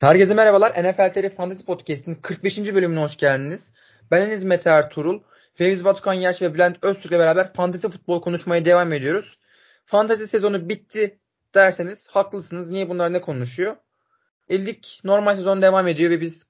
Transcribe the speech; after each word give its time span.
Herkese 0.00 0.34
merhabalar. 0.34 0.70
NFL 0.70 1.12
TR 1.12 1.36
Fantasy 1.36 1.64
Podcast'in 1.64 2.14
45. 2.14 2.58
bölümüne 2.58 3.00
hoş 3.00 3.16
geldiniz. 3.16 3.72
Ben 4.10 4.20
Enes 4.20 4.44
Mete 4.44 4.70
Ertuğrul, 4.70 5.20
Fevzi 5.54 5.84
Batukan 5.84 6.12
Yerç 6.14 6.42
ve 6.42 6.54
Bülent 6.54 6.84
Öztürk'le 6.84 7.12
beraber 7.12 7.52
fantasy 7.52 7.86
futbol 7.86 8.20
konuşmaya 8.20 8.64
devam 8.64 8.92
ediyoruz. 8.92 9.38
Fantasy 9.86 10.24
sezonu 10.24 10.68
bitti 10.68 11.18
derseniz 11.54 12.08
haklısınız. 12.08 12.68
Niye 12.68 12.88
bunlar 12.88 13.12
ne 13.12 13.20
konuşuyor? 13.20 13.76
İlk 14.48 15.04
normal 15.04 15.36
sezon 15.36 15.62
devam 15.62 15.88
ediyor 15.88 16.10
ve 16.10 16.20
biz 16.20 16.46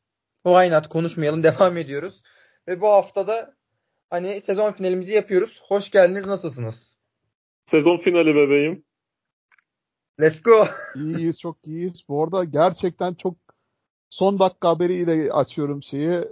why 0.47 0.71
not 0.71 0.89
konuşmayalım 0.89 1.43
devam 1.45 1.77
ediyoruz. 1.77 2.23
Ve 2.69 2.81
bu 2.81 2.89
haftada 2.89 3.55
hani 4.11 4.41
sezon 4.41 4.73
finalimizi 4.73 5.13
yapıyoruz. 5.13 5.61
Hoş 5.63 5.91
geldiniz. 5.91 6.27
Nasılsınız? 6.27 6.97
Sezon 7.67 7.97
finali 7.97 8.35
bebeğim. 8.35 8.85
Let's 10.21 10.43
go. 10.43 10.67
İyiyiz 10.95 11.41
çok 11.41 11.67
iyiyiz. 11.67 12.03
Bu 12.09 12.25
arada 12.25 12.45
gerçekten 12.45 13.15
çok 13.15 13.35
son 14.11 14.39
dakika 14.39 14.69
haberiyle 14.69 15.33
açıyorum 15.33 15.83
şeyi. 15.83 16.25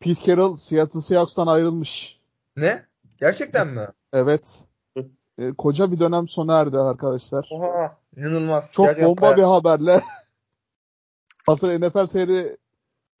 Pete 0.00 0.24
Carroll 0.26 0.56
Seattle 0.56 1.00
Seahawks'tan 1.00 1.46
ayrılmış. 1.46 2.20
Ne? 2.56 2.86
Gerçekten 3.20 3.74
mi? 3.74 3.86
Evet. 4.12 4.64
E, 5.38 5.52
koca 5.52 5.92
bir 5.92 6.00
dönem 6.00 6.28
sona 6.28 6.60
erdi 6.60 6.78
arkadaşlar. 6.78 7.48
Oha 7.52 7.96
inanılmaz. 8.16 8.72
Çok 8.72 8.86
Gerçekten 8.86 9.08
bomba 9.08 9.22
bayağı- 9.22 9.36
bir 9.36 9.42
haberle. 9.42 10.02
Hazır 11.46 11.80
NFL 11.80 12.06
TR 12.06 12.56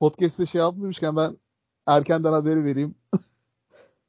podcast'te 0.00 0.46
şey 0.46 0.58
yapmışken 0.60 1.16
ben 1.16 1.36
erkenden 1.86 2.32
haberi 2.32 2.64
vereyim. 2.64 2.94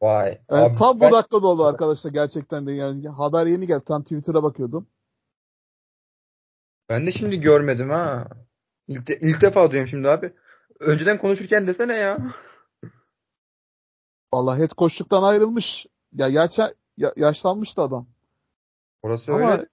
Vay. 0.01 0.39
Yani 0.51 0.65
Abi 0.65 0.75
tam 0.75 0.99
ben- 0.99 1.09
bu 1.11 1.15
dakikada 1.15 1.47
oldu 1.47 1.65
arkadaşlar 1.65 2.11
gerçekten 2.11 2.67
de 2.67 2.73
yani 2.73 3.07
haber 3.07 3.45
yeni 3.45 3.67
geldi. 3.67 3.83
Tam 3.85 4.03
Twitter'a 4.03 4.43
bakıyordum. 4.43 4.87
Ben 6.89 7.07
de 7.07 7.11
şimdi 7.11 7.39
görmedim 7.39 7.89
ha. 7.89 8.27
İlk, 8.87 9.07
de- 9.07 9.19
ilk 9.21 9.41
defa 9.41 9.71
duyuyorum 9.71 9.89
şimdi 9.89 10.09
abi. 10.09 10.33
Önceden 10.79 11.17
konuşurken 11.17 11.67
desene 11.67 11.95
ya. 11.95 12.17
Vallahi 14.33 14.61
head 14.61 14.71
coach'luktan 14.77 15.23
ayrılmış. 15.23 15.85
Ya 16.13 16.29
gerçi 16.29 16.61
ya, 16.97 17.13
yaşlanmıştı 17.15 17.81
adam. 17.81 18.07
Orası 19.01 19.33
Ama 19.33 19.51
öyle. 19.51 19.65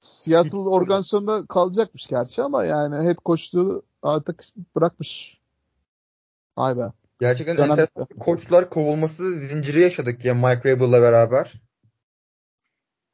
Seattle 0.00 0.56
organizasyonda 0.56 1.46
kalacakmış 1.46 2.06
gerçi 2.06 2.42
ama 2.42 2.64
yani 2.64 3.08
head 3.08 3.16
coachluğu 3.26 3.82
artık 4.02 4.44
bırakmış. 4.76 5.40
Vay 6.58 6.76
be. 6.76 6.92
Gerçekten 7.20 7.56
enteresan. 7.56 8.06
Koçlar 8.20 8.70
kovulması 8.70 9.38
zinciri 9.38 9.80
yaşadık 9.80 10.24
ya 10.24 10.34
Mike 10.34 10.72
Rabel'la 10.72 11.02
beraber. 11.02 11.67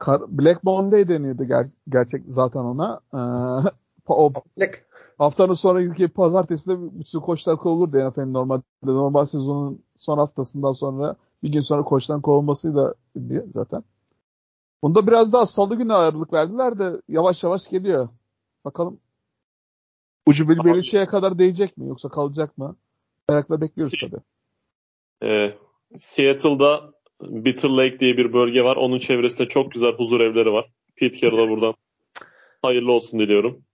Kar- 0.04 0.38
Black 0.38 0.64
Monday 0.64 1.08
deniyordu 1.08 1.44
ger- 1.44 1.74
gerçek 1.88 2.22
zaten 2.28 2.60
ona. 2.60 3.00
Ee, 3.14 3.18
o 4.12 4.32
Black. 4.58 4.86
haftanın 5.18 5.54
sonraki 5.54 6.08
pazartesi 6.08 6.70
de 6.70 7.00
bütün 7.00 7.20
koçlar 7.20 7.56
kovulurdu 7.56 8.08
NFL'in 8.08 8.34
normalde. 8.34 8.62
Normal 8.82 9.24
sezonun 9.24 9.82
son 9.96 10.18
haftasından 10.18 10.72
sonra 10.72 11.16
bir 11.42 11.52
gün 11.52 11.60
sonra 11.60 11.82
koçtan 11.82 12.20
kovulmasıyla 12.20 12.76
da 12.76 12.94
ünlü 13.16 13.46
zaten. 13.54 13.84
Bunda 14.82 15.06
biraz 15.06 15.32
daha 15.32 15.46
salı 15.46 15.76
günü 15.76 15.92
ağırlık 15.92 16.32
verdiler 16.32 16.78
de 16.78 17.02
yavaş 17.08 17.44
yavaş 17.44 17.68
geliyor. 17.68 18.08
Bakalım 18.64 19.00
ucu 20.26 20.48
bir 20.48 20.64
Belichick'e 20.64 21.06
kadar 21.06 21.38
değecek 21.38 21.76
mi 21.76 21.88
yoksa 21.88 22.08
kalacak 22.08 22.58
mı? 22.58 22.76
Merakla 23.28 23.60
bekliyoruz 23.60 23.94
tabii. 24.00 24.22
Ee, 25.22 25.54
Seattle'da 25.98 26.93
Bitter 27.28 27.68
Lake 27.68 28.00
diye 28.00 28.16
bir 28.16 28.32
bölge 28.32 28.64
var. 28.64 28.76
Onun 28.76 28.98
çevresinde 28.98 29.48
çok 29.48 29.72
güzel 29.72 29.92
huzur 29.92 30.20
evleri 30.20 30.52
var. 30.52 30.72
Pete 30.96 31.18
Carroll'a 31.18 31.48
buradan 31.48 31.74
hayırlı 32.62 32.92
olsun 32.92 33.20
diliyorum. 33.20 33.64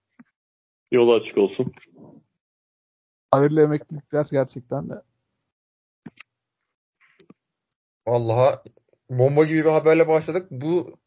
Yolu 0.93 1.15
açık 1.15 1.39
olsun. 1.39 1.73
Hayırlı 3.31 3.63
emeklilikler 3.63 4.27
gerçekten 4.31 4.91
de. 4.91 5.03
Vallahi 8.07 8.59
bomba 9.11 9.45
gibi 9.45 9.59
bir 9.59 9.71
haberle 9.71 10.09
başladık. 10.09 10.47
Bu 10.51 10.99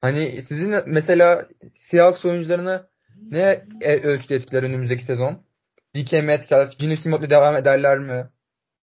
hani 0.00 0.20
sizin 0.20 0.74
mesela 0.86 1.48
Seahawks 1.74 2.24
oyuncularına 2.24 2.88
ne 3.30 3.66
e- 3.80 4.00
ölçüde 4.00 4.34
etkiler 4.34 4.62
önümüzdeki 4.62 5.04
sezon? 5.04 5.42
DK 5.96 6.12
Metcalf, 6.12 6.78
Gino 6.78 6.96
Smith'le 6.96 7.30
devam 7.30 7.56
ederler 7.56 7.98
mi? 7.98 8.30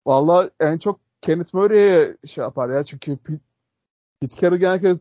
Vallahi 0.06 0.50
en 0.60 0.78
çok 0.78 1.00
Kenneth 1.22 1.54
Murray'e 1.54 2.18
şey 2.28 2.42
yapar 2.42 2.70
ya 2.70 2.84
çünkü 2.86 3.18
Pete, 3.18 3.40
Pete 4.22 4.36
Carroll 4.42 4.58
genellikle 4.58 5.00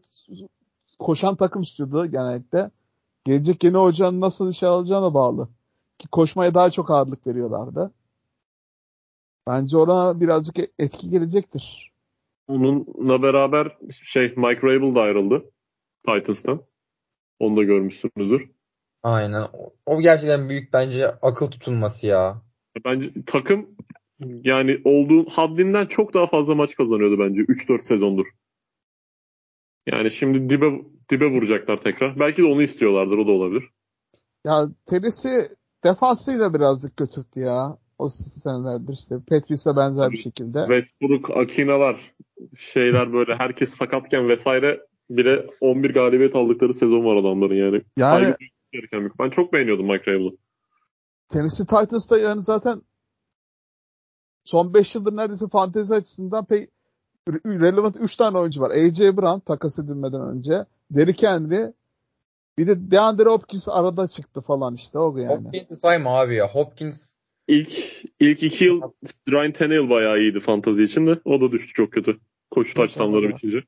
koşan 0.98 1.36
takım 1.36 1.62
istiyordu 1.62 2.06
genellikle. 2.06 2.70
Gelecek 3.24 3.64
yeni 3.64 3.76
hocanın 3.76 4.20
nasıl 4.20 4.50
işe 4.50 4.66
alacağına 4.66 5.14
bağlı. 5.14 5.48
Ki 5.98 6.08
koşmaya 6.08 6.54
daha 6.54 6.70
çok 6.70 6.90
ağırlık 6.90 7.26
veriyorlardı. 7.26 7.92
Bence 9.46 9.76
ona 9.76 10.20
birazcık 10.20 10.56
etki 10.78 11.10
gelecektir. 11.10 11.92
Onunla 12.48 13.22
beraber 13.22 13.78
şey 14.02 14.34
Mike 14.36 14.62
Rabel 14.62 14.94
da 14.94 15.00
ayrıldı. 15.00 15.44
Titans'tan. 16.06 16.62
Onu 17.40 17.56
da 17.56 17.62
görmüşsünüzdür. 17.62 18.50
Aynen. 19.02 19.42
O- 19.52 19.72
O 19.86 20.00
gerçekten 20.00 20.48
büyük 20.48 20.72
bence 20.72 21.08
akıl 21.10 21.50
tutulması 21.50 22.06
ya. 22.06 22.42
Bence 22.84 23.12
takım 23.26 23.70
yani 24.20 24.80
olduğu 24.84 25.30
haddinden 25.30 25.86
çok 25.86 26.14
daha 26.14 26.26
fazla 26.26 26.54
maç 26.54 26.76
kazanıyordu 26.76 27.18
bence 27.18 27.40
3-4 27.40 27.82
sezondur. 27.82 28.26
Yani 29.86 30.10
şimdi 30.10 30.50
dibe 30.50 30.70
dibe 31.10 31.30
vuracaklar 31.30 31.80
tekrar. 31.80 32.18
Belki 32.18 32.42
de 32.42 32.46
onu 32.46 32.62
istiyorlardır 32.62 33.18
o 33.18 33.26
da 33.26 33.30
olabilir. 33.30 33.64
Ya 34.44 34.68
Tennessee 34.86 35.48
defansıyla 35.84 36.54
birazcık 36.54 36.96
götürdü 36.96 37.40
ya. 37.40 37.78
O 37.98 38.08
senelerdir 38.08 38.92
işte. 38.92 39.14
Patrice'e 39.28 39.76
benzer 39.76 40.10
bir 40.10 40.18
şekilde. 40.18 40.58
Westbrook, 40.58 41.36
Akina'lar 41.36 42.14
şeyler 42.56 43.12
böyle 43.12 43.34
herkes 43.34 43.70
sakatken 43.70 44.28
vesaire 44.28 44.80
bile 45.10 45.46
11 45.60 45.94
galibiyet 45.94 46.36
aldıkları 46.36 46.74
sezon 46.74 47.04
var 47.04 47.16
adamların 47.16 47.54
yani. 47.54 47.82
Yani 47.96 48.34
Ben 49.18 49.30
çok 49.30 49.52
beğeniyordum 49.52 49.86
Mike 49.86 50.12
Rabel'ı. 50.12 50.36
Tennessee 51.28 51.66
Titans'ta 51.66 52.18
yani 52.18 52.42
zaten 52.42 52.82
son 54.48 54.74
5 54.74 54.94
yıldır 54.94 55.16
neredeyse 55.16 55.48
fantezi 55.48 55.94
açısından 55.94 56.44
pek 56.44 56.70
relevant 57.46 57.96
3 58.00 58.16
tane 58.16 58.38
oyuncu 58.38 58.60
var. 58.60 58.70
A.J. 58.70 59.16
Brown 59.16 59.38
takas 59.38 59.78
edilmeden 59.78 60.20
önce. 60.20 60.64
Derrick 60.90 61.26
Henry 61.26 61.72
bir 62.58 62.66
de 62.66 62.90
DeAndre 62.90 63.28
Hopkins 63.28 63.68
arada 63.68 64.08
çıktı 64.08 64.40
falan 64.40 64.74
işte 64.74 64.98
o 64.98 65.16
yani. 65.18 65.44
Hopkins'i 65.44 65.76
sayma 65.76 66.10
abi 66.10 66.34
ya. 66.34 66.48
Hopkins 66.48 67.14
İlk 67.48 68.04
ilk 68.20 68.42
iki 68.42 68.64
yıl 68.64 68.82
Ryan 69.30 69.52
Tannehill 69.52 69.90
bayağı 69.90 70.18
iyiydi 70.18 70.40
fantazi 70.40 70.82
için 70.82 71.06
de. 71.06 71.20
O 71.24 71.40
da 71.40 71.52
düştü 71.52 71.72
çok 71.72 71.92
kötü. 71.92 72.20
Koşu 72.50 72.74
taçtanları 72.74 73.28
bitince. 73.28 73.62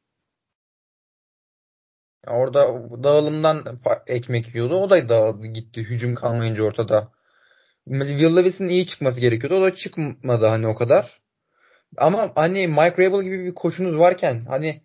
Ya 2.27 2.33
Orada 2.33 2.61
dağılımdan 3.03 3.65
ekmek 4.07 4.55
yiyordu. 4.55 4.75
O 4.75 4.91
da 4.91 5.09
dağıldı 5.09 5.47
gitti 5.47 5.81
hücum 5.81 6.15
kalmayınca 6.15 6.63
ortada. 6.63 7.13
Will 7.89 8.37
Levis'in 8.37 8.69
iyi 8.69 8.87
çıkması 8.87 9.21
gerekiyordu. 9.21 9.57
O 9.57 9.63
da 9.63 9.75
çıkmadı 9.75 10.47
hani 10.47 10.67
o 10.67 10.75
kadar. 10.75 11.21
Ama 11.97 12.33
hani 12.35 12.69
Mike 12.69 13.07
Rabel 13.07 13.23
gibi 13.23 13.45
bir 13.45 13.55
koçunuz 13.55 13.99
varken 13.99 14.45
hani 14.49 14.83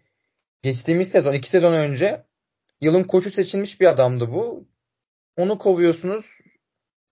geçtiğimiz 0.62 1.10
sezon 1.10 1.34
iki 1.34 1.50
sezon 1.50 1.74
önce 1.74 2.24
yılın 2.82 3.04
koçu 3.04 3.32
seçilmiş 3.32 3.82
bir 3.82 3.86
adamdı 3.88 4.32
bu. 4.32 4.68
Onu 5.38 5.58
kovuyorsunuz. 5.58 6.26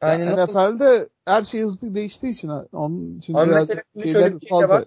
Ya 0.03 0.09
Yani 0.09 0.25
nasıl- 0.25 0.53
NFL'de 0.53 1.09
her 1.25 1.43
şey 1.43 1.61
hızlı 1.61 1.95
değiştiği 1.95 2.33
için 2.33 2.47
onun 2.71 3.17
için 3.19 3.33
Ama 3.33 3.47
biraz 3.51 3.67
mesela 3.69 3.83
şimdi 3.93 4.07
şeyler 4.07 4.19
şöyle 4.21 4.35
bir 4.35 4.41
şey 4.41 4.49
fazla. 4.49 4.75
var. 4.75 4.85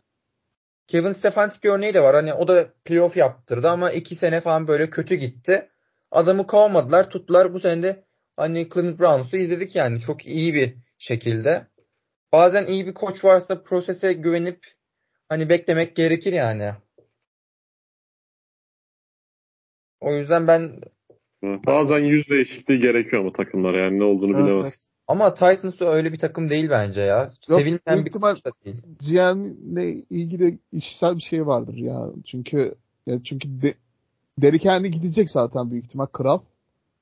Kevin 0.89 1.13
Stefanski 1.13 1.71
örneği 1.71 1.95
de 1.95 2.03
var. 2.03 2.15
Hani 2.15 2.35
o 2.35 2.49
da 2.49 2.67
playoff 2.85 3.17
yaptırdı 3.17 3.71
ama 3.71 3.91
iki 3.91 4.15
sene 4.15 4.41
falan 4.41 4.69
böyle 4.69 4.91
kötü 4.91 5.15
gitti. 5.15 5.69
Adamı 6.11 6.47
kovmadılar, 6.47 7.11
tuttular. 7.11 7.55
Bu 7.55 7.61
sene 7.61 7.83
de 7.83 8.05
hani 8.37 8.69
Cleveland 8.75 8.99
Browns'u 8.99 9.37
izledik 9.37 9.77
yani. 9.77 10.01
Çok 10.01 10.27
iyi 10.27 10.55
bir 10.55 10.75
şekilde. 10.99 11.67
Bazen 12.33 12.67
iyi 12.67 12.87
bir 12.87 12.95
koç 12.95 13.25
varsa 13.25 13.63
prosese 13.63 14.13
güvenip 14.13 14.67
hani 15.29 15.49
beklemek 15.49 15.97
gerekir 15.97 16.33
yani. 16.33 16.71
O 20.01 20.15
yüzden 20.15 20.47
ben 20.49 20.81
Bazen 21.43 21.99
yüz 21.99 22.29
değişikliği 22.29 22.81
gerekiyor 22.81 23.23
ama 23.23 23.33
takımlar 23.33 23.75
yani 23.75 23.99
ne 23.99 24.05
olduğunu 24.05 24.37
Evet, 24.37 24.45
bilemez. 24.47 24.91
ama 25.07 25.35
Titans 25.35 25.81
öyle 25.81 26.13
bir 26.13 26.19
takım 26.19 26.51
değil 26.51 26.71
bence 26.71 27.01
ya. 27.01 27.19
Yok, 27.23 27.31
Sevilmeyen 27.41 27.81
büyük 27.89 28.07
bir 28.07 28.11
ihtimal- 28.11 28.35
koç 28.35 28.45
da 28.45 28.51
değil. 28.65 28.83
GM'le 29.11 30.05
ilgili 30.11 30.59
işsel 30.73 31.17
bir 31.17 31.23
şey 31.23 31.47
vardır 31.47 31.75
ya. 31.75 32.07
Çünkü 32.25 32.75
ya 33.07 33.23
çünkü 33.25 33.63
de, 33.63 33.75
Derrick 34.39 34.69
Henry 34.71 34.91
gidecek 34.91 35.31
zaten 35.31 35.71
büyük 35.71 35.85
ihtimal 35.85 36.07
kral. 36.07 36.41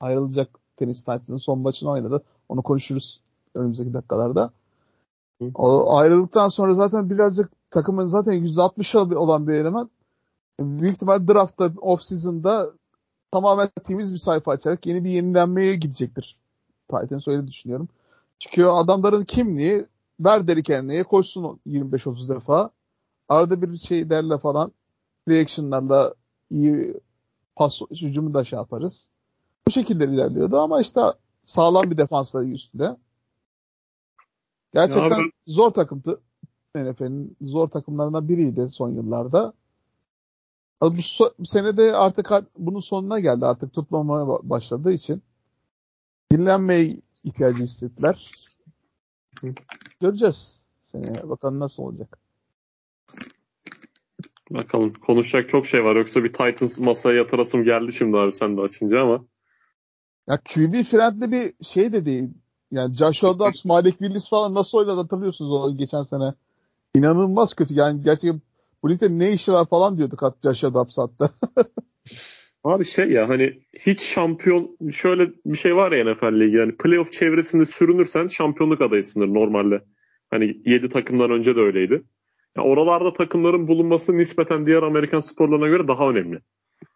Ayrılacak 0.00 0.48
Tennessee 0.76 1.00
Titans'ın 1.00 1.36
son 1.36 1.58
maçını 1.58 1.90
oynadı. 1.90 2.24
Onu 2.48 2.62
konuşuruz 2.62 3.20
önümüzdeki 3.54 3.94
dakikalarda. 3.94 4.50
Hı. 5.42 5.50
O 5.54 5.96
ayrıldıktan 5.96 6.48
sonra 6.48 6.74
zaten 6.74 7.10
birazcık 7.10 7.70
takımın 7.70 8.06
zaten 8.06 8.32
%60 8.32 9.14
olan 9.16 9.48
bir 9.48 9.54
eleman. 9.54 9.90
Büyük 10.60 10.94
ihtimal 10.94 11.28
draftta 11.28 11.70
off 11.80 12.02
season'da 12.02 12.70
tamamen 13.32 13.70
temiz 13.84 14.12
bir 14.12 14.18
sayfa 14.18 14.52
açarak 14.52 14.86
yeni 14.86 15.04
bir 15.04 15.10
yenilenmeye 15.10 15.76
gidecektir. 15.76 16.36
Titans 16.90 17.28
öyle 17.28 17.46
düşünüyorum. 17.46 17.88
Çünkü 18.38 18.64
adamların 18.64 19.24
kimliği 19.24 19.86
ver 20.20 20.48
Derrick 20.48 20.74
Henry'e 20.74 21.02
koşsun 21.02 21.60
25-30 21.66 22.28
defa. 22.28 22.70
Arada 23.28 23.62
bir 23.62 23.78
şey 23.78 24.10
derle 24.10 24.38
falan 24.38 24.72
reaction'larla 25.28 26.14
iyi 26.50 26.94
pas 27.56 27.80
hücumu 27.90 28.34
da 28.34 28.44
şey 28.44 28.56
yaparız. 28.56 29.08
Bu 29.68 29.70
şekilde 29.70 30.04
ilerliyordu 30.04 30.58
ama 30.58 30.80
işte 30.80 31.00
sağlam 31.44 31.90
bir 31.90 31.96
defansla 31.96 32.44
üstünde. 32.44 32.96
Gerçekten 34.74 35.10
abi- 35.20 35.30
zor 35.46 35.70
takımdı. 35.70 36.20
NFL'in 36.76 37.36
zor 37.40 37.68
takımlarından 37.68 38.28
biriydi 38.28 38.68
son 38.68 38.90
yıllarda. 38.90 39.52
Bu, 40.80 40.86
so- 40.86 41.34
bu 41.38 41.46
sene 41.46 41.76
de 41.76 41.96
artık 41.96 42.32
ar- 42.32 42.44
bunun 42.58 42.80
sonuna 42.80 43.20
geldi. 43.20 43.46
Artık 43.46 43.72
tutmamaya 43.72 44.24
ba- 44.24 44.48
başladığı 44.48 44.92
için. 44.92 45.22
Dinlenmeye 46.32 46.96
ihtiyacı 47.24 47.62
hissettiler. 47.62 48.30
Göreceğiz. 50.00 50.58
Seneye 50.82 51.28
bakalım 51.28 51.60
nasıl 51.60 51.82
olacak. 51.82 52.18
Bakalım 54.50 54.92
konuşacak 54.92 55.48
çok 55.50 55.66
şey 55.66 55.84
var. 55.84 55.96
Yoksa 55.96 56.24
bir 56.24 56.32
Titans 56.32 56.78
masaya 56.78 57.16
yatırasım 57.16 57.64
geldi 57.64 57.92
şimdi 57.92 58.16
abi 58.16 58.32
sen 58.32 58.56
de 58.56 58.60
açınca 58.60 59.00
ama. 59.02 59.24
Ya 60.28 60.36
QB 60.44 60.84
friendly 60.84 61.30
bir 61.32 61.64
şey 61.64 61.92
de 61.92 62.06
değil. 62.06 62.30
Yani 62.74 62.94
Joshua 62.94 63.38
Dobbs, 63.38 63.64
Malik 63.64 63.98
Willis 63.98 64.30
falan 64.30 64.54
nasıl 64.54 64.78
oynadı 64.78 65.00
hatırlıyorsunuz 65.00 65.52
o 65.52 65.76
geçen 65.76 66.02
sene. 66.02 66.34
İnanılmaz 66.94 67.54
kötü. 67.54 67.74
Yani 67.74 68.02
gerçekten 68.02 68.40
bu 68.82 68.90
ligde 68.90 69.18
ne 69.18 69.32
işi 69.32 69.52
var 69.52 69.66
falan 69.70 69.98
diyorduk 69.98 70.22
hatta 70.22 70.54
Joshua 70.54 70.74
Dobbs 70.74 70.98
hatta. 70.98 71.30
Abi 72.64 72.84
şey 72.84 73.10
ya 73.10 73.28
hani 73.28 73.58
hiç 73.72 74.00
şampiyon 74.02 74.76
şöyle 74.92 75.30
bir 75.46 75.56
şey 75.56 75.76
var 75.76 75.92
ya 75.92 76.04
NFL 76.04 76.40
ligi 76.40 76.56
yani 76.56 76.76
playoff 76.76 77.12
çevresinde 77.12 77.66
sürünürsen 77.66 78.26
şampiyonluk 78.26 78.80
adayısındır 78.80 79.34
normalde. 79.34 79.84
Hani 80.30 80.56
7 80.64 80.88
takımdan 80.88 81.30
önce 81.30 81.56
de 81.56 81.60
öyleydi. 81.60 82.02
Ya 82.56 82.62
oralarda 82.62 83.12
takımların 83.12 83.68
bulunması 83.68 84.16
nispeten 84.16 84.66
diğer 84.66 84.82
Amerikan 84.82 85.20
sporlarına 85.20 85.68
göre 85.68 85.88
daha 85.88 86.10
önemli. 86.10 86.40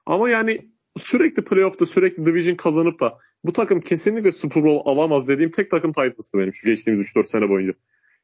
Ama 0.07 0.31
yani 0.31 0.69
sürekli 0.99 1.45
playoff'ta 1.45 1.87
sürekli 1.87 2.27
division 2.27 2.55
kazanıp 2.55 3.01
da 3.01 3.19
bu 3.45 3.53
takım 3.53 3.81
kesinlikle 3.81 4.33
Super 4.33 4.65
Bowl 4.65 4.91
alamaz 4.91 5.29
dediğim 5.29 5.51
tek 5.51 5.71
takım 5.71 5.93
Titans'tı 5.93 6.39
benim 6.39 6.55
şu 6.55 6.67
geçtiğimiz 6.67 7.07
3-4 7.07 7.25
sene 7.25 7.49
boyunca. 7.49 7.73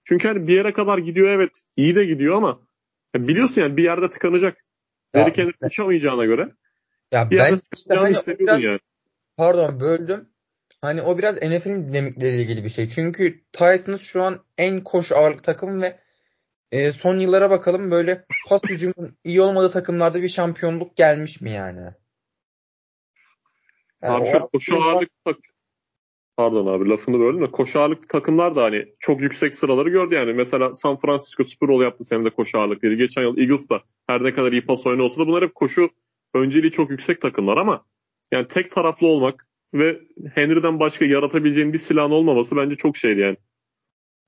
Çünkü 0.05 0.29
hani 0.29 0.47
bir 0.47 0.55
yere 0.55 0.73
kadar 0.73 0.99
gidiyor 0.99 1.29
evet 1.29 1.63
iyi 1.77 1.95
de 1.95 2.05
gidiyor 2.05 2.37
ama 2.37 2.61
ya 3.15 3.29
biliyorsun 3.29 3.63
yani 3.63 3.77
bir 3.77 3.83
yerde 3.83 4.11
tıkanacak. 4.11 4.65
Derrick 5.15 5.43
Henry 5.43 5.53
uçamayacağına 5.63 6.25
göre 6.25 6.53
ya 7.13 7.31
bir 7.31 7.39
ben 7.39 7.59
işte 7.75 7.95
hani 7.95 8.17
biraz 8.39 8.63
yani. 8.63 8.79
pardon 9.37 9.81
böldüm. 9.81 10.29
Hani 10.81 11.03
o 11.03 11.19
biraz 11.19 11.37
NFL'in 11.37 11.89
dinamikleriyle 11.89 12.43
ilgili 12.43 12.65
bir 12.65 12.69
şey. 12.69 12.89
Çünkü 12.89 13.45
Titans 13.53 14.01
şu 14.01 14.23
an 14.23 14.45
en 14.59 14.85
koşu 14.85 15.17
ağırlık 15.17 15.45
takım 15.45 15.83
ve 15.83 15.99
e, 16.73 16.93
son 16.93 17.19
yıllara 17.19 17.51
bakalım 17.51 17.91
böyle 17.91 18.25
pas 18.49 18.63
hücumun 18.63 19.19
iyi 19.25 19.41
olmadığı 19.41 19.71
takımlarda 19.71 20.23
bir 20.23 20.29
şampiyonluk 20.29 20.97
gelmiş 20.97 21.41
mi 21.41 21.51
yani? 21.51 21.81
Yani 24.05 24.31
Abi 24.31 24.39
şu 24.39 24.49
koşu 24.53 24.83
ağırlık 24.83 25.11
tak 25.25 25.37
Pardon 26.37 26.67
abi 26.67 26.89
lafını 26.89 27.21
böldüm 27.21 27.43
de 27.43 27.51
koşu 27.51 27.81
ağırlık 27.81 28.09
takımlar 28.09 28.57
da 28.57 28.63
hani 28.63 28.87
çok 29.01 29.21
yüksek 29.21 29.55
sıraları 29.55 29.89
gördü 29.89 30.15
yani. 30.15 30.33
Mesela 30.33 30.75
San 30.75 31.01
Francisco 31.01 31.45
Super 31.45 31.69
Bowl 31.69 31.83
yaptı 31.83 32.05
senin 32.05 32.25
de 32.25 32.31
koşu 32.31 32.59
ağırlıkları. 32.59 32.95
Geçen 32.95 33.23
yıl 33.23 33.39
Eagles 33.39 33.71
da 33.71 33.83
her 34.07 34.25
ne 34.25 34.35
kadar 34.35 34.53
iyi 34.53 34.67
pas 34.67 34.87
oyunu 34.87 35.03
olsa 35.03 35.21
da 35.21 35.27
bunlar 35.27 35.43
hep 35.45 35.55
koşu 35.55 35.91
önceliği 36.35 36.73
çok 36.73 36.91
yüksek 36.91 37.21
takımlar 37.21 37.57
ama 37.57 37.85
yani 38.33 38.49
tek 38.49 38.73
taraflı 38.73 39.07
olmak 39.07 39.49
ve 39.75 40.01
Henry'den 40.35 40.81
başka 40.81 41.05
yaratabileceğin 41.05 41.73
bir 41.73 41.79
silahın 41.79 42.11
olmaması 42.11 42.57
bence 42.57 42.77
çok 42.77 42.97
şeydi 42.97 43.21
yani. 43.21 43.37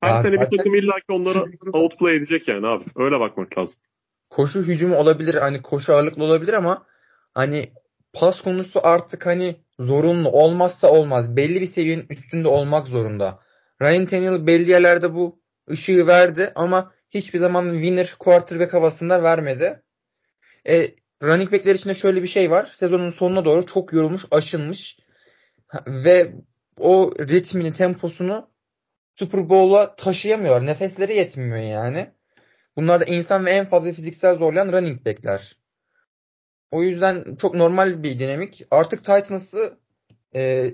Her 0.00 0.10
Ya 0.10 0.22
sene 0.22 0.32
bir 0.32 0.56
takım 0.56 0.74
illaki 0.74 1.12
onları 1.12 1.44
outplay 1.72 2.16
edecek 2.16 2.48
yani 2.48 2.66
abi. 2.66 2.84
Öyle 2.96 3.20
bakmak 3.20 3.58
lazım. 3.58 3.76
koşu 4.30 4.62
hücumu 4.62 4.96
olabilir 4.96 5.34
hani 5.34 5.62
koşu 5.62 5.92
ağırlıklı 5.92 6.24
olabilir 6.24 6.52
ama 6.52 6.86
hani 7.34 7.64
pas 8.16 8.40
konusu 8.40 8.80
artık 8.86 9.26
hani 9.26 9.56
zorunlu 9.80 10.30
olmazsa 10.30 10.90
olmaz. 10.90 11.36
Belli 11.36 11.60
bir 11.60 11.66
seviyenin 11.66 12.06
üstünde 12.10 12.48
olmak 12.48 12.88
zorunda. 12.88 13.40
Ryan 13.82 14.06
Tannehill 14.06 14.46
belli 14.46 14.70
yerlerde 14.70 15.14
bu 15.14 15.40
ışığı 15.70 16.06
verdi 16.06 16.52
ama 16.54 16.92
hiçbir 17.10 17.38
zaman 17.38 17.72
winner 17.72 18.14
quarterback 18.18 18.74
havasında 18.74 19.22
vermedi. 19.22 19.82
E, 20.68 20.88
running 21.22 21.52
backler 21.52 21.74
içinde 21.74 21.94
şöyle 21.94 22.22
bir 22.22 22.28
şey 22.28 22.50
var. 22.50 22.72
Sezonun 22.74 23.10
sonuna 23.10 23.44
doğru 23.44 23.66
çok 23.66 23.92
yorulmuş, 23.92 24.24
aşınmış 24.30 24.98
ve 25.86 26.32
o 26.78 27.12
ritmini, 27.20 27.72
temposunu 27.72 28.50
Super 29.14 29.50
Bowl'a 29.50 29.96
taşıyamıyorlar. 29.96 30.66
Nefesleri 30.66 31.14
yetmiyor 31.14 31.56
yani. 31.56 32.10
Bunlar 32.76 33.00
da 33.00 33.04
insan 33.04 33.46
ve 33.46 33.50
en 33.50 33.68
fazla 33.68 33.92
fiziksel 33.92 34.36
zorlayan 34.38 34.72
running 34.72 35.06
back'ler. 35.06 35.56
O 36.70 36.82
yüzden 36.82 37.36
çok 37.36 37.54
normal 37.54 38.02
bir 38.02 38.18
dinamik. 38.18 38.66
Artık 38.70 39.04
Titans'ı 39.04 39.78
e, 40.34 40.72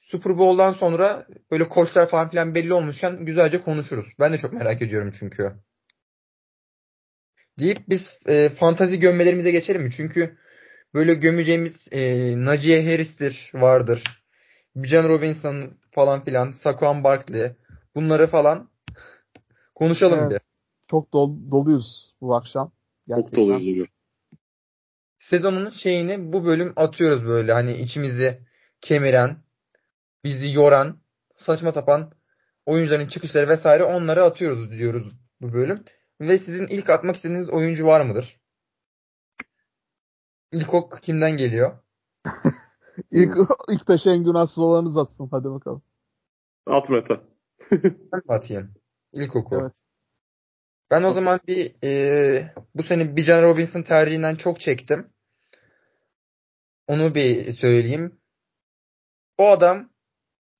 Super 0.00 0.38
Bowl'dan 0.38 0.72
sonra 0.72 1.26
böyle 1.50 1.68
koçlar 1.68 2.08
falan 2.08 2.30
filan 2.30 2.54
belli 2.54 2.74
olmuşken 2.74 3.24
güzelce 3.24 3.62
konuşuruz. 3.62 4.06
Ben 4.20 4.32
de 4.32 4.38
çok 4.38 4.52
merak 4.52 4.82
ediyorum 4.82 5.12
çünkü. 5.18 5.52
Deyip 7.58 7.88
biz 7.88 8.18
e, 8.28 8.48
fantazi 8.48 8.98
gömmelerimize 8.98 9.50
geçelim 9.50 9.82
mi? 9.82 9.90
Çünkü 9.92 10.38
böyle 10.94 11.14
gömeceğimiz 11.14 11.88
e, 11.92 12.34
Naciye 12.44 12.84
Harris'tir 12.84 13.50
vardır. 13.54 14.24
Bijan 14.76 15.08
Robinson 15.08 15.72
falan 15.90 16.24
filan. 16.24 16.50
Saquon 16.50 17.04
Barkley. 17.04 17.50
Bunları 17.94 18.26
falan 18.26 18.70
konuşalım 19.74 20.18
Evet. 20.18 20.30
bir. 20.30 20.40
Çok 20.90 21.12
dol- 21.12 21.50
doluyuz 21.50 22.14
bu 22.20 22.34
akşam. 22.34 22.66
Çok 22.66 23.16
Gerçekten. 23.16 23.36
doluyuz 23.40 23.64
diyor. 23.64 23.88
Sezonun 25.28 25.70
şeyini 25.70 26.32
bu 26.32 26.44
bölüm 26.44 26.72
atıyoruz 26.76 27.24
böyle 27.24 27.52
hani 27.52 27.72
içimizi 27.72 28.46
kemiren, 28.80 29.42
bizi 30.24 30.52
yoran, 30.52 31.00
saçma 31.36 31.72
sapan 31.72 32.12
oyuncuların 32.66 33.08
çıkışları 33.08 33.48
vesaire 33.48 33.84
onları 33.84 34.22
atıyoruz 34.22 34.70
diyoruz 34.70 35.12
bu 35.40 35.52
bölüm. 35.52 35.84
Ve 36.20 36.38
sizin 36.38 36.66
ilk 36.66 36.90
atmak 36.90 37.16
istediğiniz 37.16 37.50
oyuncu 37.50 37.86
var 37.86 38.00
mıdır? 38.00 38.40
İlk 40.52 40.74
ok 40.74 41.02
kimden 41.02 41.36
geliyor? 41.36 41.78
İlk, 43.10 43.36
ilk 43.68 43.86
taşı 43.86 44.10
en 44.10 44.24
günahsız 44.24 44.58
olanınız 44.58 44.96
atsın. 44.96 45.28
Hadi 45.30 45.50
bakalım. 45.50 45.82
At 46.66 46.90
mi 46.90 47.02
atayım? 48.28 48.74
İlk 49.12 49.36
oku. 49.36 49.58
Evet. 49.60 49.72
Ben 50.90 51.02
o 51.02 51.12
zaman 51.12 51.40
bir 51.48 51.74
e, 51.84 52.54
bu 52.74 52.82
sene 52.82 53.16
Bijan 53.16 53.42
Robinson 53.42 53.82
tercihinden 53.82 54.34
çok 54.34 54.60
çektim. 54.60 55.10
Onu 56.88 57.14
bir 57.14 57.52
söyleyeyim. 57.52 58.20
O 59.38 59.48
adam 59.48 59.90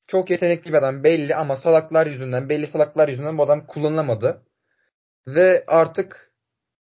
çok 0.06 0.30
yetenekli 0.30 0.68
bir 0.68 0.78
adam 0.78 1.04
belli 1.04 1.36
ama 1.36 1.56
salaklar 1.56 2.06
yüzünden, 2.06 2.48
belli 2.48 2.66
salaklar 2.66 3.08
yüzünden 3.08 3.38
bu 3.38 3.42
adam 3.42 3.66
kullanılamadı. 3.66 4.42
Ve 5.28 5.64
artık 5.66 6.32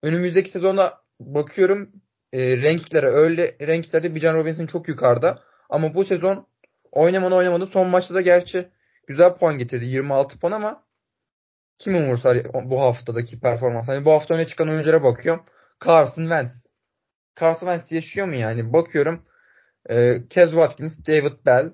önümüzdeki 0.02 0.50
sezona 0.50 0.93
bakıyorum 1.21 1.93
e, 2.33 2.62
rankinglere 2.62 3.07
öyle 3.07 3.57
rankinglerde 3.61 4.14
Bijan 4.14 4.35
Robinson 4.35 4.66
çok 4.66 4.88
yukarıda. 4.88 5.43
Ama 5.71 5.95
bu 5.95 6.05
sezon 6.05 6.47
oynamadı 6.93 7.35
oynamadı. 7.35 7.66
Son 7.66 7.88
maçta 7.88 8.14
da 8.14 8.21
gerçi 8.21 8.69
güzel 9.07 9.35
puan 9.35 9.59
getirdi. 9.59 9.85
26 9.85 10.38
puan 10.38 10.52
ama 10.52 10.87
kim 11.78 11.95
umursar 11.95 12.38
bu 12.64 12.81
haftadaki 12.83 13.40
performans? 13.40 13.88
Hani 13.88 14.05
bu 14.05 14.11
hafta 14.12 14.35
öne 14.35 14.47
çıkan 14.47 14.69
oyunculara 14.69 15.05
bakıyorum. 15.05 15.45
Carson 15.85 16.23
Wentz. 16.23 16.65
Carson 17.40 17.66
Wentz 17.66 17.93
yaşıyor 17.93 18.26
mu 18.28 18.35
yani? 18.35 18.73
Bakıyorum. 18.73 19.23
E, 19.90 20.28
Kez 20.31 20.50
Watkins, 20.50 20.99
David 21.07 21.47
Bell. 21.47 21.73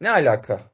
Ne 0.00 0.10
alaka? 0.10 0.72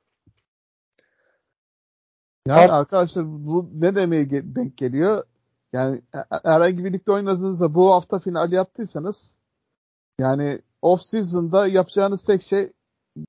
Yani 2.46 2.60
Art- 2.60 2.70
arkadaşlar 2.70 3.24
bu 3.26 3.70
ne 3.74 3.94
demeye 3.94 4.30
denk 4.30 4.76
geliyor? 4.76 5.24
Yani 5.72 6.02
e- 6.14 6.38
herhangi 6.44 6.84
birlikte 6.84 7.12
oynadığınızda 7.12 7.74
bu 7.74 7.90
hafta 7.92 8.18
final 8.18 8.52
yaptıysanız 8.52 9.34
yani 10.18 10.62
off 10.82 11.02
season'da 11.02 11.66
yapacağınız 11.66 12.22
tek 12.22 12.42
şey 12.42 12.72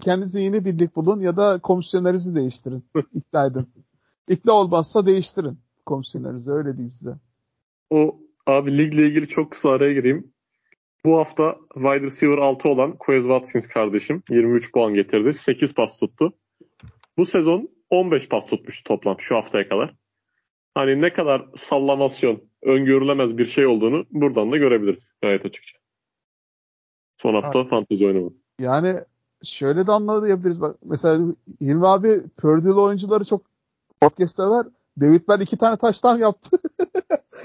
kendinize 0.02 0.42
yeni 0.42 0.66
bir 0.66 0.80
lig 0.80 0.96
bulun 0.96 1.20
ya 1.20 1.38
da 1.38 1.60
komisyonerinizi 1.60 2.36
değiştirin. 2.36 2.86
İkna 3.14 3.46
edin. 3.46 3.70
İkna 4.28 4.52
olmazsa 4.52 5.06
değiştirin 5.06 5.60
komisyonerinizi 5.86 6.52
öyle 6.52 6.74
diyeyim 6.74 6.92
size. 6.92 7.16
O 7.90 8.20
abi 8.46 8.78
ligle 8.78 9.08
ilgili 9.08 9.28
çok 9.28 9.52
kısa 9.52 9.70
araya 9.70 9.94
gireyim. 9.94 10.34
Bu 11.06 11.18
hafta 11.18 11.56
wide 11.74 12.02
receiver 12.02 12.38
6 12.38 12.70
olan 12.70 12.98
Quez 12.98 13.24
Watkins 13.24 13.68
kardeşim 13.68 14.24
23 14.30 14.72
puan 14.72 14.94
getirdi. 14.94 15.34
8 15.34 15.74
pas 15.74 16.00
tuttu. 16.00 16.34
Bu 17.18 17.26
sezon 17.26 17.70
15 17.90 18.30
pas 18.30 18.48
tutmuş 18.48 18.82
toplam 18.82 19.20
şu 19.20 19.36
haftaya 19.36 19.70
kadar. 19.70 19.96
Hani 20.74 21.02
ne 21.02 21.14
kadar 21.14 21.46
sallamasyon, 21.56 22.42
öngörülemez 22.62 23.38
bir 23.38 23.46
şey 23.46 23.68
olduğunu 23.68 24.06
buradan 24.12 24.52
da 24.52 24.58
görebiliriz 24.58 25.12
gayet 25.22 25.46
açıkça. 25.46 25.78
Son 27.18 27.34
hafta 27.34 27.66
fantezi 27.66 28.06
oynamı. 28.06 28.34
Yani 28.60 28.96
şöyle 29.44 29.88
de 29.88 29.92
anlayabiliriz. 29.92 30.62
Bak 30.62 30.76
mesela 30.84 31.26
Hilmi 31.62 31.88
abi 31.88 32.22
Purdue 32.38 32.82
oyuncuları 32.82 33.26
çok 33.26 33.42
podcast'ta 34.02 34.50
var. 34.50 34.68
David 35.02 35.28
Bell 35.28 35.42
iki 35.42 35.58
tane 35.58 35.78
taştan 35.78 36.18
yaptı. 36.18 36.58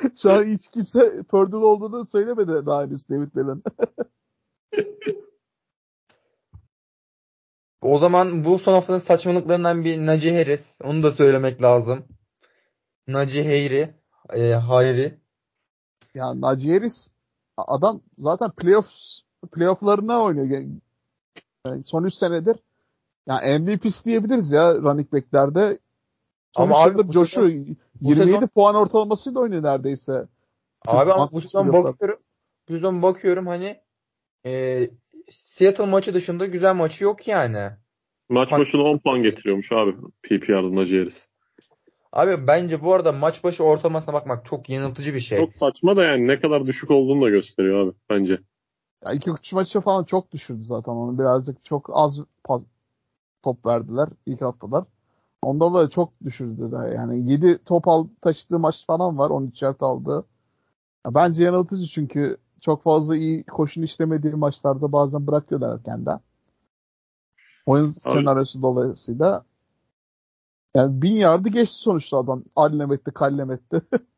Şu 0.23 0.33
an 0.33 0.45
hiç 0.45 0.69
kimse 0.69 1.23
Purdue 1.23 1.65
olduğunu 1.65 2.07
söylemedi 2.07 2.67
daha 2.67 2.83
henüz 2.83 3.09
David 3.09 3.35
Bell'in. 3.37 3.63
O 7.85 7.99
zaman 7.99 8.45
bu 8.45 8.59
son 8.59 8.73
haftanın 8.73 8.99
saçmalıklarından 8.99 9.85
bir 9.85 10.07
Najee 10.07 10.39
Harris. 10.39 10.81
Onu 10.85 11.03
da 11.03 11.13
söylemek 11.13 11.63
lazım. 11.63 12.05
Najee 13.07 13.45
Hayri. 13.45 13.95
E, 14.33 14.53
Hayri. 14.53 15.21
Ya 16.15 16.41
Najee 16.41 16.73
Harris 16.73 17.11
adam 17.57 18.01
zaten 18.19 18.51
playoff 18.51 18.89
playoff'larına 19.53 20.23
oynuyor. 20.23 20.47
Yani 21.67 21.85
son 21.85 22.05
3 22.05 22.15
senedir 22.15 22.57
yani 23.27 23.59
MVP'si 23.59 24.05
diyebiliriz 24.05 24.53
ya 24.53 24.75
running 24.75 25.13
back'lerde. 25.13 25.79
Ama 26.57 26.79
abi 26.79 27.13
coşuyor. 28.03 28.17
27 28.17 28.33
sezon... 28.33 28.47
puan 28.47 28.75
ortalamasıyla 28.75 29.41
oynuyor 29.41 29.63
neredeyse. 29.63 30.27
Abi 30.87 31.13
ama 31.13 31.33
bu 31.33 31.41
sezon 31.41 31.73
bakıyorum. 31.73 32.19
Bu 32.69 32.75
sezon 32.75 33.03
bakıyorum 33.03 33.47
hani 33.47 33.81
e, 34.47 34.81
Seattle 35.31 35.87
maçı 35.87 36.15
dışında 36.15 36.47
güzel 36.47 36.75
maçı 36.75 37.05
yok 37.05 37.29
yani. 37.29 37.71
Maç 38.29 38.53
başına 38.53 38.83
10 38.83 38.99
puan 38.99 39.23
getiriyormuş 39.23 39.73
abi 39.73 39.97
PPR'da 40.23 40.81
Harris. 40.81 41.29
Abi 42.13 42.47
bence 42.47 42.83
bu 42.83 42.95
arada 42.95 43.13
maç 43.13 43.45
başı 43.45 43.65
ortalamasına 43.65 44.15
bakmak 44.15 44.47
çok 44.47 44.69
yanıltıcı 44.69 45.15
bir 45.15 45.21
şey. 45.21 45.39
Çok 45.39 45.55
saçma 45.55 45.97
da 45.97 46.05
yani 46.05 46.27
ne 46.27 46.41
kadar 46.41 46.67
düşük 46.67 46.91
olduğunu 46.91 47.25
da 47.25 47.31
gösteriyor 47.31 47.87
abi 47.87 47.97
bence. 48.11 48.39
Ya 49.07 49.13
iki 49.13 49.31
üç 49.31 49.53
maçı 49.53 49.81
falan 49.81 50.05
çok 50.05 50.33
düşürdü 50.33 50.65
zaten 50.65 50.93
onu. 50.93 51.19
Birazcık 51.19 51.65
çok 51.65 51.91
az 51.93 52.21
pas, 52.45 52.63
top 53.43 53.67
verdiler 53.67 54.09
ilk 54.27 54.41
haftalar. 54.41 54.85
Onda 55.45 55.75
da 55.75 55.89
çok 55.89 56.13
düşürdüler. 56.25 56.93
Yani 56.93 57.33
7 57.33 57.59
top 57.65 57.89
al, 57.89 58.07
taşıdığı 58.21 58.59
maç 58.59 58.87
falan 58.87 59.19
var. 59.19 59.31
13 59.31 59.63
yard 59.63 59.81
aldı. 59.81 60.25
Ya 61.07 61.15
bence 61.15 61.45
yanıltıcı 61.45 61.87
çünkü 61.87 62.37
çok 62.61 62.83
fazla 62.83 63.17
iyi 63.17 63.45
koşun 63.45 63.83
işlemediği 63.83 64.35
maçlarda 64.35 64.93
bazen 64.93 65.27
bırakıyorlar 65.27 65.75
erkenden. 65.75 66.21
Oyun 67.67 67.91
senaryosu 67.91 68.63
dolayısıyla 68.63 69.45
yani 70.77 71.03
bin 71.03 71.13
yardı 71.13 71.49
geçti 71.49 71.79
sonuçta 71.79 72.17
adam. 72.17 72.45
Allem 72.57 72.93
etti, 72.93 73.11
kallem 73.11 73.51
etti. 73.51 73.81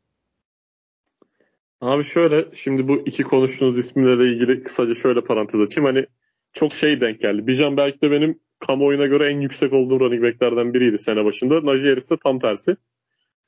Abi 1.81 2.03
şöyle 2.03 2.55
şimdi 2.55 2.87
bu 2.87 2.97
iki 2.97 3.23
konuştuğunuz 3.23 3.77
isimlerle 3.77 4.33
ilgili 4.33 4.63
kısaca 4.63 4.95
şöyle 4.95 5.23
parantez 5.23 5.61
açayım. 5.61 5.85
Hani 5.85 6.05
çok 6.53 6.73
şey 6.73 7.01
denk 7.01 7.21
geldi. 7.21 7.47
Bijan 7.47 7.77
belki 7.77 8.01
de 8.01 8.11
benim 8.11 8.39
kamuoyuna 8.59 9.05
göre 9.05 9.31
en 9.31 9.39
yüksek 9.41 9.73
olduğum 9.73 9.99
running 9.99 10.23
backlerden 10.23 10.73
biriydi 10.73 10.97
sene 10.97 11.25
başında. 11.25 11.65
Najee 11.65 11.89
Harris 11.89 12.09
de 12.09 12.17
tam 12.23 12.39
tersi. 12.39 12.75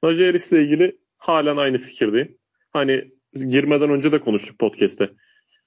Najee 0.03 0.25
Harris 0.25 0.51
ile 0.51 0.63
ilgili 0.63 0.97
halen 1.17 1.57
aynı 1.57 1.77
fikirdeyim. 1.77 2.37
Hani 2.73 3.11
girmeden 3.33 3.89
önce 3.89 4.11
de 4.11 4.19
konuştuk 4.19 4.59
podcast'te. 4.59 5.09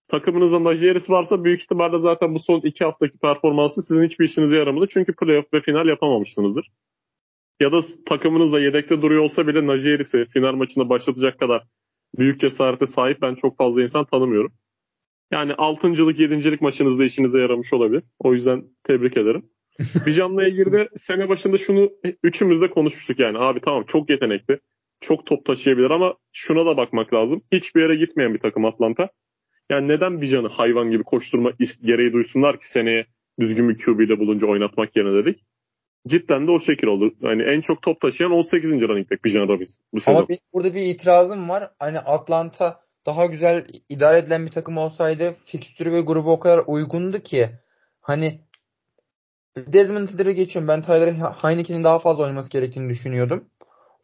Takımınızda 0.08 0.64
Najee 0.64 0.88
Harris 0.88 1.10
varsa 1.10 1.44
büyük 1.44 1.62
ihtimalle 1.62 1.98
zaten 1.98 2.34
bu 2.34 2.38
son 2.38 2.60
iki 2.60 2.84
haftaki 2.84 3.18
performansı 3.18 3.82
sizin 3.82 4.02
hiçbir 4.02 4.24
işinize 4.24 4.56
yaramadı. 4.56 4.86
Çünkü 4.90 5.16
playoff 5.16 5.54
ve 5.54 5.60
final 5.60 5.88
yapamamışsınızdır. 5.88 6.70
Ya 7.60 7.72
da 7.72 7.80
takımınızda 8.06 8.60
yedekte 8.60 9.02
duruyor 9.02 9.22
olsa 9.22 9.46
bile 9.46 9.66
Najee 9.66 9.92
Harris'i 9.92 10.24
final 10.24 10.52
maçında 10.52 10.88
başlatacak 10.88 11.38
kadar 11.38 11.62
büyük 12.18 12.40
cesarete 12.40 12.86
sahip 12.86 13.22
ben 13.22 13.34
çok 13.34 13.58
fazla 13.58 13.82
insan 13.82 14.04
tanımıyorum. 14.04 14.52
Yani 15.32 15.54
altıncılık, 15.54 16.20
yedincilik 16.20 16.60
maçınızda 16.60 17.04
işinize 17.04 17.40
yaramış 17.40 17.72
olabilir. 17.72 18.02
O 18.18 18.34
yüzden 18.34 18.64
tebrik 18.84 19.16
ederim. 19.16 19.50
Bijan'la 20.06 20.48
ilgili 20.48 20.72
de 20.72 20.88
sene 20.94 21.28
başında 21.28 21.58
şunu 21.58 21.90
üçümüz 22.22 22.60
de 22.60 22.70
konuşmuştuk 22.70 23.18
yani. 23.18 23.38
Abi 23.38 23.60
tamam 23.60 23.84
çok 23.86 24.10
yetenekli. 24.10 24.60
Çok 25.00 25.26
top 25.26 25.44
taşıyabilir 25.44 25.90
ama 25.90 26.14
şuna 26.32 26.66
da 26.66 26.76
bakmak 26.76 27.14
lazım. 27.14 27.42
Hiçbir 27.52 27.82
yere 27.82 27.96
gitmeyen 27.96 28.34
bir 28.34 28.38
takım 28.38 28.64
Atlanta. 28.64 29.08
Yani 29.70 29.88
neden 29.88 30.20
Bijan'ı 30.20 30.48
hayvan 30.48 30.90
gibi 30.90 31.02
koşturma 31.02 31.52
gereği 31.82 32.12
duysunlar 32.12 32.60
ki 32.60 32.68
seneye 32.68 33.06
düzgün 33.40 33.68
bir 33.68 33.76
QB 33.76 34.00
ile 34.00 34.18
bulunca 34.18 34.46
oynatmak 34.46 34.96
yerine 34.96 35.24
dedik. 35.24 35.44
Cidden 36.06 36.46
de 36.46 36.50
o 36.50 36.60
şekil 36.60 36.86
oldu. 36.86 37.14
Yani 37.20 37.42
en 37.42 37.60
çok 37.60 37.82
top 37.82 38.00
taşıyan 38.00 38.32
18. 38.32 38.72
running 38.72 39.10
back 39.10 39.24
Bijan 39.24 39.48
Robinson 39.48 39.84
bu 39.94 40.00
sezon. 40.00 40.18
Ama 40.18 40.28
bir, 40.28 40.38
burada 40.52 40.74
bir 40.74 40.80
itirazım 40.80 41.48
var. 41.48 41.70
Hani 41.78 41.98
Atlanta 41.98 42.81
daha 43.06 43.26
güzel 43.26 43.66
idare 43.88 44.18
edilen 44.18 44.46
bir 44.46 44.50
takım 44.50 44.78
olsaydı 44.78 45.34
fikstürü 45.44 45.92
ve 45.92 46.00
grubu 46.00 46.32
o 46.32 46.40
kadar 46.40 46.62
uygundu 46.66 47.18
ki 47.18 47.50
hani 48.00 48.40
Desmond 49.56 50.08
Ridder'ı 50.08 50.32
geçiyorum. 50.32 50.68
Ben 50.68 50.82
Tyler 50.82 51.12
Heineken'in 51.12 51.84
daha 51.84 51.98
fazla 51.98 52.22
oynaması 52.22 52.50
gerektiğini 52.50 52.88
düşünüyordum. 52.88 53.50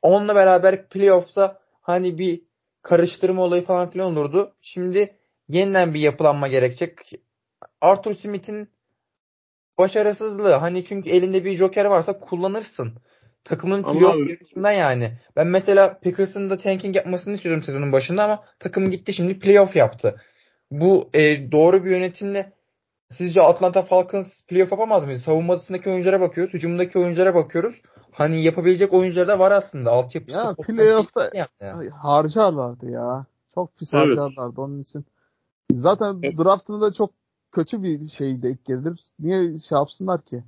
Onunla 0.03 0.35
beraber 0.35 0.89
playoff'ta 0.89 1.61
hani 1.81 2.19
bir 2.19 2.43
karıştırma 2.83 3.43
olayı 3.43 3.65
falan 3.65 3.91
filan 3.91 4.13
olurdu. 4.13 4.55
Şimdi 4.61 5.17
yeniden 5.49 5.95
bir 5.95 6.01
yapılanma 6.01 6.49
gerekecek. 6.49 7.13
Arthur 7.81 8.15
Smith'in 8.15 8.69
başarısızlığı. 9.79 10.53
Hani 10.53 10.85
çünkü 10.85 11.11
elinde 11.11 11.45
bir 11.45 11.57
joker 11.57 11.85
varsa 11.85 12.21
kullanırsın. 12.21 12.95
Takımın 13.45 13.83
playoff 13.83 14.31
yarışında 14.31 14.73
yani. 14.73 15.13
Ben 15.37 15.47
mesela 15.47 15.99
Packers'ın 15.99 16.51
da 16.51 16.59
tanking 16.59 16.97
yapmasını 16.97 17.35
istiyordum 17.35 17.63
sezonun 17.63 17.93
başında 17.93 18.25
ama 18.25 18.45
takım 18.59 18.91
gitti 18.91 19.13
şimdi 19.13 19.39
playoff 19.39 19.77
yaptı. 19.77 20.21
Bu 20.71 21.11
e, 21.15 21.53
doğru 21.53 21.85
bir 21.85 21.91
yönetimle 21.91 22.53
sizce 23.11 23.43
Atlanta 23.43 23.83
Falcons 23.83 24.43
playoff 24.43 24.73
yapamaz 24.73 25.05
mıydı? 25.05 25.19
Savunmasındaki 25.19 25.91
oyunculara 25.91 26.21
bakıyoruz. 26.21 26.55
Hücumdaki 26.55 26.99
oyunculara 26.99 27.35
bakıyoruz. 27.35 27.83
Hani 28.13 28.43
yapabilecek 28.43 28.93
oyuncular 28.93 29.29
da 29.29 29.39
var 29.39 29.51
aslında. 29.51 29.91
Altyapısı 29.91 30.39
ya 30.39 30.55
playoff'ta 30.55 31.31
yani. 31.35 31.89
harcarlardı 31.89 32.91
ya. 32.91 33.27
Çok 33.55 33.77
pis 33.77 33.95
evet. 33.95 34.03
harcarlardı 34.03 34.61
onun 34.61 34.83
için. 34.83 35.05
Zaten 35.73 36.21
evet. 36.23 36.39
draftında 36.39 36.81
da 36.81 36.93
çok 36.93 37.11
kötü 37.53 37.83
bir 37.83 38.09
şey 38.09 38.43
denk 38.43 38.65
gelir. 38.65 39.01
Niye 39.19 39.59
şey 39.59 39.79
yapsınlar 39.79 40.23
ki? 40.23 40.45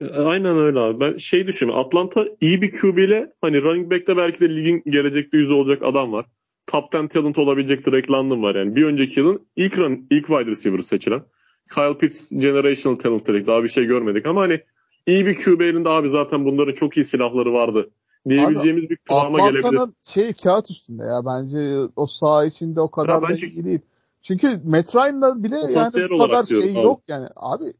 E, 0.00 0.06
aynen 0.06 0.58
öyle 0.58 0.78
abi. 0.80 1.00
Ben 1.00 1.18
şey 1.18 1.46
düşünüyorum. 1.46 1.86
Atlanta 1.86 2.24
iyi 2.40 2.62
bir 2.62 2.72
QB 2.72 2.98
ile 2.98 3.32
hani 3.40 3.62
running 3.62 3.90
back'te 3.90 4.16
belki 4.16 4.40
de 4.40 4.56
ligin 4.56 4.82
gelecekte 4.86 5.38
yüzü 5.38 5.52
olacak 5.52 5.82
adam 5.82 6.12
var. 6.12 6.26
Top 6.66 6.94
10 6.94 7.06
talent 7.06 7.38
olabilecek 7.38 7.86
Drake 7.86 8.12
London 8.12 8.42
var 8.42 8.54
yani. 8.54 8.76
Bir 8.76 8.84
önceki 8.84 9.20
yılın 9.20 9.46
ilk 9.56 9.78
run, 9.78 10.06
ilk 10.10 10.26
wide 10.26 10.50
receiver 10.50 10.78
seçilen. 10.78 11.22
Kyle 11.74 11.98
Pitts 11.98 12.30
generational 12.30 12.96
talent 12.96 13.26
dedik. 13.26 13.46
Daha 13.46 13.62
bir 13.62 13.68
şey 13.68 13.84
görmedik 13.84 14.26
ama 14.26 14.40
hani 14.40 14.60
iyi 15.06 15.26
bir 15.26 15.34
QB 15.34 15.60
elinde 15.60 15.88
abi 15.88 16.08
zaten 16.08 16.44
bunların 16.44 16.74
çok 16.74 16.96
iyi 16.96 17.04
silahları 17.04 17.52
vardı. 17.52 17.90
Diyebileceğimiz 18.28 18.84
abi, 18.84 18.90
bir 18.90 18.96
kıvama 18.96 19.38
gelebilir. 19.38 19.58
Atlanta'nın 19.58 19.94
şey 20.02 20.32
kağıt 20.32 20.70
üstünde 20.70 21.04
ya. 21.04 21.26
Bence 21.26 21.56
o 21.96 22.06
saha 22.06 22.44
içinde 22.44 22.80
o 22.80 22.90
kadar 22.90 23.14
ya 23.14 23.22
da 23.22 23.28
bence... 23.28 23.46
iyi 23.46 23.64
değil. 23.64 23.80
Çünkü 24.22 24.60
Matt 24.64 24.94
Ryan'la 24.94 25.42
bile 25.42 25.56
yani 25.56 26.10
bu 26.10 26.18
kadar 26.18 26.44
şey 26.44 26.70
abi. 26.70 26.74
yok 26.74 27.00
yani. 27.08 27.26
Abi 27.36 27.72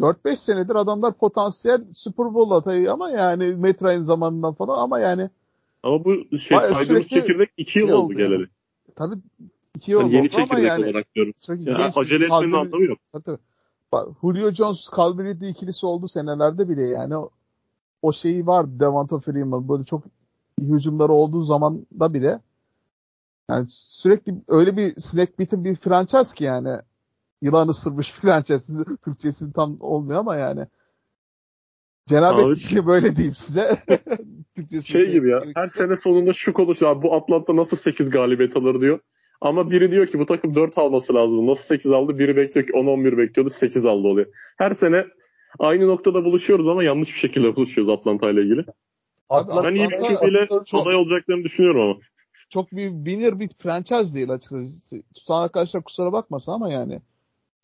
4-5 0.00 0.36
senedir 0.36 0.74
adamlar 0.74 1.12
potansiyel 1.12 1.84
Super 1.92 2.34
Bowl 2.34 2.52
adayı 2.52 2.92
ama 2.92 3.10
yani 3.10 3.54
Matt 3.54 3.82
Ryan 3.82 4.02
zamanından 4.02 4.54
falan 4.54 4.78
ama 4.78 5.00
yani 5.00 5.30
ama 5.82 6.04
bu 6.04 6.38
şey 6.38 6.60
saydığımız 6.60 7.08
çekirdek 7.08 7.50
2 7.56 7.78
yıl 7.78 7.86
şey 7.86 7.96
oldu 7.96 8.12
geleli. 8.12 8.32
Yani. 8.32 8.48
Tabii 8.96 9.14
2 9.76 9.90
yıl 9.90 10.00
yani 10.00 10.06
oldu 10.06 10.14
yeni 10.14 10.30
çekirdek 10.30 10.64
yani, 10.64 10.84
olarak 10.84 11.14
diyorum. 11.14 11.34
Yani 11.48 11.92
acele 11.96 12.24
etmenin 12.24 12.52
anlamı 12.52 12.84
yok. 12.84 12.98
Tabii. 13.12 13.38
Bak, 13.92 14.08
Julio 14.20 14.50
Jones, 14.50 14.88
Calvin 14.96 15.24
Ridley 15.24 15.50
ikilisi 15.50 15.86
oldu 15.86 16.08
senelerde 16.08 16.68
bile 16.68 16.82
yani 16.82 17.16
o, 17.16 17.30
o 18.02 18.12
şeyi 18.12 18.46
var 18.46 18.80
Devonta 18.80 19.18
Freeman 19.18 19.68
böyle 19.68 19.84
çok 19.84 20.02
hücumları 20.60 21.12
olduğu 21.12 21.42
zaman 21.42 21.86
da 22.00 22.14
bile 22.14 22.40
yani 23.50 23.66
sürekli 23.70 24.34
öyle 24.48 24.76
bir 24.76 25.00
snack 25.00 25.38
bitten 25.38 25.64
bir 25.64 25.74
franchise 25.74 26.34
ki 26.34 26.44
yani 26.44 26.78
yılan 27.42 27.68
ısırmış 27.68 28.10
franchise. 28.10 28.72
Türkçesi 29.04 29.52
tam 29.52 29.76
olmuyor 29.80 30.20
ama 30.20 30.36
yani. 30.36 30.66
Cenab-ı 32.06 32.86
böyle 32.86 33.16
diyeyim 33.16 33.34
size. 33.34 33.78
şey 34.86 35.10
gibi 35.10 35.30
ya. 35.30 35.42
Her 35.54 35.68
sene 35.68 35.96
sonunda 35.96 36.32
şu 36.32 36.52
konuşuyor. 36.52 37.02
Bu 37.02 37.14
Atlanta 37.14 37.56
nasıl 37.56 37.76
8 37.76 38.10
galibiyet 38.10 38.56
alır 38.56 38.80
diyor. 38.80 39.00
Ama 39.40 39.70
biri 39.70 39.90
diyor 39.90 40.06
ki 40.06 40.18
bu 40.18 40.26
takım 40.26 40.54
4 40.54 40.78
alması 40.78 41.14
lazım. 41.14 41.46
Nasıl 41.46 41.62
8 41.62 41.92
aldı? 41.92 42.18
Biri 42.18 42.36
bekliyor 42.36 42.66
ki 42.66 42.72
10-11 42.72 43.18
bekliyordu 43.18 43.50
8 43.50 43.86
aldı 43.86 44.08
oluyor. 44.08 44.26
Her 44.58 44.74
sene 44.74 45.06
aynı 45.58 45.86
noktada 45.86 46.24
buluşuyoruz 46.24 46.68
ama 46.68 46.84
yanlış 46.84 47.08
bir 47.08 47.18
şekilde 47.18 47.56
buluşuyoruz 47.56 47.88
Atlanta 47.88 48.30
ile 48.30 48.42
ilgili. 48.42 48.64
Atlanta, 49.28 49.68
ben 49.68 49.74
iyi 49.74 49.90
bir 49.90 49.96
QB'yle 49.96 50.48
aday 50.72 50.94
olacaklarını 50.94 51.44
düşünüyorum 51.44 51.80
ama 51.80 51.94
çok 52.50 52.72
bir 52.72 52.90
winner 52.90 53.40
bir 53.40 53.48
franchise 53.58 54.14
değil 54.14 54.30
açıkçası. 54.30 55.02
Tutan 55.14 55.42
arkadaşlar 55.42 55.82
kusura 55.82 56.12
bakmasın 56.12 56.52
ama 56.52 56.72
yani. 56.72 57.00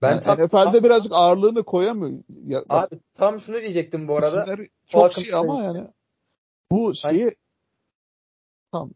Ben 0.04 0.10
yani 0.10 0.20
tam, 0.20 0.34
NFL'de 0.34 0.72
tam, 0.72 0.84
birazcık 0.84 1.12
ağırlığını 1.14 1.64
koyamıyor. 1.64 2.18
Ya, 2.46 2.64
abi 2.68 3.00
tam 3.14 3.40
şunu 3.40 3.56
diyecektim 3.56 4.08
bu 4.08 4.16
arada. 4.16 4.56
Çok 4.86 5.02
Falcon 5.02 5.22
şey 5.22 5.34
ama 5.34 5.62
yani. 5.62 5.88
Bu 6.70 6.94
şeyi 6.94 7.36
tam 8.72 8.90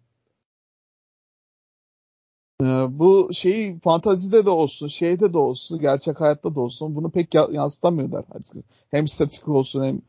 Ee, 2.62 2.86
bu 2.88 3.30
şeyi 3.32 3.80
fantazide 3.80 4.46
de 4.46 4.50
olsun, 4.50 4.88
şeyde 4.88 5.32
de 5.32 5.38
olsun, 5.38 5.78
gerçek 5.78 6.20
hayatta 6.20 6.54
da 6.54 6.60
olsun 6.60 6.96
bunu 6.96 7.10
pek 7.10 7.34
ya- 7.34 7.48
yansıtamıyorlar 7.52 8.24
açıkçası. 8.30 8.62
Hem 8.90 9.08
statik 9.08 9.48
olsun 9.48 9.84
hem 9.84 10.02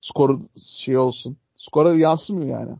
skoru 0.00 0.40
şey 0.62 0.98
olsun. 0.98 1.36
Skora 1.56 1.94
yansımıyor 1.94 2.60
yani. 2.60 2.76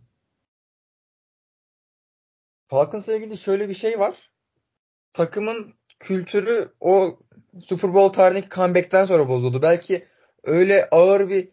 Falcons'la 2.69 3.17
ilgili 3.17 3.39
şöyle 3.39 3.69
bir 3.69 3.75
şey 3.75 3.99
var. 3.99 4.31
Takımın 5.13 5.75
kültürü 5.99 6.73
o 6.81 7.19
Super 7.59 7.95
Bowl 7.95 8.13
tarihindeki 8.13 8.55
comeback'ten 8.55 9.05
sonra 9.05 9.29
bozuldu. 9.29 9.63
Belki 9.63 10.07
öyle 10.45 10.89
ağır 10.91 11.29
bir 11.29 11.49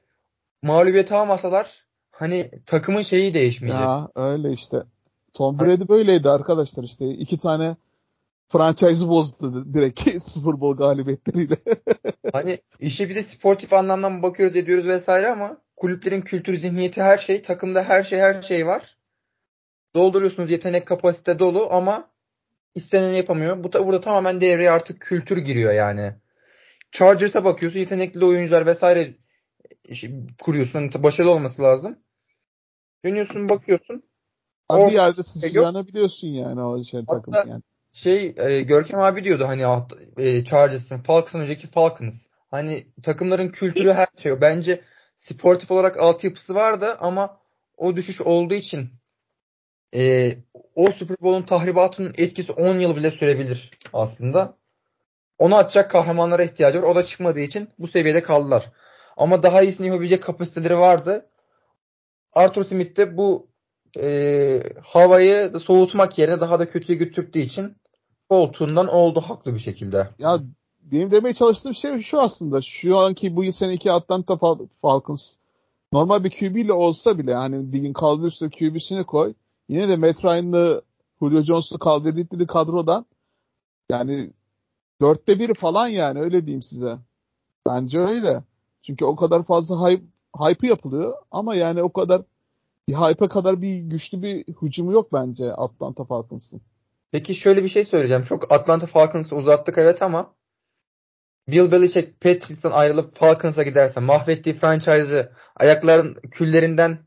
mağlubiyet 0.62 1.12
almasalar 1.12 1.86
hani 2.12 2.52
takımın 2.66 3.02
şeyi 3.02 3.34
değişmeyecek. 3.34 3.82
Ya 3.82 4.10
öyle 4.16 4.54
işte. 4.54 4.84
Tom 5.34 5.60
Brady 5.60 5.88
böyleydi 5.88 6.30
arkadaşlar 6.30 6.84
işte. 6.84 7.10
iki 7.10 7.38
tane 7.38 7.76
franchise'ı 8.50 9.10
bozdu 9.10 9.74
direkt 9.74 10.24
Super 10.24 10.62
Bowl 10.62 10.78
galibiyetleriyle. 10.78 11.58
Hani 12.34 12.60
işe 12.80 13.10
bir 13.10 13.16
de 13.16 13.24
sportif 13.24 13.74
anlamdan 13.74 14.24
bakıyoruz 14.24 14.56
ediyoruz 14.56 14.88
vesaire 14.88 15.32
ama 15.32 15.58
kulüplerin 15.76 16.22
kültürü, 16.22 16.58
zihniyeti 16.58 17.02
her 17.02 17.18
şey, 17.18 17.42
takımda 17.42 17.84
her 17.84 18.04
şey 18.04 18.20
her 18.20 18.42
şey 18.42 18.68
var. 18.68 18.98
Dolduruyorsunuz 19.96 20.52
yetenek 20.52 20.86
kapasite 20.86 21.40
dolu 21.40 21.68
ama 21.72 22.10
isteneni 22.78 23.18
yapamıyor. 23.18 23.64
Bu 23.64 23.74
da 23.74 23.86
burada 23.86 24.02
tamamen 24.02 24.42
devreye 24.42 24.72
artık 24.72 25.02
kültür 25.02 25.38
giriyor 25.38 25.74
yani. 25.74 26.14
Chargers'a 26.92 27.46
bakıyorsun 27.46 27.80
yetenekli 27.80 28.26
oyuncular 28.26 28.66
vesaire 28.66 29.16
işte 29.90 30.12
kuruyorsun. 30.42 30.80
Hani 30.80 31.04
başarılı 31.04 31.32
olması 31.32 31.62
lazım. 31.62 32.00
Dönüyorsun 33.06 33.50
bakıyorsun. 33.50 34.04
Abi 34.70 34.82
Or- 34.82 34.90
bir 34.90 34.94
yerde 34.94 35.24
sıçrayacağını 35.24 35.88
biliyorsun 35.88 36.28
yani 36.28 36.62
o 36.62 36.84
şey 36.84 37.06
takım 37.06 37.34
yani. 37.34 37.62
Şey 37.94 38.36
e, 38.38 38.62
Görkem 38.62 39.00
abi 39.00 39.24
diyordu 39.24 39.48
hani 39.48 39.68
ah, 39.68 39.88
e, 40.18 40.46
Chargers'ın 40.46 40.98
Falcons'ın 40.98 41.40
önceki 41.40 41.68
Falcons. 41.68 42.26
Hani 42.52 42.84
takımların 43.04 43.50
kültürü 43.50 43.94
her 43.94 44.08
şey. 44.24 44.42
Bence 44.42 44.82
sportif 45.16 45.72
olarak 45.72 46.00
altyapısı 46.00 46.56
vardı 46.56 46.98
ama 47.00 47.40
o 47.78 47.96
düşüş 47.96 48.22
olduğu 48.22 48.54
için 48.54 48.90
e, 49.96 50.32
o 50.76 50.92
Super 50.92 51.18
Bowl'un 51.22 51.42
tahribatının 51.42 52.14
etkisi 52.18 52.52
10 52.52 52.80
yıl 52.80 52.96
bile 52.96 53.12
sürebilir 53.12 53.72
aslında. 53.94 54.58
Onu 55.40 55.56
atacak 55.56 55.92
kahramanlara 55.92 56.44
ihtiyacı 56.44 56.82
var. 56.82 56.88
O 56.88 56.96
da 56.96 57.06
çıkmadığı 57.06 57.40
için 57.40 57.70
bu 57.80 57.88
seviyede 57.88 58.24
kaldılar. 58.24 58.72
Ama 59.18 59.44
daha 59.44 59.62
iyisini 59.62 59.88
yapabilecek 59.88 60.24
kapasiteleri 60.24 60.78
vardı. 60.78 61.26
Arthur 62.34 62.64
Smith 62.64 62.98
de 62.98 63.18
bu 63.18 63.48
e, 64.02 64.64
havayı 64.84 65.52
soğutmak 65.60 66.18
yerine 66.18 66.40
daha 66.40 66.60
da 66.60 66.70
kötüye 66.70 66.98
götürdüğü 66.98 67.40
için 67.40 67.78
koltuğundan 68.30 68.88
oldu 68.88 69.22
haklı 69.22 69.54
bir 69.54 69.60
şekilde. 69.60 70.10
Ya 70.20 70.40
benim 70.82 71.12
demeye 71.12 71.34
çalıştığım 71.34 71.76
şey 71.76 72.02
şu 72.02 72.22
aslında. 72.22 72.62
Şu 72.62 72.98
anki 72.98 73.36
bu 73.36 73.54
seneki 73.54 73.92
Atlanta 73.92 74.34
Fal- 74.34 74.68
Falcons 74.82 75.36
normal 75.94 76.24
bir 76.24 76.30
QB 76.30 76.56
ile 76.56 76.74
olsa 76.74 77.18
bile 77.18 77.34
hani 77.34 77.72
ligin 77.72 77.94
kaldır 77.94 78.28
üstü 78.28 78.50
QB'sini 78.50 79.04
koy. 79.04 79.34
Yine 79.70 79.90
de 79.90 79.96
Matt 79.96 80.26
Ryan'lı 80.26 80.82
Julio 81.20 81.44
Jones'lu 81.44 81.80
kaldırdıkları 81.80 82.48
kadrodan 82.48 83.06
yani 83.92 84.30
dörtte 85.02 85.40
biri 85.40 85.54
falan 85.54 85.88
yani 85.88 86.20
öyle 86.20 86.46
diyeyim 86.46 86.64
size. 86.64 86.98
Bence 87.68 88.00
öyle. 88.00 88.44
Çünkü 88.82 89.06
o 89.06 89.16
kadar 89.16 89.44
fazla 89.44 89.90
hype, 89.90 90.04
hype 90.40 90.68
yapılıyor 90.68 91.14
ama 91.32 91.56
yani 91.56 91.84
o 91.84 91.94
kadar 91.94 92.22
bir 92.90 92.94
hype'a 92.94 93.30
kadar 93.30 93.62
bir 93.62 93.78
güçlü 93.80 94.22
bir 94.22 94.46
hücumu 94.62 94.92
yok 94.92 95.14
bence 95.14 95.54
Atlanta 95.54 96.04
Falcons'ın. 96.04 96.62
Peki 97.12 97.36
şöyle 97.36 97.64
bir 97.64 97.70
şey 97.70 97.86
söyleyeceğim. 97.86 98.24
Çok 98.24 98.52
Atlanta 98.52 98.86
Falcons'ı 98.86 99.36
uzattık 99.36 99.78
evet 99.78 100.02
ama 100.02 100.34
Bill 101.48 101.72
Belichick 101.72 102.22
Patriots'tan 102.22 102.72
ayrılıp 102.72 103.16
Falcons'a 103.16 103.64
giderse 103.64 104.00
mahvettiği 104.00 104.56
franchise'ı 104.56 105.32
ayakların 105.56 106.14
küllerinden 106.14 107.00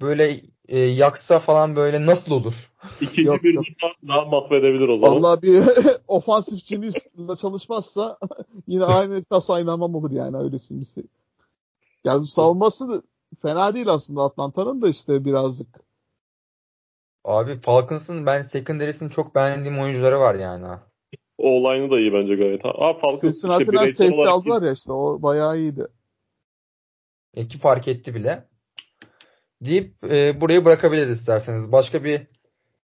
böyle 0.00 0.40
e, 0.68 0.78
yaksa 0.78 1.38
falan 1.38 1.76
böyle 1.76 2.06
nasıl 2.06 2.32
olur? 2.32 2.72
İkinci 3.00 3.22
Yok, 3.22 3.42
bir 3.42 3.54
yok. 3.54 3.64
defa 3.64 3.92
daha 4.08 4.24
mahvedebilir 4.24 4.88
o 4.88 4.98
zaman. 4.98 5.22
Vallahi 5.22 5.42
bir 5.42 5.62
ofansifçiliğiyle 6.08 7.36
çalışmazsa 7.40 8.18
yine 8.66 8.84
aynı 8.84 9.24
tas 9.24 9.50
oynamam 9.50 9.94
olur 9.94 10.10
yani 10.10 10.36
öylesi 10.36 10.80
bir 10.80 10.84
şey. 10.84 11.04
Yani 12.04 12.26
savunması 12.26 12.88
da 12.88 13.02
fena 13.42 13.74
değil 13.74 13.88
aslında 13.88 14.22
Atlanta'nın 14.22 14.82
da 14.82 14.88
işte 14.88 15.24
birazcık. 15.24 15.68
Abi 17.24 17.60
Falcons'ın 17.60 18.26
ben 18.26 18.42
secondary'sini 18.42 19.10
çok 19.10 19.34
beğendiğim 19.34 19.78
oyuncuları 19.78 20.20
var 20.20 20.34
yani. 20.34 20.66
O 21.38 21.48
olayını 21.48 21.90
da 21.90 22.00
iyi 22.00 22.12
bence 22.12 22.34
gayet. 22.34 22.64
Aa 22.64 22.92
Falcons 22.92 23.14
işte 23.14 23.32
Cincinnati'den 23.32 23.72
bireysel 23.72 24.06
safety 24.06 24.20
olarak 24.20 24.34
aldılar 24.34 24.62
ya 24.62 24.72
işte 24.72 24.92
o 24.92 25.22
bayağı 25.22 25.58
iyiydi. 25.58 25.86
İki 27.34 27.58
fark 27.58 27.88
etti 27.88 28.14
bile. 28.14 28.48
Deyip 29.64 30.04
e, 30.04 30.40
burayı 30.40 30.64
bırakabiliriz 30.64 31.10
isterseniz. 31.10 31.72
Başka 31.72 32.04
bir 32.04 32.26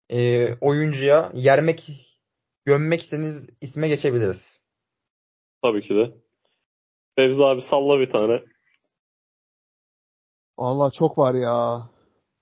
e, 0.09 0.49
oyuncuya 0.61 1.31
yermek, 1.33 1.91
gömmek 2.65 3.01
istediğiniz 3.01 3.49
isme 3.61 3.87
geçebiliriz. 3.87 4.59
tabii 5.61 5.81
ki 5.81 5.95
de. 5.95 6.13
Fevzi 7.15 7.45
abi 7.45 7.61
salla 7.61 7.99
bir 7.99 8.09
tane. 8.09 8.43
Vallahi 10.57 10.93
çok 10.93 11.17
var 11.17 11.33
ya. 11.33 11.89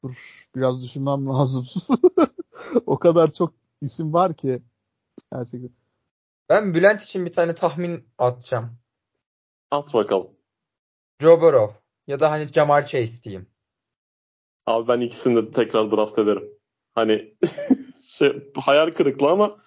Dur 0.04 0.46
biraz 0.56 0.84
düşünmem 0.84 1.28
lazım. 1.28 1.68
o 2.86 3.00
kadar 3.00 3.32
çok 3.32 3.54
isim 3.82 4.14
var 4.14 4.38
ki. 4.38 4.62
Gerçekten. 5.34 5.72
Ben 6.50 6.74
Bülent 6.74 7.02
için 7.02 7.26
bir 7.26 7.34
tane 7.34 7.56
tahmin 7.56 8.10
atacağım. 8.18 8.78
At 9.72 9.94
bakalım. 9.94 10.32
Joe 11.20 11.42
Burrow 11.42 11.80
ya 12.08 12.20
da 12.20 12.32
hani 12.32 12.48
Jamar 12.48 12.88
Chase 12.88 13.24
diyeyim. 13.24 13.50
Abi 14.70 14.88
ben 14.88 15.00
ikisini 15.00 15.36
de 15.36 15.52
tekrar 15.52 15.92
draft 15.92 16.20
ederim. 16.20 16.44
Hani 16.96 17.34
şey, 18.10 18.52
hayal 18.56 18.92
kırıklığı 18.92 19.30
ama 19.30 19.58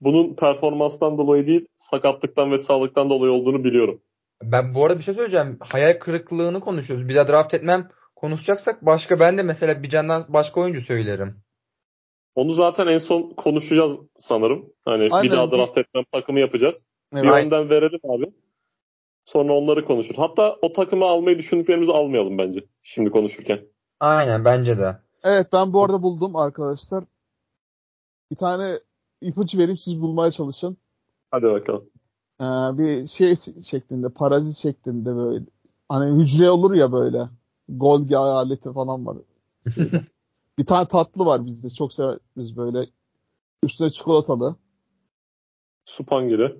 bunun 0.00 0.36
performanstan 0.36 1.18
dolayı 1.18 1.46
değil 1.46 1.66
sakatlıktan 1.76 2.52
ve 2.52 2.58
sağlıktan 2.58 3.10
dolayı 3.10 3.32
olduğunu 3.32 3.64
biliyorum. 3.64 4.02
Ben 4.42 4.74
bu 4.74 4.84
arada 4.84 4.98
bir 4.98 5.04
şey 5.04 5.14
söyleyeceğim. 5.14 5.58
Hayal 5.60 5.92
kırıklığını 5.92 6.60
konuşuyoruz. 6.60 7.08
Bir 7.08 7.14
daha 7.14 7.28
draft 7.28 7.54
etmem 7.54 7.88
konuşacaksak 8.16 8.86
başka 8.86 9.20
ben 9.20 9.38
de 9.38 9.42
mesela 9.42 9.82
bir 9.82 9.88
candan 9.88 10.26
başka 10.28 10.60
oyuncu 10.60 10.80
söylerim. 10.80 11.42
Onu 12.34 12.52
zaten 12.52 12.86
en 12.86 12.98
son 12.98 13.30
konuşacağız 13.30 13.98
sanırım. 14.18 14.72
Hani 14.84 15.08
Aynen. 15.10 15.22
bir 15.22 15.36
daha 15.36 15.50
draft 15.50 15.78
etmem 15.78 16.04
takımı 16.12 16.40
yapacağız. 16.40 16.84
Bir 17.14 17.28
Evet. 17.28 17.44
önden 17.44 17.70
verelim 17.70 18.00
abi. 18.04 18.32
Sonra 19.24 19.52
onları 19.52 19.84
konuşur. 19.84 20.14
Hatta 20.14 20.56
o 20.62 20.72
takımı 20.72 21.04
almayı 21.04 21.38
düşündüklerimizi 21.38 21.92
almayalım 21.92 22.38
bence. 22.38 22.60
Şimdi 22.82 23.10
konuşurken. 23.10 23.60
Aynen 24.00 24.44
bence 24.44 24.78
de. 24.78 24.98
Evet 25.22 25.52
ben 25.52 25.72
bu 25.72 25.84
arada 25.84 26.02
buldum 26.02 26.36
arkadaşlar. 26.36 27.04
Bir 28.30 28.36
tane 28.36 28.80
ipucu 29.20 29.58
vereyim 29.58 29.78
siz 29.78 30.00
bulmaya 30.00 30.32
çalışın. 30.32 30.76
Hadi 31.30 31.46
bakalım. 31.46 31.90
Ee, 32.40 32.44
bir 32.78 33.06
şey 33.06 33.36
şeklinde, 33.62 34.08
parazit 34.08 34.56
şeklinde 34.56 35.16
böyle. 35.16 35.44
Hani 35.88 36.22
hücre 36.22 36.50
olur 36.50 36.74
ya 36.74 36.92
böyle. 36.92 37.28
Golgi 37.68 38.16
aleti 38.16 38.72
falan 38.72 39.06
var. 39.06 39.16
Bir 40.58 40.66
tane 40.66 40.88
tatlı 40.88 41.26
var 41.26 41.46
bizde. 41.46 41.70
Çok 41.70 41.92
severiz 41.92 42.56
böyle. 42.56 42.86
Üstüne 43.62 43.90
çikolatalı. 43.90 44.56
Supangiri. 45.84 46.56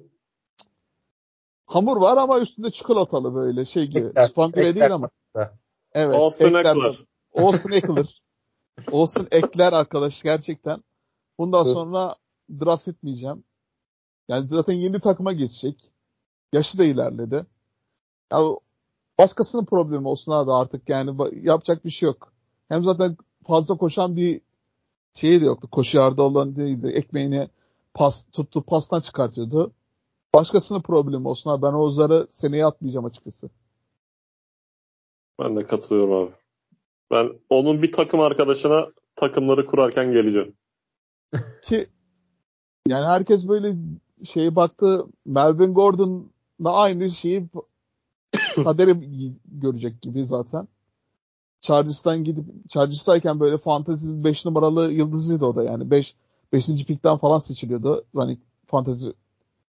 Hamur 1.67 1.97
var 1.97 2.17
ama 2.17 2.41
üstünde 2.41 2.71
çikolatalı 2.71 3.35
böyle 3.35 3.65
şey 3.65 3.87
gibi. 3.87 4.13
Ekler 4.17 4.75
değil 4.75 4.95
ama. 4.95 5.11
Evet. 5.93 6.15
Olsun 6.15 6.45
ekler. 6.45 6.99
Olsun 7.39 7.71
ekler. 7.71 8.23
Olsun 8.93 9.29
ekler 9.31 9.73
arkadaş 9.73 10.23
gerçekten. 10.23 10.85
Bundan 11.39 11.65
Evet. 11.65 11.75
sonra 11.75 12.17
draft 12.61 12.89
etmeyeceğim. 12.89 13.45
Yani 14.29 14.49
zaten 14.49 14.75
yeni 14.75 15.01
takıma 15.01 15.33
geçecek. 15.33 15.93
Yaşı 16.53 16.79
da 16.79 16.85
ilerledi. 16.85 17.47
Ya 18.33 18.39
başkasının 19.19 19.65
problemi 19.65 20.09
olsun 20.09 20.33
abi 20.33 20.53
artık 20.53 20.89
yani 20.89 21.17
yapacak 21.43 21.85
bir 21.85 21.91
şey 21.91 22.07
yok. 22.07 22.33
Hem 22.69 22.85
zaten 22.85 23.17
fazla 23.47 23.77
koşan 23.77 24.17
bir 24.17 24.41
şeyi 25.15 25.41
de 25.41 25.45
yoktu. 25.45 25.69
Koşu 25.71 25.99
yardı 25.99 26.23
olan 26.23 26.57
değildi. 26.57 26.87
Ekmeğini 26.87 27.49
pas, 27.95 28.31
tuttu 28.31 28.63
pastan 28.63 29.01
çıkartıyordu. 29.01 29.73
Başkasının 30.35 30.81
problemi 30.83 31.29
olsun 31.29 31.51
abi. 31.51 31.63
Ben 31.63 31.73
o 31.73 31.91
zarı 31.91 32.27
seneye 32.31 32.67
atmayacağım 32.67 33.07
açıkçası. 33.07 33.51
Ben 35.39 35.57
de 35.57 35.67
katılıyorum 35.67 36.13
abi. 36.13 36.33
Ben 37.11 37.33
onun 37.51 37.83
bir 37.83 37.93
takım 37.93 38.21
arkadaşına 38.21 38.87
takımları 39.17 39.67
kurarken 39.67 40.13
geleceğim. 40.13 40.55
Ki 41.63 41.87
yani 42.89 43.07
herkes 43.07 43.49
böyle 43.49 43.77
şeye 44.25 44.57
baktı 44.57 45.07
Melvin 45.27 45.75
Gordon'la 45.75 46.73
aynı 46.73 47.11
şeyi 47.11 47.49
kaderi 48.65 48.95
görecek 49.45 50.03
gibi 50.03 50.25
zaten. 50.25 50.69
Chargers'tan 51.61 52.25
gidip 52.25 52.45
Chargers'tayken 52.69 53.41
böyle 53.41 53.59
fantezi 53.59 54.25
5 54.25 54.45
numaralı 54.45 54.93
yıldızıydı 54.93 55.45
o 55.45 55.57
da 55.57 55.65
yani. 55.65 55.91
5 55.91 56.15
5. 56.53 56.67
pikten 56.87 57.19
falan 57.19 57.39
seçiliyordu 57.39 58.05
running 58.15 58.39
fantasy 58.67 59.09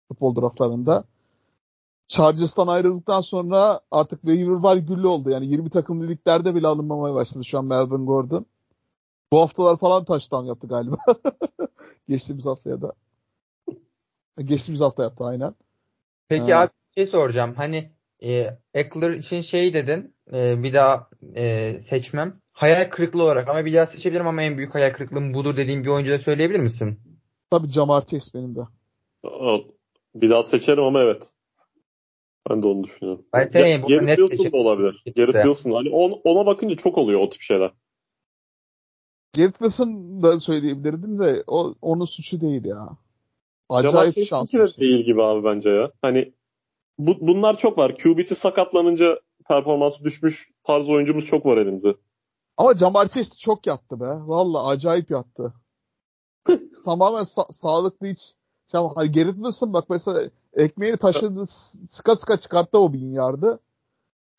futbol 0.07 0.35
draftlarında. 0.35 1.03
Chargers'tan 2.13 2.67
ayrıldıktan 2.67 3.21
sonra 3.21 3.79
artık 3.91 4.21
waiver 4.21 4.53
var 4.55 4.77
güllü 4.77 5.07
oldu. 5.07 5.29
Yani 5.29 5.47
20 5.47 5.69
takımlı 5.69 6.07
liglerde 6.07 6.55
bile 6.55 6.67
alınmamaya 6.67 7.15
başladı 7.15 7.45
şu 7.45 7.57
an 7.59 7.65
Melvin 7.65 8.05
Gordon. 8.05 8.45
Bu 9.31 9.41
haftalar 9.41 9.77
falan 9.77 10.05
touchdown 10.05 10.45
yaptı 10.45 10.67
galiba. 10.67 10.95
Geçtiğimiz 12.09 12.45
haftaya 12.45 12.81
da. 12.81 12.93
Geçtiğimiz 14.43 14.81
hafta 14.81 15.03
yaptı 15.03 15.23
aynen. 15.23 15.55
Peki 16.27 16.55
abi 16.55 16.69
bir 16.89 17.01
şey 17.01 17.07
soracağım. 17.07 17.53
Hani 17.57 17.91
e, 18.23 18.57
Eckler 18.73 19.11
için 19.11 19.41
şey 19.41 19.73
dedin. 19.73 20.15
E, 20.33 20.63
bir 20.63 20.73
daha 20.73 21.09
e, 21.35 21.73
seçmem. 21.73 22.41
Hayal 22.51 22.89
kırıklığı 22.89 23.23
olarak 23.23 23.49
ama 23.49 23.65
bir 23.65 23.73
daha 23.73 23.85
seçebilirim 23.85 24.27
ama 24.27 24.43
en 24.43 24.57
büyük 24.57 24.75
hayal 24.75 24.93
kırıklığım 24.93 25.33
budur 25.33 25.57
dediğim 25.57 25.83
bir 25.83 25.89
oyuncu 25.89 26.11
da 26.11 26.19
söyleyebilir 26.19 26.59
misin? 26.59 26.99
Tabii 27.49 27.69
Jamar 27.69 28.05
Chase 28.05 28.33
benim 28.33 28.55
de. 28.55 28.61
Bir 30.15 30.29
daha 30.29 30.43
seçerim 30.43 30.83
ama 30.83 31.01
evet. 31.01 31.33
Ben 32.49 32.63
de 32.63 32.67
onu 32.67 32.83
düşünüyorum. 32.83 33.25
Ben 33.33 33.45
seneye 33.45 33.77
Garrett 33.77 34.01
net 34.01 34.17
Wilson 34.17 34.51
da 34.51 34.57
olabilir. 34.57 35.03
Garrett 35.15 35.33
Wilson. 35.35 35.71
Hani 35.71 35.89
on- 35.89 36.21
ona 36.23 36.45
bakınca 36.45 36.75
çok 36.75 36.97
oluyor 36.97 37.19
o 37.19 37.29
tip 37.29 37.41
şeyler. 37.41 37.71
Garrett 39.35 39.57
Wilson 39.57 40.23
da 40.23 40.39
söyleyebilirdim 40.39 41.19
de 41.19 41.43
o 41.47 41.75
onun 41.81 42.05
suçu 42.05 42.41
değil 42.41 42.65
ya. 42.65 42.97
Acayip 43.69 44.25
şanslı. 44.25 44.59
de 44.59 44.77
değil 44.79 45.05
gibi 45.05 45.23
abi 45.23 45.43
bence 45.43 45.69
ya. 45.69 45.91
Hani 46.01 46.33
bu, 46.97 47.27
bunlar 47.27 47.57
çok 47.57 47.77
var. 47.77 47.97
QB'si 47.97 48.35
sakatlanınca 48.35 49.19
performansı 49.47 50.03
düşmüş 50.03 50.51
tarz 50.63 50.89
oyuncumuz 50.89 51.25
çok 51.25 51.45
var 51.45 51.57
elimizde. 51.57 51.95
Ama 52.57 52.77
Jamar 52.77 53.07
Chase 53.09 53.35
çok 53.37 53.67
yattı 53.67 53.99
be. 53.99 54.05
Valla 54.05 54.67
acayip 54.67 55.11
yattı. 55.11 55.53
Tamamen 56.85 57.23
sa- 57.23 57.53
sağlıklı 57.53 58.07
hiç. 58.07 58.33
Garrett 58.81 59.35
Wilson 59.35 59.73
bak 59.73 59.85
mesela 59.89 60.21
ekmeğini 60.53 60.97
taşıdı 60.97 61.47
s- 61.47 61.79
sıka 61.89 62.15
sıka 62.15 62.37
çıkarttı 62.37 62.79
o 62.79 62.93
bin 62.93 63.11
yardı. 63.11 63.59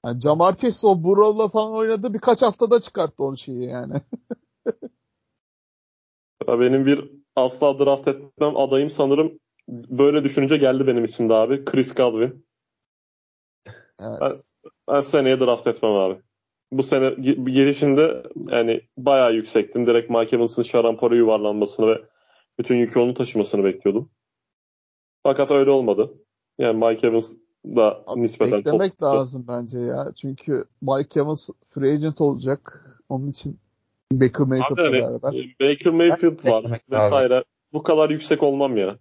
Yani 0.07 0.21
Jamar 0.21 0.57
Chase 0.57 0.87
o 0.87 1.03
Burrow'la 1.03 1.49
falan 1.49 1.73
oynadı 1.73 2.15
birkaç 2.15 2.43
haftada 2.43 2.81
çıkarttı 2.81 3.25
onu 3.25 3.37
şeyi 3.37 3.65
yani. 3.69 3.95
Ya 6.49 6.61
Benim 6.61 6.87
bir 6.87 7.11
asla 7.37 7.79
draft 7.79 8.09
etmem 8.09 8.57
adayım 8.57 8.91
sanırım 8.91 9.39
böyle 9.69 10.25
düşününce 10.25 10.57
geldi 10.57 10.87
benim 10.87 11.05
için 11.05 11.29
de 11.29 11.35
abi. 11.35 11.65
Chris 11.65 11.95
Godwin. 11.95 12.47
Evet. 14.01 14.19
Ben, 14.21 14.35
ben 14.89 15.01
seneye 15.01 15.41
draft 15.41 15.67
etmem 15.67 15.93
abi. 15.93 16.21
Bu 16.73 16.83
sene 16.83 17.11
gelişinde 17.53 18.23
yani 18.49 18.81
bayağı 18.97 19.35
yüksektim. 19.35 19.87
Direkt 19.87 20.11
Mike 20.11 20.37
Evans'ın 20.37 20.63
şarampora 20.63 21.15
yuvarlanmasını 21.17 21.87
ve 21.87 22.03
bütün 22.59 22.77
yükü 22.77 23.01
onun 23.01 23.15
taşımasını 23.15 23.65
bekliyordum. 23.65 24.11
Fakat 25.25 25.51
öyle 25.51 25.71
olmadı. 25.71 26.15
Yani 26.59 26.85
Mike 26.85 27.07
Evans 27.07 27.33
da 27.67 28.05
Abi 28.07 28.23
nispeten 28.23 28.59
Beklemek 28.59 28.99
top- 28.99 29.03
lazım 29.03 29.45
bence 29.49 29.79
ya. 29.79 30.13
Çünkü 30.17 30.65
Mike 30.81 31.21
Evans 31.21 31.51
free 31.71 31.93
agent 31.93 32.21
olacak. 32.21 32.91
Onun 33.09 33.31
için 33.31 33.59
Baker 34.13 34.45
Abi 34.45 34.49
Mayfield'la 34.49 34.83
hani, 34.83 34.93
beraber. 34.93 35.33
e, 35.33 35.55
Baker 35.61 35.93
Mayfield 35.93 36.45
var 36.45 36.81
vesaire. 36.91 37.45
Bu 37.73 37.83
kadar 37.83 38.11
yüksek 38.11 38.43
olmam 38.43 38.77
ya. 38.77 38.99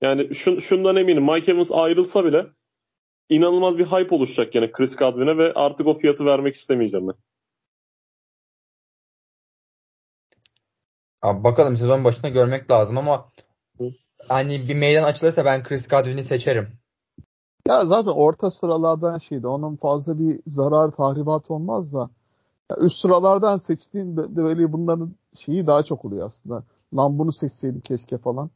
Yani 0.00 0.34
şun, 0.34 0.58
şundan 0.58 0.96
eminim. 0.96 1.32
Mike 1.32 1.52
Evans 1.52 1.72
ayrılsa 1.72 2.24
bile 2.24 2.46
inanılmaz 3.28 3.78
bir 3.78 3.86
hype 3.86 4.14
oluşacak 4.14 4.54
yine 4.54 4.72
Chris 4.72 4.96
Godwin'e 4.96 5.38
ve 5.38 5.52
artık 5.54 5.86
o 5.86 5.98
fiyatı 5.98 6.24
vermek 6.24 6.56
istemeyeceğim 6.56 7.08
ben. 7.08 7.14
Abi 11.22 11.44
bakalım 11.44 11.76
sezon 11.76 12.04
başında 12.04 12.28
görmek 12.28 12.70
lazım 12.70 12.98
ama. 12.98 13.32
Hani 14.28 14.68
bir 14.68 14.74
meydan 14.74 15.02
açılırsa 15.02 15.44
ben 15.44 15.62
Chris 15.62 15.88
Godwin'i 15.88 16.24
seçerim. 16.24 16.68
Ya 17.68 17.84
zaten 17.84 18.10
orta 18.10 18.50
sıralardan 18.50 19.18
şeydi. 19.18 19.46
Onun 19.46 19.76
fazla 19.76 20.18
bir 20.18 20.40
zarar 20.46 20.90
tahribat 20.90 21.50
olmaz 21.50 21.92
da. 21.94 22.10
Ya 22.70 22.76
üst 22.76 22.96
sıralardan 22.96 23.58
seçtiğin 23.58 24.16
böyle 24.16 24.72
bunların 24.72 25.12
şeyi 25.34 25.66
daha 25.66 25.82
çok 25.82 26.04
oluyor 26.04 26.26
aslında. 26.26 26.62
Lan 26.96 27.18
bunu 27.18 27.32
seçseydim 27.32 27.80
keşke 27.80 28.18
falan. 28.18 28.50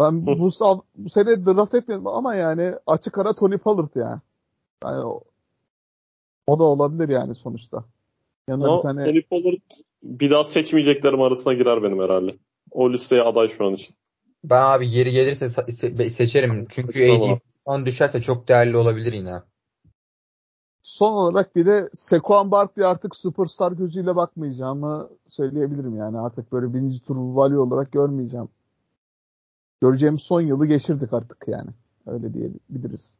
Ben 0.00 0.26
bu, 0.26 0.50
bu 0.96 1.08
sene 1.08 1.46
draft 1.46 1.74
etmedim 1.74 2.06
ama 2.06 2.34
yani 2.34 2.74
açık 2.86 3.18
ara 3.18 3.32
Tony 3.32 3.58
Pollard 3.58 3.94
yani. 3.94 4.20
yani 4.84 5.04
o, 5.04 5.20
o 6.46 6.58
da 6.58 6.64
olabilir 6.64 7.08
yani 7.08 7.34
sonuçta. 7.34 7.84
Yanında 8.48 8.68
Ama 8.68 8.78
bir 8.78 8.82
tane 8.82 9.04
Tony 9.04 9.22
Pollard 9.22 9.60
bir 10.02 10.30
daha 10.30 10.44
seçmeyeceklerim 10.44 11.20
arasına 11.20 11.52
girer 11.52 11.82
benim 11.82 12.00
herhalde. 12.00 12.36
O 12.70 12.92
listeye 12.92 13.22
aday 13.22 13.48
şu 13.48 13.66
an 13.66 13.74
için. 13.74 13.96
Ben 14.44 14.62
abi 14.62 14.90
yeri 14.90 15.12
gelirse 15.12 15.46
se- 15.46 15.72
se- 15.72 16.10
seçerim. 16.10 16.66
Çünkü. 16.70 17.10
AJ 17.10 17.40
falan 17.64 17.86
düşerse 17.86 18.22
çok 18.22 18.48
değerli 18.48 18.76
olabilir 18.76 19.12
yine. 19.12 19.42
son 20.82 21.12
olarak 21.12 21.56
bir 21.56 21.66
de 21.66 21.90
Saquon 21.94 22.50
Barkley 22.50 22.86
artık 22.86 23.16
superstar 23.16 23.72
gözüyle 23.72 24.16
bakmayacağımı 24.16 25.10
söyleyebilirim 25.26 25.96
yani. 25.96 26.18
Artık 26.18 26.52
böyle 26.52 26.74
birinci 26.74 27.00
tur 27.00 27.16
value 27.16 27.58
olarak 27.58 27.92
görmeyeceğim. 27.92 28.48
Göreceğimiz 29.80 30.22
son 30.22 30.40
yılı 30.40 30.66
geçirdik 30.66 31.12
artık 31.12 31.48
yani. 31.48 31.70
Öyle 32.06 32.34
diyebiliriz. 32.34 33.16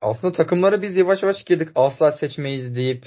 Aslında 0.00 0.32
takımlara 0.32 0.82
biz 0.82 0.96
yavaş 0.96 1.22
yavaş 1.22 1.44
girdik. 1.44 1.68
Asla 1.74 2.12
seçmeyiz 2.12 2.76
deyip 2.76 3.06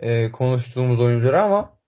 e, 0.00 0.32
konuştuğumuz 0.32 1.00
oyuncuları 1.00 1.42
ama 1.42 1.79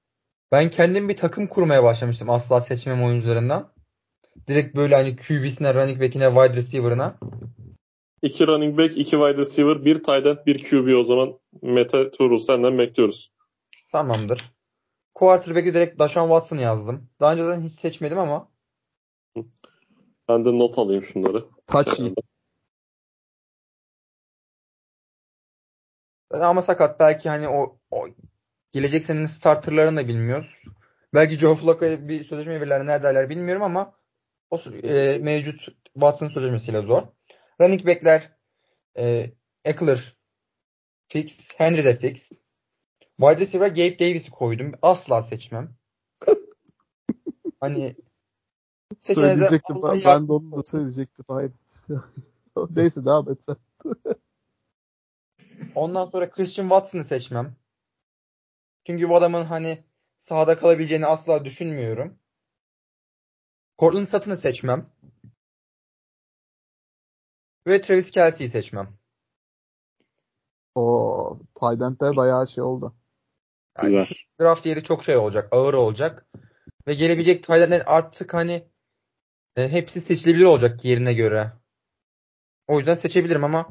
ben 0.53 0.71
kendim 0.71 1.09
bir 1.09 1.17
takım 1.17 1.47
kurmaya 1.47 1.85
başlamıştım 1.85 2.31
asla 2.31 2.61
seçmem 2.61 3.05
oyuncularından. 3.05 3.73
Direkt 4.49 4.77
böyle 4.77 4.95
hani 4.95 5.17
QB'sine, 5.17 5.75
running 5.75 6.01
back'ine, 6.01 6.29
wide 6.29 6.55
receiver'ına. 6.55 7.19
İki 8.23 8.47
running 8.47 8.79
back, 8.79 8.97
iki 8.97 9.11
wide 9.11 9.37
receiver, 9.37 9.85
bir 9.85 9.95
tight 9.95 10.27
end, 10.27 10.39
bir 10.47 10.71
QB 10.71 10.99
o 10.99 11.05
zaman 11.05 11.39
Mete 11.63 12.11
Tuğrul 12.11 12.39
senden 12.39 12.79
bekliyoruz. 12.79 13.33
Tamamdır. 13.93 14.53
Quarterback'e 15.15 15.75
direkt 15.75 16.01
Deshaun 16.01 16.29
Watson 16.29 16.57
yazdım. 16.57 17.09
Daha 17.21 17.33
önceden 17.33 17.61
hiç 17.61 17.73
seçmedim 17.73 18.19
ama 18.19 18.49
Ben 20.29 20.45
de 20.45 20.59
not 20.59 20.79
alayım 20.79 21.03
şunları. 21.03 21.45
Tachi. 21.67 22.15
ama 26.31 26.63
sakat 26.63 27.01
belki 27.01 27.29
hani 27.29 27.49
o, 27.49 27.79
o 27.91 28.09
gelecek 28.73 29.05
senenin 29.05 29.27
starterlarını 29.27 30.01
da 30.01 30.09
bilmiyoruz. 30.09 30.49
Belki 31.15 31.39
Joe 31.39 31.55
Flacco'ya 31.55 32.09
bir 32.09 32.25
sözleşme 32.25 32.61
verirler 32.61 32.87
ne 32.87 33.03
derler 33.03 33.29
bilmiyorum 33.31 33.63
ama 33.63 33.95
o 34.51 34.61
e, 34.83 35.19
mevcut 35.23 35.69
Watson 35.93 36.29
sözleşmesiyle 36.29 36.81
zor. 36.81 37.03
Running 37.61 37.87
back'ler 37.87 38.37
e, 38.99 39.33
Eckler 39.65 40.17
fix, 41.09 41.51
Henry 41.57 41.85
de 41.85 41.99
fix. 41.99 42.31
Wide 43.21 43.41
receiver'a 43.41 43.69
Gabe 43.69 43.99
Davis'i 43.99 44.31
koydum. 44.31 44.73
Asla 44.83 45.23
seçmem. 45.23 45.75
hani 47.61 47.95
Söyleyecektim. 49.01 49.83
Ben, 49.83 50.01
ben 50.05 50.29
de 50.29 50.33
onu 50.33 50.57
da 50.57 50.63
söyleyecektim. 50.63 51.25
Hayır. 51.29 51.53
Neyse 52.71 53.05
devam 53.05 53.31
et 53.31 53.39
sen. 53.49 53.57
Ondan 55.75 56.07
sonra 56.07 56.31
Christian 56.31 56.69
Watson'ı 56.69 57.05
seçmem. 57.05 57.57
Çünkü 58.87 59.09
bu 59.09 59.17
adamın 59.17 59.45
hani 59.45 59.85
sahada 60.19 60.59
kalabileceğini 60.59 61.07
asla 61.07 61.45
düşünmüyorum. 61.45 62.19
Cortland 63.79 64.07
Sutton'ı 64.07 64.37
seçmem. 64.37 64.91
Ve 67.67 67.81
Travis 67.81 68.11
Kelsey'yi 68.11 68.51
seçmem. 68.51 68.99
O 70.75 71.39
Tayland'de 71.55 72.17
bayağı 72.17 72.49
şey 72.49 72.65
oldu. 72.65 72.97
Yani 73.79 73.89
Güzel. 73.89 74.07
draft 74.41 74.67
yeri 74.67 74.83
çok 74.85 75.05
şey 75.05 75.17
olacak, 75.17 75.49
ağır 75.53 75.75
olacak. 75.75 76.27
Ve 76.87 76.95
gelebilecek 76.95 77.45
Tayland'ın 77.45 77.83
artık 77.87 78.35
hani 78.35 78.69
e, 79.57 79.69
hepsi 79.69 80.01
seçilebilir 80.01 80.45
olacak 80.45 80.85
yerine 80.85 81.15
göre. 81.15 81.53
O 82.67 82.79
yüzden 82.79 82.95
seçebilirim 82.95 83.45
ama 83.45 83.71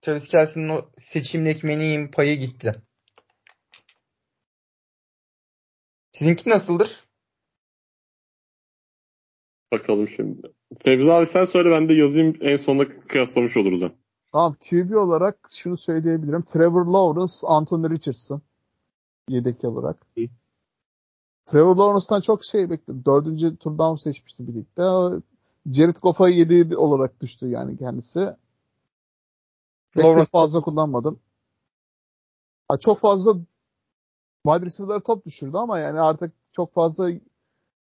Travis 0.00 0.28
Kelsey'nin 0.28 0.68
o 0.68 0.90
seçimli 0.98 1.48
ekmeğinin 1.48 2.10
payı 2.10 2.38
gitti. 2.38 2.72
Sizinki 6.16 6.50
nasıldır? 6.50 7.04
Bakalım 9.72 10.08
şimdi. 10.08 10.52
Fevzi 10.82 11.12
abi 11.12 11.26
sen 11.26 11.44
söyle 11.44 11.70
ben 11.70 11.88
de 11.88 11.94
yazayım 11.94 12.36
en 12.40 12.56
sonunda 12.56 13.00
kıyaslamış 13.00 13.56
oluruz 13.56 13.82
ha. 13.82 13.92
Tamam 14.32 14.56
QB 14.70 14.96
olarak 14.96 15.48
şunu 15.50 15.76
söyleyebilirim. 15.76 16.42
Trevor 16.42 16.86
Lawrence, 16.86 17.32
Anthony 17.46 17.90
Richardson. 17.90 18.42
Yedek 19.28 19.64
olarak. 19.64 20.06
Hı. 20.18 20.24
Trevor 21.46 21.76
Lawrence'dan 21.76 22.20
çok 22.20 22.44
şey 22.44 22.70
bekledim. 22.70 23.04
Dördüncü 23.06 23.56
turdan 23.56 23.96
seçmiştim 23.96 24.48
birlikte. 24.48 24.82
Jared 25.72 25.96
Goff'a 26.02 26.28
yedi 26.28 26.76
olarak 26.76 27.20
düştü 27.20 27.48
yani 27.48 27.78
kendisi. 27.78 28.36
Pek 29.92 30.30
fazla 30.32 30.60
kullanmadım. 30.60 31.20
Ha, 32.68 32.78
çok 32.78 32.98
fazla 33.00 33.36
wide 34.46 34.66
receiver'lara 34.66 35.00
top 35.00 35.26
düşürdü 35.26 35.56
ama 35.56 35.78
yani 35.78 36.00
artık 36.00 36.32
çok 36.52 36.74
fazla 36.74 37.10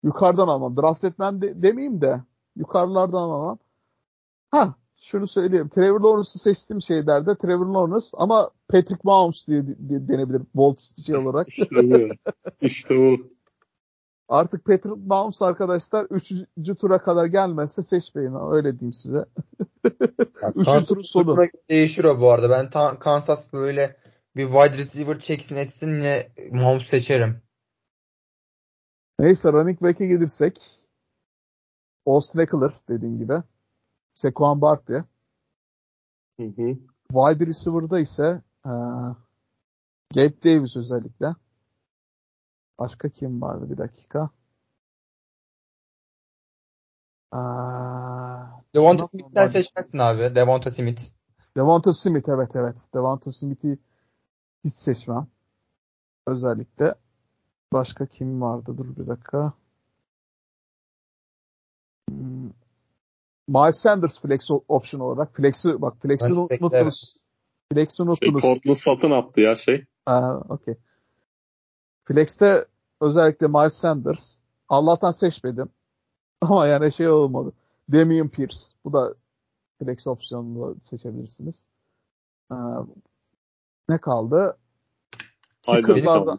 yukarıdan 0.03 0.48
almam. 0.48 0.77
Draft 0.77 1.05
etmem 1.05 1.42
de, 1.42 1.62
demeyeyim 1.62 2.01
de 2.01 2.20
yukarılardan 2.57 3.18
almam. 3.18 3.59
Ha 4.51 4.75
şunu 5.01 5.27
söyleyeyim. 5.27 5.68
Trevor 5.68 6.01
Lawrence'ı 6.01 6.38
seçtiğim 6.38 6.83
şeylerde 6.83 7.37
Trevor 7.37 7.66
Lawrence 7.66 8.07
ama 8.12 8.51
Patrick 8.68 9.01
Mahomes 9.05 9.46
diye, 9.46 9.66
diye 9.66 10.09
denebilir 10.09 10.42
bold 10.55 10.79
şey 11.07 11.16
olarak. 11.16 11.48
İşte 11.48 11.90
bu. 11.90 12.09
İşte 12.61 12.96
bu. 12.98 13.16
Artık 14.29 14.64
Patrick 14.64 14.96
Mahomes 15.07 15.42
arkadaşlar 15.42 16.07
3. 16.11 16.33
tura 16.79 16.98
kadar 16.98 17.27
gelmezse 17.27 17.83
seçmeyin. 17.83 18.53
Öyle 18.53 18.79
diyeyim 18.79 18.94
size. 18.94 19.25
Üçüncü 20.55 20.87
turun 20.87 21.03
sonu. 21.03 21.37
Değişir 21.70 22.05
o 22.05 22.20
bu 22.20 22.31
arada. 22.31 22.51
Ben 22.51 22.70
ta- 22.70 22.98
Kansas 22.98 23.53
böyle 23.53 23.96
bir 24.37 24.45
wide 24.47 24.79
receiver 24.79 25.21
çeksin 25.21 25.57
etsin 25.57 25.88
yine 25.88 26.29
Mahomes 26.51 26.87
seçerim. 26.87 27.42
Neyse 29.18 29.53
running 29.53 29.83
back'e 29.83 30.07
gelirsek 30.07 30.83
Austin 32.07 32.38
Eckler 32.38 32.81
dediğim 32.88 33.18
gibi. 33.18 33.35
Saquon 34.14 34.61
Barkley. 34.61 35.01
Hı 36.40 36.47
hı. 36.47 36.77
Wide 37.12 37.47
receiver'da 37.47 37.99
ise 38.01 38.42
ee, 38.66 38.71
Gabe 40.14 40.42
Davis 40.45 40.77
özellikle. 40.77 41.27
Başka 42.79 43.09
kim 43.09 43.40
vardı 43.42 43.71
bir 43.71 43.79
dakika. 43.79 44.31
Aa, 47.33 48.45
Devonta 48.75 48.99
şuna- 48.99 49.09
Smith'ten 49.09 49.47
seçmezsin 49.47 49.99
abi. 49.99 50.35
Devonta 50.35 50.71
Smith. 50.71 51.03
Devonta 51.57 51.92
Smith 51.92 52.29
evet 52.29 52.51
evet. 52.55 52.77
Devonta 52.95 53.33
Smith'i 53.33 53.79
hiç 54.64 54.72
seçmem. 54.72 55.27
Özellikle 56.27 56.94
başka 57.72 58.07
kim 58.07 58.40
vardı? 58.40 58.75
Dur 58.79 58.96
bir 58.96 59.07
dakika. 59.07 59.53
Hmm. 62.11 62.51
Miles 63.48 63.77
Sanders 63.77 64.20
flex 64.20 64.51
option 64.68 65.01
olarak. 65.01 65.37
Flex'i 65.37 65.83
bak 65.83 65.96
flex'i 66.03 66.35
unuttunuz. 66.35 67.16
Flex'i 67.72 67.96
Şey, 67.96 68.07
unuttunuz. 68.07 68.42
Portland 68.42 68.77
satın 68.77 69.11
attı 69.11 69.40
ya 69.40 69.55
şey. 69.55 69.85
Aa, 70.07 70.37
okey. 70.37 70.75
Flex'te 72.05 72.66
özellikle 73.01 73.46
Miles 73.46 73.75
Sanders. 73.75 74.37
Allah'tan 74.68 75.12
seçmedim. 75.12 75.68
Ama 76.40 76.66
yani 76.66 76.92
şey 76.92 77.09
olmadı. 77.09 77.53
Damian 77.92 78.29
Pierce. 78.29 78.57
Bu 78.85 78.92
da 78.92 79.14
flex 79.79 80.07
opsiyonunu 80.07 80.77
seçebilirsiniz. 80.83 81.66
Aa, 82.51 82.83
ne 83.92 83.98
kaldı? 83.98 84.57
Kicker'lardan 85.62 86.38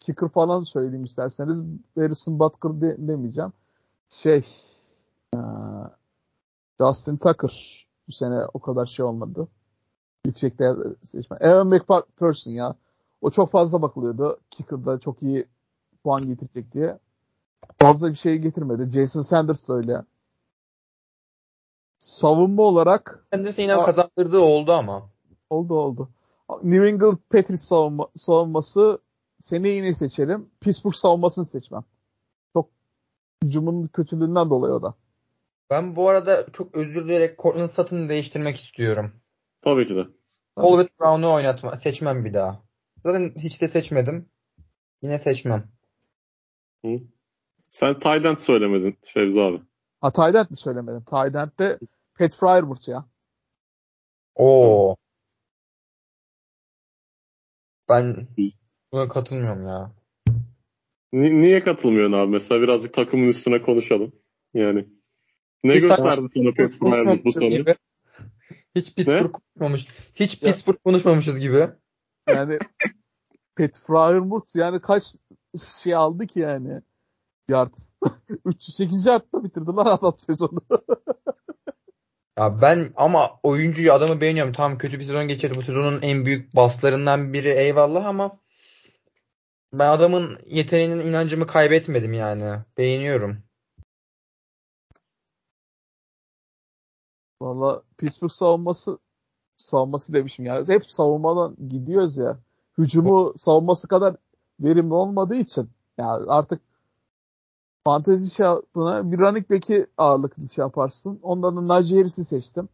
kicker 0.00 0.28
falan 0.28 0.62
söyleyeyim 0.62 1.04
isterseniz. 1.04 1.62
Harrison 1.94 2.38
Butker 2.38 2.80
de, 2.80 2.96
demeyeceğim. 3.08 3.52
Şey 4.08 4.44
aa, 5.36 5.84
Justin 6.80 7.16
Tucker 7.16 7.86
bu 8.08 8.12
sene 8.12 8.44
o 8.54 8.58
kadar 8.58 8.86
şey 8.86 9.04
olmadı. 9.04 9.48
Yüksekte 10.26 10.74
seçme. 11.04 11.36
Evan 11.40 11.66
McPherson 11.66 12.50
ya. 12.50 12.74
O 13.20 13.30
çok 13.30 13.50
fazla 13.50 13.82
bakılıyordu. 13.82 14.38
Kicker'da 14.50 14.98
çok 14.98 15.22
iyi 15.22 15.46
puan 16.04 16.26
getirecek 16.26 16.72
diye. 16.72 16.98
Fazla 17.78 18.10
bir 18.10 18.14
şey 18.14 18.38
getirmedi. 18.38 18.90
Jason 18.90 19.22
Sanders 19.22 19.68
da 19.68 19.74
öyle. 19.74 20.02
Savunma 21.98 22.62
olarak 22.62 23.26
Anderson 23.32 23.62
yine 23.62 23.82
kazandırdığı 23.82 24.40
oldu 24.40 24.72
ama. 24.72 25.02
oldu 25.50 25.74
oldu. 25.74 26.08
New 26.62 26.88
England 26.88 27.16
Patriots 27.30 27.62
savunma, 27.62 28.08
savunması 28.16 28.98
seni 29.38 29.68
yine 29.68 29.94
seçerim. 29.94 30.50
Pittsburgh 30.60 30.94
savunmasını 30.94 31.46
seçmem. 31.46 31.84
Çok 32.52 32.70
hücumun 33.44 33.86
kötülüğünden 33.86 34.50
dolayı 34.50 34.72
o 34.74 34.82
da. 34.82 34.94
Ben 35.70 35.96
bu 35.96 36.08
arada 36.08 36.46
çok 36.52 36.76
özür 36.76 37.04
dileyerek 37.04 37.38
Cortland 37.38 37.70
Sutton'ı 37.70 38.08
değiştirmek 38.08 38.56
istiyorum. 38.56 39.12
Tabii 39.62 39.88
ki 39.88 39.96
de. 39.96 40.06
Hollywood 40.56 41.00
Brown'u 41.00 41.32
oynatma. 41.32 41.76
Seçmem 41.76 42.24
bir 42.24 42.34
daha. 42.34 42.62
Zaten 43.06 43.32
hiç 43.36 43.62
de 43.62 43.68
seçmedim. 43.68 44.28
Yine 45.02 45.18
seçmem. 45.18 45.68
Sen 47.70 47.94
tight 47.98 48.24
end 48.24 48.36
söylemedin 48.36 48.98
Fevzi 49.02 49.40
abi. 49.40 49.62
Ha 50.00 50.12
Tydent 50.12 50.50
mi 50.50 50.56
söylemedim? 50.56 51.04
Tydent'te 51.04 51.78
Pat 52.18 52.36
Fryermuth 52.36 52.88
ya. 52.88 53.04
Oo. 54.34 54.96
Ben 57.90 58.26
buna 58.92 59.08
katılmıyorum 59.08 59.64
ya. 59.64 59.92
Ni- 61.12 61.40
niye 61.40 61.64
katılmıyorsun 61.64 62.12
abi? 62.12 62.30
Mesela 62.30 62.62
birazcık 62.62 62.94
takımın 62.94 63.28
üstüne 63.28 63.62
konuşalım. 63.62 64.12
Yani. 64.54 64.88
Ne 65.64 65.74
Biz 65.74 65.88
gösterdi 65.88 66.28
sana 66.28 67.04
Pat 67.04 67.24
bu 67.24 67.32
sene? 67.32 67.48
gibi. 67.48 67.74
Hiç 68.76 68.94
Pittsburgh 68.94 69.32
konuşmamış. 69.32 69.88
Hiç 70.14 70.42
Ya. 70.42 70.48
Pittsburgh 70.48 70.78
konuşmamışız 70.84 71.38
gibi. 71.38 71.68
Yani 72.28 72.58
Pat 73.56 73.78
Fryermuth 73.86 74.56
yani 74.56 74.80
kaç 74.80 75.16
şey 75.82 75.94
aldı 75.94 76.26
ki 76.26 76.40
yani 76.40 76.82
yard. 77.48 77.74
308 78.44 79.06
yardla 79.06 79.44
bitirdi 79.44 79.70
lan 79.70 79.86
adam 79.86 80.14
sezonu. 80.18 80.60
Ya 82.38 82.62
ben 82.62 82.92
ama 82.96 83.40
oyuncuyu 83.42 83.92
adamı 83.92 84.20
beğeniyorum. 84.20 84.52
Tamam 84.52 84.78
kötü 84.78 84.98
bir 85.00 85.04
sezon 85.04 85.28
geçirdi. 85.28 85.56
Bu 85.56 85.62
sezonun 85.62 86.02
en 86.02 86.26
büyük 86.26 86.56
baslarından 86.56 87.32
biri 87.32 87.48
eyvallah 87.48 88.04
ama 88.06 88.38
ben 89.72 89.88
adamın 89.88 90.38
yeteneğinin 90.46 91.00
inancımı 91.00 91.46
kaybetmedim 91.46 92.12
yani. 92.12 92.58
Beğeniyorum. 92.78 93.42
Valla 97.40 97.82
Pittsburgh 97.98 98.32
savunması 98.32 98.98
savunması 99.56 100.12
demişim 100.14 100.44
ya. 100.44 100.68
Hep 100.68 100.92
savunmadan 100.92 101.56
gidiyoruz 101.68 102.16
ya. 102.16 102.38
Hücumu 102.78 103.34
savunması 103.36 103.88
kadar 103.88 104.16
verimli 104.60 104.94
olmadığı 104.94 105.34
için 105.34 105.70
ya 105.98 106.06
artık 106.28 106.62
fantezi 107.84 108.42
yaptığına 108.42 109.12
bir 109.12 109.18
running 109.18 109.50
back'i 109.50 109.86
ağırlıklı 109.98 110.48
şey 110.48 110.62
yaparsın. 110.62 111.20
Ondan 111.22 111.56
da 111.56 111.68
Najee 111.68 111.96
Harris'i 111.96 112.24
seçtim. 112.24 112.68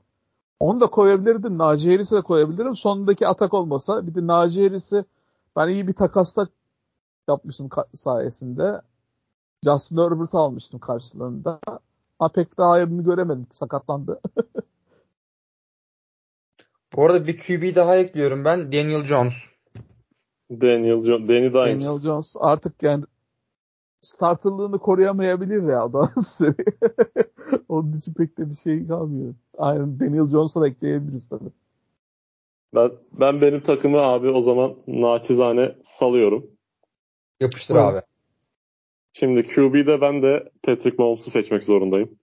Onu 0.60 0.80
da 0.80 0.86
koyabilirdim. 0.86 1.58
Najee 1.58 1.90
Harris'i 1.92 2.16
de 2.16 2.22
koyabilirim. 2.22 2.76
Sonundaki 2.76 3.26
atak 3.26 3.54
olmasa 3.54 4.06
bir 4.06 4.14
de 4.14 4.26
Najee 4.26 4.62
Harris'i 4.62 5.04
ben 5.56 5.68
iyi 5.68 5.88
bir 5.88 5.92
takasla 5.92 6.48
yapmıştım 7.28 7.68
sayesinde. 7.94 8.82
Justin 9.64 9.98
Herbert'ı 9.98 10.38
almıştım 10.38 10.80
karşılığında. 10.80 11.60
Ama 12.18 12.28
pek 12.32 12.58
daha 12.58 12.70
hayırını 12.70 13.04
göremedim. 13.04 13.46
Sakatlandı. 13.52 14.20
Bu 16.96 17.04
arada 17.04 17.26
bir 17.26 17.38
QB 17.38 17.76
daha 17.76 17.96
ekliyorum 17.96 18.44
ben. 18.44 18.72
Daniel 18.72 19.04
Jones. 19.04 19.32
Daniel 20.50 21.04
Jones, 21.04 21.28
Danny 21.28 21.52
Dimes. 21.52 21.54
Daniel 21.54 22.00
Jones 22.02 22.36
artık 22.40 22.82
yani 22.82 23.04
starterlığını 24.06 24.78
koruyamayabilir 24.78 25.62
ya 25.62 25.86
o 25.86 25.92
da. 25.92 26.10
Onun 27.68 27.96
için 27.96 28.14
pek 28.14 28.38
de 28.38 28.50
bir 28.50 28.56
şey 28.56 28.86
kalmıyor. 28.86 29.34
Aynen 29.58 30.00
Daniel 30.00 30.32
da 30.32 30.68
ekleyebiliriz 30.68 31.28
tabii. 31.28 31.50
Ben, 32.74 32.90
ben 33.12 33.40
benim 33.40 33.60
takımı 33.60 33.98
abi 33.98 34.28
o 34.28 34.40
zaman 34.42 34.74
naçizane 34.86 35.74
salıyorum. 35.82 36.46
Yapıştır 37.40 37.74
Buyurun. 37.74 37.92
abi. 37.92 38.02
Şimdi 39.12 39.46
QB'de 39.46 40.00
ben 40.00 40.22
de 40.22 40.50
Patrick 40.62 40.96
Mahomes'u 40.98 41.30
seçmek 41.30 41.64
zorundayım. 41.64 42.18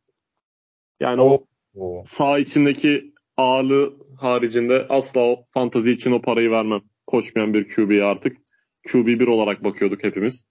Yani 1.00 1.22
o 1.22 1.26
Oo. 1.26 1.43
Oo. 1.76 2.04
sağ 2.06 2.39
içindeki 2.39 3.13
ağırlığı 3.38 3.93
haricinde 4.17 4.86
asla 4.89 5.22
o 5.22 5.46
fantazi 5.54 5.91
için 5.91 6.12
o 6.12 6.22
parayı 6.22 6.52
vermem. 6.52 6.82
Koşmayan 7.08 7.54
bir 7.54 7.76
QB'ye 7.76 8.04
artık. 8.04 8.38
QB1 8.88 9.30
olarak 9.30 9.63
bakıyorduk 9.63 10.04
hepimiz. 10.04 10.46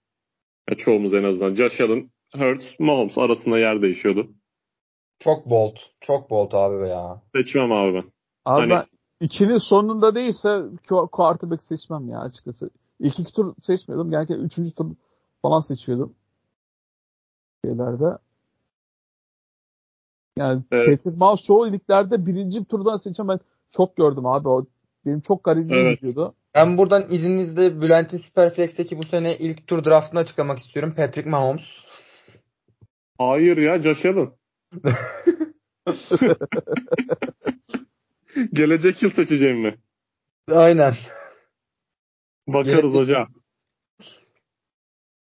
Ya 0.69 0.77
çoğumuz 0.77 1.13
en 1.13 1.23
azından. 1.23 1.55
Josh 1.55 1.81
Allen, 1.81 2.11
Hurts, 2.35 2.79
Mahomes 2.79 3.17
arasında 3.17 3.59
yer 3.59 3.81
değişiyordu. 3.81 4.31
Çok 5.19 5.49
bold. 5.49 5.75
Çok 6.01 6.29
bold 6.29 6.51
abi 6.51 6.81
be 6.83 6.87
ya. 6.87 7.21
Seçmem 7.35 7.71
abi 7.71 7.93
ben. 7.93 8.03
Abi 8.45 8.61
Hani- 8.61 8.69
ben 8.69 8.85
ikinin 9.21 9.57
sonunda 9.57 10.15
değilse 10.15 10.47
qu- 10.87 11.09
quarterback 11.09 11.61
seçmem 11.63 12.09
ya 12.09 12.19
açıkçası. 12.19 12.69
İlk 12.99 13.19
iki 13.19 13.33
tur 13.33 13.55
seçmiyordum. 13.61 14.11
Genellikle 14.11 14.35
üçüncü 14.35 14.71
tur 14.75 14.91
falan 15.41 15.59
seçiyordum. 15.61 16.15
Şeylerde. 17.65 18.17
Yani 20.37 20.63
Evet. 20.71 20.97
Patrick 20.97 21.17
Mahomes 21.19 21.43
çoğu 21.43 21.71
liglerde 21.71 22.25
birinci 22.25 22.65
turdan 22.65 22.97
seçen 22.97 23.27
ben 23.27 23.39
çok 23.71 23.95
gördüm 23.95 24.25
abi. 24.25 24.47
O 24.49 24.65
benim 25.05 25.21
çok 25.21 25.43
garibime 25.43 25.79
Evet. 25.79 26.01
gidiyordu. 26.01 26.35
Ben 26.55 26.77
buradan 26.77 27.11
izninizle 27.11 27.81
Bülent'in 27.81 28.17
Superflex'teki 28.17 28.97
bu 28.97 29.03
sene 29.03 29.37
ilk 29.37 29.67
tur 29.67 29.85
draftını 29.85 30.19
açıklamak 30.19 30.59
istiyorum. 30.59 30.93
Patrick 30.97 31.29
Mahomes. 31.29 31.63
Hayır 33.17 33.57
ya 33.57 33.81
Josh 33.81 34.05
Allen. 34.05 34.31
Gelecek 38.53 39.03
yıl 39.03 39.09
seçeceğim 39.09 39.59
mi? 39.59 39.77
Aynen. 40.51 40.93
Bakarız 42.47 42.93
Gelecek- 42.93 42.99
hocam. 42.99 43.27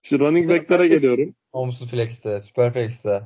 Şu 0.04 0.20
running 0.20 0.52
back'lere 0.52 0.88
geliyorum. 0.88 1.36
Omsuz 1.52 1.92
flex'te, 1.92 2.40
flex'te. 2.56 3.22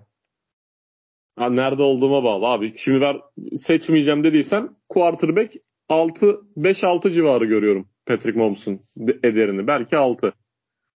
Ha, 1.35 1.49
nerede 1.49 1.81
olduğuma 1.81 2.23
bağlı 2.23 2.45
abi. 2.45 2.77
Şimdi 2.77 3.01
ben 3.01 3.21
seçmeyeceğim 3.57 4.23
dediysen 4.23 4.75
quarterback 4.89 5.55
6 5.93 6.41
5-6 6.57 7.11
civarı 7.13 7.45
görüyorum 7.45 7.89
Patrick 8.05 8.39
Mahomes'un 8.39 8.81
de- 8.97 9.19
ederini. 9.27 9.67
Belki 9.67 9.97
6. 9.97 10.33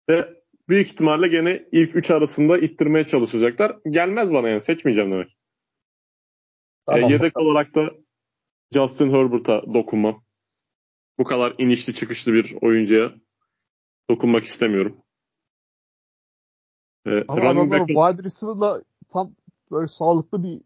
Ve 0.10 0.44
büyük 0.70 0.88
ihtimalle 0.88 1.28
gene 1.28 1.66
ilk 1.72 1.96
3 1.96 2.12
arasında 2.12 2.58
ittirmeye 2.58 3.06
çalışacaklar. 3.06 3.78
Gelmez 3.90 4.34
bana 4.34 4.50
yani 4.50 4.62
seçmeyeceğim 4.62 5.12
demek. 5.12 5.30
E, 6.90 6.92
Tamam. 6.92 7.10
yedek 7.10 7.38
olarak 7.38 7.76
da 7.76 7.92
Justin 8.74 9.12
Herbert'a 9.12 9.74
dokunmam. 9.74 10.24
Bu 11.20 11.24
kadar 11.24 11.56
inişli 11.58 11.94
çıkışlı 11.96 12.34
bir 12.34 12.56
oyuncuya 12.62 13.14
dokunmak 14.10 14.44
istemiyorum. 14.44 14.98
E, 17.06 17.24
Ama 17.28 17.50
adamlar 17.50 17.80
back- 17.80 17.88
wide 17.88 18.24
receiver'la 18.24 18.82
tam 19.10 19.36
böyle 19.72 19.88
sağlıklı 19.88 20.44
bir 20.44 20.62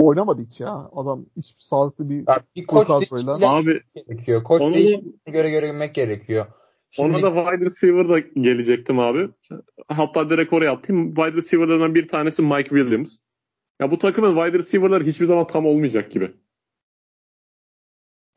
oynamadı 0.00 0.42
hiç 0.42 0.60
ya. 0.60 0.90
Adam 0.92 1.26
hiç 1.36 1.54
sağlıklı 1.58 2.10
bir 2.10 2.16
Ya 2.28 2.40
bir 2.56 2.66
koç 2.66 2.88
değişikliği 2.88 3.46
abi 3.46 3.80
gerekiyor. 3.94 4.42
Koç 4.44 4.62
da- 4.62 4.74
değişikliğine 4.74 5.18
göre 5.26 5.50
görmek 5.50 5.94
gerekiyor. 5.94 6.46
Şimdi 6.90 7.08
Ona 7.08 7.22
da 7.22 7.50
wide 7.50 7.64
receiver 7.64 8.08
da 8.08 8.18
gelecektim 8.18 8.98
abi. 8.98 9.28
Hatta 9.88 10.30
direkt 10.30 10.52
oraya 10.52 10.72
atayım. 10.72 11.14
Wide 11.14 11.32
receiver'lardan 11.32 11.94
bir 11.94 12.08
tanesi 12.08 12.42
Mike 12.42 12.68
Williams. 12.68 13.18
Ya 13.80 13.90
bu 13.90 13.98
takımın 13.98 14.34
wide 14.44 14.58
receiver'ları 14.58 15.04
hiçbir 15.04 15.26
zaman 15.26 15.46
tam 15.46 15.66
olmayacak 15.66 16.10
gibi. 16.10 16.32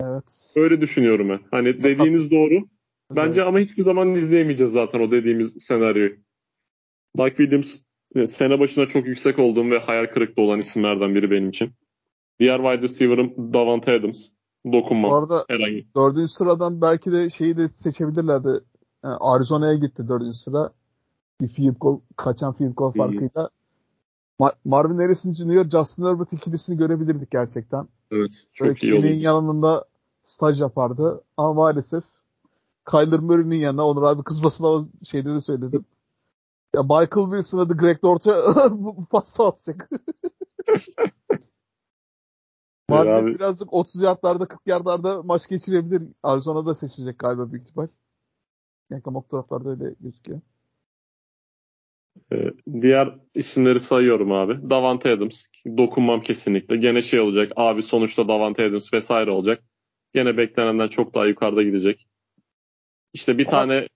evet. 0.01 0.53
Öyle 0.55 0.81
düşünüyorum 0.81 1.29
ben. 1.29 1.39
Hani 1.51 1.83
dediğiniz 1.83 2.31
doğru. 2.31 2.67
Bence 3.11 3.43
ama 3.43 3.59
hiçbir 3.59 3.83
zaman 3.83 4.15
izleyemeyeceğiz 4.15 4.73
zaten 4.73 4.99
o 4.99 5.11
dediğimiz 5.11 5.55
senaryoyu. 5.59 6.17
Mike 7.15 7.35
Williams 7.35 7.81
sene 8.27 8.59
başına 8.59 8.87
çok 8.87 9.05
yüksek 9.05 9.39
olduğum 9.39 9.71
ve 9.71 9.79
hayal 9.79 10.05
kırıklığı 10.05 10.43
olan 10.43 10.59
isimlerden 10.59 11.15
biri 11.15 11.31
benim 11.31 11.49
için. 11.49 11.71
Diğer 12.39 12.57
wide 12.57 12.81
receiver'ım 12.81 13.53
Davante 13.53 13.91
Adams. 13.91 14.27
Dokunmam. 14.71 15.11
Bu 15.11 15.15
arada 15.15 15.45
Herhangi. 15.47 15.87
dördüncü 15.95 16.33
sıradan 16.33 16.81
belki 16.81 17.11
de 17.11 17.29
şeyi 17.29 17.57
de 17.57 17.69
seçebilirlerdi. 17.69 18.47
Yani 19.03 19.17
Arizona'ya 19.19 19.73
gitti 19.73 20.07
dördüncü 20.07 20.37
sıra. 20.37 20.71
Bir 21.41 21.47
field 21.47 21.75
goal, 21.79 21.99
kaçan 22.15 22.53
field 22.53 22.73
goal 22.75 22.91
farkıyla. 22.91 23.49
Ma- 24.39 24.53
Marvin 24.65 24.97
Harrison 24.97 25.33
Jr. 25.33 25.69
Justin 25.69 26.05
Herbert 26.05 26.33
ikilisini 26.33 26.77
görebilirdik 26.77 27.31
gerçekten. 27.31 27.87
Evet. 28.11 28.31
Böyle 28.61 28.71
Çok 28.71 28.83
iyi 28.83 28.93
oldu. 28.93 29.07
Yanında 29.07 29.85
staj 30.25 30.61
yapardı. 30.61 31.23
Ama 31.37 31.53
maalesef 31.53 32.03
Kyler 32.89 33.19
Murray'nin 33.19 33.55
yanına 33.55 33.87
Onur 33.87 34.03
abi 34.03 34.23
kızmasına 34.23 34.83
de 35.13 35.41
söyledim. 35.41 35.85
Ya 36.75 36.84
Michael 36.84 37.25
Wilson'a 37.32 37.69
da 37.69 37.73
Greg 37.73 38.01
Dort'a 38.03 38.32
pasta 39.12 39.47
atacak. 39.47 39.89
Marvin 42.89 43.12
abi. 43.12 43.36
birazcık 43.36 43.73
30 43.73 44.01
yardlarda 44.01 44.47
40 44.47 44.62
yardlarda 44.67 45.23
maç 45.23 45.49
geçirebilir. 45.49 46.03
Arizona'da 46.23 46.75
seçilecek 46.75 47.19
galiba 47.19 47.51
büyük 47.51 47.67
ihtimal. 47.67 47.88
Yani 48.89 49.01
mock 49.05 49.29
taraflarda 49.29 49.69
öyle 49.69 49.95
gözüküyor. 49.99 50.41
Ee, 52.34 52.51
diğer 52.82 53.19
isimleri 53.36 53.79
sayıyorum 53.79 54.32
abi. 54.32 54.69
Davante 54.69 55.12
Adams. 55.12 55.43
Dokunmam 55.77 56.21
kesinlikle. 56.21 56.77
Gene 56.77 57.01
şey 57.01 57.19
olacak. 57.19 57.51
Abi 57.55 57.84
sonuçta 57.84 58.27
Davante 58.27 58.65
Adams 58.65 58.93
vesaire 58.93 59.32
olacak. 59.32 59.63
Gene 60.13 60.38
beklenenden 60.38 60.88
çok 60.88 61.13
daha 61.15 61.25
yukarıda 61.25 61.63
gidecek. 61.63 62.08
İşte 63.13 63.38
bir 63.38 63.45
Ama- 63.47 63.51
tane 63.51 63.88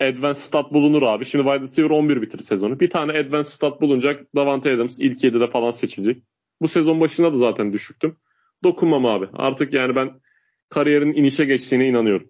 advanced 0.00 0.42
stat 0.42 0.72
bulunur 0.72 1.02
abi. 1.02 1.26
Şimdi 1.26 1.44
wide 1.44 1.62
receiver 1.62 1.90
11 1.90 2.22
bitir 2.22 2.38
sezonu. 2.38 2.80
Bir 2.80 2.90
tane 2.90 3.18
advanced 3.18 3.52
stat 3.52 3.80
bulunacak. 3.80 4.34
Davante 4.34 4.72
Adams 4.72 4.98
ilk 4.98 5.24
7'de 5.24 5.50
falan 5.50 5.70
seçilecek. 5.70 6.22
Bu 6.60 6.68
sezon 6.68 7.00
başında 7.00 7.32
da 7.32 7.38
zaten 7.38 7.72
düşüktüm. 7.72 8.16
Dokunmam 8.64 9.06
abi. 9.06 9.28
Artık 9.32 9.72
yani 9.72 9.96
ben 9.96 10.20
kariyerin 10.68 11.12
inişe 11.12 11.44
geçtiğine 11.44 11.88
inanıyorum. 11.88 12.28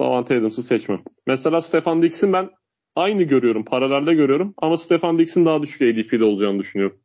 Davante 0.00 0.38
Adams'ı 0.38 0.62
seçmem. 0.62 1.02
Mesela 1.26 1.60
Stefan 1.60 2.02
Diggs'in 2.02 2.32
ben 2.32 2.50
aynı 2.96 3.22
görüyorum. 3.22 3.64
Paralelde 3.64 4.14
görüyorum. 4.14 4.54
Ama 4.58 4.76
Stefan 4.76 5.18
Diggs'in 5.18 5.44
daha 5.46 5.62
düşük 5.62 5.82
ADP'de 5.82 6.24
olacağını 6.24 6.58
düşünüyorum. 6.58 7.00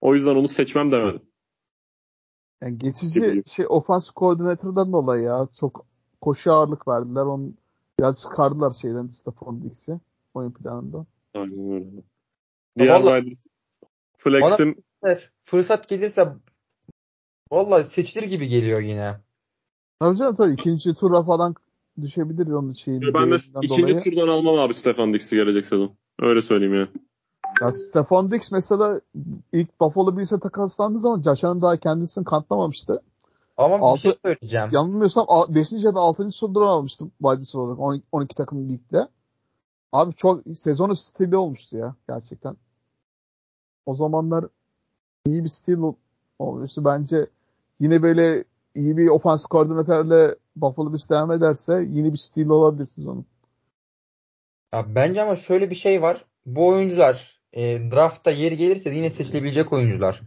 O 0.00 0.14
yüzden 0.14 0.36
onu 0.36 0.48
seçmem 0.48 0.92
demedim. 0.92 1.22
Yani 2.62 2.78
geçici 2.78 3.20
Gibi. 3.20 3.42
şey 3.46 3.66
ofans 3.68 4.10
koordinatörden 4.10 4.92
dolayı 4.92 5.22
ya 5.22 5.48
çok 5.60 5.86
koşu 6.20 6.52
ağırlık 6.52 6.88
verdiler. 6.88 7.22
Onu 7.22 7.52
biraz 8.00 8.22
çıkardılar 8.22 8.72
şeyden 8.72 9.06
Stephon 9.08 9.62
Diggs'i 9.62 10.00
oyun 10.34 10.50
planında. 10.52 11.06
Aynen 11.34 11.72
öyle. 11.72 11.86
Diğer 12.78 13.00
Vallahi- 13.00 14.74
Evet, 15.02 15.28
fırsat 15.44 15.88
gelirse 15.88 16.34
vallahi 17.50 17.84
seçilir 17.84 18.22
gibi 18.22 18.48
geliyor 18.48 18.80
yine. 18.80 19.16
Tabii 20.00 20.16
canım 20.16 20.34
tabii 20.36 20.52
ikinci 20.52 20.94
tura 20.94 21.22
falan 21.22 21.54
düşebilir 22.00 22.46
onun 22.46 22.72
şeyin 22.72 23.00
ben 23.14 23.30
de 23.30 23.36
ikinci 23.62 23.82
dolayı. 23.82 24.00
turdan 24.02 24.28
almam 24.28 24.58
abi 24.58 24.74
Stefan 24.74 25.12
Diggs'i 25.14 25.36
gelecek 25.36 25.66
sezon. 25.66 25.96
Öyle 26.20 26.42
söyleyeyim 26.42 26.74
ya. 26.74 26.88
Ya 27.60 27.72
Stephon 27.72 28.30
Diggs 28.30 28.52
mesela 28.52 29.00
ilk 29.52 29.80
Buffalo 29.80 30.16
Bills'e 30.16 30.40
takaslandığı 30.40 31.00
zaman 31.00 31.22
Josh 31.22 31.44
Allen 31.44 31.62
daha 31.62 31.76
kendisini 31.76 32.24
kanıtlamamıştı. 32.24 33.02
Ama 33.58 33.76
bir 33.78 33.82
Altı- 33.82 34.00
şey 34.00 34.12
söyleyeceğim. 34.24 34.68
Yanılmıyorsam 34.72 35.26
5. 35.48 35.72
ya 35.72 35.94
da 35.94 36.00
6. 36.00 36.32
sıradan 36.32 36.60
almıştım 36.60 37.12
receiver 37.24 37.64
olarak 37.64 37.80
12, 37.80 38.04
12 38.12 38.34
takım 38.34 38.68
ligde. 38.68 39.08
Abi 39.92 40.14
çok 40.14 40.42
sezonu 40.56 40.96
stili 40.96 41.36
olmuştu 41.36 41.76
ya 41.76 41.94
gerçekten. 42.08 42.56
O 43.86 43.94
zamanlar 43.94 44.44
iyi 45.26 45.44
bir 45.44 45.48
stil 45.48 45.78
ol- 45.78 45.94
olmuştu. 46.38 46.84
Bence 46.84 47.26
yine 47.80 48.02
böyle 48.02 48.44
iyi 48.74 48.96
bir 48.96 49.08
ofans 49.08 49.44
koordinatörle 49.46 50.34
Buffalo 50.56 50.92
Bills 50.92 51.10
devam 51.10 51.32
ederse 51.32 51.72
yeni 51.90 52.12
bir 52.12 52.18
stil 52.18 52.48
olabilir 52.48 52.86
sezonun. 52.86 53.26
Ya 54.72 54.86
bence 54.94 55.22
ama 55.22 55.36
şöyle 55.36 55.70
bir 55.70 55.74
şey 55.74 56.02
var. 56.02 56.24
Bu 56.46 56.68
oyuncular 56.68 57.40
e, 57.52 57.90
draftta 57.90 58.30
yeri 58.30 58.56
gelirse 58.56 58.90
yine 58.90 59.10
seçilebilecek 59.10 59.72
oyuncular. 59.72 60.20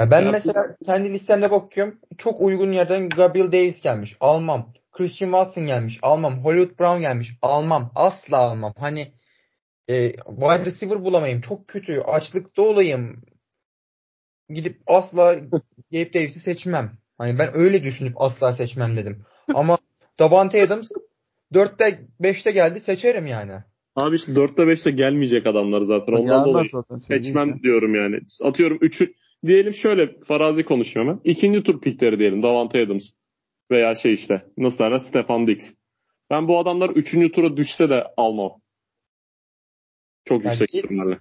Ya 0.00 0.10
ben 0.10 0.20
Ya 0.22 0.28
bu- 0.28 0.32
mesela 0.32 0.76
kendi 0.86 1.12
listemde 1.12 1.50
bakıyorum. 1.50 1.98
Çok 2.18 2.40
uygun 2.40 2.72
yerden 2.72 3.08
Gabriel 3.08 3.52
Davis 3.52 3.80
gelmiş. 3.80 4.16
Almam. 4.20 4.72
Christian 4.92 5.30
Watson 5.30 5.66
gelmiş. 5.66 5.98
Almam. 6.02 6.44
Hollywood 6.44 6.78
Brown 6.78 7.00
gelmiş. 7.00 7.32
Almam. 7.42 7.92
Asla 7.94 8.36
almam. 8.36 8.74
Hani 8.78 9.12
e, 9.88 10.12
wide 10.12 10.64
receiver 10.64 11.04
bulamayayım. 11.04 11.40
Çok 11.40 11.68
kötü. 11.68 12.00
Açlıkta 12.00 12.62
olayım. 12.62 13.22
Gidip 14.48 14.82
asla 14.86 15.34
Gabe 15.92 16.14
Davis'i 16.14 16.40
seçmem. 16.40 16.92
Hani 17.18 17.38
ben 17.38 17.48
öyle 17.54 17.84
düşünüp 17.84 18.22
asla 18.22 18.52
seçmem 18.52 18.96
dedim. 18.96 19.24
Ama 19.54 19.78
Davante 20.18 20.62
Adams 20.62 20.90
4'te 21.52 22.06
5'te 22.20 22.50
geldi 22.50 22.80
seçerim 22.80 23.26
yani. 23.26 23.52
Abi 23.96 24.16
işte 24.16 24.32
4'te 24.32 24.62
5'te 24.62 24.90
gelmeyecek 24.90 25.46
adamlar 25.46 25.82
zaten. 25.82 26.12
Ondan 26.12 26.24
Gelmez 26.26 26.44
dolayı 26.44 26.68
zaten. 26.68 26.98
Seçmem 26.98 27.62
diyorum 27.62 27.94
yani. 27.94 28.20
Atıyorum 28.42 28.76
3'ü 28.76 29.14
diyelim 29.46 29.74
şöyle 29.74 30.20
farazi 30.20 30.64
konuşuyorum 30.64 31.20
ben. 31.24 31.30
İkinci 31.30 31.62
tur 31.62 31.80
pikleri 31.80 32.18
diyelim. 32.18 32.42
Davante 32.42 32.82
Adams 32.82 33.10
veya 33.70 33.94
şey 33.94 34.14
işte 34.14 34.46
nasıl 34.58 34.78
derler 34.78 34.98
Stefan 34.98 35.46
Diggs. 35.46 35.72
Ben 36.30 36.48
bu 36.48 36.58
adamlar 36.58 36.90
3. 36.90 37.32
tura 37.32 37.56
düşse 37.56 37.90
de 37.90 38.04
almam. 38.16 38.52
Çok 40.24 40.44
Yani 40.44 40.52
yüksek 40.60 40.74
ihtimalle. 40.74 41.18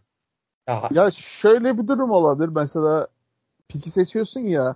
Ya, 0.67 0.81
Ya 0.91 1.11
şöyle 1.11 1.77
bir 1.77 1.87
durum 1.87 2.11
olabilir. 2.11 2.49
Mesela 2.55 3.07
piki 3.67 3.89
seçiyorsun 3.89 4.39
ya. 4.41 4.75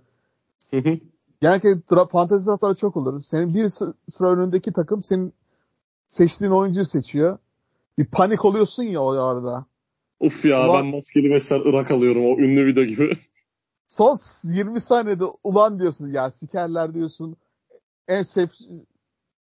Hı 0.71 0.77
hı. 0.77 0.97
Genellikle 1.41 1.69
dra 1.91 2.05
fantezi 2.05 2.47
draftları 2.47 2.75
çok 2.75 2.97
olur. 2.97 3.21
Senin 3.21 3.53
bir 3.53 3.69
sı- 3.69 3.93
sıra 4.09 4.27
önündeki 4.33 4.73
takım 4.73 5.03
senin 5.03 5.33
seçtiğin 6.07 6.51
oyuncuyu 6.51 6.85
seçiyor. 6.85 7.37
Bir 7.97 8.05
panik 8.05 8.45
oluyorsun 8.45 8.83
ya 8.83 9.01
o 9.01 9.09
arada. 9.11 9.65
Uf 10.19 10.45
ya 10.45 10.65
Ulan- 10.69 10.83
ben 10.83 10.91
maskeli 10.91 11.29
beşler 11.31 11.61
Irak 11.65 11.91
alıyorum 11.91 12.21
o 12.25 12.39
ünlü 12.39 12.65
video 12.65 12.83
gibi. 12.83 13.17
Son 13.89 14.17
20 14.43 14.79
saniyede 14.79 15.23
ulan 15.43 15.79
diyorsun 15.79 16.11
ya 16.13 16.31
sikerler 16.31 16.93
diyorsun. 16.93 17.35
En 18.07 18.23
safe 18.23 18.53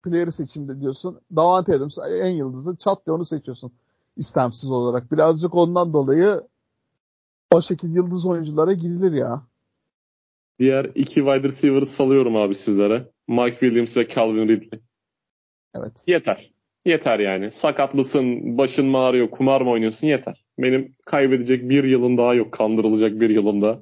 player'ı 0.03 0.31
seçimde 0.31 0.81
diyorsun. 0.81 1.21
Davante 1.35 1.75
Adams 1.75 1.97
en 2.09 2.29
yıldızı 2.29 2.75
çat 2.75 3.05
diye 3.05 3.13
onu 3.13 3.25
seçiyorsun. 3.25 3.71
istemsiz 4.17 4.71
olarak. 4.71 5.11
Birazcık 5.11 5.55
ondan 5.55 5.93
dolayı 5.93 6.41
o 7.51 7.61
şekilde 7.61 7.93
yıldız 7.93 8.25
oyunculara 8.25 8.73
gidilir 8.73 9.11
ya. 9.11 9.43
Diğer 10.59 10.85
iki 10.85 11.15
wide 11.15 11.43
receiver'ı 11.43 11.85
salıyorum 11.85 12.35
abi 12.35 12.55
sizlere. 12.55 13.11
Mike 13.27 13.59
Williams 13.59 13.97
ve 13.97 14.07
Calvin 14.07 14.47
Ridley. 14.47 14.81
Evet. 15.75 15.93
Yeter. 16.07 16.51
Yeter 16.85 17.19
yani. 17.19 17.51
Sakatlısın, 17.51 18.57
başın 18.57 18.85
mı 18.85 18.97
ağrıyor, 18.97 19.31
kumar 19.31 19.61
mı 19.61 19.69
oynuyorsun 19.69 20.07
yeter. 20.07 20.45
Benim 20.57 20.95
kaybedecek 21.05 21.69
bir 21.69 21.83
yılım 21.83 22.17
daha 22.17 22.33
yok. 22.33 22.53
Kandırılacak 22.53 23.19
bir 23.19 23.29
yılım 23.29 23.61
daha. 23.61 23.79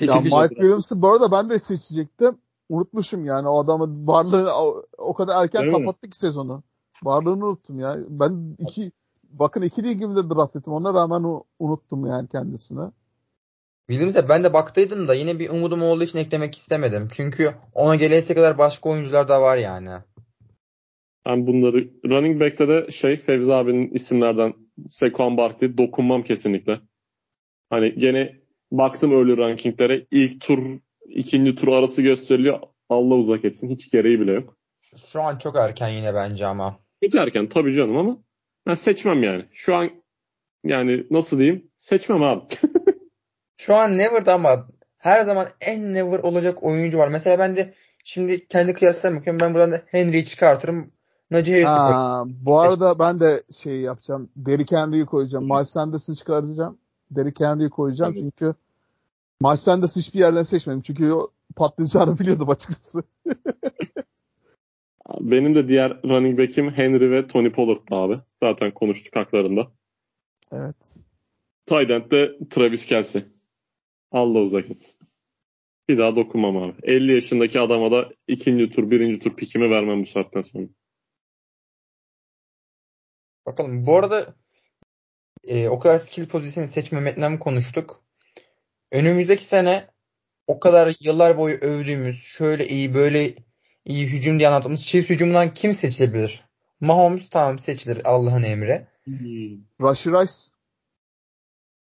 Ya 0.00 0.14
İkisi 0.14 0.34
Mike 0.36 0.50
de- 0.50 0.54
Williams'ı 0.54 1.02
bu 1.02 1.08
arada 1.08 1.32
ben 1.32 1.50
de 1.50 1.58
seçecektim. 1.58 2.38
Unutmuşum 2.68 3.24
yani 3.24 3.48
o 3.48 3.58
adamın 3.64 4.06
varlığı 4.06 4.50
o, 4.54 4.84
o 4.98 5.14
kadar 5.14 5.42
erken 5.44 5.62
Değil 5.62 5.72
mi? 5.72 5.78
kapattı 5.78 6.10
ki 6.10 6.18
sezonu. 6.18 6.62
Varlığını 7.02 7.46
unuttum 7.46 7.78
ya. 7.80 7.96
Ben 8.08 8.56
iki 8.58 8.92
bakın 9.30 9.62
iki 9.62 9.82
ligimde 9.82 10.30
draft 10.30 10.56
ettim. 10.56 10.72
Ona 10.72 10.94
rağmen 10.94 11.42
unuttum 11.58 12.06
yani 12.06 12.28
kendisini. 12.28 12.90
Williams'e 13.90 14.28
ben 14.28 14.44
de 14.44 14.52
baktıydım 14.52 15.08
da 15.08 15.14
yine 15.14 15.38
bir 15.38 15.50
umudum 15.50 15.82
olduğu 15.82 16.04
için 16.04 16.18
eklemek 16.18 16.56
istemedim. 16.56 17.08
Çünkü 17.12 17.54
ona 17.74 17.94
gelese 17.94 18.34
kadar 18.34 18.58
başka 18.58 18.88
oyuncular 18.88 19.28
da 19.28 19.42
var 19.42 19.56
yani. 19.56 19.90
Ben 21.26 21.46
bunları 21.46 21.90
running 22.04 22.40
back'te 22.40 22.68
de 22.68 22.90
şey 22.90 23.16
Fevzi 23.16 23.54
abinin 23.54 23.90
isimlerden 23.90 24.54
Sekon 24.88 25.36
Barkley 25.36 25.78
dokunmam 25.78 26.22
kesinlikle. 26.22 26.80
Hani 27.70 27.94
gene 27.94 28.40
baktım 28.70 29.18
öyle 29.18 29.36
rankinglere 29.36 30.06
ilk 30.10 30.40
tur 30.40 30.80
ikinci 31.08 31.54
tur 31.54 31.68
arası 31.68 32.02
gösteriliyor. 32.02 32.60
Allah 32.88 33.14
uzak 33.14 33.44
etsin. 33.44 33.70
Hiç 33.70 33.90
gereği 33.90 34.20
bile 34.20 34.32
yok. 34.32 34.56
Şu 35.06 35.22
an 35.22 35.38
çok 35.38 35.56
erken 35.56 35.88
yine 35.88 36.14
bence 36.14 36.46
ama. 36.46 36.78
Çok 37.04 37.14
erken 37.14 37.48
tabii 37.48 37.74
canım 37.74 37.96
ama 37.96 38.18
ben 38.66 38.74
seçmem 38.74 39.22
yani. 39.22 39.44
Şu 39.52 39.74
an 39.76 39.90
yani 40.64 41.06
nasıl 41.10 41.38
diyeyim? 41.38 41.70
Seçmem 41.78 42.22
abi. 42.22 42.44
Şu 43.56 43.74
an 43.74 43.98
Never'da 43.98 44.34
ama 44.34 44.68
her 44.98 45.24
zaman 45.24 45.46
en 45.60 45.94
Never 45.94 46.18
olacak 46.18 46.62
oyuncu 46.62 46.98
var. 46.98 47.08
Mesela 47.08 47.38
ben 47.38 47.56
de 47.56 47.74
şimdi 48.04 48.46
kendi 48.46 48.74
kıyaslarına 48.74 49.18
bakıyorum. 49.18 49.40
Ben 49.40 49.54
buradan 49.54 49.72
da 49.72 49.82
Henry'i 49.86 50.24
çıkartırım. 50.24 50.92
Najee 51.30 51.62
Harris'i 51.64 51.90
koyarım. 51.90 52.38
Bu 52.46 52.58
arada 52.58 52.98
ben 52.98 53.20
de 53.20 53.42
şey 53.52 53.80
yapacağım. 53.80 54.30
Derrick 54.36 54.76
Henry'i 54.76 55.06
koyacağım. 55.06 55.44
Miles 55.44 55.70
Sanders'ı 55.70 56.14
çıkaracağım. 56.14 56.78
Derrick 57.10 57.44
Henry'i 57.44 57.70
koyacağım 57.70 58.12
Tabii. 58.12 58.20
çünkü 58.20 58.54
Miles 59.40 59.60
Sanders 59.60 59.96
hiçbir 59.96 60.18
yerden 60.18 60.42
seçmedim. 60.42 60.82
Çünkü 60.82 61.12
o 61.12 61.30
patlayacağını 61.56 62.18
biliyordum 62.18 62.50
açıkçası. 62.50 63.02
Benim 65.20 65.54
de 65.54 65.68
diğer 65.68 66.02
running 66.02 66.38
back'im 66.38 66.70
Henry 66.70 67.10
ve 67.10 67.26
Tony 67.26 67.52
Pollard'dı 67.52 67.94
abi. 67.94 68.16
Zaten 68.40 68.70
konuştuk 68.70 69.16
haklarında. 69.16 69.72
evet. 70.52 71.04
End 71.70 72.10
de 72.10 72.38
Travis 72.50 72.86
Kelsey. 72.86 73.24
Allah 74.12 74.38
uzak 74.38 74.70
etsin. 74.70 74.98
Bir 75.88 75.98
daha 75.98 76.16
dokunmam 76.16 76.56
abi. 76.56 76.74
50 76.82 77.14
yaşındaki 77.14 77.60
adama 77.60 77.90
da 77.90 78.08
ikinci 78.28 78.70
tur, 78.70 78.90
birinci 78.90 79.18
tur 79.18 79.36
pikimi 79.36 79.70
vermem 79.70 80.02
bu 80.02 80.06
saatten 80.06 80.40
sonra. 80.40 80.66
Bakalım. 83.46 83.86
Bu 83.86 83.96
arada 83.96 84.34
e, 85.48 85.68
o 85.68 85.78
kadar 85.78 85.98
skill 85.98 86.28
pozisyonu 86.28 86.68
seçmemekten 86.68 87.38
konuştuk. 87.38 88.02
Önümüzdeki 88.92 89.44
sene 89.44 89.86
o 90.46 90.60
kadar 90.60 90.94
yıllar 91.00 91.38
boyu 91.38 91.56
övdüğümüz 91.56 92.22
şöyle 92.22 92.68
iyi 92.68 92.94
böyle 92.94 93.34
iyi 93.84 94.06
hücum 94.06 94.38
diye 94.38 94.48
anlattığımız 94.48 94.86
Chiefs 94.86 95.10
hücumundan 95.10 95.54
kim 95.54 95.74
seçilebilir? 95.74 96.44
Mahomes 96.80 97.28
tamam 97.28 97.58
seçilir 97.58 98.00
Allah'ın 98.04 98.42
emri. 98.42 98.86
Rashid 99.82 100.12
Rice 100.12 100.32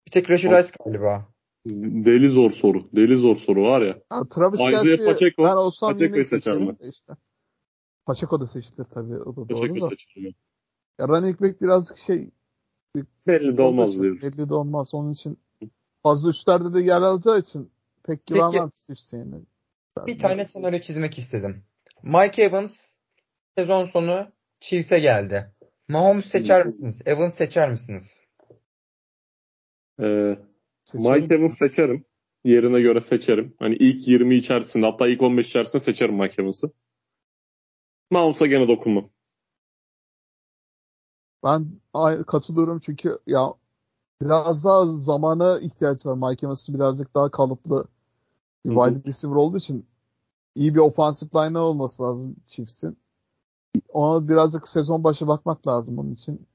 Bir 0.07 0.11
tek 0.11 0.31
Rashid 0.31 0.51
Rice 0.51 0.71
galiba. 0.85 1.29
Deli 1.67 2.31
zor 2.31 2.51
soru. 2.51 2.89
Deli 2.97 3.17
zor 3.17 3.37
soru 3.37 3.63
var 3.63 3.83
ya. 3.83 3.99
Ha, 4.09 4.23
Travis 4.35 4.61
Isaiah 4.61 4.83
Kelsey 4.83 5.07
Pacheco. 5.07 5.45
ben 5.45 5.57
olsam 5.57 5.93
Pacheco'yu 5.93 6.15
yine 6.15 6.25
seçerim 6.25 6.77
işte. 6.91 7.13
Pacheco 8.07 8.41
da 8.41 8.47
seçilir 8.47 8.85
tabii. 8.95 9.15
O 9.15 9.33
da 9.33 9.37
doğru 9.37 9.47
Teşekkür 9.47 9.81
da. 9.81 9.89
seçerim. 9.89 10.35
Ya 10.99 11.09
running 11.09 11.41
back 11.41 11.63
birazcık 11.63 11.99
şey 11.99 12.31
Belli 13.27 13.57
de 13.57 13.63
olmaz 13.63 13.95
için, 13.95 14.23
Belli 14.23 14.49
de 14.49 14.55
olmaz. 14.55 14.95
Onun 14.95 15.13
için 15.13 15.39
fazla 16.03 16.31
üstlerde 16.31 16.75
de 16.75 16.81
yer 16.81 17.03
alacağı 17.03 17.39
için 17.39 17.71
pek 18.03 18.27
güvenmem 18.27 18.71
Hüseyin'e. 18.89 19.37
Bir 20.07 20.19
tane 20.19 20.45
senaryo 20.45 20.79
çizmek 20.79 21.19
istedim. 21.19 21.63
Mike 22.03 22.43
Evans 22.43 22.95
sezon 23.59 23.87
sonu 23.87 24.27
Chiefs'e 24.61 24.99
geldi. 24.99 25.51
Mahomes 25.89 26.25
seçer 26.25 26.67
misiniz? 26.67 27.03
Evans 27.07 27.35
seçer 27.35 27.71
misiniz? 27.71 28.21
Ee, 30.01 30.39
Seçerim. 30.85 31.23
Mike 31.23 31.35
Evans 31.35 31.59
seçerim. 31.59 32.05
Yerine 32.45 32.81
göre 32.81 33.01
seçerim. 33.01 33.55
Hani 33.59 33.77
ilk 33.77 34.09
20 34.09 34.37
içerisinde 34.37 34.87
hatta 34.87 35.09
ilk 35.09 35.23
15 35.23 35.49
içerisinde 35.49 35.81
seçerim 35.83 36.15
Mike 36.15 36.43
Evans'ı. 36.43 36.71
Mahomes'a 38.11 38.47
gene 38.47 38.69
dokunmam. 38.69 39.11
Ben 41.45 41.67
katılıyorum 42.27 42.79
çünkü 42.79 43.19
ya 43.27 43.55
biraz 44.23 44.65
daha 44.65 44.87
zamana 44.87 45.59
ihtiyaç 45.59 46.07
var. 46.07 46.15
Mike 46.15 46.47
Evans'ın 46.47 46.75
birazcık 46.75 47.15
daha 47.15 47.31
kalıplı 47.31 47.87
bir 48.67 48.75
wide 48.75 49.09
receiver 49.09 49.37
olduğu 49.37 49.57
için 49.57 49.87
iyi 50.55 50.75
bir 50.75 50.81
offensive 50.81 51.31
line 51.35 51.59
olması 51.59 52.03
lazım 52.03 52.37
Chiefs'in. 52.47 52.99
Ona 53.89 54.29
birazcık 54.29 54.69
sezon 54.69 55.05
başı 55.05 55.27
bakmak 55.27 55.69
lazım 55.69 55.99
onun 55.99 56.15
için. 56.15 56.47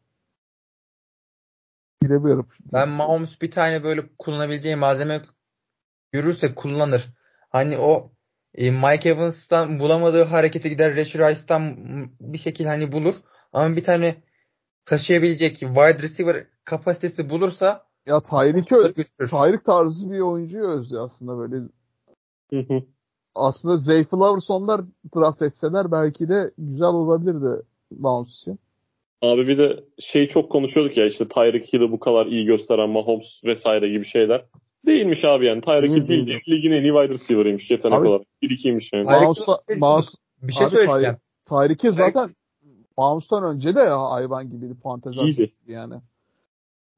Bilemiyorum. 2.03 2.47
Ben 2.73 2.89
Mahomes 2.89 3.41
bir 3.41 3.51
tane 3.51 3.83
böyle 3.83 4.09
kullanabileceği 4.19 4.75
malzeme 4.75 5.21
görürse 6.11 6.55
kullanır. 6.55 7.13
Hani 7.49 7.77
o 7.77 8.11
e, 8.55 8.71
Mike 8.71 9.09
Evans'tan 9.09 9.79
bulamadığı 9.79 10.23
harekete 10.23 10.69
gider 10.69 10.95
Rashid 10.95 11.19
Rice'tan 11.19 11.77
bir 12.19 12.37
şekilde 12.37 12.67
hani 12.67 12.91
bulur. 12.91 13.15
Ama 13.53 13.75
bir 13.75 13.83
tane 13.83 14.23
taşıyabilecek 14.85 15.55
wide 15.59 16.01
receiver 16.01 16.47
kapasitesi 16.65 17.29
bulursa 17.29 17.85
Ya 18.07 18.19
götürür. 18.95 19.29
Tyreek 19.29 19.65
tarzı 19.65 20.11
bir 20.11 20.19
oyuncuyu 20.19 20.63
özlüyor 20.65 21.05
aslında 21.05 21.37
böyle. 21.37 21.55
Hı 22.49 22.59
hı. 22.73 22.83
Aslında 23.35 23.77
Zay 23.77 24.03
Flowers 24.03 24.49
onlar 24.49 24.81
draft 25.15 25.41
etseler 25.41 25.91
belki 25.91 26.29
de 26.29 26.51
güzel 26.57 26.87
olabilirdi 26.87 27.61
Bounce 27.91 28.29
için. 28.31 28.59
Abi 29.21 29.47
bir 29.47 29.57
de 29.57 29.83
şey 29.99 30.27
çok 30.27 30.51
konuşuyorduk 30.51 30.97
ya 30.97 31.05
işte 31.05 31.27
Tyreek 31.27 31.73
Hill'i 31.73 31.91
bu 31.91 31.99
kadar 31.99 32.25
iyi 32.25 32.45
gösteren 32.45 32.89
Mahomes 32.89 33.41
vesaire 33.43 33.89
gibi 33.89 34.05
şeyler. 34.05 34.45
Değilmiş 34.85 35.25
abi 35.25 35.45
yani. 35.45 35.61
Tyreek 35.61 35.91
Hill 35.91 36.07
değil. 36.07 36.27
değil. 36.27 36.39
Ligin 36.49 36.71
en 36.71 36.83
iyi 36.83 36.93
wide 36.93 37.09
receiver'ıymış 37.13 37.71
yetenek 37.71 37.99
Abi- 37.99 38.07
olarak. 38.07 38.25
1-2'ymiş 38.43 38.89
yani. 38.95 39.05
Tyreek 39.05 39.23
Hill- 39.69 39.77
Mouse, 39.79 40.17
Bir 40.41 40.53
şey 40.53 40.67
Abi 40.67 40.75
söyleyeceğim. 40.75 41.17
Tyreek'i 41.45 41.89
zaten 41.89 42.35
Mouse'dan 42.99 43.43
önce 43.55 43.75
de 43.75 43.83
hayvan 43.83 44.49
gibiydi. 44.49 44.73
Fantezi 44.83 45.19
İyiydi. 45.19 45.51
yani. 45.67 45.93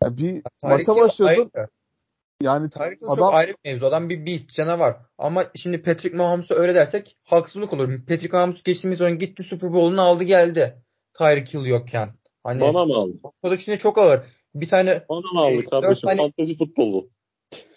Ya 0.03 0.17
bir 0.17 0.27
Tyreek 0.61 0.87
maça 0.87 0.95
başlıyordun. 0.95 1.51
ayrı. 1.55 1.67
Yani 2.41 2.69
Hill 2.69 3.05
adam 3.05 3.15
çok 3.17 3.33
ayrı 3.33 3.51
bir 3.51 3.71
mevzu. 3.71 3.85
Adam 3.85 4.09
bir 4.09 4.25
beast, 4.25 4.49
canavar. 4.53 4.97
Ama 5.17 5.43
şimdi 5.55 5.81
Patrick 5.83 6.17
Mahomes'a 6.17 6.55
öyle 6.55 6.75
dersek 6.75 7.17
haksızlık 7.23 7.73
olur. 7.73 7.89
Patrick 8.07 8.37
Mahomes 8.37 8.63
geçtiğimiz 8.63 8.97
sezon 8.97 9.17
gitti 9.17 9.43
Super 9.43 9.73
Bowl'unu 9.73 10.01
aldı 10.01 10.23
geldi. 10.23 10.83
Tyreek 11.13 11.53
Hill 11.53 11.65
yokken. 11.65 12.09
Hani 12.43 12.61
Bana 12.61 12.85
mı 12.85 12.93
aldı? 12.93 13.13
o 13.43 13.51
da 13.51 13.57
şimdi 13.57 13.77
çok 13.77 13.97
ağır. 13.97 14.19
Bir 14.55 14.67
tane 14.69 15.01
Bana 15.09 15.31
mı 15.33 15.39
aldı 15.39 15.55
Ee, 15.61 15.65
kardeşim? 15.65 16.07
tane- 16.09 16.21
Fantezi 16.21 16.55
futbol 16.57 16.93
bu. 16.93 17.09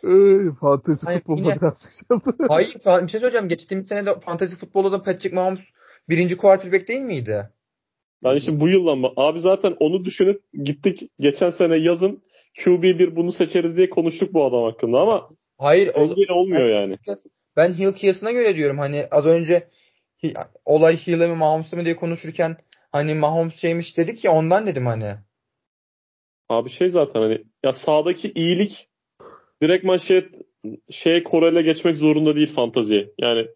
Ey, 0.05 0.53
fantezi 0.61 1.07
Hayır, 1.07 1.19
futbolda 1.21 1.41
yine- 1.41 1.57
biraz 1.61 2.03
hayır 2.49 2.75
bir 2.85 3.09
şey 3.09 3.21
söyleyeceğim. 3.21 3.49
Geçtiğimiz 3.49 3.87
sene 3.87 4.07
de 4.07 4.21
fantasy 4.21 4.55
futbolda 4.55 4.93
da 4.93 5.03
Patrick 5.03 5.37
Mahomes 5.37 5.61
birinci 6.09 6.37
quarterback 6.37 6.89
değil 6.89 7.01
miydi? 7.01 7.51
Yani 8.25 8.41
şimdi 8.41 8.61
bu 8.61 8.69
yıldan 8.69 8.99
mı? 8.99 9.13
Abi 9.17 9.41
zaten 9.41 9.77
onu 9.81 10.05
düşünüp 10.05 10.43
gittik 10.65 11.11
geçen 11.21 11.51
sene 11.51 11.77
yazın 11.77 12.23
QB1 12.55 13.17
bunu 13.17 13.33
seçeriz 13.33 13.77
diye 13.77 13.91
konuştuk 13.91 14.35
bu 14.35 14.45
adam 14.45 14.63
hakkında 14.63 15.01
ama 15.01 15.31
Hayır 15.59 15.91
o, 15.95 16.01
engel 16.01 16.31
olmuyor 16.31 16.69
yani. 16.69 16.99
ben 17.57 17.73
Hill 17.73 17.93
kıyasına 17.93 18.33
göre 18.33 18.57
diyorum. 18.57 18.79
Hani 18.79 19.03
az 19.11 19.27
önce 19.27 19.69
olay 20.65 20.97
Hill'e 20.97 21.27
mi 21.27 21.37
Mahomes'a 21.37 21.77
mı 21.77 21.85
diye 21.85 21.97
konuşurken 21.97 22.57
hani 22.93 23.15
Mahomes 23.15 23.61
şeymiş 23.61 23.99
dedik 23.99 24.25
ya 24.25 24.33
ondan 24.33 24.67
dedim 24.67 24.87
hani. 24.87 25.15
Abi 26.49 26.71
şey 26.71 26.91
zaten 26.91 27.21
hani 27.21 27.45
ya 27.65 27.73
sağdaki 27.73 28.33
iyilik 28.33 28.89
direktman 29.63 29.97
şey 29.97 30.29
şeye 30.91 31.25
korele 31.25 31.63
geçmek 31.63 31.99
zorunda 31.99 32.37
değil 32.37 32.55
fantaziye. 32.55 33.11
Yani 33.19 33.47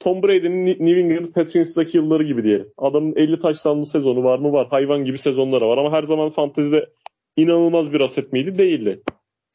Tom 0.00 0.22
Brady'nin 0.22 0.66
Ni- 0.66 0.86
New 0.86 1.00
England 1.00 1.26
Patriots'daki 1.26 1.96
yılları 1.96 2.22
gibi 2.22 2.44
diyelim. 2.44 2.72
Adamın 2.78 3.16
50 3.16 3.38
taşlanlı 3.38 3.86
sezonu 3.86 4.24
var 4.24 4.38
mı 4.38 4.52
var. 4.52 4.66
Hayvan 4.70 5.04
gibi 5.04 5.18
sezonları 5.18 5.68
var 5.68 5.78
ama 5.78 5.92
her 5.92 6.02
zaman 6.02 6.30
fantazide 6.30 6.88
inanılmaz 7.36 7.92
bir 7.92 8.00
aset 8.00 8.32
miydi? 8.32 8.58
Değildi. 8.58 9.02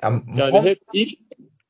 Yani, 0.04 0.22
Yani 0.36 0.62
hep 0.62 0.80
ilk 0.94 1.20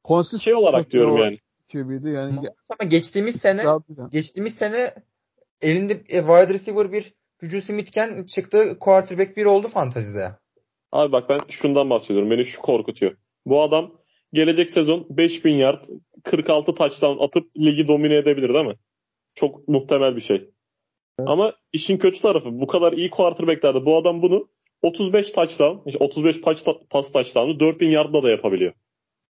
Konsist 0.04 0.44
şey 0.44 0.56
olarak 0.56 0.92
diyorum 0.92 1.18
yani. 1.18 1.40
QB'di 1.72 2.10
yani. 2.10 2.40
Ama 2.70 2.90
geçtiğimiz 2.90 3.36
sene 3.36 3.64
geçtiğimiz 4.12 4.56
sene 4.56 4.94
elinde 5.62 5.94
e, 5.94 6.20
wide 6.20 6.54
receiver 6.54 6.92
bir 6.92 7.14
Juju 7.42 7.62
Smith'ken 7.62 8.24
çıktı 8.24 8.80
quarterback 8.80 9.38
bir 9.38 9.46
oldu 9.46 9.68
fantazide. 9.68 10.32
Abi 10.92 11.12
bak 11.12 11.30
ben 11.30 11.40
şundan 11.50 11.90
bahsediyorum. 11.90 12.32
Beni 12.32 12.46
şu 12.46 12.62
korkutuyor. 12.62 13.16
Bu 13.46 13.62
adam 13.62 13.92
gelecek 14.34 14.70
sezon 14.70 15.08
5000 15.10 15.54
yard 15.54 15.86
46 16.24 16.76
touchdown 16.76 17.24
atıp 17.24 17.58
ligi 17.58 17.88
domine 17.88 18.16
edebilir 18.16 18.54
değil 18.54 18.66
mi? 18.66 18.76
Çok 19.36 19.68
muhtemel 19.68 20.16
bir 20.16 20.22
şey. 20.22 20.50
Ama 21.18 21.54
işin 21.74 21.98
kötü 21.98 22.22
tarafı 22.22 22.60
bu 22.60 22.68
kadar 22.68 22.94
iyi 22.94 23.10
quarterback'lerde 23.10 23.86
bu 23.86 23.98
adam 23.98 24.22
bunu 24.22 24.50
35 24.82 25.32
touchdown, 25.32 25.90
işte 25.90 26.04
35 26.04 26.42
pas, 26.42 26.64
pas 26.90 27.12
touchdown'u 27.12 27.60
4000 27.60 27.88
yardla 27.88 28.24
da 28.24 28.30
yapabiliyor. 28.30 28.74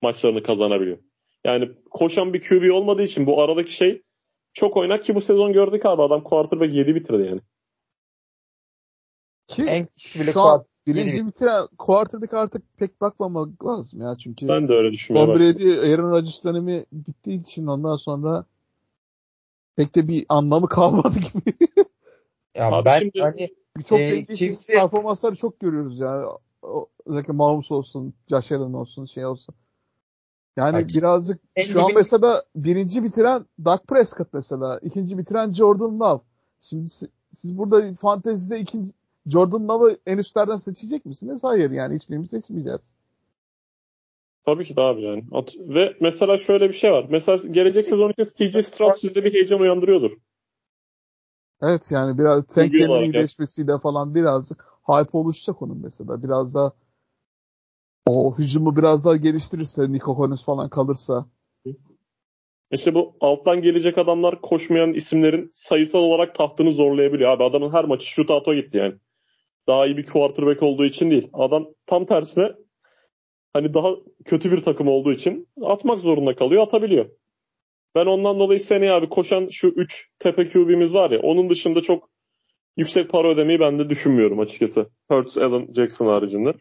Maçlarını 0.03 0.43
kazanabiliyor. 0.43 0.99
Yani 1.45 1.69
koşan 1.91 2.35
bir 2.35 2.41
QB 2.41 2.75
olmadığı 2.75 3.03
için 3.03 3.27
bu 3.27 3.43
aradaki 3.43 3.73
şey 3.73 4.03
çok 4.53 4.77
oynak 4.77 5.05
ki 5.05 5.15
bu 5.15 5.21
sezon 5.21 5.53
gördük 5.53 5.87
abi 5.87 6.03
adam 6.03 6.23
quarterback 6.23 6.75
7 6.75 6.95
bitirdi 6.95 7.27
yani. 7.27 7.41
Ki 9.47 9.63
En 9.63 9.89
bile 10.21 10.33
şu 10.33 10.41
an 10.41 10.65
birinci 10.87 11.11
yedi- 11.17 11.27
bitiren 11.27 11.67
quarterback 11.79 12.35
artık 12.35 12.63
pek 12.79 13.01
bakmamak 13.01 13.65
lazım 13.67 14.01
ya. 14.01 14.17
Çünkü 14.23 14.49
Ben 14.49 14.69
de 14.69 14.73
öyle 14.73 14.93
düşünmüyorum. 14.93 15.35
Tom 15.35 15.41
Brady, 15.43 15.93
Aaron 15.95 16.11
Rodgers 16.11 16.45
dönemi 16.45 16.85
bittiği 16.93 17.43
için 17.43 17.67
ondan 17.67 17.97
sonra 17.97 18.45
pek 19.77 19.95
de 19.95 20.09
bir 20.09 20.27
anlamı 20.29 20.69
kalmadı 20.69 21.19
gibi. 21.19 21.57
Ya 22.55 22.71
Abi 22.73 22.85
ben 22.85 22.99
şimdi- 22.99 23.21
hani 23.21 23.49
çok 23.85 24.01
Ee, 24.01 24.13
dengesiz 24.13 24.39
Chiefs'i- 24.39 24.73
performansları 24.73 25.37
çok 25.37 25.61
görüyoruz 25.61 25.99
ya. 25.99 26.25
O, 26.63 26.87
özellikle 27.07 27.33
Mahomes 27.33 27.71
olsun, 27.71 28.15
Josh 28.31 28.53
Allen 28.53 28.73
olsun, 28.73 29.07
şey 29.07 29.27
olsun. 29.27 29.55
Yani 30.57 30.75
Bak, 30.83 30.89
birazcık 30.95 31.41
en 31.57 31.63
şu 31.63 31.85
an 31.85 31.91
mesela 31.95 32.43
birinci 32.57 33.03
bitiren 33.05 33.47
Dak 33.65 33.87
Prescott 33.87 34.29
mesela. 34.33 34.79
ikinci 34.83 35.19
bitiren 35.19 35.53
Jordan 35.53 36.01
Love. 36.01 36.21
Şimdi 36.61 36.89
si- 36.89 37.09
siz 37.33 37.59
burada 37.59 37.95
fantezide 37.95 38.61
ikinci 38.61 38.93
Jordan 39.27 39.69
Love'ı 39.69 39.99
en 40.07 40.19
üstlerden 40.19 40.57
seçecek 40.57 41.07
misiniz? 41.07 41.45
Hayır 41.45 41.71
yani 41.71 41.95
hiçbirimiz 41.97 42.31
seçmeyeceğiz. 42.31 42.97
Tabii 44.47 44.67
ki 44.67 44.77
de 44.77 44.81
abi 44.81 45.03
yani. 45.03 45.25
At- 45.33 45.55
Ve 45.59 45.97
mesela 46.01 46.39
şöyle 46.39 46.69
bir 46.69 46.75
şey 46.75 46.93
var. 46.93 47.07
Mesela 47.11 47.39
gelecek 47.51 47.87
sezon 47.87 48.11
için 48.11 48.25
CJ 48.25 48.67
Stroud 48.67 48.95
sizde 48.95 49.25
bir 49.25 49.33
heyecan 49.33 49.61
uyandırıyordur. 49.61 50.11
Evet 51.63 51.91
yani 51.91 52.19
biraz 52.19 52.57
Henry 52.57 53.05
iyileşmesiyle 53.05 53.79
falan 53.83 54.15
birazcık 54.15 54.65
hype 54.87 55.19
oluşacak 55.19 55.63
onun 55.63 55.79
mesela. 55.83 56.23
Biraz 56.23 56.55
da 56.55 56.73
o 58.07 58.39
hücumu 58.39 58.77
biraz 58.77 59.05
daha 59.05 59.17
geliştirirse 59.17 59.93
Nico 59.93 60.17
Collins 60.17 60.45
falan 60.45 60.69
kalırsa. 60.69 61.27
İşte 62.73 62.95
bu 62.95 63.17
alttan 63.21 63.63
gelecek 63.63 63.99
adamlar 63.99 64.41
koşmayan 64.41 64.95
isimlerin 64.95 65.51
sayısal 65.53 65.99
olarak 65.99 66.35
tahtını 66.35 66.73
zorlayabiliyor. 66.73 67.31
Abi 67.31 67.45
adamın 67.45 67.73
her 67.73 67.85
maçı 67.85 68.07
shootout'a 68.07 68.55
gitti 68.55 68.77
yani. 68.77 68.95
Daha 69.69 69.87
iyi 69.87 69.97
bir 69.97 70.07
quarterback 70.07 70.63
olduğu 70.63 70.85
için 70.85 71.11
değil. 71.11 71.29
Adam 71.33 71.69
tam 71.87 72.07
tersine 72.07 72.53
hani 73.53 73.75
daha 73.75 73.91
kötü 74.25 74.53
bir 74.53 74.63
takım 74.63 74.89
olduğu 74.89 75.13
için 75.13 75.49
atmak 75.63 76.01
zorunda 76.01 76.37
kalıyor, 76.37 76.63
atabiliyor. 76.63 77.11
Ben 77.95 78.07
ondan 78.07 78.39
dolayı 78.39 78.61
seneye 78.61 78.93
abi 78.93 79.09
koşan 79.09 79.49
şu 79.49 79.69
3 79.69 80.11
tepe 80.19 80.49
QB'miz 80.49 80.95
var 80.95 81.11
ya 81.11 81.21
onun 81.21 81.51
dışında 81.51 81.81
çok 81.83 82.11
yüksek 82.77 83.11
para 83.11 83.29
ödemeyi 83.29 83.61
ben 83.61 83.79
de 83.79 83.91
düşünmüyorum 83.91 84.41
açıkçası. 84.41 84.91
Hurts, 85.11 85.39
Allen, 85.39 85.75
Jackson 85.75 86.07
haricinde. 86.07 86.55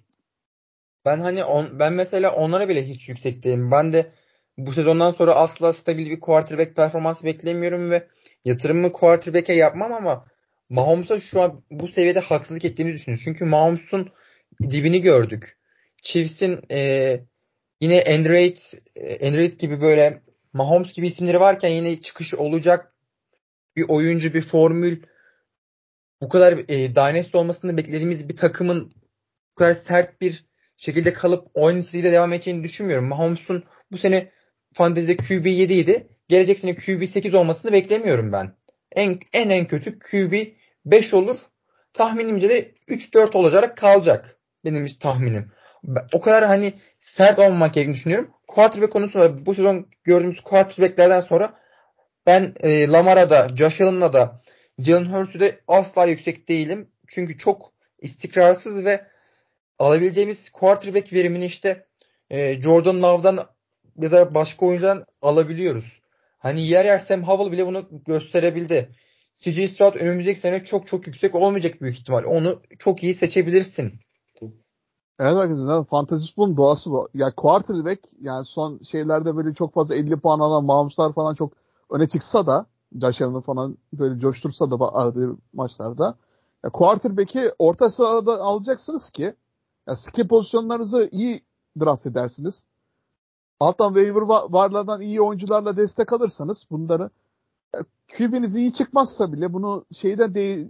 Ben 1.06 1.20
hani 1.20 1.44
on, 1.44 1.66
ben 1.80 1.94
mesela 1.94 2.36
onlara 2.36 2.70
bile 2.70 2.88
hiç 2.88 3.10
yüksek 3.10 3.44
değilim. 3.44 3.72
Ben 3.72 3.94
de 3.94 4.12
bu 4.58 4.72
sezondan 4.72 5.12
sonra 5.12 5.36
asla 5.36 5.74
stabil 5.74 6.12
bir 6.12 6.20
quarterback 6.20 6.76
performansı 6.76 7.26
beklemiyorum 7.26 7.92
ve 7.92 8.08
yatırımımı 8.46 8.92
quarterback'e 8.92 9.54
yapmam 9.54 9.94
ama 9.94 10.26
Mahomes'a 10.70 11.20
şu 11.20 11.42
an 11.42 11.64
bu 11.72 11.88
seviyede 11.88 12.20
haksızlık 12.20 12.66
ettiğimizi 12.66 12.98
düşünüyorum. 12.98 13.24
Çünkü 13.24 13.46
Mahomes'un 13.46 14.10
dibini 14.62 15.02
gördük. 15.02 15.58
Chiefs'in 16.02 16.60
eee, 16.70 17.26
yine 17.82 18.04
Android, 18.04 18.58
Android 19.24 19.60
gibi 19.60 19.82
böyle 19.82 20.22
Mahomes 20.54 20.94
gibi 20.94 21.08
isimleri 21.08 21.40
varken 21.40 21.70
yine 21.70 22.02
çıkış 22.02 22.34
olacak 22.34 22.94
bir 23.76 23.86
oyuncu, 23.90 24.34
bir 24.34 24.42
formül 24.42 25.04
bu 26.22 26.30
kadar 26.30 26.54
e, 26.54 26.96
dynasty 26.96 27.38
olmasını 27.38 27.78
beklediğimiz 27.78 28.30
bir 28.30 28.36
takımın 28.36 28.94
bu 29.52 29.56
kadar 29.56 29.74
sert 29.74 30.22
bir 30.22 30.46
şekilde 30.78 31.14
kalıp 31.14 31.48
oyun 31.54 31.82
çizgiyle 31.82 32.12
devam 32.12 32.34
edeceğini 32.34 32.64
düşünmüyorum. 32.64 33.06
Mahomes'un 33.06 33.64
bu 33.92 33.98
sene 33.98 34.32
fantezide 34.74 35.18
QB 35.18 35.46
7 35.46 35.74
idi. 35.74 36.08
Gelecek 36.28 36.60
sene 36.60 36.76
QB 36.76 37.08
8 37.08 37.34
olmasını 37.34 37.72
beklemiyorum 37.74 38.32
ben. 38.32 38.56
En 38.96 39.20
en 39.34 39.50
en 39.50 39.68
kötü 39.68 40.00
QB 40.00 40.34
5 40.86 41.14
olur. 41.14 41.38
Tahminimce 41.94 42.50
de 42.50 42.72
3-4 42.90 43.38
olacak 43.38 43.78
kalacak. 43.78 44.38
Benim 44.66 44.88
tahminim. 45.00 45.52
O 46.14 46.22
kadar 46.22 46.46
hani 46.46 46.74
sert 47.00 47.40
olmamak 47.40 47.74
gerektiğini 47.74 47.96
düşünüyorum. 47.96 48.30
Quarterback 48.48 48.94
konusunda 48.94 49.46
bu 49.46 49.56
sezon 49.56 49.88
gördüğümüz 50.04 50.42
quarterbacklerden 50.42 51.22
sonra 51.22 51.60
ben 52.26 52.54
e, 52.60 52.88
Lamar'a 52.88 53.30
da, 53.30 53.50
Josh 53.58 53.82
Allen'a 53.82 54.14
da, 54.14 54.42
Jalen 54.80 55.06
Hurts'u 55.06 55.40
de 55.40 55.60
asla 55.68 56.06
yüksek 56.06 56.48
değilim. 56.50 56.90
Çünkü 57.08 57.38
çok 57.38 57.74
istikrarsız 58.02 58.86
ve 58.86 59.06
alabileceğimiz 59.80 60.50
quarterback 60.50 61.14
verimini 61.14 61.46
işte 61.46 61.86
e, 62.30 62.62
Jordan 62.62 63.02
Love'dan 63.02 63.40
ya 63.98 64.12
da 64.12 64.36
başka 64.36 64.66
oyuncudan 64.66 65.06
alabiliyoruz. 65.22 65.95
Hani 66.46 66.68
yer 66.68 66.86
yer 66.86 67.00
Sam 67.00 67.24
Howell 67.24 67.52
bile 67.52 67.68
bunu 67.68 67.86
gösterebildi. 68.06 68.92
CJ 69.36 69.72
Stroud 69.72 69.96
önümüzdeki 69.96 70.40
sene 70.40 70.64
çok 70.64 70.88
çok 70.88 71.08
yüksek 71.08 71.36
olmayacak 71.36 71.82
büyük 71.82 72.00
ihtimal. 72.00 72.24
Onu 72.24 72.62
çok 72.80 73.04
iyi 73.04 73.14
seçebilirsin. 73.14 73.94
Evet 75.20 75.38
arkadaşlar 75.38 75.86
fantasy 75.86 76.28
futbolun 76.28 76.58
doğası 76.58 76.92
bu. 76.92 77.10
Ya 77.14 77.32
quarterback 77.36 78.00
yani 78.22 78.46
son 78.46 78.80
şeylerde 78.84 79.36
böyle 79.36 79.54
çok 79.54 79.74
fazla 79.74 79.96
50 79.96 80.20
puan 80.20 80.40
alan 80.40 80.66
Mahmutlar 80.66 81.14
falan 81.14 81.36
çok 81.36 81.54
öne 81.90 82.10
çıksa 82.10 82.48
da 82.48 82.66
Josh 83.02 83.18
falan 83.46 83.78
böyle 83.94 84.20
coştursa 84.20 84.72
da 84.72 84.94
aradığı 84.94 85.38
maçlarda 85.54 86.18
ya 86.64 86.70
quarterback'i 86.70 87.52
orta 87.60 87.90
sırada 87.90 88.42
alacaksınız 88.42 89.10
ki 89.10 89.34
ya 89.88 89.96
skill 89.96 90.28
pozisyonlarınızı 90.28 91.10
iyi 91.12 91.40
draft 91.80 92.06
edersiniz. 92.06 92.66
Alttan 93.60 93.94
waiver 93.94 94.22
va- 94.22 94.54
varlardan 94.54 95.02
iyi 95.02 95.22
oyuncularla 95.22 95.78
destek 95.78 96.14
alırsanız 96.14 96.66
bunları 96.72 97.10
ya 97.76 97.82
QB'niz 98.18 98.56
iyi 98.56 98.74
çıkmazsa 98.74 99.34
bile 99.34 99.54
bunu 99.54 99.86
şeyden 99.92 100.36
değil 100.36 100.68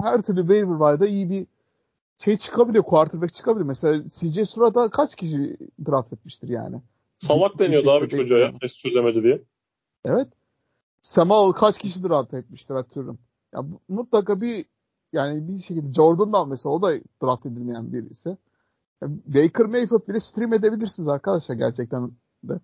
her 0.00 0.22
türlü 0.22 0.40
waiver 0.40 0.74
varda 0.74 1.06
iyi 1.06 1.30
bir 1.30 1.46
şey 2.24 2.36
çıkabiliyor, 2.36 2.84
quarterback 2.84 3.34
çıkabiliyor. 3.34 3.66
Mesela 3.66 4.08
CJ 4.08 4.48
Stroud'a 4.48 4.90
kaç 4.90 5.14
kişi 5.14 5.56
draft 5.86 6.12
etmiştir 6.12 6.48
yani? 6.48 6.82
Salak 7.18 7.58
deniyordu 7.58 7.90
abi 7.90 8.08
çocuğa 8.08 8.38
ya. 8.38 8.58
Test 8.60 8.78
çözemedi 8.78 9.22
diye. 9.22 9.42
Evet. 10.04 10.28
Samuel 11.02 11.52
kaç 11.52 11.78
kişi 11.78 12.04
draft 12.04 12.34
etmiştir 12.34 12.74
atıyorum. 12.74 13.18
Ya 13.54 13.64
mutlaka 13.88 14.40
bir 14.40 14.64
yani 15.12 15.48
bir 15.48 15.58
şekilde 15.58 15.92
Jordan 15.92 16.32
da 16.32 16.44
mesela 16.44 16.72
o 16.72 16.82
da 16.82 16.92
draft 17.22 17.46
edilmeyen 17.46 17.92
birisi. 17.92 18.36
Baker 19.08 19.66
Mayfield 19.66 20.08
bile 20.08 20.20
stream 20.20 20.52
edebilirsiniz 20.52 21.08
arkadaşlar 21.08 21.54
gerçekten 21.54 22.10
de. 22.44 22.60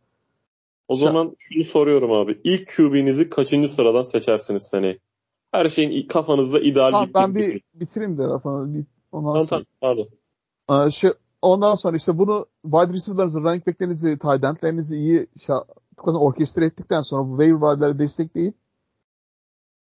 O 0.88 0.94
Şa- 0.94 0.98
zaman 0.98 1.36
şunu 1.38 1.64
soruyorum 1.64 2.12
abi. 2.12 2.40
İlk 2.44 2.76
QB'nizi 2.76 3.30
kaçıncı 3.30 3.68
sıradan 3.68 4.02
seçersiniz 4.02 4.62
seneye? 4.62 4.98
Her 5.52 5.68
şeyin 5.68 6.08
kafanızda 6.08 6.60
ideal 6.60 6.90
Tamam 6.90 7.08
bir 7.08 7.14
ben 7.14 7.34
bir 7.34 7.62
bitireyim 7.74 8.18
de 8.18 8.22
lafını. 8.22 8.74
Bir, 8.74 8.84
ondan 9.12 9.32
Tamam, 9.32 9.46
sonra. 9.46 9.64
tamam, 9.80 10.08
pardon. 10.68 10.86
Ee, 10.86 10.90
şu, 10.90 11.14
ondan 11.42 11.74
sonra 11.74 11.96
işte 11.96 12.18
bunu 12.18 12.46
wide 12.62 12.92
receiver'larınızı, 12.92 13.40
running 13.40 13.66
back'lerinizi, 13.66 14.18
tight 14.18 14.44
end'lerinizi 14.44 14.96
iyi 14.96 15.26
şa- 15.36 15.66
orkestre 16.06 16.64
ettikten 16.64 17.02
sonra 17.02 17.28
bu 17.28 17.30
waiver 17.30 17.70
wire'ları 17.70 17.98
destekleyin. 17.98 18.54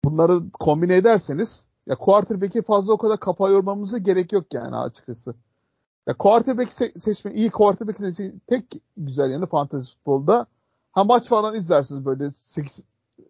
Bunları 0.05 0.51
kombine 0.51 0.97
ederseniz 0.97 1.67
ya 1.87 1.97
quarterback'i 1.97 2.63
fazla 2.63 2.93
o 2.93 2.99
kadar 2.99 3.21
kafa 3.21 3.49
yormamıza 3.49 3.99
gerek 3.99 4.33
yok 4.33 4.55
yani 4.55 4.77
açıkçası. 4.77 5.35
Ya 6.07 6.15
quarterback 6.15 6.73
se- 6.73 6.99
seçme, 6.99 7.33
iyi 7.33 7.51
quarterback 7.51 7.99
seçme 7.99 8.33
tek 8.47 8.65
güzel 8.97 9.31
yanı 9.31 9.47
fantasy 9.47 9.93
futbolda. 9.93 10.47
Ha 10.93 11.05
maç 11.05 11.29
falan 11.29 11.55
izlersiniz 11.55 12.05
böyle 12.05 12.31
8 12.31 12.85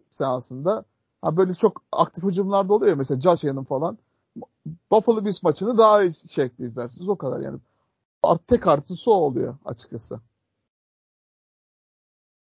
seansında. 0.09 0.85
Ha 1.21 1.37
böyle 1.37 1.53
çok 1.53 1.81
aktif 1.91 2.23
hücumlarda 2.23 2.73
oluyor 2.73 2.89
ya 2.89 2.95
mesela 2.95 3.21
Josh 3.21 3.45
Allen 3.45 3.63
falan. 3.63 3.97
Buffalo 4.91 5.25
Bills 5.25 5.43
maçını 5.43 5.77
daha 5.77 6.03
iyi 6.03 6.13
şekli 6.13 6.63
izlersiniz. 6.63 7.09
O 7.09 7.15
kadar 7.15 7.39
yani. 7.39 7.59
Art, 8.23 8.47
tek 8.47 8.67
artısı 8.67 9.11
o 9.11 9.13
oluyor 9.13 9.55
açıkçası. 9.65 10.19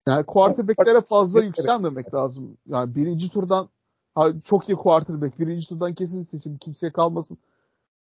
Yani 0.06 0.24
quarterback'lere 0.26 1.00
fazla 1.00 1.42
yükselmemek 1.44 2.14
lazım. 2.14 2.56
Yani 2.68 2.94
birinci 2.94 3.30
turdan 3.30 3.68
ha, 4.14 4.28
çok 4.44 4.68
iyi 4.68 4.76
quarterback. 4.76 5.38
Birinci 5.38 5.68
turdan 5.68 5.94
kesin 5.94 6.24
seçim. 6.24 6.58
Kimseye 6.58 6.92
kalmasın. 6.92 7.38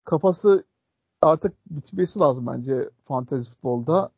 Kafası 0.03 0.63
artık 1.21 1.53
bitmesi 1.69 2.19
lazım 2.19 2.47
bence 2.47 2.89
fantezi 3.07 3.49
futbolda. 3.49 4.11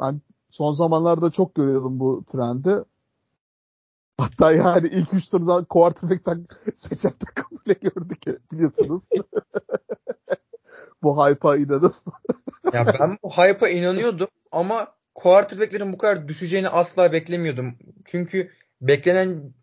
Ben 0.00 0.20
son 0.50 0.72
zamanlarda 0.72 1.30
çok 1.30 1.54
görüyordum 1.54 2.00
bu 2.00 2.24
trendi. 2.24 2.84
Hatta 4.18 4.52
yani 4.52 4.88
ilk 4.88 5.14
üç 5.14 5.30
turdan 5.30 5.64
quarterback'ten 5.64 6.46
seçen 6.76 7.12
takım 7.12 7.58
bile 7.66 7.72
gördük 7.72 8.52
biliyorsunuz. 8.52 9.08
bu 11.02 11.26
hype'a 11.26 11.56
inanıp. 11.56 11.94
Ya 12.72 12.86
ben 13.00 13.18
bu 13.22 13.30
hype'a 13.30 13.68
inanıyordum 13.68 14.28
ama 14.52 14.94
quarterback'lerin 15.14 15.92
bu 15.92 15.98
kadar 15.98 16.28
düşeceğini 16.28 16.68
asla 16.68 17.12
beklemiyordum. 17.12 17.78
Çünkü 18.04 18.50
beklenen 18.80 19.54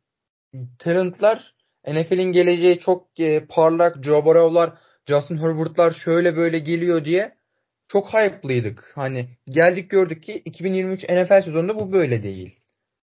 talentlar 0.77 1.55
NFL'in 1.87 2.31
geleceği 2.31 2.79
çok 2.79 3.19
e, 3.19 3.45
parlak. 3.45 4.03
Joe 4.03 4.25
Burrow'lar, 4.25 4.73
Justin 5.09 5.37
Herbert'lar 5.37 5.91
şöyle 5.91 6.37
böyle 6.37 6.59
geliyor 6.59 7.05
diye 7.05 7.37
çok 7.87 8.13
hype'lıydık. 8.13 8.91
Hani 8.95 9.29
geldik 9.45 9.89
gördük 9.89 10.23
ki 10.23 10.33
2023 10.45 11.03
NFL 11.03 11.41
sezonunda 11.41 11.75
bu 11.75 11.93
böyle 11.93 12.23
değil. 12.23 12.59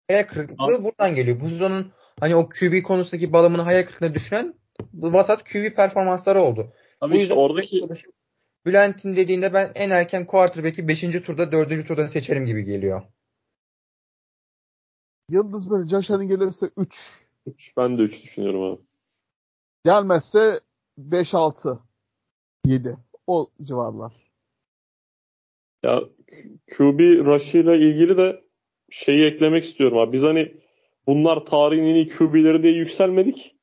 Hayal 0.09 0.23
kırıklığı 0.23 0.85
buradan 0.85 1.15
geliyor. 1.15 1.41
Bu 1.41 1.49
sezonun 1.49 1.93
hani 2.21 2.37
o 2.37 2.49
QB 2.49 2.83
konusundaki 2.83 3.33
balımını 3.33 3.63
hayal 3.63 3.83
kırıklığına 3.83 4.15
düşünen 4.15 4.55
vasat 4.95 5.53
QB 5.53 5.77
performansları 5.77 6.41
oldu. 6.41 6.73
Abi 7.01 7.13
Bu 7.13 7.17
işte 7.17 7.23
yüzden 7.23 7.37
oradaki 7.37 7.89
Bülent'in 8.67 9.17
dediğinde 9.17 9.55
ben 9.55 9.73
en 9.75 9.91
erken 9.91 10.27
quarterback'i 10.27 10.89
5. 10.89 11.01
turda 11.01 11.53
4. 11.53 11.89
turda 11.89 12.09
seçerim 12.09 12.47
gibi 12.47 12.65
geliyor. 12.65 13.03
Yıldız 15.31 15.71
böyle 15.71 15.89
Josh 15.89 16.11
Allen 16.11 16.29
gelirse 16.29 16.71
3. 16.77 17.23
ben 17.77 17.99
de 17.99 18.03
3 18.03 18.23
düşünüyorum 18.23 18.63
abi. 18.63 18.83
Gelmezse 19.85 20.61
5 20.99 21.35
6 21.35 21.86
7. 22.67 22.97
O 23.27 23.51
civarlar. 23.63 24.13
Ya 25.83 26.03
QB 26.77 27.01
rush 27.27 27.55
ile 27.55 27.79
ilgili 27.79 28.19
de 28.19 28.45
şeyi 28.91 29.27
eklemek 29.27 29.65
istiyorum 29.65 29.99
abi. 29.99 30.13
Biz 30.13 30.23
hani 30.23 30.55
bunlar 31.07 31.45
tarihin 31.45 31.85
en 31.85 31.95
iyi 31.95 32.09
QB'leri 32.09 32.63
diye 32.63 32.73
yükselmedik. 32.73 33.57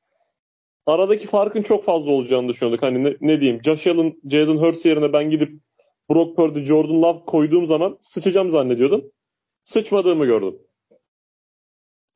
Aradaki 0.86 1.26
farkın 1.26 1.62
çok 1.62 1.84
fazla 1.84 2.10
olacağını 2.10 2.48
düşünüyorduk. 2.48 2.82
Hani 2.82 3.04
ne, 3.04 3.16
ne 3.20 3.40
diyeyim 3.40 3.62
Josh 3.64 3.86
Allen, 3.86 4.20
Jalen 4.30 4.56
Hurts 4.56 4.86
yerine 4.86 5.12
ben 5.12 5.30
gidip 5.30 5.60
Brock 6.10 6.36
Purdy, 6.36 6.64
Jordan 6.64 7.02
Love 7.02 7.24
koyduğum 7.26 7.66
zaman 7.66 7.98
sıçacağım 8.00 8.50
zannediyordum. 8.50 9.12
Sıçmadığımı 9.64 10.26
gördüm. 10.26 10.58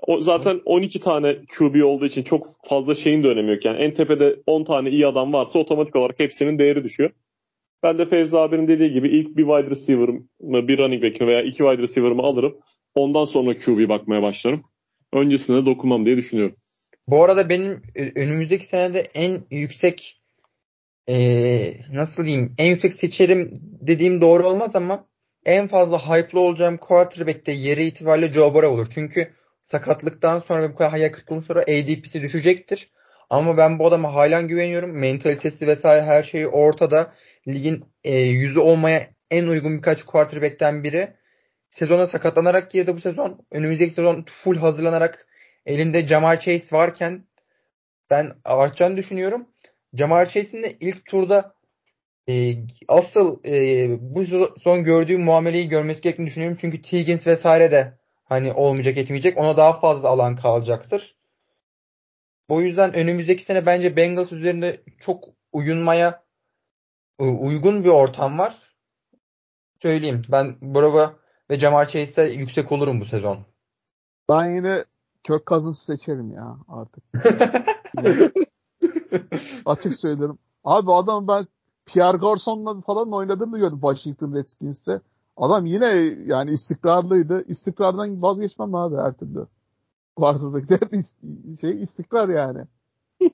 O 0.07 0.21
zaten 0.21 0.61
12 0.65 1.01
tane 1.01 1.37
QB 1.59 1.85
olduğu 1.85 2.07
için 2.07 2.23
çok 2.23 2.47
fazla 2.69 2.95
şeyin 2.95 3.23
de 3.23 3.29
önemi 3.29 3.51
yok. 3.51 3.65
Yani 3.65 3.79
en 3.79 3.95
tepede 3.95 4.37
10 4.47 4.65
tane 4.65 4.91
iyi 4.91 5.07
adam 5.07 5.33
varsa 5.33 5.59
otomatik 5.59 5.97
olarak 5.97 6.19
hepsinin 6.19 6.59
değeri 6.59 6.85
düşüyor. 6.85 7.11
Ben 7.83 7.99
de 7.99 8.07
Fevzi 8.07 8.39
abinin 8.39 8.69
dediği 8.69 8.93
gibi 8.93 9.09
ilk 9.09 9.37
bir 9.37 9.47
wide 9.47 9.71
receiver'ımı, 9.71 10.69
bir 10.69 10.79
running 10.79 11.03
back'imi 11.03 11.31
veya 11.31 11.43
iki 11.43 11.59
wide 11.59 11.83
receiver'ımı 11.83 12.23
alırım. 12.23 12.57
Ondan 12.95 13.25
sonra 13.25 13.59
QB 13.59 13.89
bakmaya 13.89 14.23
başlarım. 14.23 14.65
Öncesine 15.13 15.67
dokunmam 15.67 16.07
diye 16.07 16.17
düşünüyorum. 16.17 16.57
Bu 17.09 17.25
arada 17.25 17.49
benim 17.49 17.83
e, 17.95 18.21
önümüzdeki 18.21 18.67
senede 18.67 19.05
en 19.15 19.41
yüksek 19.51 20.19
ee, 21.09 21.75
nasıl 21.93 22.25
diyeyim 22.25 22.55
en 22.59 22.67
yüksek 22.67 22.95
seçerim 22.95 23.61
dediğim 23.63 24.21
doğru 24.21 24.47
olmaz 24.47 24.77
ama 24.77 25.07
en 25.47 25.69
fazla 25.69 25.99
hype'lı 25.99 26.41
olacağım 26.41 26.77
quarterback'te 26.77 27.53
yeri 27.53 27.85
itibariyle 27.85 28.33
Joe 28.33 28.55
Burrow 28.55 28.67
olur. 28.67 28.87
Çünkü 28.91 29.35
sakatlıktan 29.63 30.39
sonra 30.39 30.63
ve 30.63 30.73
bu 30.73 30.77
kadar 30.77 30.91
hayal 30.91 31.13
kırıklığından 31.13 31.43
sonra 31.43 31.63
ADP'si 31.63 32.23
düşecektir. 32.23 32.91
Ama 33.31 33.57
ben 33.57 33.79
bu 33.79 33.87
adama 33.87 34.15
halen 34.15 34.49
güveniyorum. 34.49 34.91
Mentalitesi 34.91 35.67
vesaire 35.67 36.05
her 36.05 36.23
şeyi 36.23 36.49
ortada. 36.49 37.15
Ligin 37.49 37.85
e, 38.05 38.17
yüzü 38.17 38.59
olmaya 38.59 39.11
en 39.31 39.47
uygun 39.47 39.77
birkaç 39.77 40.03
quarterback'ten 40.03 40.85
biri. 40.85 41.17
Sezona 41.71 42.07
sakatlanarak 42.07 42.71
girdi 42.71 42.97
bu 42.97 43.01
sezon. 43.01 43.47
Önümüzdeki 43.51 43.95
sezon 43.95 44.25
full 44.29 44.57
hazırlanarak 44.57 45.27
elinde 45.67 46.09
Jamar 46.09 46.41
Chase 46.41 46.77
varken 46.77 47.27
ben 48.11 48.35
artacağını 48.45 48.97
düşünüyorum. 48.97 49.49
Jamar 49.95 50.27
Chase'in 50.27 50.63
de 50.63 50.77
ilk 50.81 51.05
turda 51.07 51.55
e, 52.29 52.55
asıl 52.89 53.41
e, 53.47 53.87
bu 54.01 54.25
son 54.63 54.85
gördüğüm 54.85 55.23
muameleyi 55.23 55.69
görmesi 55.69 56.03
gerektiğini 56.03 56.27
düşünüyorum. 56.27 56.59
Çünkü 56.61 56.83
Tiggins 56.83 57.27
vesaire 57.27 57.71
de 57.71 57.98
hani 58.29 58.53
olmayacak 58.53 58.97
etmeyecek. 58.97 59.39
Ona 59.39 59.57
daha 59.57 59.81
fazla 59.81 60.09
alan 60.09 60.37
kalacaktır. 60.37 61.17
O 62.49 62.61
yüzden 62.61 62.95
önümüzdeki 62.95 63.45
sene 63.45 63.67
bence 63.67 63.97
Bengals 63.97 64.33
üzerinde 64.33 64.83
çok 64.99 65.25
uyunmaya 65.53 66.25
uygun 67.19 67.85
bir 67.85 67.89
ortam 67.89 68.39
var. 68.39 68.75
Söyleyeyim. 69.83 70.23
Ben 70.29 70.57
Bravo 70.63 71.13
ve 71.51 71.59
Jamar 71.59 71.89
Chase'e 71.89 72.33
yüksek 72.33 72.73
olurum 72.73 73.01
bu 73.01 73.05
sezon. 73.05 73.39
Ben 74.29 74.55
yine 74.55 74.85
Kök 75.25 75.47
Cousins 75.47 75.79
seçerim 75.79 76.33
ya 76.33 76.57
artık. 76.69 77.05
Açık 79.67 79.95
söylerim. 79.95 80.39
Abi 80.65 80.93
adam 80.93 81.29
ben 81.29 81.47
Pierre 81.87 82.17
Garson'la 82.17 82.81
falan 82.81 83.13
oynadığını 83.13 83.59
gördüm 83.59 83.81
Washington 83.81 84.35
Redskins'te. 84.35 85.01
Adam 85.39 85.67
yine 85.67 85.87
yani 86.27 86.51
istikrarlıydı. 86.51 87.45
İstikrardan 87.49 88.23
vazgeçmem 88.23 88.75
abi 88.75 88.97
her 88.97 89.13
türlü. 89.13 89.47
Quarterback'te 90.17 90.79
şey 91.61 91.83
istikrar 91.83 92.29
yani. 92.29 92.65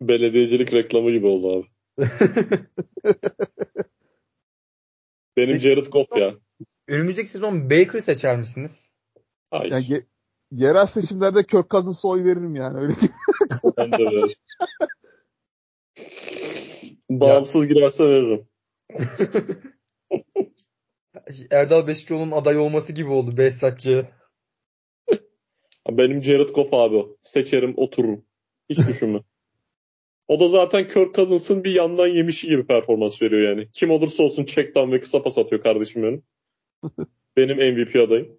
Belediyecilik 0.00 0.72
reklamı 0.72 1.10
gibi 1.10 1.26
oldu 1.26 1.52
abi. 1.52 1.66
Benim 5.36 5.60
Jared 5.60 5.86
Goff 5.86 6.16
ya. 6.16 6.34
Önümüzdeki 6.88 7.28
sezon 7.28 7.70
Baker 7.70 8.00
seçer 8.00 8.38
misiniz? 8.38 8.90
Hayır. 9.50 9.72
Yani 9.72 9.84
ge- 9.84 10.06
yerel 10.52 10.86
seçimlerde 10.86 11.42
Kirk 11.42 11.70
Cousins'a 11.70 12.08
oy 12.08 12.24
veririm 12.24 12.54
yani 12.54 12.78
öyle 12.78 12.96
değil. 12.96 13.12
Ben 13.78 13.92
de 13.92 13.98
veririm. 13.98 14.36
Bağımsız 17.10 17.66
girerse 17.68 18.04
veririm. 18.04 18.48
Erdal 21.50 21.86
Beşikçioğlu'nun 21.86 22.32
aday 22.32 22.58
olması 22.58 22.92
gibi 22.92 23.08
oldu 23.10 23.36
Behzatçı. 23.36 24.06
Benim 25.90 26.22
Jared 26.22 26.48
Goff 26.48 26.74
abi. 26.74 27.06
Seçerim 27.20 27.74
otururum. 27.76 28.24
Hiç 28.70 28.78
düşünme. 28.88 29.20
o 30.28 30.40
da 30.40 30.48
zaten 30.48 30.88
Kirk 30.88 31.14
Cousins'ın 31.14 31.64
bir 31.64 31.72
yandan 31.72 32.06
yemişi 32.06 32.48
gibi 32.48 32.66
performans 32.66 33.22
veriyor 33.22 33.48
yani. 33.50 33.68
Kim 33.72 33.90
olursa 33.90 34.22
olsun 34.22 34.44
check 34.44 34.74
down 34.74 34.92
ve 34.92 35.00
kısa 35.00 35.22
pas 35.22 35.38
atıyor 35.38 35.62
kardeşim 35.62 36.02
benim. 36.02 36.22
benim 37.36 37.56
MVP 37.56 37.96
adayım. 37.96 38.38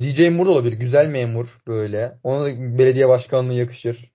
DJ 0.00 0.28
Moore 0.28 0.48
da 0.48 0.52
olabilir. 0.52 0.72
Güzel 0.72 1.08
memur 1.08 1.46
böyle. 1.66 2.18
Ona 2.22 2.44
da 2.44 2.78
belediye 2.78 3.08
başkanlığı 3.08 3.54
yakışır. 3.54 4.12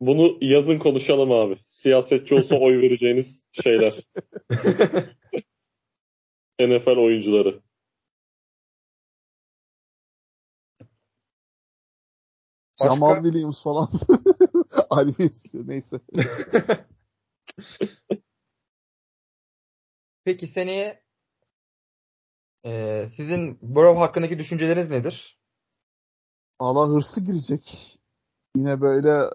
Bunu 0.00 0.38
yazın 0.40 0.78
konuşalım 0.78 1.32
abi. 1.32 1.58
Siyasetçi 1.64 2.34
olsa 2.34 2.56
oy 2.56 2.80
vereceğiniz 2.80 3.44
şeyler. 3.52 3.94
NFL 6.60 6.96
oyuncuları. 6.96 7.62
Başka? 12.80 12.94
Jamal 12.94 13.22
Williams 13.22 13.62
falan. 13.62 13.88
Ali 14.90 15.14
istiyor 15.18 15.68
neyse. 15.68 16.00
Peki 20.24 20.46
seneye 20.46 21.04
e, 22.64 23.04
sizin 23.08 23.58
Burrow 23.62 24.00
hakkındaki 24.00 24.38
düşünceleriniz 24.38 24.90
nedir? 24.90 25.38
Allah 26.58 26.88
hırsı 26.88 27.24
girecek. 27.24 27.98
Yine 28.56 28.80
böyle 28.80 29.30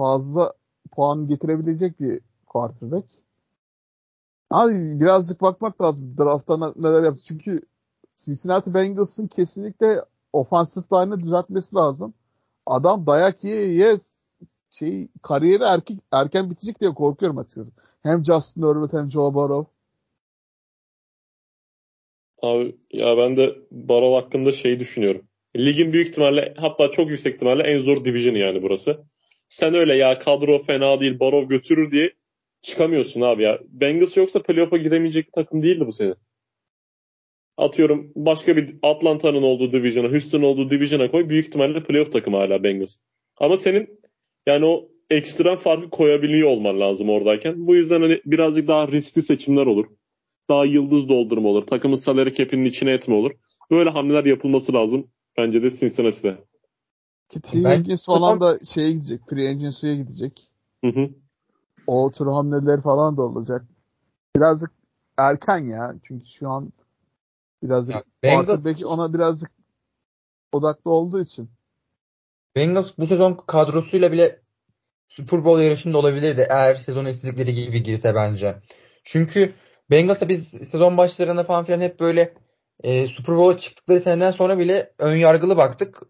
fazla 0.00 0.52
puan 0.92 1.28
getirebilecek 1.28 2.00
bir 2.00 2.20
quarterback. 2.46 3.06
Abi 4.50 5.00
birazcık 5.00 5.40
bakmak 5.42 5.82
lazım 5.82 6.14
drafttan 6.18 6.74
neler 6.76 7.02
yaptı. 7.02 7.22
Çünkü 7.24 7.60
Cincinnati 8.16 8.74
Bengals'ın 8.74 9.26
kesinlikle 9.26 10.04
ofansif 10.32 10.92
line'ı 10.92 11.20
düzeltmesi 11.20 11.76
lazım. 11.76 12.14
Adam 12.66 13.06
dayak 13.06 13.44
yiye 13.44 13.66
yiye 13.66 13.98
şey 14.70 15.08
kariyeri 15.22 15.62
erken, 15.62 15.98
erken 16.12 16.50
bitecek 16.50 16.80
diye 16.80 16.90
korkuyorum 16.94 17.38
açıkçası. 17.38 17.72
Hem 18.02 18.24
Justin 18.24 18.62
Herbert 18.62 18.92
hem 18.92 19.10
Joe 19.10 19.34
Burrow. 19.34 19.72
Abi 22.42 22.76
ya 22.92 23.16
ben 23.16 23.36
de 23.36 23.58
Barrow 23.70 24.24
hakkında 24.24 24.52
şey 24.52 24.80
düşünüyorum. 24.80 25.22
Ligin 25.56 25.92
büyük 25.92 26.08
ihtimalle 26.08 26.54
hatta 26.58 26.90
çok 26.90 27.10
yüksek 27.10 27.34
ihtimalle 27.34 27.62
en 27.62 27.78
zor 27.78 28.04
division 28.04 28.34
yani 28.34 28.62
burası. 28.62 29.09
Sen 29.50 29.74
öyle 29.74 29.94
ya 29.94 30.18
kadro 30.18 30.62
fena 30.62 31.00
değil 31.00 31.20
Barrow 31.20 31.56
götürür 31.56 31.92
diye 31.92 32.12
çıkamıyorsun 32.62 33.20
abi 33.20 33.42
ya. 33.42 33.58
Bengals 33.68 34.16
yoksa 34.16 34.42
playoff'a 34.42 34.76
gidemeyecek 34.76 35.26
bir 35.26 35.32
takım 35.32 35.62
değildi 35.62 35.86
bu 35.86 35.92
sene. 35.92 36.14
Atıyorum 37.56 38.12
başka 38.16 38.56
bir 38.56 38.76
Atlanta'nın 38.82 39.42
olduğu 39.42 39.72
division'a, 39.72 40.08
Houston'ın 40.08 40.42
olduğu 40.42 40.70
division'a 40.70 41.10
koy. 41.10 41.28
Büyük 41.28 41.46
ihtimalle 41.46 41.84
playoff 41.84 42.12
takımı 42.12 42.36
hala 42.36 42.62
Bengals. 42.62 42.96
Ama 43.36 43.56
senin 43.56 44.00
yani 44.46 44.66
o 44.66 44.88
ekstrem 45.10 45.56
farkı 45.56 45.90
koyabiliyor 45.90 46.48
olman 46.48 46.80
lazım 46.80 47.10
oradayken. 47.10 47.66
Bu 47.66 47.74
yüzden 47.74 48.00
hani 48.00 48.20
birazcık 48.26 48.68
daha 48.68 48.88
riskli 48.88 49.22
seçimler 49.22 49.66
olur. 49.66 49.86
Daha 50.48 50.64
yıldız 50.64 51.08
doldurma 51.08 51.48
olur. 51.48 51.62
Takımın 51.62 51.96
salary 51.96 52.32
cap'inin 52.32 52.64
içine 52.64 52.92
etme 52.92 53.14
olur. 53.14 53.30
Böyle 53.70 53.90
hamleler 53.90 54.24
yapılması 54.24 54.72
lazım. 54.72 55.10
Bence 55.36 55.62
de 55.62 55.70
Cincinnati'de. 55.70 56.49
Ki 57.30 57.40
T. 57.40 57.58
Higgins 57.58 58.06
falan 58.06 58.40
da 58.40 58.58
şeye 58.64 58.92
gidecek. 58.92 59.20
Free 59.30 59.48
Agency'ye 59.48 59.96
gidecek. 59.96 60.50
Hı 60.84 60.90
hı. 60.90 61.10
O 61.86 62.12
tür 62.12 62.26
hamleler 62.26 62.82
falan 62.82 63.16
da 63.16 63.22
olacak. 63.22 63.64
Birazcık 64.36 64.70
erken 65.18 65.58
ya. 65.58 65.94
Çünkü 66.02 66.26
şu 66.26 66.50
an 66.50 66.72
birazcık 67.62 67.94
Ya, 67.94 68.04
Bengals- 68.22 68.46
quarterback 68.46 68.86
ona 68.86 69.14
birazcık 69.14 69.50
odaklı 70.52 70.90
olduğu 70.90 71.20
için. 71.20 71.50
Bengals 72.56 72.90
bu 72.98 73.06
sezon 73.06 73.34
kadrosuyla 73.46 74.12
bile 74.12 74.40
Super 75.08 75.44
Bowl 75.44 75.62
yarışında 75.62 75.98
olabilirdi 75.98 76.46
eğer 76.50 76.74
sezon 76.74 77.04
istedikleri 77.04 77.54
gibi 77.54 77.82
girse 77.82 78.14
bence. 78.14 78.62
Çünkü 79.04 79.52
Bengals'a 79.90 80.28
biz 80.28 80.48
sezon 80.48 80.96
başlarında 80.96 81.44
falan 81.44 81.64
filan 81.64 81.80
hep 81.80 82.00
böyle 82.00 82.34
e, 82.82 83.06
Super 83.06 83.36
Bowl'a 83.36 83.58
çıktıkları 83.58 84.00
seneden 84.00 84.32
sonra 84.32 84.58
bile 84.58 84.92
ön 84.98 85.16
yargılı 85.16 85.56
baktık. 85.56 86.02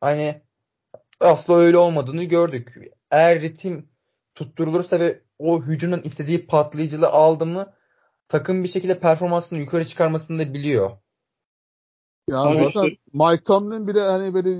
Hani 0.00 0.42
asla 1.20 1.54
öyle 1.56 1.76
olmadığını 1.78 2.24
gördük. 2.24 2.74
Eğer 3.10 3.40
ritim 3.40 3.88
tutturulursa 4.34 5.00
ve 5.00 5.20
o 5.38 5.62
hücumdan 5.62 6.00
istediği 6.04 6.46
patlayıcılığı 6.46 7.08
aldı 7.08 7.46
mı 7.46 7.66
takım 8.28 8.64
bir 8.64 8.68
şekilde 8.68 8.98
performansını 9.00 9.58
yukarı 9.58 9.86
çıkarmasını 9.86 10.38
da 10.38 10.54
biliyor. 10.54 10.90
Ya 12.28 12.38
Abi 12.38 12.56
zaten 12.58 12.84
işte- 12.84 12.96
Mike 13.12 13.44
Tomlin 13.44 13.88
bile 13.88 14.00
hani 14.00 14.34
böyle 14.34 14.50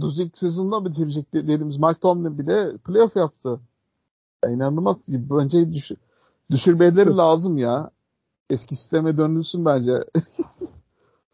losing 0.00 0.36
season'da 0.36 0.84
bitirecek 0.84 1.34
dediğimiz 1.34 1.76
Mike 1.76 2.00
Tomlin 2.00 2.38
bile 2.38 2.76
playoff 2.86 3.16
yaptı. 3.16 3.60
Ya 4.44 4.50
inanılmaz. 4.50 4.96
Bence 5.08 5.72
düş 5.72 5.90
düşürmeleri 6.50 7.16
lazım 7.16 7.58
ya. 7.58 7.90
Eski 8.50 8.76
sisteme 8.76 9.18
dönülsün 9.18 9.64
bence. 9.64 9.92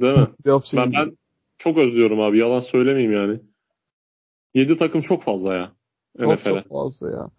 Değil 0.01 0.19
mi? 0.19 0.29
Ben, 0.77 0.93
ben 0.93 1.17
çok 1.59 1.79
özlüyorum 1.79 2.21
abi. 2.21 2.39
Yalan 2.39 2.61
söylemeyeyim 2.61 3.13
yani. 3.13 3.41
7 4.55 4.77
takım 4.77 5.01
çok 5.01 5.23
fazla 5.23 5.55
ya. 5.55 5.73
çok 6.21 6.33
NFL'e. 6.33 6.55
çok 6.55 6.69
fazla 6.69 7.11
ya. 7.11 7.31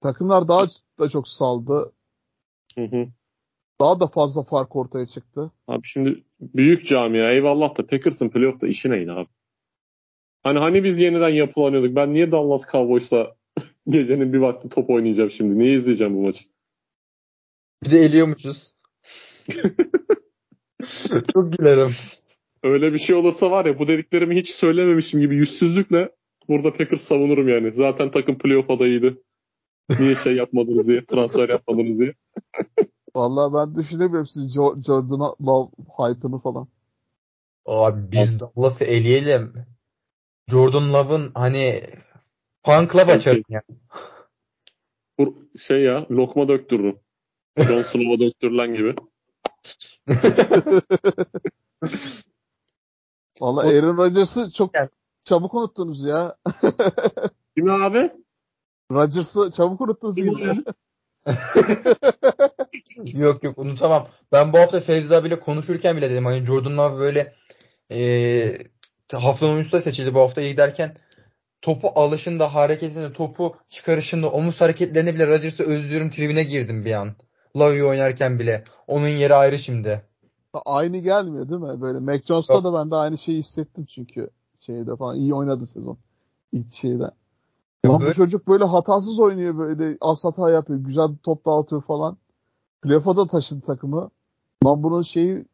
Takımlar 0.00 0.48
daha 0.48 0.66
da 0.98 1.08
çok 1.08 1.28
saldı. 1.28 1.92
Hı 2.74 2.84
hı. 2.84 3.08
Daha 3.80 4.00
da 4.00 4.06
fazla 4.06 4.42
fark 4.42 4.76
ortaya 4.76 5.06
çıktı. 5.06 5.52
Abi 5.68 5.88
şimdi 5.88 6.24
büyük 6.40 6.86
camia 6.86 7.30
eyvallah 7.30 7.78
da 7.78 7.86
Packers'ın 7.86 8.28
playoff'ta 8.28 8.68
işi 8.68 8.90
neydi 8.90 9.12
abi? 9.12 9.28
Hani 10.42 10.58
hani 10.58 10.84
biz 10.84 10.98
yeniden 10.98 11.28
yapılanıyorduk. 11.28 11.96
Ben 11.96 12.14
niye 12.14 12.32
Dallas 12.32 12.62
Cowboys'la 12.72 13.36
gecenin 13.88 14.32
bir 14.32 14.38
vakti 14.38 14.68
top 14.68 14.90
oynayacağım 14.90 15.30
şimdi? 15.30 15.58
Niye 15.58 15.76
izleyeceğim 15.76 16.16
bu 16.16 16.22
maçı? 16.22 16.44
Bir 17.84 17.90
de 17.90 17.98
eliyormuşuz. 17.98 18.74
Çok 21.32 21.52
gülerim. 21.52 21.94
Öyle 22.62 22.92
bir 22.92 22.98
şey 22.98 23.16
olursa 23.16 23.50
var 23.50 23.64
ya 23.64 23.78
bu 23.78 23.88
dediklerimi 23.88 24.36
hiç 24.36 24.50
söylememişim 24.50 25.20
gibi 25.20 25.36
yüzsüzlükle 25.36 26.10
burada 26.48 26.72
Packers 26.72 27.02
savunurum 27.02 27.48
yani. 27.48 27.72
Zaten 27.72 28.10
takım 28.10 28.38
playoff 28.38 28.70
adayıydı. 28.70 29.22
Niye 29.98 30.14
şey 30.14 30.34
yapmadınız 30.34 30.88
diye, 30.88 31.04
transfer 31.04 31.48
yapmadınız 31.48 31.98
diye. 31.98 32.14
Vallahi 33.16 33.54
ben 33.54 33.82
düşünemiyorum 33.82 34.26
siz 34.26 34.56
Jo- 34.56 34.84
Jordan 34.86 35.20
Love 35.20 35.70
hype'ını 35.98 36.38
falan. 36.38 36.68
Abi 37.66 38.12
biz 38.12 38.40
Dallas'ı 38.40 38.84
eleyelim. 38.84 39.52
Jordan 40.48 40.92
Love'ın 40.92 41.30
hani 41.34 41.82
fan 42.62 42.88
club 42.92 43.08
açarım 43.08 43.42
ya. 43.48 43.62
Bu 45.18 45.48
şey 45.66 45.82
ya, 45.82 46.06
lokma 46.10 46.48
döktürürüm. 46.48 46.98
John 47.58 47.82
Snow'a 47.82 48.20
döktürülen 48.20 48.74
gibi. 48.74 48.94
Vallahi 53.40 53.78
Aaron 53.78 53.96
Rodgers'ı 53.96 54.50
çok 54.52 54.74
Yani- 54.74 54.88
çabuk 55.24 55.54
unuttunuz 55.54 56.04
ya. 56.04 56.36
Kim 57.56 57.70
abi? 57.70 58.12
Rodgers'ı 58.92 59.50
çabuk 59.52 59.80
unuttunuz 59.80 60.16
gibi. 60.16 60.30
Yok 63.14 63.44
yok 63.44 63.58
unutamam. 63.58 64.08
Ben 64.32 64.52
bu 64.52 64.58
hafta 64.58 64.80
Fevzi 64.80 65.16
abiyle 65.16 65.40
konuşurken 65.40 65.96
bile 65.96 66.10
dedim 66.10 66.24
hani 66.24 66.46
Jordan 66.46 66.76
Love 66.78 66.98
böyle 66.98 67.34
eee 67.90 68.58
haftanın 69.12 69.52
oyuncusu 69.52 69.76
da 69.76 69.82
seçildi 69.82 70.14
bu 70.14 70.20
hafta 70.20 70.40
iyi 70.40 70.50
giderken 70.50 70.96
topu 71.62 71.88
alışında, 71.94 72.54
hareketinde, 72.54 73.12
topu 73.12 73.56
çıkarışında, 73.68 74.30
omuz 74.30 74.60
hareketlerine 74.60 75.14
bile 75.14 75.26
Rodgers'ı 75.26 75.62
özlüyorum 75.62 76.10
tribine 76.10 76.42
girdim 76.42 76.84
bir 76.84 76.92
an. 76.92 77.14
Love'yi 77.56 77.84
oynarken 77.84 78.38
bile. 78.38 78.64
Onun 78.86 79.08
yeri 79.08 79.34
ayrı 79.34 79.58
şimdi. 79.58 80.02
Aynı 80.66 80.98
gelmiyor 80.98 81.48
değil 81.48 81.60
mi? 81.60 81.80
Böyle 81.80 81.98
Mac 81.98 82.24
Jones'ta 82.24 82.64
da 82.64 82.74
ben 82.74 82.90
de 82.90 82.96
aynı 82.96 83.18
şeyi 83.18 83.38
hissettim 83.38 83.84
çünkü 83.84 84.30
şeyde 84.58 84.96
falan 84.96 85.16
iyi 85.16 85.34
oynadı 85.34 85.66
sezon. 85.66 85.98
İlk 86.52 86.74
şeyde. 86.74 87.10
Lan 87.86 88.00
bu 88.00 88.14
çocuk 88.14 88.48
böyle 88.48 88.64
hatasız 88.64 89.20
oynuyor 89.20 89.58
böyle 89.58 89.96
az 90.00 90.24
hata 90.24 90.50
yapıyor. 90.50 90.78
Güzel 90.78 91.08
top 91.22 91.46
dağıtıyor 91.46 91.82
falan. 91.82 92.16
Playoff'a 92.82 93.16
da 93.16 93.26
taşıdı 93.26 93.60
takımı. 93.60 94.10
Lan 94.64 94.82
bunun 94.82 95.02
şeyi 95.02 95.44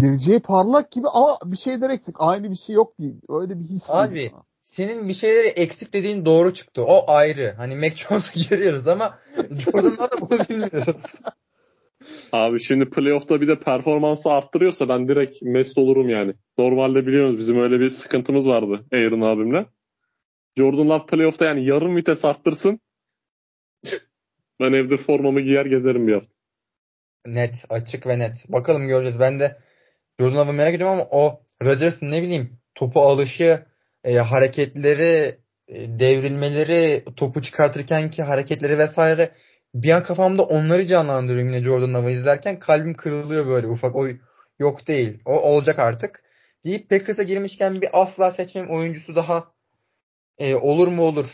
geleceği 0.00 0.40
parlak 0.40 0.90
gibi 0.90 1.08
ama 1.08 1.36
bir 1.44 1.56
şeyler 1.56 1.90
eksik. 1.90 2.16
Aynı 2.18 2.50
bir 2.50 2.56
şey 2.56 2.76
yok 2.76 2.98
değil. 3.00 3.20
Öyle 3.28 3.60
bir 3.60 3.64
his. 3.64 3.90
Abi, 3.90 4.30
bana. 4.32 4.42
Senin 4.62 5.08
bir 5.08 5.14
şeyleri 5.14 5.48
eksik 5.48 5.92
dediğin 5.92 6.24
doğru 6.24 6.54
çıktı. 6.54 6.84
O 6.84 7.10
ayrı. 7.10 7.54
Hani 7.56 7.76
Mac 7.76 7.96
Jones'u 7.96 8.40
görüyoruz 8.50 8.88
ama 8.88 9.18
Jordan 9.50 9.96
Love'da 9.96 10.20
bunu 10.20 10.38
bilmiyoruz. 10.48 11.20
Abi 12.32 12.60
şimdi 12.60 12.90
playoff'ta 12.90 13.40
bir 13.40 13.48
de 13.48 13.58
performansı 13.58 14.30
arttırıyorsa 14.30 14.88
ben 14.88 15.08
direkt 15.08 15.42
mest 15.42 15.78
olurum 15.78 16.08
yani. 16.08 16.34
Normalde 16.58 17.06
biliyorsunuz 17.06 17.38
bizim 17.38 17.60
öyle 17.60 17.80
bir 17.80 17.90
sıkıntımız 17.90 18.48
vardı 18.48 18.86
Aaron 18.92 19.20
abimle. 19.20 19.66
Jordan 20.56 20.88
Love 20.88 21.06
playoff'ta 21.06 21.44
yani 21.44 21.64
yarım 21.64 21.96
vites 21.96 22.24
arttırsın. 22.24 22.80
ben 24.60 24.72
evde 24.72 24.96
formamı 24.96 25.40
giyer 25.40 25.66
gezerim 25.66 26.06
bir 26.06 26.12
hafta. 26.12 26.30
Net, 27.26 27.64
açık 27.68 28.06
ve 28.06 28.18
net. 28.18 28.44
Bakalım 28.48 28.88
göreceğiz. 28.88 29.20
Ben 29.20 29.40
de 29.40 29.58
Jordan 30.20 30.36
Love'ı 30.36 30.52
merak 30.52 30.74
ediyorum 30.74 30.94
ama 30.94 31.08
o 31.10 31.42
Rodgers'ın 31.62 32.10
ne 32.10 32.22
bileyim 32.22 32.58
topu 32.74 33.00
alışı, 33.00 33.66
e, 34.04 34.14
hareketleri, 34.14 35.38
e, 35.68 35.98
devrilmeleri, 35.98 37.04
topu 37.16 37.42
çıkartırken 37.42 38.10
ki 38.10 38.22
hareketleri 38.22 38.78
vesaire 38.78 39.34
bir 39.74 39.90
an 39.90 40.02
kafamda 40.02 40.42
onları 40.42 40.86
canlandırıyorum 40.86 41.52
yine 41.52 41.64
Jordan 41.64 41.94
Love'ı 41.94 42.10
izlerken. 42.10 42.58
Kalbim 42.58 42.94
kırılıyor 42.94 43.46
böyle 43.46 43.66
ufak. 43.66 43.96
O 43.96 44.06
yok 44.58 44.86
değil. 44.86 45.22
O 45.24 45.40
olacak 45.40 45.78
artık. 45.78 46.24
Deyip 46.64 46.90
Packers'a 46.90 47.22
girmişken 47.22 47.80
bir 47.80 47.88
asla 47.92 48.30
seçmem 48.30 48.70
oyuncusu 48.70 49.16
daha 49.16 49.52
e, 50.38 50.54
olur 50.54 50.88
mu 50.88 51.02
olur. 51.02 51.26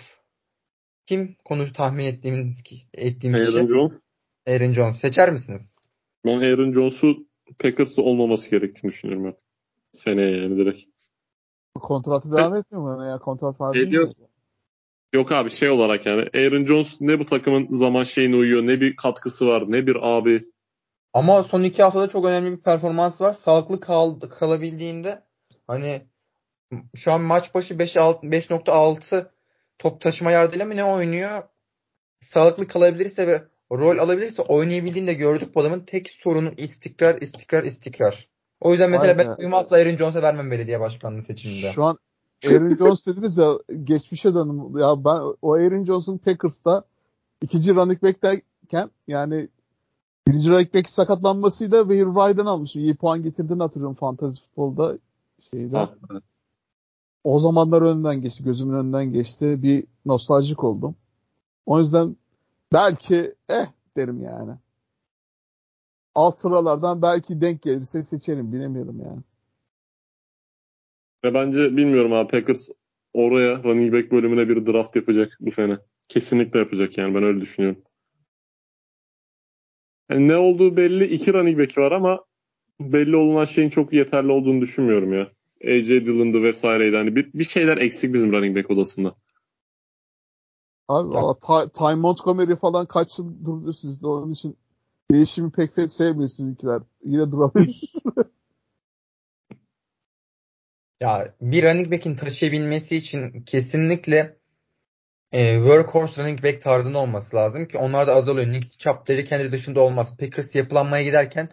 Kim 1.06 1.36
konuyu 1.44 1.72
tahmin 1.72 2.04
ettiğimiz 2.04 2.62
ki 2.62 2.76
ettiğim 2.94 3.34
kişi? 3.34 3.58
Aaron 3.58 3.66
Jones. 3.66 3.92
Aaron 4.48 4.72
Jones. 4.72 5.00
Seçer 5.00 5.32
misiniz? 5.32 5.76
Ben 6.24 6.38
Aaron 6.38 6.72
Jones'u 6.72 7.26
Packers'ta 7.58 8.02
olmaması 8.02 8.50
gerektiğini 8.50 8.92
düşünüyorum 8.92 9.24
ben. 9.24 9.34
Seneye 9.92 10.36
yani 10.36 10.56
direkt. 10.56 10.80
Kontratı 11.74 12.32
devam 12.32 12.54
etmiyor 12.54 12.96
mu? 12.96 13.06
Yani 13.06 13.20
kontrat 13.20 13.60
harbi 13.60 13.78
Ediyor. 13.78 14.08
mi? 14.08 14.14
Yok 15.12 15.32
abi 15.32 15.50
şey 15.50 15.70
olarak 15.70 16.06
yani 16.06 16.20
Aaron 16.34 16.64
Jones 16.64 17.00
ne 17.00 17.18
bu 17.18 17.26
takımın 17.26 17.68
zaman 17.70 18.04
şeyine 18.04 18.36
uyuyor 18.36 18.62
ne 18.62 18.80
bir 18.80 18.96
katkısı 18.96 19.46
var 19.46 19.64
ne 19.68 19.86
bir 19.86 19.96
abi. 20.02 20.44
Ama 21.12 21.42
son 21.42 21.62
iki 21.62 21.82
haftada 21.82 22.08
çok 22.08 22.26
önemli 22.26 22.52
bir 22.52 22.62
performans 22.62 23.20
var. 23.20 23.32
Sağlıklı 23.32 23.80
kal 23.80 24.20
kalabildiğinde 24.20 25.22
hani 25.66 26.02
şu 26.94 27.12
an 27.12 27.20
maç 27.20 27.54
başı 27.54 27.74
5.6 27.74 29.30
top 29.78 30.00
taşıma 30.00 30.30
yardıyla 30.30 30.66
mı 30.66 30.76
ne 30.76 30.84
oynuyor? 30.84 31.42
Sağlıklı 32.20 32.68
kalabilirse 32.68 33.26
ve 33.26 33.42
rol 33.72 33.98
alabilirse 33.98 34.42
oynayabildiğinde 34.42 35.14
gördük 35.14 35.54
bu 35.54 35.60
adamın 35.60 35.80
tek 35.80 36.10
sorunu 36.10 36.52
istikrar, 36.56 37.22
istikrar, 37.22 37.64
istikrar. 37.64 38.28
O 38.60 38.72
yüzden 38.72 38.90
mesela 38.90 39.18
Vay 39.18 39.26
ben 39.38 39.52
asla 39.52 39.76
Aaron 39.76 39.96
Jones'a 39.96 40.22
vermem 40.22 40.50
belediye 40.50 40.80
başkanlığı 40.80 41.22
seçiminde. 41.22 41.72
Şu 41.72 41.84
an 41.84 41.98
Aaron 42.46 42.76
Jones 42.76 43.06
dediniz 43.06 43.38
ya 43.38 43.58
geçmişe 43.84 44.34
dönüm. 44.34 44.78
Ya 44.78 45.04
ben 45.04 45.20
o 45.42 45.54
Aaron 45.54 45.84
Jones'un 45.84 46.18
Packers'ta 46.18 46.84
ikinci 47.42 47.74
running 47.74 48.02
back'teyken 48.02 48.90
yani 49.08 49.48
birinci 50.28 50.50
running 50.50 50.74
back 50.74 50.90
sakatlanmasıyla 50.90 51.80
Waiver 51.80 52.14
Wire'den 52.14 52.46
almışım. 52.46 52.82
İyi 52.82 52.94
puan 52.94 53.22
getirdiğini 53.22 53.62
hatırlıyorum 53.62 53.96
fantasy 53.96 54.40
futbolda 54.42 54.98
şeyde. 55.50 55.88
O 57.24 57.40
zamanlar 57.40 57.82
önünden 57.82 58.20
geçti. 58.20 58.44
Gözümün 58.44 58.74
önünden 58.78 59.12
geçti. 59.12 59.62
Bir 59.62 59.84
nostaljik 60.06 60.64
oldum. 60.64 60.96
O 61.66 61.80
yüzden 61.80 62.16
belki 62.72 63.34
eh 63.48 63.66
derim 63.96 64.22
yani. 64.22 64.52
Alt 66.14 66.38
sıralardan 66.38 67.02
belki 67.02 67.40
denk 67.40 67.62
gelirse 67.62 68.02
seçerim. 68.02 68.52
Bilemiyorum 68.52 69.00
yani. 69.00 69.20
Ve 71.24 71.34
bence 71.34 71.76
bilmiyorum 71.76 72.12
abi 72.12 72.30
Packers 72.30 72.68
oraya 73.12 73.64
running 73.64 73.94
back 73.94 74.12
bölümüne 74.12 74.48
bir 74.48 74.66
draft 74.66 74.96
yapacak 74.96 75.36
bu 75.40 75.52
sene. 75.52 75.78
Kesinlikle 76.08 76.58
yapacak 76.58 76.98
yani 76.98 77.14
ben 77.14 77.22
öyle 77.22 77.40
düşünüyorum. 77.40 77.82
Yani 80.10 80.28
ne 80.28 80.36
olduğu 80.36 80.76
belli 80.76 81.04
iki 81.04 81.32
running 81.32 81.58
back 81.58 81.78
var 81.78 81.92
ama 81.92 82.24
belli 82.80 83.16
olunan 83.16 83.44
şeyin 83.44 83.70
çok 83.70 83.92
yeterli 83.92 84.32
olduğunu 84.32 84.60
düşünmüyorum 84.60 85.12
ya. 85.12 85.30
AJ 85.64 85.88
Dillon'dı 85.88 86.42
vesaireydi. 86.42 86.96
Hani 86.96 87.16
bir, 87.16 87.32
bir 87.32 87.44
şeyler 87.44 87.76
eksik 87.76 88.14
bizim 88.14 88.32
running 88.32 88.56
back 88.56 88.70
odasında. 88.70 89.14
Abi 90.88 91.08
valla 91.08 91.34
Ty, 91.34 91.72
Ty 91.78 91.94
Montgomery 91.94 92.56
falan 92.56 92.86
kaç 92.86 93.18
yıl 93.18 93.44
durdu 93.44 93.72
sizde 93.72 94.06
onun 94.06 94.32
için 94.32 94.56
değişimi 95.10 95.50
pek 95.50 95.76
pek 95.76 95.92
sevmiyor 95.92 96.28
sizinkiler. 96.28 96.82
Yine 97.04 97.32
durabilir. 97.32 97.92
Ya 101.00 101.34
bir 101.40 101.62
running 101.62 101.92
back'in 101.92 102.14
taşıyabilmesi 102.14 102.96
için 102.96 103.42
kesinlikle 103.42 104.36
e, 105.32 105.54
workhorse 105.54 106.22
running 106.22 106.44
back 106.44 106.60
tarzında 106.60 106.98
olması 106.98 107.36
lazım 107.36 107.68
ki 107.68 107.78
onlar 107.78 108.06
da 108.06 108.14
azalıyor. 108.14 108.52
Nick 108.52 108.78
Chubb, 108.78 109.08
Derrick 109.08 109.36
Henry 109.36 109.52
dışında 109.52 109.80
olmaz. 109.80 110.16
Packers 110.16 110.54
yapılanmaya 110.54 111.04
giderken 111.04 111.48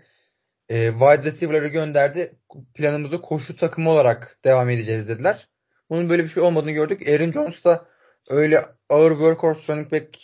e, 0.69 0.91
wide 0.91 1.23
receiver'ları 1.23 1.67
gönderdi. 1.67 2.35
Planımızı 2.73 3.21
koşu 3.21 3.57
takımı 3.57 3.89
olarak 3.89 4.39
devam 4.45 4.69
edeceğiz 4.69 5.07
dediler. 5.07 5.47
bunun 5.89 6.09
böyle 6.09 6.23
bir 6.23 6.29
şey 6.29 6.43
olmadığını 6.43 6.71
gördük. 6.71 7.09
Aaron 7.09 7.31
Jones 7.31 7.65
da 7.65 7.85
öyle 8.29 8.65
ağır 8.89 9.11
workhorse 9.11 9.73
running 9.73 9.91
back 9.91 10.17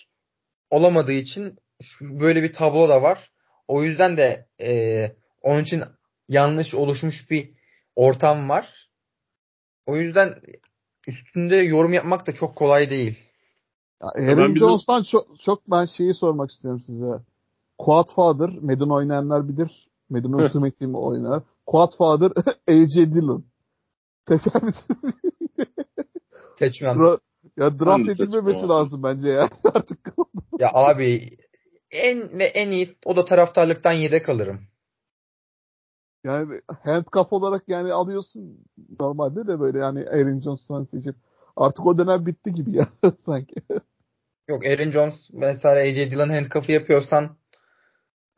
olamadığı 0.69 1.13
için 1.13 1.59
böyle 2.01 2.43
bir 2.43 2.53
tablo 2.53 2.89
da 2.89 3.01
var. 3.01 3.31
O 3.67 3.83
yüzden 3.83 4.17
de 4.17 4.47
e, 4.61 5.11
onun 5.41 5.63
için 5.63 5.83
yanlış 6.29 6.73
oluşmuş 6.73 7.31
bir 7.31 7.51
ortam 7.95 8.49
var. 8.49 8.88
O 9.89 9.97
yüzden 9.97 10.35
üstünde 11.07 11.55
yorum 11.55 11.93
yapmak 11.93 12.27
da 12.27 12.33
çok 12.33 12.55
kolay 12.55 12.89
değil. 12.89 13.19
Ya 14.01 14.07
Aaron 14.07 14.55
bizim... 14.55 14.67
Jones'tan 14.67 15.03
çok, 15.03 15.39
çok 15.41 15.71
ben 15.71 15.85
şeyi 15.85 16.13
sormak 16.13 16.51
istiyorum 16.51 16.83
size. 16.85 17.19
Quad 17.77 18.13
Father, 18.13 18.49
Madden 18.49 18.89
oynayanlar 18.89 19.49
bilir. 19.49 19.89
Madden 20.09 20.33
Ultimate 20.43 20.71
Team 20.71 20.95
oynar. 20.95 21.43
Quad 21.65 21.95
Father, 21.95 22.31
AJ 22.67 22.95
Dillon. 22.95 23.45
Seçer 24.27 24.63
misin? 24.63 24.97
Seçmem. 26.59 26.97
Dra- 26.97 27.19
ya 27.57 27.79
draft 27.79 28.09
edilmemesi 28.09 28.67
lazım 28.67 29.03
bence 29.03 29.29
ya 29.29 29.49
artık. 29.63 30.13
ya 30.59 30.69
abi 30.73 31.29
en 31.91 32.39
ve 32.39 32.43
en 32.43 32.71
iyi 32.71 32.95
o 33.05 33.15
da 33.15 33.25
taraftarlıktan 33.25 33.91
yedek 33.91 34.29
alırım. 34.29 34.61
Yani 36.23 36.61
handcuff 36.83 37.33
olarak 37.33 37.63
yani 37.67 37.93
alıyorsun 37.93 38.65
normalde 38.99 39.47
de 39.47 39.59
böyle 39.59 39.79
yani 39.79 39.99
Aaron 39.99 40.39
Jones'tan 40.39 40.87
seçip 40.91 41.15
artık 41.55 41.85
o 41.85 41.97
dönem 41.97 42.25
bitti 42.25 42.53
gibi 42.53 42.77
ya 42.77 42.87
sanki. 43.25 43.55
Yok 44.47 44.65
Aaron 44.65 44.91
Jones 44.91 45.29
mesela 45.33 45.75
AJ 45.75 45.95
Dillon 45.95 46.29
handcuff'ı 46.29 46.71
yapıyorsan 46.71 47.37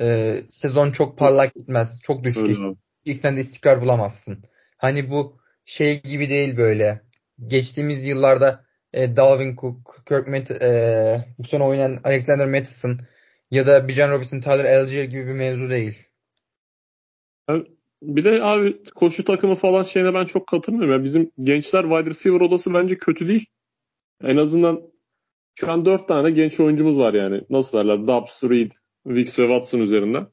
e, 0.01 0.38
sezon 0.49 0.91
çok 0.91 1.17
parlak 1.17 1.55
gitmez. 1.55 2.01
Çok 2.01 2.23
düşük. 2.23 2.43
Öyle. 2.43 2.75
İlk 3.05 3.17
sende 3.17 3.41
istikrar 3.41 3.82
bulamazsın. 3.82 4.43
Hani 4.77 5.09
bu 5.09 5.38
şey 5.65 6.01
gibi 6.01 6.29
değil 6.29 6.57
böyle. 6.57 7.01
Geçtiğimiz 7.47 8.05
yıllarda 8.05 8.65
e, 8.93 9.15
Dalvin 9.15 9.55
Cook, 9.55 10.03
Kirk 10.07 10.27
Met, 10.27 10.51
e, 10.51 11.25
bu 11.38 11.47
sene 11.47 11.63
oynayan 11.63 11.97
Alexander 12.03 12.47
Mattison 12.47 12.99
ya 13.51 13.67
da 13.67 13.88
Bijan 13.88 14.11
Robinson, 14.11 14.39
Tyler 14.39 14.77
Algier 14.77 15.03
gibi 15.03 15.27
bir 15.27 15.34
mevzu 15.34 15.69
değil. 15.69 16.07
Bir 18.04 18.24
de 18.24 18.43
abi 18.43 18.84
koşu 18.84 19.26
takımı 19.26 19.56
falan 19.56 19.84
şeyine 19.84 20.14
ben 20.14 20.26
çok 20.26 20.47
katılmıyorum. 20.47 20.91
Yani 20.91 21.04
bizim 21.04 21.32
gençler 21.43 21.84
wide 21.84 22.10
receiver 22.10 22.41
odası 22.41 22.74
bence 22.74 22.97
kötü 22.97 23.28
değil. 23.28 23.45
En 24.24 24.38
azından 24.38 24.82
şu 25.56 25.72
an 25.72 25.86
dört 25.86 26.08
tane 26.08 26.32
genç 26.32 26.60
oyuncumuz 26.60 26.97
var 26.97 27.14
yani. 27.14 27.41
Nasıl 27.49 27.78
derler? 27.78 28.08
Dubs, 28.08 28.43
Reed, 28.43 28.72
Wicks 29.08 29.39
ve 29.39 29.43
Watson 29.43 29.80
üzerinden. 29.80 30.28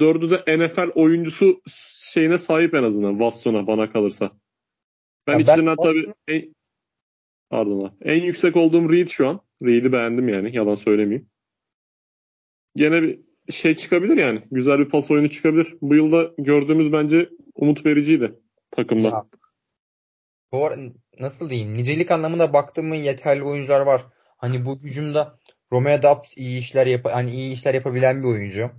Dördü 0.00 0.30
de 0.30 0.58
NFL 0.58 0.90
oyuncusu 0.94 1.60
şeyine 2.12 2.38
sahip 2.38 2.74
en 2.74 2.82
azından. 2.82 3.12
Watson'a 3.12 3.66
bana 3.66 3.92
kalırsa. 3.92 4.30
Ben 5.26 5.32
ya 5.32 5.38
içlerinden 5.38 5.76
ben... 5.78 5.84
tabii 5.84 6.12
en, 6.28 6.54
pardon 7.50 7.96
en 8.02 8.22
yüksek 8.22 8.56
olduğum 8.56 8.92
Reed 8.92 9.08
şu 9.08 9.28
an. 9.28 9.40
Reed'i 9.62 9.92
beğendim 9.92 10.28
yani. 10.28 10.56
Yalan 10.56 10.74
söylemeyeyim. 10.74 11.28
Gene 12.76 13.02
bir 13.02 13.20
şey 13.50 13.74
çıkabilir 13.74 14.16
yani. 14.16 14.42
Güzel 14.50 14.78
bir 14.78 14.88
pas 14.88 15.10
oyunu 15.10 15.30
çıkabilir. 15.30 15.74
Bu 15.82 15.94
yılda 15.94 16.30
gördüğümüz 16.38 16.92
bence 16.92 17.28
umut 17.54 17.86
vericiydi 17.86 18.34
takımda. 18.70 19.08
Ya, 19.08 19.24
bu 20.52 20.70
nasıl 21.20 21.50
diyeyim? 21.50 21.74
Nicelik 21.74 22.10
anlamında 22.10 22.52
baktığım 22.52 22.86
mı 22.86 22.96
yeterli 22.96 23.42
oyuncular 23.42 23.80
var. 23.80 24.02
Hani 24.36 24.64
bu 24.64 24.78
hücumda 24.78 25.38
Romeo 25.72 26.02
Dobbs 26.02 26.36
iyi 26.36 26.58
işler 26.58 26.86
yap 26.86 27.04
hani 27.04 27.30
iyi 27.30 27.54
işler 27.54 27.74
yapabilen 27.74 28.22
bir 28.22 28.28
oyuncu. 28.28 28.70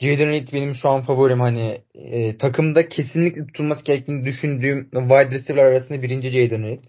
Jaden 0.00 0.28
Reed 0.28 0.48
benim 0.52 0.74
şu 0.74 0.88
an 0.88 1.02
favorim 1.02 1.40
hani 1.40 1.78
e, 1.94 2.36
takımda 2.36 2.88
kesinlikle 2.88 3.46
tutulması 3.46 3.84
gerektiğini 3.84 4.24
düşündüğüm 4.24 4.90
wide 4.90 5.30
receiver 5.30 5.64
arasında 5.64 6.02
birinci 6.02 6.30
Jaden 6.30 6.62
Reed. 6.62 6.84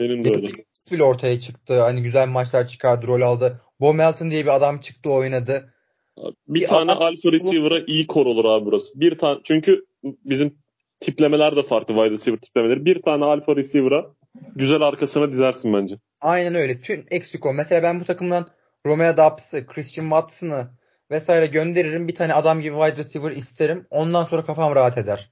Benim 0.00 0.24
de 0.24 0.28
öyle. 0.28 0.48
bile 0.92 1.02
ortaya 1.02 1.40
çıktı. 1.40 1.80
Hani 1.80 2.02
güzel 2.02 2.28
maçlar 2.28 2.68
çıkardı, 2.68 3.06
rol 3.06 3.20
aldı. 3.20 3.60
Bo 3.80 3.94
Melton 3.94 4.30
diye 4.30 4.42
bir 4.42 4.54
adam 4.54 4.80
çıktı 4.80 5.10
oynadı. 5.10 5.74
Bir, 6.18 6.60
bir 6.60 6.66
tane 6.66 6.92
adam, 6.92 7.02
alfa 7.02 7.32
receiver'a 7.32 7.84
iyi 7.86 8.06
kor 8.06 8.26
olur 8.26 8.44
abi 8.44 8.64
burası. 8.64 9.00
Bir 9.00 9.18
tane 9.18 9.40
çünkü 9.44 9.86
bizim 10.02 10.58
tiplemeler 11.00 11.56
de 11.56 11.62
farklı 11.62 11.94
wide 11.94 12.10
receiver 12.10 12.38
tiplemeleri. 12.38 12.84
Bir 12.84 13.02
tane 13.02 13.24
alfa 13.24 13.56
receiver'a 13.56 14.14
güzel 14.56 14.80
arkasına 14.82 15.32
dizersin 15.32 15.72
bence. 15.72 15.96
Aynen 16.20 16.54
öyle. 16.54 16.80
Tüm 16.80 17.04
eksik 17.10 17.46
o. 17.46 17.52
Mesela 17.52 17.82
ben 17.82 18.00
bu 18.00 18.04
takımdan 18.04 18.48
Romeo 18.86 19.16
Dobbs'ı, 19.16 19.66
Christian 19.66 20.04
Watson'ı 20.04 20.70
vesaire 21.10 21.46
gönderirim. 21.46 22.08
Bir 22.08 22.14
tane 22.14 22.34
adam 22.34 22.60
gibi 22.60 22.76
wide 22.76 22.96
receiver 22.96 23.30
isterim. 23.30 23.86
Ondan 23.90 24.24
sonra 24.24 24.44
kafam 24.44 24.74
rahat 24.74 24.98
eder. 24.98 25.30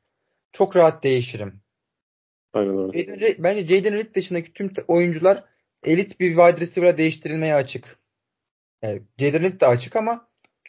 Çok 0.52 0.76
rahat 0.76 1.04
değişirim. 1.04 1.60
Aynen 2.52 2.78
öyle. 2.78 2.98
Jaden, 3.00 3.34
bence 3.38 3.66
Jaden 3.66 3.94
Reed 3.94 4.14
dışındaki 4.14 4.52
tüm 4.52 4.72
oyuncular 4.88 5.44
elit 5.84 6.20
bir 6.20 6.28
wide 6.28 6.60
receiver'a 6.60 6.98
değiştirilmeye 6.98 7.54
açık. 7.54 7.98
Yani 8.82 9.02
Jaden 9.18 9.42
Reed 9.42 9.60
de 9.60 9.66
açık 9.66 9.96
ama 9.96 10.28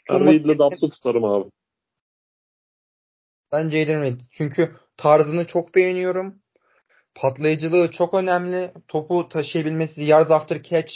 ben 0.10 0.26
Reed'le 0.26 0.60
Dobbs'ı 0.60 0.90
tutarım 0.90 1.24
abi. 1.24 1.52
Ben 3.52 3.70
Jaden 3.70 4.02
Reed. 4.02 4.20
Çünkü 4.32 4.76
tarzını 4.98 5.48
çok 5.48 5.76
beğeniyorum. 5.76 6.42
Patlayıcılığı 7.16 7.92
çok 7.92 8.14
önemli. 8.14 8.72
Topu 8.88 9.30
taşıyabilmesi, 9.30 10.04
yards 10.04 10.32
after 10.32 10.64
catch 10.64 10.94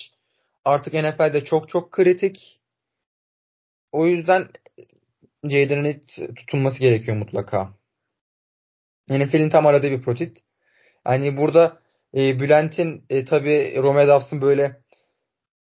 artık 0.66 0.94
NFL'de 0.94 1.44
çok 1.46 1.70
çok 1.70 1.92
kritik. 1.92 2.62
O 3.92 4.06
yüzden 4.06 4.48
Jaden 5.44 5.84
Reed 5.84 6.08
tutulması 6.36 6.80
gerekiyor 6.80 7.18
mutlaka. 7.18 7.74
NFL'in 9.10 9.50
tam 9.50 9.66
aradığı 9.68 9.92
bir 9.92 10.02
protit. 10.02 10.44
Hani 11.04 11.38
burada 11.38 11.82
e, 12.18 12.40
Bülent'in 12.40 13.06
e, 13.10 13.26
tabi 13.26 13.74
Romeo 13.78 14.08
Davs'ın 14.08 14.42
böyle 14.42 14.82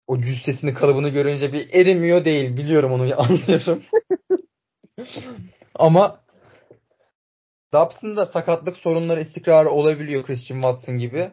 o 0.09 0.21
cüssesini 0.21 0.75
kalıbını 0.75 1.09
görünce 1.09 1.53
bir 1.53 1.75
erimiyor 1.75 2.25
değil. 2.25 2.57
Biliyorum 2.57 2.93
onu 2.93 3.03
anlıyorum. 3.21 3.83
Ama 5.75 6.25
Dobbs'ın 7.73 8.17
da 8.17 8.27
sakatlık 8.27 8.77
sorunları 8.77 9.21
istikrarı 9.21 9.71
olabiliyor 9.71 10.23
Christian 10.23 10.61
Watson 10.61 10.99
gibi. 10.99 11.31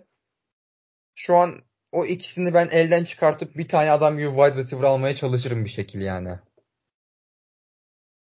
Şu 1.16 1.36
an 1.36 1.62
o 1.92 2.06
ikisini 2.06 2.54
ben 2.54 2.68
elden 2.72 3.04
çıkartıp 3.04 3.58
bir 3.58 3.68
tane 3.68 3.92
adam 3.92 4.18
gibi 4.18 4.28
wide 4.28 4.56
receiver 4.56 4.84
almaya 4.84 5.16
çalışırım 5.16 5.66
bir 5.66 5.70
şekilde 5.70 6.04
yani. 6.04 6.40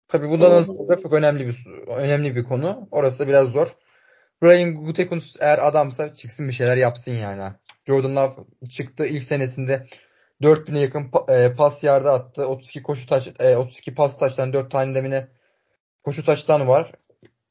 Tabi 0.08 0.30
bu 0.30 0.42
da 0.42 0.50
nasıl 0.50 0.78
çok 1.04 1.14
önemli 1.14 1.48
bir 1.48 1.66
önemli 1.88 2.36
bir 2.36 2.44
konu. 2.44 2.88
Orası 2.92 3.20
da 3.20 3.28
biraz 3.28 3.48
zor. 3.48 3.76
Ryan 4.44 4.76
Gutekunst 4.76 5.38
eğer 5.44 5.68
adamsa 5.68 6.14
çıksın 6.14 6.48
bir 6.48 6.54
şeyler 6.54 6.78
yapsın 6.78 7.12
yani. 7.12 7.54
Jordan 7.88 8.16
Love 8.16 8.34
çıktı 8.70 9.06
ilk 9.06 9.24
senesinde 9.24 9.88
4000'e 10.42 10.80
yakın 10.80 11.12
e, 11.30 11.56
pas 11.56 11.84
yardı 11.84 12.10
attı. 12.10 12.48
32 12.48 12.84
koşu 12.84 13.08
taş, 13.08 13.28
32 13.58 13.92
e, 13.92 13.96
pas 13.96 14.20
taştan 14.20 14.54
4 14.54 14.72
tane 14.72 14.96
demine 14.96 15.28
koşu 16.04 16.26
taştan 16.26 16.68
var. 16.68 16.92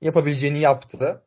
Yapabileceğini 0.01 0.59
yaptı. 0.59 1.23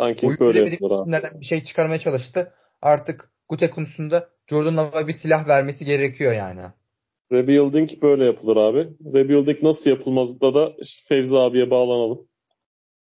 Sanki 0.00 0.40
böyle 0.40 0.60
yapılır 0.60 1.40
Bir 1.40 1.44
şey 1.44 1.64
çıkarmaya 1.64 1.98
çalıştı. 1.98 2.52
Artık 2.82 3.30
Gute 3.48 3.70
konusunda 3.70 4.28
Jordan 4.46 4.76
Love'a 4.76 5.08
bir 5.08 5.12
silah 5.12 5.48
vermesi 5.48 5.84
gerekiyor 5.84 6.32
yani. 6.32 6.60
Rebuilding 7.32 8.02
böyle 8.02 8.24
yapılır 8.24 8.56
abi. 8.56 8.78
Rebuilding 9.14 9.62
nasıl 9.62 9.90
yapılmaz 9.90 10.40
da 10.40 10.54
da 10.54 10.76
Fevzi 11.08 11.38
abiye 11.38 11.70
bağlanalım. 11.70 12.28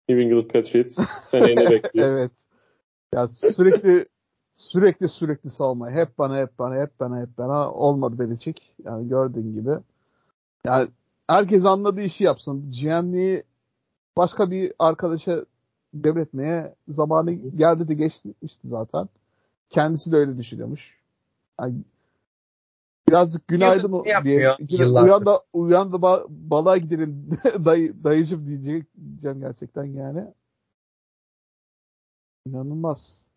New 0.08 0.24
England 0.24 0.50
Patriots 0.50 0.96
seneye 1.22 1.56
ne 1.56 1.70
bekliyor? 1.70 2.08
evet. 2.08 2.30
Ya 3.14 3.28
sürekli 3.28 4.04
sürekli 4.58 5.08
sürekli 5.08 5.50
savunma. 5.50 5.90
Hep 5.90 6.18
bana 6.18 6.36
hep 6.36 6.58
bana 6.58 6.76
hep 6.76 7.00
bana 7.00 7.20
hep 7.20 7.38
bana 7.38 7.72
olmadı 7.72 8.18
Belichick. 8.18 8.62
Yani 8.84 9.08
gördüğün 9.08 9.54
gibi. 9.54 9.70
Yani 10.64 10.88
herkes 11.28 11.64
anladığı 11.64 12.02
işi 12.02 12.24
yapsın. 12.24 12.70
GM'liği 12.70 13.42
başka 14.16 14.50
bir 14.50 14.72
arkadaşa 14.78 15.44
devretmeye 15.94 16.74
zamanı 16.88 17.32
geldi 17.32 17.88
de 17.88 17.94
geçmişti 17.94 18.68
zaten. 18.68 19.08
Kendisi 19.70 20.12
de 20.12 20.16
öyle 20.16 20.38
düşünüyormuş. 20.38 20.98
Yani 21.60 21.74
birazcık 23.08 23.48
günaydın 23.48 23.92
o 23.92 24.04
diye. 24.24 24.56
Uyan 25.02 25.26
da, 25.26 25.40
uyan 25.52 25.92
da 25.92 26.02
ba, 26.02 26.24
balığa 26.28 26.76
gidelim 26.76 27.30
dayı, 27.64 28.04
dayıcım 28.04 28.46
diyeceğim 28.46 29.40
gerçekten 29.40 29.84
yani. 29.84 30.24
İnanılmaz. 32.46 33.27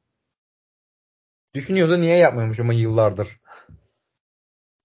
Düşünüyorsa 1.53 1.97
niye 1.97 2.17
yapmıyormuş 2.17 2.59
ama 2.59 2.73
yıllardır. 2.73 3.39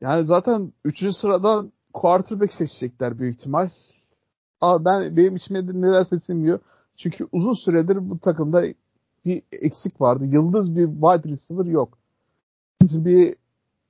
Yani 0.00 0.24
zaten 0.24 0.72
3. 0.84 1.16
sıradan 1.16 1.72
quarterback 1.92 2.52
seçecekler 2.52 3.18
büyük 3.18 3.34
ihtimal. 3.34 3.68
Ama 4.60 4.84
ben 4.84 5.16
benim 5.16 5.36
içime 5.36 5.66
neler 5.66 6.04
seçilmiyor. 6.04 6.58
Çünkü 6.96 7.28
uzun 7.32 7.52
süredir 7.52 8.10
bu 8.10 8.18
takımda 8.18 8.64
bir 9.24 9.42
eksik 9.52 10.00
vardı. 10.00 10.24
Yıldız 10.24 10.76
bir 10.76 10.86
wide 10.86 11.32
receiver 11.32 11.64
yok. 11.64 11.98
Bizim 12.82 13.04
bir 13.04 13.36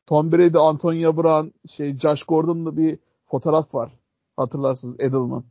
Tom 0.07 0.33
Brady, 0.33 0.59
Antonio 0.59 1.17
Brown, 1.17 1.69
şey 1.69 1.99
Josh 1.99 2.23
Gordon'la 2.23 2.77
bir 2.77 2.99
fotoğraf 3.27 3.75
var. 3.75 3.93
Hatırlarsınız 4.37 4.97
Edelman. 5.01 5.45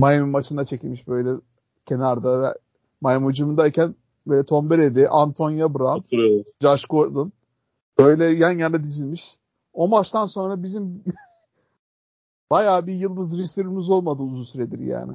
Miami 0.00 0.30
maçında 0.30 0.64
çekilmiş 0.64 1.08
böyle 1.08 1.30
kenarda 1.86 2.42
ve 2.42 2.54
Miami 3.00 3.28
hücumundayken 3.28 3.94
ve 4.26 4.44
Tom 4.44 4.70
Brady, 4.70 5.06
Antonio 5.10 5.74
Brown. 5.74 6.16
Josh 6.60 6.84
Gordon 6.84 7.32
böyle 7.98 8.24
yan 8.24 8.58
yana 8.58 8.84
dizilmiş. 8.84 9.38
O 9.72 9.88
maçtan 9.88 10.26
sonra 10.26 10.62
bizim 10.62 11.04
bayağı 12.50 12.86
bir 12.86 12.94
yıldız 12.94 13.38
receiver'ımız 13.38 13.90
olmadı 13.90 14.22
uzun 14.22 14.44
süredir 14.44 14.78
yani. 14.78 15.12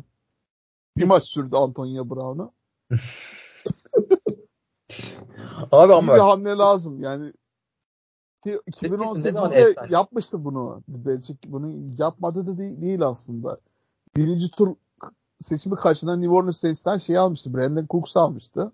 Bir 0.97 1.03
maç 1.03 1.23
sürdü 1.23 1.55
Antonio 1.55 2.09
Brown'u. 2.09 2.53
Abi 5.71 5.93
ama 5.93 6.15
bir 6.15 6.19
hamle 6.19 6.49
lazım 6.49 7.03
yani. 7.03 7.33
Ki 8.43 8.59
ne 8.81 8.89
zaman 8.89 9.15
2018'de 9.15 9.55
efsane? 9.55 9.87
yapmıştı 9.91 10.45
bunu. 10.45 10.83
Belichick 10.87 11.51
bunu 11.51 11.73
yapmadı 11.97 12.47
da 12.47 12.57
değil, 12.57 12.81
değil 12.81 13.01
aslında. 13.01 13.59
Birinci 14.15 14.51
tur 14.51 14.75
seçimi 15.41 15.75
karşılayan 15.75 16.21
New 16.21 16.35
Orleans 16.35 16.57
Saints'ten 16.57 16.97
şey 16.97 17.17
almıştı. 17.17 17.53
Brandon 17.53 17.85
Cooks 17.89 18.17
almıştı. 18.17 18.71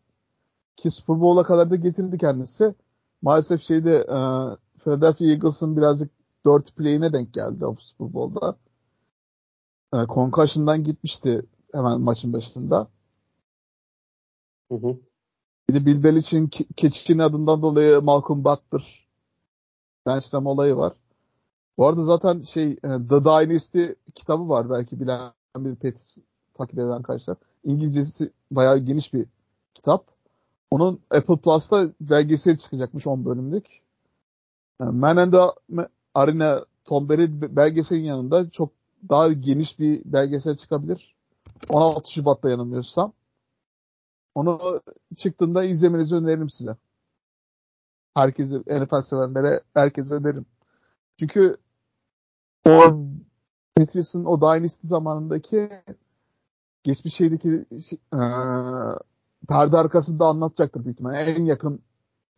Ki 0.76 0.92
Super 0.92 1.22
Bowl'a 1.22 1.44
kadar 1.44 1.70
da 1.72 1.76
getirdi 1.76 2.18
kendisi. 2.18 2.76
Maalesef 3.22 3.62
şeyde 3.62 3.96
e, 3.98 4.18
Philadelphia 4.80 5.26
Eagles'ın 5.26 5.78
birazcık 5.78 6.12
dört 6.46 6.76
play'ine 6.76 7.14
denk 7.14 7.34
geldi 7.34 7.66
o 7.66 7.76
Super 7.80 8.14
Bowl'da. 8.14 8.58
E, 9.94 9.98
concussion'dan 10.08 10.84
gitmişti 10.84 11.46
hemen 11.74 12.02
maçın 12.02 12.34
başında. 12.34 12.88
Hı 14.72 14.76
hı. 14.76 14.98
Bir 15.70 15.76
de 15.76 15.86
Bill 15.86 16.04
Belichick'in 16.04 16.48
ke- 16.48 16.74
keçinin 16.74 17.20
adından 17.20 17.62
dolayı 17.62 18.02
Malcolm 18.02 18.44
Butler 18.46 19.08
bench'leme 20.06 20.50
olayı 20.50 20.76
var. 20.78 20.94
Bu 21.78 21.88
arada 21.88 22.04
zaten 22.04 22.42
şey 22.42 22.72
e, 22.72 22.78
The 22.82 23.24
Dynasty 23.26 23.86
kitabı 24.16 24.50
var 24.50 24.70
belki 24.70 25.00
bilen 25.00 25.32
bir 25.58 25.76
petis 25.76 26.18
takip 26.54 26.80
eden 26.80 26.88
arkadaşlar. 26.92 27.38
İngilizcesi 27.64 28.32
bayağı 28.52 28.78
geniş 28.78 29.14
bir 29.14 29.26
kitap. 29.74 30.12
Onun 30.74 31.02
Apple 31.12 31.38
Plus'ta 31.38 31.90
belgesel 32.02 32.58
çıkacakmış 32.58 33.08
10 33.08 33.26
bölümlük. 33.26 33.66
Yani 34.82 35.00
Man 35.00 35.18
and 35.18 35.34
the 35.34 35.42
Arena 36.14 36.66
Tom 36.86 37.10
Brady 37.10 37.56
belgeselin 37.56 38.04
yanında 38.04 38.50
çok 38.50 38.72
daha 39.10 39.28
geniş 39.34 39.80
bir 39.80 40.02
belgesel 40.06 40.56
çıkabilir. 40.56 41.16
16 41.70 42.12
Şubat'ta 42.12 42.50
yanılmıyorsam. 42.50 43.14
Onu 44.36 44.82
çıktığında 45.18 45.64
izlemenizi 45.64 46.16
öneririm 46.16 46.50
size. 46.50 46.78
Herkese, 48.16 48.58
NFL 48.58 49.02
sevenlere 49.02 49.62
herkese 49.74 50.16
öneririm. 50.16 50.46
Çünkü 51.20 51.58
o 52.68 52.98
Patriots'ın 53.76 54.26
o 54.26 54.42
Dynasty 54.42 54.88
zamanındaki 54.88 55.70
geçmiş 56.84 57.16
şeydeki 57.16 57.66
şey, 57.90 58.00
eee, 58.14 58.20
perde 59.48 59.78
arkasında 59.78 60.26
anlatacaktır 60.26 60.86
büyük 60.86 60.96
ihtimalle. 60.96 61.18
En 61.18 61.46
yakın 61.46 61.82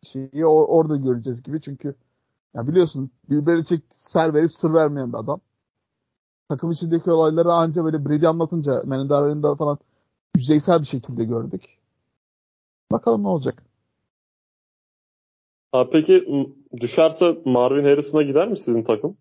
şeyi 0.02 0.28
or- 0.28 0.66
orada 0.66 0.96
göreceğiz 0.96 1.42
gibi. 1.42 1.60
Çünkü 1.60 1.94
ya 2.54 2.68
biliyorsun 2.68 3.10
Bill 3.30 3.46
Belichick 3.46 3.82
ser 3.94 4.34
verip 4.34 4.52
sır 4.52 4.74
vermeyen 4.74 5.12
bir 5.12 5.18
adam. 5.18 5.40
Takım 6.48 6.70
içindeki 6.70 7.10
olayları 7.10 7.52
anca 7.52 7.84
böyle 7.84 8.04
Brady 8.04 8.26
anlatınca 8.26 8.82
Menendar'ında 8.84 9.54
falan 9.54 9.78
yüzeysel 10.36 10.80
bir 10.80 10.86
şekilde 10.86 11.24
gördük. 11.24 11.64
Bakalım 12.92 13.22
ne 13.22 13.28
olacak. 13.28 13.62
Abi 15.72 15.90
peki 15.90 16.26
düşerse 16.80 17.42
Marvin 17.44 17.84
Harrison'a 17.84 18.22
gider 18.22 18.48
mi 18.48 18.58
sizin 18.58 18.82
takım? 18.82 19.16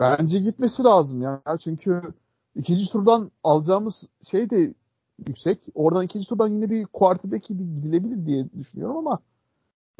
Bence 0.00 0.38
gitmesi 0.38 0.84
lazım 0.84 1.22
ya. 1.22 1.42
Çünkü 1.60 2.00
ikinci 2.56 2.92
turdan 2.92 3.30
alacağımız 3.44 4.08
şey 4.22 4.50
de 4.50 4.74
yüksek. 5.28 5.58
Oradan 5.74 6.04
ikinci 6.04 6.28
turdan 6.28 6.48
yine 6.48 6.70
bir 6.70 6.86
quarterback 6.86 7.44
gidilebilir 7.48 8.26
diye 8.26 8.46
düşünüyorum 8.58 8.96
ama 8.96 9.18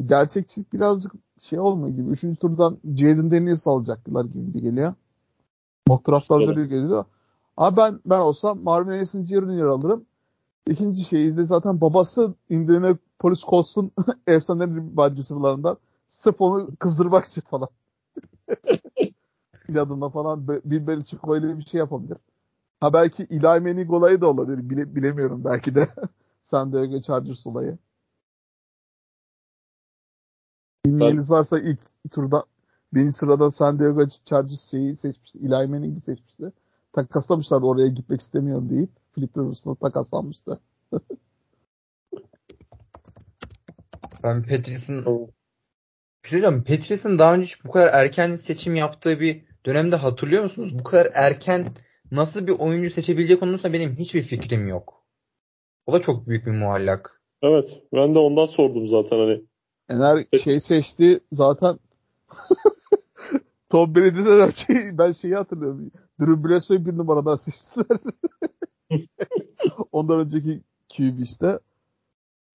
gerçekçilik 0.06 0.72
birazcık 0.72 1.12
şey 1.40 1.60
olmuyor 1.60 1.96
gibi. 1.96 2.10
Üçüncü 2.10 2.36
turdan 2.36 2.78
Jaden 2.96 3.30
Daniels 3.30 3.66
alacaklar 3.66 4.24
gibi 4.24 4.54
bir 4.54 4.62
geliyor. 4.62 4.94
Mock 5.88 6.08
draftlarda 6.08 6.50
öyle 6.50 6.66
geliyor. 6.66 7.04
Ama 7.56 7.76
ben 7.76 8.00
ben 8.06 8.18
olsam 8.18 8.62
Marvin 8.62 8.90
Harrison 8.90 9.24
Jr. 9.24 9.64
alırım. 9.64 10.06
İkinci 10.70 11.04
şeyi 11.04 11.36
de 11.36 11.46
zaten 11.46 11.80
babası 11.80 12.34
Indianapolis 12.50 13.40
Colts'un 13.44 13.90
efsane 14.26 14.64
wide 14.64 15.16
receiver'larından. 15.16 15.76
Sırf 16.08 16.40
onu 16.40 16.76
kızdırmak 16.78 17.24
için 17.24 17.40
falan. 17.40 17.68
İnadına 19.68 20.08
falan 20.08 20.48
Bill 20.48 20.86
Belichick 20.86 21.28
öyle 21.28 21.58
bir 21.58 21.64
şey 21.64 21.78
yapabilir. 21.78 22.16
Ha 22.84 22.92
belki 22.92 23.26
Eli 23.30 23.40
Manning 23.40 23.90
olayı 23.90 24.20
da 24.20 24.26
olabilir. 24.26 24.70
Bile, 24.70 24.96
bilemiyorum 24.96 25.44
belki 25.44 25.74
de. 25.74 25.88
San 26.44 26.72
Diego 26.72 27.00
Chargers 27.00 27.46
olayı. 27.46 27.78
Bilmeyeniniz 30.86 31.30
varsa 31.30 31.58
ilk 31.58 31.80
turda 32.12 32.44
birinci 32.94 33.12
sırada 33.12 33.50
San 33.50 33.78
Diego 33.78 34.08
Chargers 34.24 34.70
şeyi 34.70 34.96
seçmişti. 34.96 35.38
Eli 35.38 35.48
Manning'i 35.48 36.00
seçmişti. 36.00 36.52
Takaslamışlardı 36.92 37.66
oraya 37.66 37.88
gitmek 37.88 38.20
istemiyorum 38.20 38.70
deyip. 38.70 38.90
Philip 39.14 39.36
Rivers'la 39.38 39.74
takaslanmıştı. 39.74 40.60
ben 44.22 44.42
Tamam. 45.04 45.24
bir 46.64 46.68
şey. 46.68 46.76
Patriots'ın 46.76 47.18
daha 47.18 47.34
önce 47.34 47.46
hiç 47.46 47.64
bu 47.64 47.70
kadar 47.70 48.04
erken 48.04 48.36
seçim 48.36 48.74
yaptığı 48.74 49.20
bir 49.20 49.44
dönemde 49.66 49.96
hatırlıyor 49.96 50.42
musunuz? 50.42 50.78
Bu 50.78 50.84
kadar 50.84 51.10
erken 51.14 51.74
nasıl 52.10 52.46
bir 52.46 52.52
oyuncu 52.52 52.90
seçebilecek 52.90 53.40
konusunda 53.40 53.72
benim 53.72 53.96
hiçbir 53.96 54.22
fikrim 54.22 54.68
yok. 54.68 55.04
O 55.86 55.92
da 55.92 56.02
çok 56.02 56.26
büyük 56.28 56.46
bir 56.46 56.52
muallak. 56.52 57.20
Evet. 57.42 57.82
Ben 57.92 58.14
de 58.14 58.18
ondan 58.18 58.46
sordum 58.46 58.88
zaten 58.88 59.18
hani. 59.18 59.44
Eğer 59.88 60.40
şey 60.44 60.60
seçti 60.60 61.20
zaten 61.32 61.78
Tom 63.70 63.94
Brady'den 63.94 64.48
de 64.48 64.52
şey, 64.52 64.98
ben 64.98 65.12
şeyi 65.12 65.34
hatırlıyorum. 65.34 65.90
Drew 66.20 66.44
Bledsoe'yu 66.44 66.86
bir 66.86 66.96
numaradan 66.96 67.36
seçtiler. 67.36 67.98
Ondan 69.92 70.20
önceki 70.20 70.60
QB 70.96 71.20
işte. 71.20 71.58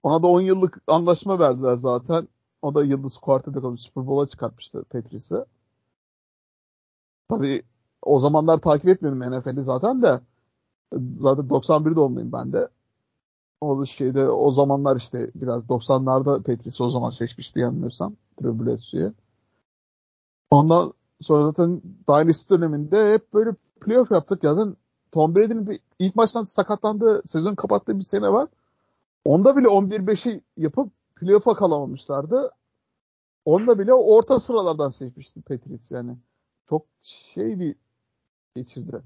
Ona 0.04 0.24
da 0.24 0.28
10 0.28 0.42
yıllık 0.42 0.82
anlaşma 0.88 1.40
verdiler 1.40 1.76
zaten. 1.76 2.28
O 2.62 2.76
da 2.76 2.84
yıldız 2.84 3.18
quarterback 3.18 3.66
olmuş. 3.66 3.82
Super 3.82 4.08
Bowl'a 4.08 4.28
çıkartmıştı 4.28 4.84
Patrice'i. 4.84 5.46
Tabii 7.30 7.62
o 8.02 8.20
zamanlar 8.20 8.58
takip 8.58 8.88
etmiyorum 8.88 9.20
NFL'i 9.20 9.64
zaten 9.64 10.02
de. 10.02 10.20
Zaten 11.20 11.50
91 11.50 11.96
doğumluyum 11.96 12.32
ben 12.32 12.54
de. 12.54 12.68
O 13.62 13.86
şeyde 13.86 14.30
o 14.30 14.52
zamanlar 14.52 14.98
işte 14.98 15.32
biraz 15.36 15.64
90'larda 15.64 16.44
Patrice'i 16.44 16.84
o 16.84 16.92
zaman 16.92 17.10
seçmişti 17.10 17.60
yanılmıyorsam. 17.60 18.16
Bledsoe'yu. 18.42 19.14
Ondan 20.52 20.94
sonra 21.22 21.46
zaten 21.46 21.82
Dynasty 22.08 22.54
döneminde 22.54 23.14
hep 23.14 23.34
böyle 23.34 23.52
playoff 23.82 24.12
yaptık. 24.12 24.40
Zaten 24.42 24.76
Tom 25.12 25.36
Brady'nin 25.36 25.68
bir 25.68 25.80
ilk 26.00 26.16
maçtan 26.16 26.44
sakatlandığı, 26.44 27.24
sezon 27.28 27.56
kapattığı 27.56 28.00
bir 28.00 28.04
sene 28.04 28.34
var. 28.34 28.50
Onda 29.26 29.58
bile 29.58 29.68
11-5'i 29.68 30.42
yapıp 30.58 30.92
playoff'a 31.16 31.54
kalamamışlardı. 31.54 32.52
Onda 33.46 33.80
bile 33.80 33.94
orta 33.94 34.40
sıralardan 34.40 34.90
seçmişti 34.90 35.42
Patriots 35.42 35.92
yani. 35.92 36.18
Çok 36.70 36.86
şey 37.02 37.60
bir 37.60 37.76
geçirdi. 38.60 39.02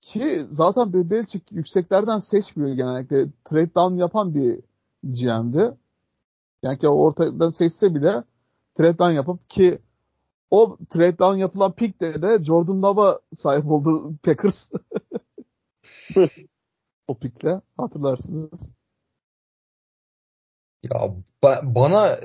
Ki 0.00 0.46
zaten 0.50 0.92
Belichick 0.92 1.52
yükseklerden 1.52 2.18
seçmiyor 2.18 2.76
genellikle. 2.76 3.26
Trade 3.44 3.74
down 3.74 3.96
yapan 3.96 4.34
bir 4.34 4.60
GM'di. 5.04 5.74
Yani 6.62 6.78
ki 6.78 6.88
ortadan 6.88 7.50
seçse 7.50 7.94
bile 7.94 8.24
trade 8.74 8.98
down 8.98 9.10
yapıp 9.10 9.50
ki 9.50 9.78
o 10.50 10.78
trade 10.90 11.18
down 11.18 11.38
yapılan 11.38 11.72
pick'te 11.72 12.22
de 12.22 12.44
Jordan 12.44 12.82
Love'a 12.82 13.20
sahip 13.34 13.70
oldu 13.70 14.16
Packers. 14.22 14.70
o 17.08 17.18
pick'le 17.18 17.60
hatırlarsınız. 17.76 18.74
Ya 20.82 21.14
ba- 21.42 21.74
bana 21.74 22.18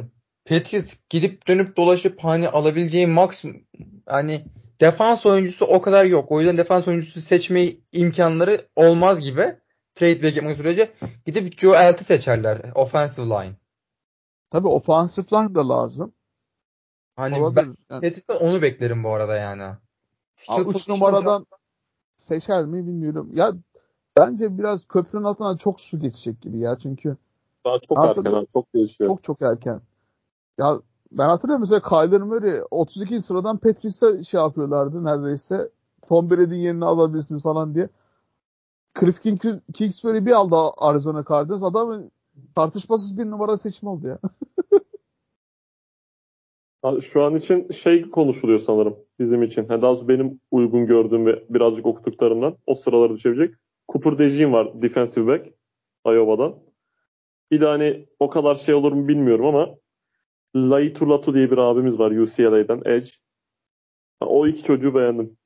Patriots 0.45 0.97
gidip 1.09 1.47
dönüp 1.47 1.77
dolaşıp 1.77 2.19
hani 2.23 2.49
alabileceği 2.49 3.07
maksimum 3.07 3.63
hani 4.05 4.45
defans 4.81 5.25
oyuncusu 5.25 5.65
o 5.65 5.81
kadar 5.81 6.05
yok. 6.05 6.31
O 6.31 6.39
yüzden 6.39 6.57
defans 6.57 6.87
oyuncusu 6.87 7.21
seçme 7.21 7.67
imkanları 7.91 8.61
olmaz 8.75 9.19
gibi. 9.19 9.55
Trade 9.95 10.23
back 10.23 10.35
yapmak 10.35 10.57
sürece 10.57 10.91
gidip 11.25 11.59
Joe 11.59 11.75
Elt'i 11.75 12.03
seçerler. 12.03 12.71
Offensive 12.75 13.25
line. 13.25 13.55
Tabii 14.51 14.67
offensive 14.67 15.25
line 15.33 15.55
da 15.55 15.69
lazım. 15.69 16.13
Hani 17.15 17.35
ben 17.35 17.41
Olabilir. 17.41 17.65
Yani, 17.65 18.01
Patriots'tan 18.01 18.37
onu 18.37 18.61
beklerim 18.61 19.03
bu 19.03 19.09
arada 19.09 19.35
yani. 19.35 19.63
Skill 20.35 20.59
3 20.59 20.63
position 20.65 20.95
numaradan 20.95 21.45
seçer 22.17 22.65
mi 22.65 22.87
bilmiyorum. 22.87 23.31
Ya 23.33 23.53
bence 24.17 24.57
biraz 24.57 24.87
köprünün 24.87 25.23
altından 25.23 25.57
çok 25.57 25.81
su 25.81 25.99
geçecek 25.99 26.41
gibi 26.41 26.59
ya. 26.59 26.77
Çünkü 26.79 27.17
Daha 27.65 27.79
çok 27.79 28.17
erken. 28.17 28.45
Çok 28.53 28.73
gelişiyor. 28.73 29.09
çok 29.09 29.23
çok 29.23 29.41
erken. 29.41 29.81
Ya 30.59 30.81
ben 31.11 31.27
hatırlıyorum 31.27 31.61
mesela 31.61 31.81
Kyler 31.81 32.21
Murray 32.21 32.61
32 32.71 33.21
sıradan 33.21 33.57
Patrice'e 33.57 34.23
şey 34.23 34.39
yapıyorlardı 34.39 35.05
neredeyse. 35.05 35.69
Tom 36.07 36.29
Brady'nin 36.29 36.59
yerini 36.59 36.85
alabilirsiniz 36.85 37.43
falan 37.43 37.75
diye. 37.75 37.89
Cliff 38.99 39.21
King, 39.21 39.41
Kingsbury 39.73 40.25
bir 40.25 40.31
aldı 40.31 40.55
Arizona 40.77 41.23
Cardinals. 41.29 41.63
Adamın 41.63 42.11
tartışmasız 42.55 43.17
bir 43.17 43.25
numara 43.25 43.57
seçim 43.57 43.89
oldu 43.89 44.07
ya. 44.07 44.19
Şu 47.01 47.23
an 47.23 47.35
için 47.35 47.71
şey 47.71 48.09
konuşuluyor 48.09 48.59
sanırım 48.59 48.95
bizim 49.19 49.43
için. 49.43 49.67
Ha, 49.67 49.81
Daha 49.81 49.91
doğrusu 49.91 50.07
benim 50.07 50.39
uygun 50.51 50.85
gördüğüm 50.85 51.25
ve 51.25 51.45
birazcık 51.49 51.85
okuduklarımdan 51.85 52.57
o 52.67 52.75
sıraları 52.75 53.13
düşebilecek. 53.13 53.55
Cooper 53.89 54.17
DeJean 54.17 54.53
var 54.53 54.81
defensive 54.81 55.27
back 55.27 55.47
Iowa'dan. 56.05 56.55
Bir 57.51 57.61
de 57.61 57.65
hani 57.65 58.05
o 58.19 58.29
kadar 58.29 58.55
şey 58.55 58.75
olur 58.75 58.91
mu 58.91 59.07
bilmiyorum 59.07 59.45
ama 59.45 59.69
Laitu 60.55 61.09
Latu 61.09 61.33
diye 61.33 61.51
bir 61.51 61.57
abimiz 61.57 61.99
var 61.99 62.11
UCLA'dan 62.11 62.81
Edge. 62.85 63.09
O 64.19 64.47
iki 64.47 64.63
çocuğu 64.63 64.95
beğendim. 64.95 65.37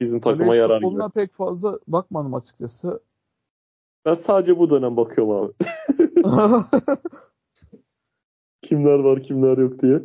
Bizim 0.00 0.20
takıma 0.20 0.44
College 0.44 0.58
yarar 0.58 0.80
gibi. 0.82 1.12
pek 1.14 1.34
fazla 1.34 1.78
bakmadım 1.88 2.34
açıkçası. 2.34 3.00
Ben 4.04 4.14
sadece 4.14 4.58
bu 4.58 4.70
dönem 4.70 4.96
bakıyorum 4.96 5.30
abi. 5.34 5.52
kimler 8.62 8.98
var 8.98 9.22
kimler 9.22 9.58
yok 9.58 9.82
diye. 9.82 10.02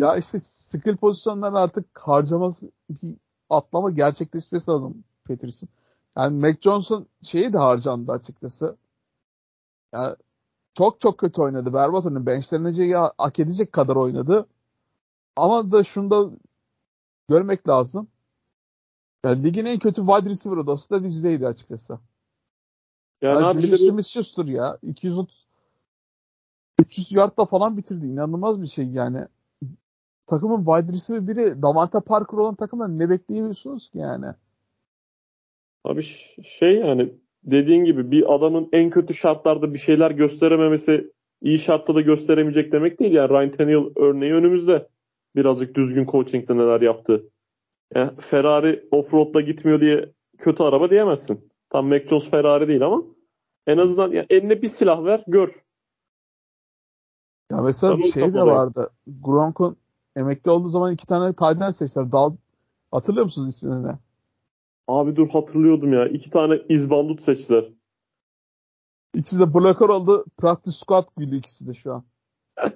ya 0.00 0.16
işte 0.16 0.40
skill 0.40 0.96
pozisyonları 0.96 1.58
artık 1.58 1.98
harcaması 1.98 2.70
bir 2.90 3.16
atlama 3.50 3.90
gerçekleşmesi 3.90 4.70
lazım 4.70 5.04
Peterson. 5.24 5.68
Yani 6.16 6.40
Mac 6.40 6.58
Johnson 6.60 7.06
şeyi 7.22 7.52
de 7.52 7.58
harcandı 7.58 8.12
açıkçası. 8.12 8.76
Yani 9.92 10.16
çok 10.74 11.00
çok 11.00 11.18
kötü 11.18 11.40
oynadı. 11.40 11.72
Berbat 11.74 12.04
oynadı. 12.06 12.26
Benchleneceği 12.26 12.94
hak 13.18 13.38
edecek 13.38 13.72
kadar 13.72 13.96
oynadı. 13.96 14.46
Ama 15.36 15.72
da 15.72 15.84
şunu 15.84 16.10
da 16.10 16.30
görmek 17.28 17.68
lazım. 17.68 18.08
Yani 19.24 19.42
ligin 19.44 19.64
en 19.64 19.78
kötü 19.78 20.06
wide 20.06 20.30
receiver 20.30 20.56
odası 20.56 20.90
da 20.90 21.04
bizdeydi 21.04 21.46
açıkçası. 21.46 21.98
Yani 23.22 23.42
Yani 23.42 23.60
Juju 23.60 23.72
bu- 23.72 23.76
Smith-Schuster 23.76 24.50
ya. 24.50 24.78
230 24.82 25.46
300 26.78 27.12
yardla 27.12 27.44
falan 27.44 27.76
bitirdi. 27.76 28.06
İnanılmaz 28.06 28.62
bir 28.62 28.66
şey 28.66 28.86
yani. 28.86 29.26
Takımın 30.26 30.64
wide 30.64 30.92
receiver 30.96 31.28
biri 31.28 31.62
Davante 31.62 32.00
Parker 32.00 32.38
olan 32.38 32.54
takımdan 32.54 32.98
ne 32.98 33.10
bekleyebiliyorsunuz 33.10 33.90
ki 33.90 33.98
yani? 33.98 34.26
Abi 35.84 36.02
şey 36.42 36.76
yani 36.78 37.14
dediğin 37.44 37.84
gibi 37.84 38.10
bir 38.10 38.34
adamın 38.34 38.68
en 38.72 38.90
kötü 38.90 39.14
şartlarda 39.14 39.74
bir 39.74 39.78
şeyler 39.78 40.10
gösterememesi 40.10 41.12
iyi 41.40 41.58
şartta 41.58 41.94
da 41.94 42.00
gösteremeyecek 42.00 42.72
demek 42.72 43.00
değil. 43.00 43.12
Yani 43.12 43.28
Ryan 43.28 43.50
Tannehill 43.50 43.92
örneği 43.96 44.32
önümüzde. 44.32 44.88
Birazcık 45.36 45.74
düzgün 45.74 46.06
coaching'de 46.06 46.56
neler 46.56 46.80
yaptı. 46.80 47.30
Yani 47.94 48.10
Ferrari 48.20 48.88
offroad'la 48.90 49.40
gitmiyor 49.40 49.80
diye 49.80 50.12
kötü 50.38 50.62
araba 50.62 50.90
diyemezsin. 50.90 51.50
Tam 51.70 51.86
Mac 51.88 52.08
Jones 52.08 52.30
Ferrari 52.30 52.68
değil 52.68 52.86
ama 52.86 53.02
en 53.66 53.78
azından 53.78 54.12
ya 54.12 54.26
eline 54.30 54.62
bir 54.62 54.68
silah 54.68 55.04
ver 55.04 55.22
gör. 55.26 55.64
Ya 57.50 57.62
mesela 57.62 57.92
Tabii, 57.92 58.12
şey 58.12 58.34
de 58.34 58.42
vardı. 58.42 58.90
Gronk'un 59.06 59.76
emekli 60.16 60.50
olduğu 60.50 60.68
zaman 60.68 60.92
iki 60.92 61.06
tane 61.06 61.34
end 61.50 61.72
seçtiler. 61.72 62.12
Dal 62.12 62.36
Hatırlıyor 62.92 63.24
musunuz 63.24 63.48
ismini? 63.48 63.92
Abi 64.88 65.16
dur 65.16 65.28
hatırlıyordum 65.28 65.92
ya. 65.92 66.08
iki 66.08 66.30
tane 66.30 66.62
izbandut 66.68 67.22
seçtiler. 67.22 67.72
İkisi 69.14 69.40
de 69.40 69.54
blocker 69.54 69.88
oldu. 69.88 70.24
Practice 70.36 70.76
squad 70.76 71.08
gülü 71.16 71.36
ikisi 71.36 71.68
de 71.68 71.74
şu 71.74 71.92
an. 71.92 72.04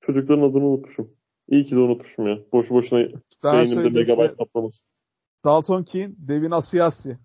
Çocukların 0.00 0.42
adını 0.42 0.64
unutmuşum. 0.64 1.16
İyi 1.48 1.64
ki 1.64 1.70
de 1.76 1.78
unutmuşum 1.78 2.26
ya. 2.26 2.38
Boşu 2.52 2.74
boşuna 2.74 3.00
beynimde 3.44 3.90
megabyte 3.90 4.14
size. 4.14 4.36
kaplaması. 4.36 4.84
Dalton 5.44 5.82
Keane, 5.82 6.12
Devin 6.18 6.50
Asiasi. 6.50 7.18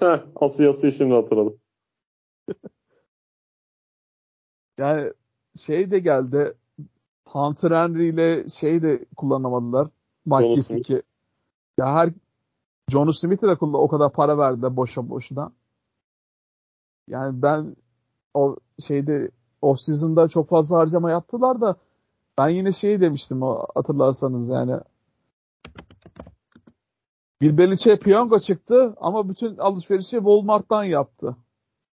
Heh, 0.00 0.26
Asya 0.36 0.70
Asya'yı 0.70 0.94
şimdi 0.94 1.14
hatırladım. 1.14 1.60
Yani 4.78 5.12
şey 5.56 5.90
de 5.90 5.98
geldi. 5.98 6.54
Hunter 7.24 7.70
Henry 7.70 8.08
ile 8.08 8.48
şey 8.48 8.82
de 8.82 9.04
kullanamadılar. 9.16 9.88
Mike 10.26 10.54
Gesicki. 10.54 11.02
Ya 11.78 11.94
her 11.94 12.10
John 12.92 13.10
Smith'e 13.10 13.48
de 13.48 13.52
o 13.62 13.88
kadar 13.88 14.12
para 14.12 14.38
verdiler 14.38 14.76
boşa 14.76 15.08
boşuna. 15.08 15.52
Yani 17.08 17.42
ben 17.42 17.76
o 18.34 18.56
şeyde 18.86 19.30
off 19.62 19.80
season'da 19.80 20.28
çok 20.28 20.48
fazla 20.48 20.78
harcama 20.78 21.10
yaptılar 21.10 21.60
da 21.60 21.76
ben 22.38 22.48
yine 22.48 22.72
şey 22.72 23.00
demiştim 23.00 23.42
o 23.42 23.66
hatırlarsanız 23.74 24.48
yani 24.48 24.80
Bill 27.40 27.58
Belichick'e 27.58 27.98
piyango 27.98 28.38
çıktı 28.38 28.94
ama 29.00 29.28
bütün 29.28 29.56
alışverişi 29.56 30.16
Walmart'tan 30.16 30.84
yaptı. 30.84 31.36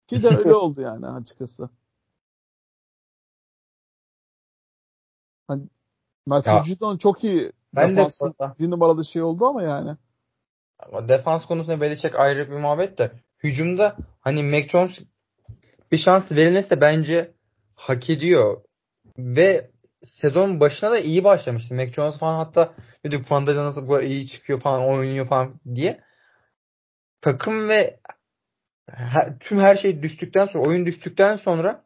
Ki 0.07 0.22
de 0.22 0.28
öyle 0.28 0.55
oldu 0.64 0.80
yani 0.80 1.07
açıkçası. 1.09 1.68
Hani 5.49 5.62
Matthew. 6.26 6.64
Judon 6.64 6.97
çok 6.97 7.24
iyi 7.24 7.53
Ben 7.74 7.92
de 7.92 7.97
defansı 7.97 8.24
burada- 8.24 8.55
bir 8.59 8.70
numaralı 8.70 9.05
şey 9.05 9.22
oldu 9.22 9.47
ama 9.47 9.62
yani. 9.62 9.97
Defans 11.09 11.47
konusunda 11.47 11.81
Belichick 11.81 12.20
ayrı 12.20 12.51
bir 12.51 12.57
muhabbet 12.57 12.99
de 12.99 13.11
hücumda 13.43 13.97
hani 14.20 14.43
Mac 14.43 14.68
Jones 14.68 15.01
bir 15.93 15.99
şans 15.99 16.33
verilmesi 16.33 16.81
bence 16.81 17.35
hak 17.74 18.11
ediyor. 18.11 18.61
Ve 19.18 19.70
sezon 20.07 20.61
başına 20.61 20.91
da 20.91 20.99
iyi 20.99 21.24
başlamıştı. 21.24 21.74
Mac 21.74 21.93
Jones 21.93 22.18
falan 22.18 22.37
hatta 22.37 22.74
dedik 23.05 23.27
Fanda'da 23.27 23.64
nasıl 23.64 23.87
bu 23.87 23.91
kadar 23.91 24.03
iyi 24.03 24.29
çıkıyor 24.29 24.61
falan 24.61 24.89
oynuyor 24.89 25.27
falan 25.27 25.61
diye. 25.74 26.01
Takım 27.20 27.68
ve 27.68 28.01
he- 28.93 29.39
tüm 29.41 29.59
her 29.59 29.77
şey 29.77 30.03
düştükten 30.03 30.47
sonra 30.47 30.68
oyun 30.68 30.87
düştükten 30.87 31.37
sonra 31.37 31.85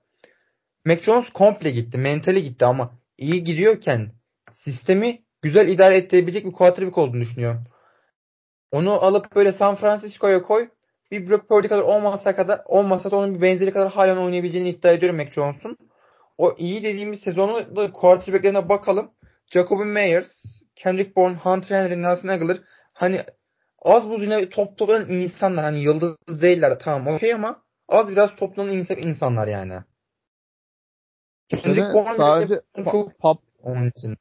Mac 0.84 1.02
Jones 1.02 1.30
komple 1.30 1.70
gitti. 1.70 1.98
Mentali 1.98 2.42
gitti 2.42 2.64
ama 2.64 2.98
iyi 3.18 3.44
gidiyorken 3.44 4.12
sistemi 4.52 5.24
güzel 5.42 5.68
idare 5.68 5.96
edebilecek 5.96 6.44
bir 6.44 6.52
quarterback 6.52 6.98
olduğunu 6.98 7.20
düşünüyorum. 7.20 7.64
Onu 8.72 8.92
alıp 9.04 9.36
böyle 9.36 9.52
San 9.52 9.74
Francisco'ya 9.74 10.42
koy. 10.42 10.68
Bir 11.10 11.30
Brock 11.30 11.48
Purdy 11.48 11.68
kadar 11.68 11.82
olmasa 11.82 12.36
kadar 12.36 12.60
olmasa 12.66 13.10
da 13.10 13.16
onun 13.16 13.34
bir 13.34 13.42
benzeri 13.42 13.72
kadar 13.72 13.92
halen 13.92 14.16
oynayabileceğini 14.16 14.68
iddia 14.68 14.92
ediyorum 14.92 15.16
Mac 15.16 15.30
Jones'un. 15.30 15.78
O 16.38 16.54
iyi 16.58 16.82
dediğimiz 16.82 17.20
sezonu 17.20 17.76
da 17.76 17.92
quarterback'lerine 17.92 18.68
bakalım. 18.68 19.10
Jacoby 19.46 19.82
Meyers, 19.82 20.62
Kendrick 20.74 21.16
Bourne, 21.16 21.36
Hunter 21.36 21.82
Henry, 21.82 22.02
Nelson 22.02 22.28
Aguilar 22.28 22.58
hani 22.92 23.20
az 23.82 24.10
buz 24.10 24.22
yine 24.22 24.48
top 24.48 24.78
toplanan 24.78 25.10
insanlar. 25.10 25.64
Hani 25.64 25.80
yıldız 25.80 26.42
değiller 26.42 26.78
tamam 26.78 27.14
okey 27.14 27.34
ama 27.34 27.62
az 27.88 28.08
biraz 28.08 28.36
toplanan 28.36 28.72
insan, 28.72 28.96
insanlar 28.96 29.48
yani. 29.48 29.74
Kendrick 31.48 31.94
Bourne 31.94 32.14
sadece 32.14 32.60
çok 32.90 33.18
Pop, 33.18 33.42
onun 33.62 33.88
için. 33.88 34.16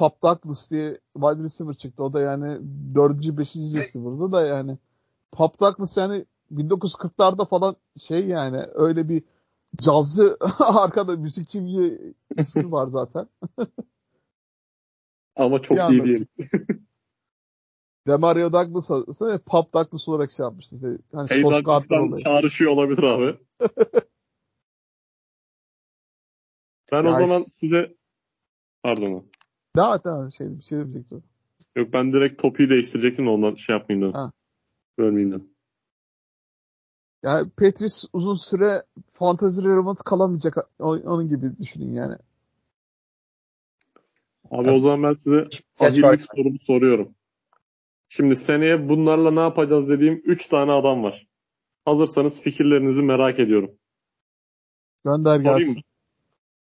Pop 0.00 0.22
Douglas 0.22 0.70
diye 0.70 0.98
wide 1.14 1.42
receiver 1.42 1.74
çıktı. 1.74 2.04
O 2.04 2.12
da 2.12 2.20
yani 2.20 2.58
4. 2.94 3.38
5. 3.38 3.56
receiver'dı 3.56 4.32
da 4.32 4.46
yani. 4.46 4.78
Pop 5.32 5.60
Douglas 5.60 5.96
yani 5.96 6.24
1940'larda 6.54 7.48
falan 7.48 7.76
şey 7.96 8.26
yani 8.26 8.60
öyle 8.74 9.08
bir 9.08 9.22
cazcı 9.76 10.36
arkada 10.58 11.16
müzikçi 11.16 11.66
bir 11.66 12.00
ismi 12.38 12.72
var 12.72 12.86
zaten. 12.86 13.28
Ama 15.36 15.62
çok 15.62 15.90
iyi 15.90 16.04
değil. 16.04 16.26
Demario 18.06 18.52
Douglas 18.52 18.90
aslında 18.90 19.38
Pop 19.38 19.74
Douglas 19.74 20.08
olarak 20.08 20.32
şey 20.32 20.44
yapmıştı. 20.44 20.76
İşte, 20.76 20.98
hani 21.12 21.30
Hey 21.30 21.42
Douglas'tan 21.42 22.12
çağrışıyor 22.12 22.70
olabilir 22.70 23.02
abi. 23.02 23.38
ben 26.92 27.04
o 27.04 27.08
Ya 27.08 27.12
zaman 27.12 27.38
işte- 27.38 27.50
size 27.50 27.94
pardon. 28.82 29.30
Daha 29.76 30.04
daha 30.04 30.30
şey 30.30 30.58
bir 30.58 30.62
şey 30.62 30.78
demeyecektim. 30.78 31.22
Yok 31.76 31.92
ben 31.92 32.12
direkt 32.12 32.42
topiği 32.42 32.70
değiştirecektim 32.70 33.26
de 33.26 33.30
ondan 33.30 33.54
şey 33.54 33.76
yapmayayım 33.76 34.08
dedim. 34.08 34.20
Ha. 34.20 34.32
Bölmeyeyim 34.98 35.32
dedim. 35.32 35.50
Yani 37.22 37.50
Petris 37.50 38.04
uzun 38.12 38.34
süre 38.34 38.82
fantasy 39.12 39.60
relevant 39.60 40.02
kalamayacak 40.02 40.56
onun 40.78 41.28
gibi 41.28 41.58
düşünün 41.60 41.94
yani. 41.94 42.14
Abi 44.50 44.68
Evet. 44.68 44.78
o 44.78 44.80
zaman 44.80 45.02
ben 45.02 45.12
size 45.12 45.48
ahillik 45.78 46.22
sorumu 46.22 46.58
soruyorum. 46.58 47.14
Şimdi 48.08 48.36
seneye 48.36 48.88
bunlarla 48.88 49.30
ne 49.30 49.40
yapacağız 49.40 49.88
dediğim 49.88 50.22
3 50.24 50.46
tane 50.46 50.72
adam 50.72 51.02
var. 51.02 51.26
Hazırsanız 51.84 52.40
fikirlerinizi 52.40 53.02
merak 53.02 53.38
ediyorum. 53.38 53.70
Gönder 55.04 55.40
gelsin. 55.40 55.82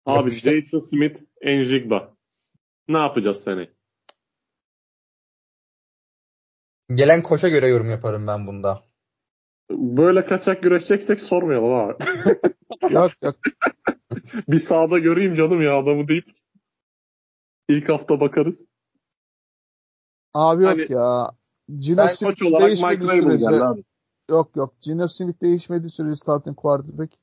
Abi. 0.07 0.31
Jason 0.31 0.79
Smith, 0.79 1.21
Njigba. 1.45 2.15
Ne 2.93 2.99
yapacağız 2.99 3.43
seneye? 3.43 3.73
Gelen 6.95 7.23
koşa 7.23 7.49
göre 7.49 7.67
yorum 7.69 7.91
yaparım 7.91 8.27
ben 8.27 8.47
bunda. 8.47 8.85
Böyle 9.71 10.25
kaçak 10.25 10.63
güreşeceksek 10.63 11.21
sormayalım 11.21 11.75
abi. 11.75 11.97
yok 12.95 13.13
yok. 13.23 13.37
bir 14.49 14.59
sahada 14.59 14.99
göreyim 14.99 15.35
canım 15.35 15.63
ya 15.63 15.79
adamı 15.79 16.09
deyip 16.09 16.31
ilk 17.69 17.89
hafta 17.89 18.21
bakarız. 18.21 18.67
Abi 20.35 20.63
yok 20.63 20.73
Hani- 20.73 20.93
ya. 20.93 21.27
Gino 21.79 21.97
Ben 21.97 22.07
Smith 22.07 22.31
koç 22.31 22.43
olarak 22.43 22.67
değişmediği 22.67 23.11
sürece 23.11 23.45
geldi. 23.45 23.83
Yok 24.31 24.57
yok. 24.57 24.75
Gino 24.81 25.09
Smith 25.09 25.43
değişmedi 25.43 25.91
sürece 25.91 26.17
starting 26.17 26.57
quarterback. 26.57 27.15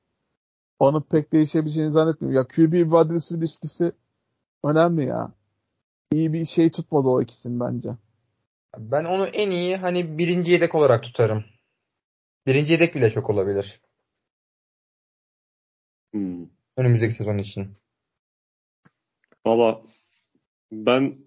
Onun 0.79 1.01
pek 1.01 1.33
değişebileceğini 1.33 1.91
zannetmiyorum. 1.91 2.37
Ya 2.37 2.47
QB 2.47 2.73
wide 2.73 3.13
receiver 3.13 3.41
ilişkisi 3.41 3.91
önemli 4.63 5.05
ya. 5.05 5.38
İyi 6.13 6.33
bir 6.33 6.45
şey 6.45 6.71
tutmadı 6.71 7.07
o 7.07 7.21
ikisini 7.21 7.59
bence. 7.59 7.89
Ben 8.77 9.05
onu 9.05 9.27
en 9.27 9.49
iyi 9.49 9.77
hani 9.77 10.17
birinci 10.17 10.51
yedek 10.51 10.75
olarak 10.75 11.03
tutarım. 11.03 11.45
Birinci 12.47 12.71
yedek 12.73 12.95
bile 12.95 13.11
çok 13.11 13.29
olabilir. 13.29 13.81
Hmm. 16.13 16.45
Önümüzdeki 16.77 17.13
sezon 17.13 17.37
için. 17.37 17.73
Valla 19.45 19.81
ben 20.71 21.17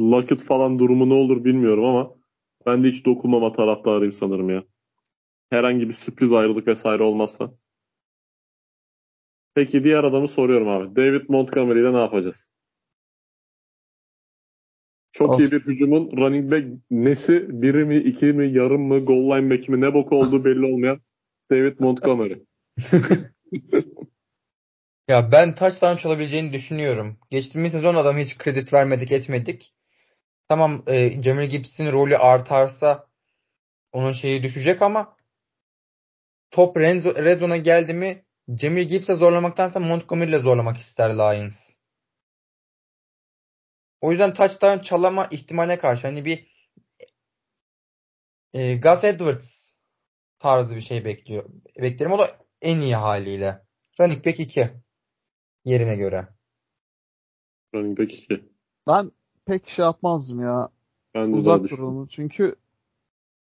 Lockett 0.00 0.42
falan 0.42 0.78
durumu 0.78 1.08
ne 1.08 1.14
olur 1.14 1.44
bilmiyorum 1.44 1.84
ama 1.84 2.14
ben 2.66 2.84
de 2.84 2.88
hiç 2.88 3.06
dokunmama 3.06 3.52
taraftarıyım 3.52 4.12
sanırım 4.12 4.50
ya. 4.50 4.64
Herhangi 5.50 5.88
bir 5.88 5.94
sürpriz 5.94 6.32
ayrılık 6.32 6.66
vesaire 6.66 7.02
olmazsa. 7.02 7.54
Peki 9.54 9.84
diğer 9.84 10.04
adamı 10.04 10.28
soruyorum 10.28 10.68
abi. 10.68 10.96
David 10.96 11.28
Montgomery 11.28 11.80
ile 11.80 11.92
ne 11.92 11.98
yapacağız? 11.98 12.49
Çok 15.12 15.30
Of. 15.30 15.40
iyi 15.40 15.50
bir 15.50 15.66
hücumun 15.66 16.16
running 16.16 16.52
back 16.52 16.66
nesi? 16.90 17.62
Biri 17.62 17.84
mi, 17.84 17.96
iki 17.96 18.26
mi, 18.26 18.52
yarım 18.52 18.82
mı, 18.82 19.04
goal 19.04 19.36
line 19.36 19.50
back 19.50 19.68
mi 19.68 19.80
ne 19.80 19.94
boku 19.94 20.16
olduğu 20.16 20.44
belli 20.44 20.66
olmayan 20.66 21.00
David 21.50 21.76
Montgomery. 21.80 22.38
Ya 25.08 25.32
ben 25.32 25.54
touchdown 25.54 25.96
çalabileceğini 25.96 26.52
düşünüyorum. 26.52 27.18
Geçtiğimiz 27.30 27.72
sezon 27.72 27.94
adamı 27.94 28.18
hiç 28.18 28.38
kredi 28.38 28.72
vermedik 28.72 29.12
etmedik. 29.12 29.74
Tamam 30.48 30.82
e, 30.86 31.22
Jamil 31.22 31.50
Gibson 31.50 31.92
rolü 31.92 32.16
artarsa 32.16 33.06
onun 33.92 34.12
şeyi 34.12 34.42
düşecek 34.42 34.82
ama 34.82 35.16
top 36.50 36.76
red 36.76 37.04
zo- 37.04 37.24
red 37.24 37.40
zone'a 37.40 37.56
geldi 37.56 37.94
mi 37.94 38.24
Jamil 38.58 38.88
Gibson'ı 38.88 39.16
zorlamaktansa 39.16 39.80
Montgomery 39.80 40.30
ile 40.30 40.38
zorlamak 40.38 40.76
ister 40.76 41.10
Lions. 41.10 41.70
O 44.00 44.10
yüzden 44.10 44.34
touchdown 44.34 44.78
çalama 44.78 45.26
ihtimaline 45.26 45.78
karşı 45.78 46.06
hani 46.06 46.24
bir 46.24 46.50
e, 48.54 48.76
Gus 48.76 49.04
Edwards 49.04 49.72
tarzı 50.38 50.76
bir 50.76 50.80
şey 50.80 51.04
bekliyor. 51.04 51.44
Beklerim 51.78 52.12
o 52.12 52.18
da 52.18 52.38
en 52.62 52.80
iyi 52.80 52.96
haliyle. 52.96 53.62
Running 54.00 54.26
back 54.26 54.40
2 54.40 54.70
yerine 55.64 55.96
göre. 55.96 56.28
Running 57.74 57.98
back 57.98 58.12
2. 58.12 58.50
Ben 58.86 59.12
pek 59.44 59.68
şey 59.68 59.84
yapmazdım 59.84 60.40
ya. 60.40 60.68
Ben 61.14 61.32
de 61.32 61.36
Uzak 61.36 61.70
duralım. 61.70 62.06
Çünkü 62.06 62.56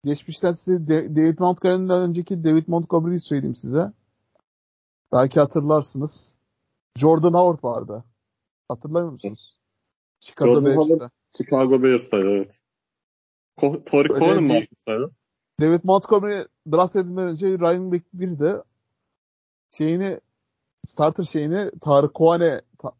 geçmişten 0.04 0.52
size 0.52 0.88
David 0.88 1.40
Montgomery'den 1.40 2.10
önceki 2.10 2.44
David 2.44 2.64
Montgomery'yi 2.68 3.20
söyleyeyim 3.20 3.56
size. 3.56 3.92
Belki 5.14 5.40
hatırlarsınız. 5.40 6.38
Jordan 6.96 7.34
Howard 7.34 7.64
vardı. 7.64 8.04
Hatırlar 8.70 9.04
musunuz? 9.04 9.60
Chicago. 10.26 10.56
Howard- 10.62 11.10
Chicago 11.38 11.84
Bears'taydı 11.84 12.30
evet. 12.30 12.60
Ko- 13.58 13.84
Tori 13.86 14.08
Cohen 14.08 14.44
mi 14.44 14.50
bir- 14.50 14.56
arkasındaydı? 14.62 15.12
David 15.62 15.80
Montgomery 15.84 16.44
draft 16.72 16.96
edilmeden 16.96 17.28
önce 17.28 17.48
Ryan 17.60 17.92
Beck 17.92 18.06
bir 18.14 18.40
de 18.40 18.64
şeyini 19.78 20.20
starter 20.84 21.24
şeyini 21.24 21.72
Tarık 21.82 22.16
ta- 22.80 22.96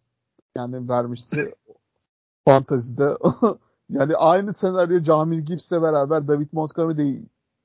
yani 0.56 0.90
vermişti 0.90 1.54
fantazide. 2.46 3.18
yani 3.90 4.16
aynı 4.16 4.54
senaryo 4.54 5.04
Camil 5.04 5.40
Gibbs'le 5.42 5.72
beraber 5.72 6.28
David 6.28 6.48
Montgomery 6.52 6.98
de 6.98 7.22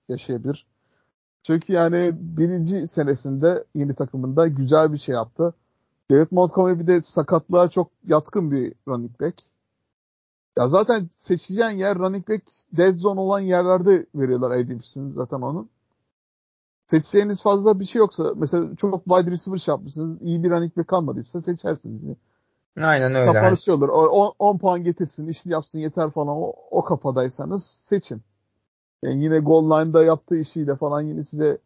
yaşayabilir. 0.09 0.67
Çünkü 1.43 1.73
yani 1.73 2.11
birinci 2.15 2.87
senesinde 2.87 3.65
yeni 3.75 3.95
takımında 3.95 4.49
güzel 4.49 4.93
bir 4.93 4.99
şey 4.99 5.15
yaptı. 5.15 5.55
David 6.11 6.29
Montgomery 6.31 6.79
bir 6.79 6.87
de 6.87 7.01
sakatlığa 7.01 7.69
çok 7.71 7.91
yatkın 8.07 8.51
bir 8.51 8.75
running 8.89 9.21
back. 9.21 9.50
Ya 10.59 10.69
zaten 10.69 11.11
seçeceğin 11.17 11.71
yer 11.79 11.99
running 11.99 12.29
back 12.29 12.43
dead 12.77 12.95
zone 12.95 13.21
olan 13.21 13.41
yerlerde 13.41 14.07
veriyorlar 14.15 14.51
ADP'sini 14.51 15.13
zaten 15.13 15.41
onun. 15.41 15.71
Seçeceğiniz 16.87 17.43
fazla 17.43 17.81
bir 17.81 17.85
şey 17.85 17.99
yoksa 17.99 18.33
mesela 18.37 18.77
çok 18.77 19.05
wide 19.05 19.31
receiver 19.31 19.59
şey 19.59 19.73
yapmışsınız. 19.73 20.23
iyi 20.23 20.43
bir 20.45 20.51
running 20.51 20.77
back 20.77 20.89
kalmadıysa 20.89 21.43
seçersiniz. 21.43 22.03
Yani. 22.03 22.17
Aynen 22.87 23.15
öyle. 23.15 23.33
Kafanız 23.33 23.61
şey 23.61 23.75
olur. 23.75 23.89
O- 23.89 24.23
o- 24.25 24.35
10 24.39 24.59
puan 24.59 24.85
getirsin, 24.85 25.29
işini 25.29 25.53
yapsın 25.53 25.79
yeter 25.79 26.11
falan. 26.11 26.37
O, 26.37 26.53
o 26.71 26.85
kafadaysanız 26.85 27.65
seçin. 27.65 28.23
Yani 29.03 29.25
yine 29.25 29.39
goal 29.39 29.65
line'da 29.71 30.05
yaptığı 30.05 30.37
işiyle 30.37 30.77
falan 30.77 31.01
yine 31.03 31.23
size 31.25 31.59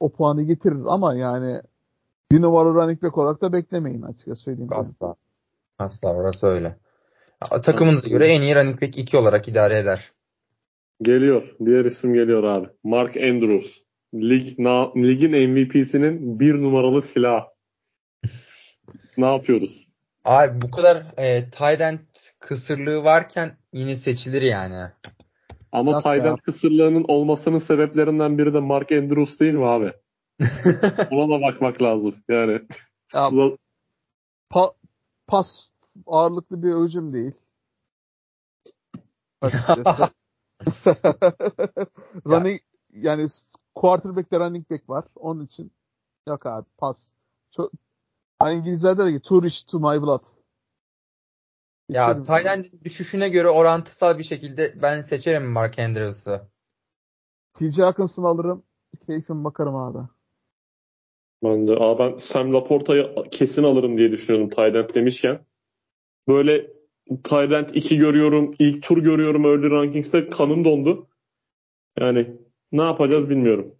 o 0.00 0.08
puanı 0.08 0.42
getirir 0.42 0.82
ama 0.86 1.14
yani 1.14 1.62
bir 2.32 2.42
numara 2.42 2.68
running 2.68 3.02
back 3.02 3.18
olarak 3.18 3.42
da 3.42 3.52
beklemeyin 3.52 4.02
açıkça 4.02 4.36
söyleyeyim. 4.36 4.70
yani. 4.72 4.80
Asla. 4.80 5.14
Asla 5.78 6.12
orası 6.14 6.46
öyle. 6.46 6.76
Takımınıza 7.62 8.08
göre 8.08 8.26
en 8.28 8.42
iyi 8.42 8.54
running 8.54 8.82
back 8.82 8.98
2 8.98 9.16
olarak 9.16 9.48
idare 9.48 9.78
eder. 9.78 10.12
Geliyor. 11.02 11.42
Diğer 11.64 11.84
isim 11.84 12.14
geliyor 12.14 12.42
abi. 12.42 12.68
Mark 12.84 13.16
Andrews. 13.16 13.82
Lig, 14.14 14.58
na, 14.58 14.92
ligin 14.96 15.50
MVP'sinin 15.50 16.40
bir 16.40 16.54
numaralı 16.54 17.02
silahı. 17.02 17.44
ne 19.16 19.26
yapıyoruz? 19.26 19.88
Abi 20.24 20.60
bu 20.60 20.70
kadar 20.70 21.04
e, 21.16 21.50
tight 21.50 21.80
end 21.80 21.98
kısırlığı 22.38 23.04
varken 23.04 23.56
yine 23.72 23.96
seçilir 23.96 24.42
yani. 24.42 24.90
Ama 25.72 26.02
end 26.14 26.38
kısırlığının 26.38 27.04
olmasının 27.08 27.58
sebeplerinden 27.58 28.38
biri 28.38 28.54
de 28.54 28.60
Mark 28.60 28.92
Andrews 28.92 29.40
değil 29.40 29.54
mi 29.54 29.66
abi? 29.66 29.92
Buna 31.10 31.36
da 31.36 31.42
bakmak 31.42 31.82
lazım. 31.82 32.14
Yani 32.28 32.60
Ya, 33.14 33.30
Pa- 34.50 34.74
pas 35.26 35.68
ağırlıklı 36.06 36.62
bir 36.62 36.74
hücum 36.74 37.12
değil. 37.12 37.46
Açıkçası. 39.40 40.10
running 42.26 42.60
yani 42.92 43.26
quarterback'te 43.74 44.40
running 44.40 44.70
back 44.70 44.88
var. 44.88 45.04
Onun 45.16 45.44
için 45.44 45.72
yok 46.28 46.46
abi 46.46 46.66
pas. 46.78 47.12
Çok 47.50 47.72
hani 48.38 48.58
İngilizlerde 48.58 49.04
de 49.04 49.12
ki 49.12 49.20
two 49.22 49.42
rich 49.42 49.66
to 49.66 49.78
my 49.78 50.02
blood. 50.02 50.24
Ya 51.88 52.24
end'in 52.40 52.80
düşüşüne 52.84 53.28
göre 53.28 53.48
orantısal 53.48 54.18
bir 54.18 54.24
şekilde 54.24 54.82
ben 54.82 55.02
seçerim 55.02 55.44
Mark 55.44 55.78
Andrews'ı. 55.78 56.48
TJ 57.54 57.78
Hawkinson'ı 57.78 58.26
alırım. 58.26 58.62
Keyfim 59.06 59.44
bakarım 59.44 59.76
abi. 59.76 59.98
ben 61.42 61.68
de 61.68 61.72
Aa, 61.72 61.98
ben 61.98 62.16
Sam 62.16 62.54
Laporta'yı 62.54 63.14
kesin 63.32 63.62
alırım 63.62 63.98
diye 63.98 64.12
düşünüyordum 64.12 64.50
end 64.74 64.94
demişken. 64.94 65.46
Böyle 66.28 66.66
end 67.52 67.68
2 67.72 67.98
görüyorum, 67.98 68.54
ilk 68.58 68.82
tur 68.82 68.98
görüyorum 68.98 69.44
early 69.44 69.70
rankings'te 69.70 70.30
kanım 70.30 70.64
dondu. 70.64 71.08
Yani 72.00 72.36
ne 72.72 72.82
yapacağız 72.82 73.30
bilmiyorum. 73.30 73.74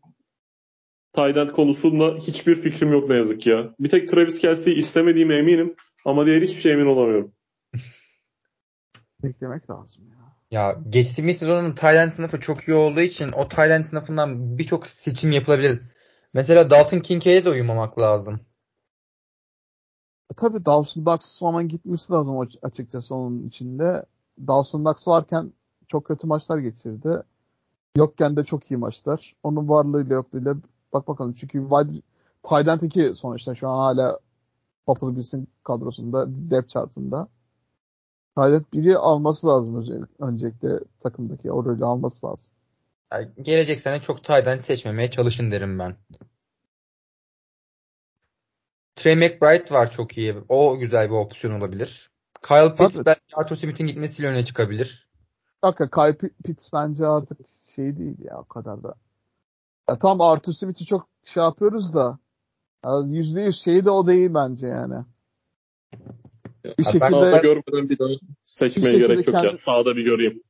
End 1.17 1.49
konusunda 1.49 2.17
hiçbir 2.19 2.55
fikrim 2.55 2.93
yok 2.93 3.09
ne 3.09 3.17
yazık 3.17 3.47
ya. 3.47 3.75
Bir 3.81 3.89
tek 3.89 4.09
Travis 4.09 4.39
Kelsey'i 4.39 4.77
istemediğime 4.77 5.37
eminim 5.37 5.75
ama 6.05 6.27
diğer 6.27 6.43
hiçbir 6.43 6.61
şey 6.61 6.73
emin 6.73 6.87
olamıyorum. 6.87 7.33
Beklemek 9.23 9.71
lazım 9.71 10.09
ya. 10.09 10.25
Ya 10.51 10.77
geçtiğimiz 10.89 11.39
sezonun 11.39 11.75
end 11.83 12.11
sınıfı 12.11 12.41
çok 12.41 12.69
iyi 12.69 12.75
olduğu 12.75 13.01
için 13.01 13.29
o 13.33 13.49
end 13.71 13.85
sınıfından 13.85 14.59
birçok 14.59 14.87
seçim 14.87 15.33
yapılabilir. 15.33 15.81
Mesela 16.33 16.71
Dalton 16.71 17.01
Kincaid'e 17.01 17.45
de 17.45 17.51
uyumamak 17.51 17.99
lazım. 17.99 18.41
E 20.33 20.35
tabii 20.35 20.65
Dawson 20.65 21.05
Knox 21.05 21.39
falan 21.39 21.69
gitmesi 21.69 22.13
lazım 22.13 22.41
aç- 22.41 22.57
açıkçası 22.63 23.15
onun 23.15 23.49
içinde. 23.49 24.05
Dawson 24.47 24.85
Knox 24.85 25.09
varken 25.09 25.53
çok 25.89 26.07
kötü 26.07 26.27
maçlar 26.27 26.59
geçirdi. 26.59 27.23
Yokken 27.97 28.37
de 28.37 28.45
çok 28.45 28.71
iyi 28.71 28.77
maçlar. 28.77 29.35
Onun 29.43 29.69
varlığıyla 29.69 30.15
yokluğuyla 30.15 30.57
bak 30.93 31.09
bakalım. 31.09 31.33
Çünkü 31.33 31.69
wide 32.43 32.71
end 32.71 32.81
2 32.83 33.15
sonuçta 33.15 33.55
şu 33.55 33.69
an 33.69 33.77
hala 33.77 34.19
Buffalo 34.87 35.17
Bills'in 35.17 35.49
kadrosunda 35.65 36.27
depth 36.29 36.69
chartında. 36.69 37.29
End 38.39 38.63
biri 38.73 38.97
alması 38.99 39.47
lazım 39.47 40.07
öncelikle 40.19 40.81
takımdaki 41.01 41.53
o 41.53 41.65
rolü 41.65 41.85
alması 41.85 42.27
lazım. 42.27 42.53
Yani 43.13 43.29
gelecek 43.43 43.81
sene 43.81 44.01
çok 44.01 44.31
end 44.31 44.63
seçmemeye 44.63 45.11
çalışın 45.11 45.51
derim 45.51 45.79
ben. 45.79 45.97
Trey 49.05 49.17
McBride 49.17 49.71
var 49.75 49.91
çok 49.91 50.19
iyi. 50.19 50.35
O 50.49 50.79
güzel 50.79 51.11
bir 51.11 51.15
opsiyon 51.15 51.61
olabilir. 51.61 52.11
Kyle 52.43 52.75
Pitts 52.75 52.95
Tabii. 52.95 53.07
belki 53.07 53.21
Arthur 53.35 53.57
Smith'in 53.57 53.87
gitmesiyle 53.87 54.29
öne 54.29 54.45
çıkabilir. 54.45 55.09
Dakika 55.65 55.91
Kyle 55.91 56.29
Pitts 56.45 56.73
bence 56.73 57.07
artık 57.07 57.39
şey 57.75 57.97
değil 57.99 58.17
ya 58.25 58.39
o 58.39 58.45
kadar 58.45 58.83
da. 58.83 58.95
Ya 59.89 59.99
tam 59.99 60.21
Arthur 60.21 60.53
Smith'i 60.53 60.85
çok 60.87 61.09
şey 61.25 61.43
yapıyoruz 61.43 61.95
da 61.95 62.19
ya 62.85 62.91
yüzde 63.07 63.41
yüz 63.41 63.63
şey 63.63 63.85
de 63.85 63.91
o 63.91 64.07
değil 64.07 64.31
bence 64.35 64.67
yani. 64.67 65.05
Bir 66.65 66.75
ben- 66.79 66.83
şekilde 66.85 67.11
Sağda 67.11 67.39
görmeden 67.39 67.89
bir 67.89 67.99
daha 67.99 68.09
seçmeye 68.43 68.93
şekilde 68.93 69.07
gerek 69.15 69.27
yok 69.27 69.35
ya. 69.37 69.43
kendi- 69.43 69.57
Sağda 69.57 69.97
bir 69.97 70.05
göreyim. 70.05 70.43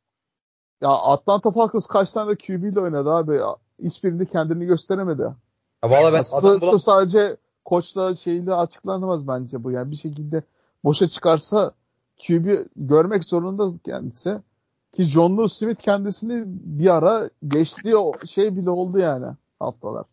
ya 0.83 0.89
Atlanta 0.91 1.51
Falcons 1.51 1.87
kaç 1.87 2.11
tane 2.11 2.31
de 2.31 2.37
QB 2.37 2.65
ile 2.73 2.81
oynadı 2.81 3.11
abi. 3.11 3.41
hiçbirinde 3.83 4.27
kendini 4.27 4.67
gösteremedi. 4.67 5.23
Ya 5.23 5.91
Valla 5.91 6.13
ben 6.13 6.17
Ya 6.19 6.25
sı- 6.25 6.37
adam 6.37 6.61
sırf 6.61 6.83
sadece 6.83 7.37
koçla 7.65 8.15
şeyle 8.15 8.55
açıklanamaz 8.55 9.29
bence 9.29 9.65
bu. 9.65 9.71
Yani 9.71 9.91
bir 9.91 9.97
şekilde 9.97 10.43
boşa 10.85 11.07
çıkarsa 11.07 11.75
QB 12.27 12.67
görmek 12.77 13.25
zorunda 13.25 13.79
kendisi. 13.85 14.39
Ki 14.93 15.03
John 15.03 15.39
Lewis 15.39 15.53
Smith 15.53 15.83
kendisini 15.83 16.43
bir 16.47 16.95
ara 16.95 17.31
geçtiği 17.49 17.97
o 17.97 18.27
şey 18.27 18.57
bile 18.57 18.71
oldu 18.71 18.99
yani 18.99 19.37
haftalar. 19.59 20.07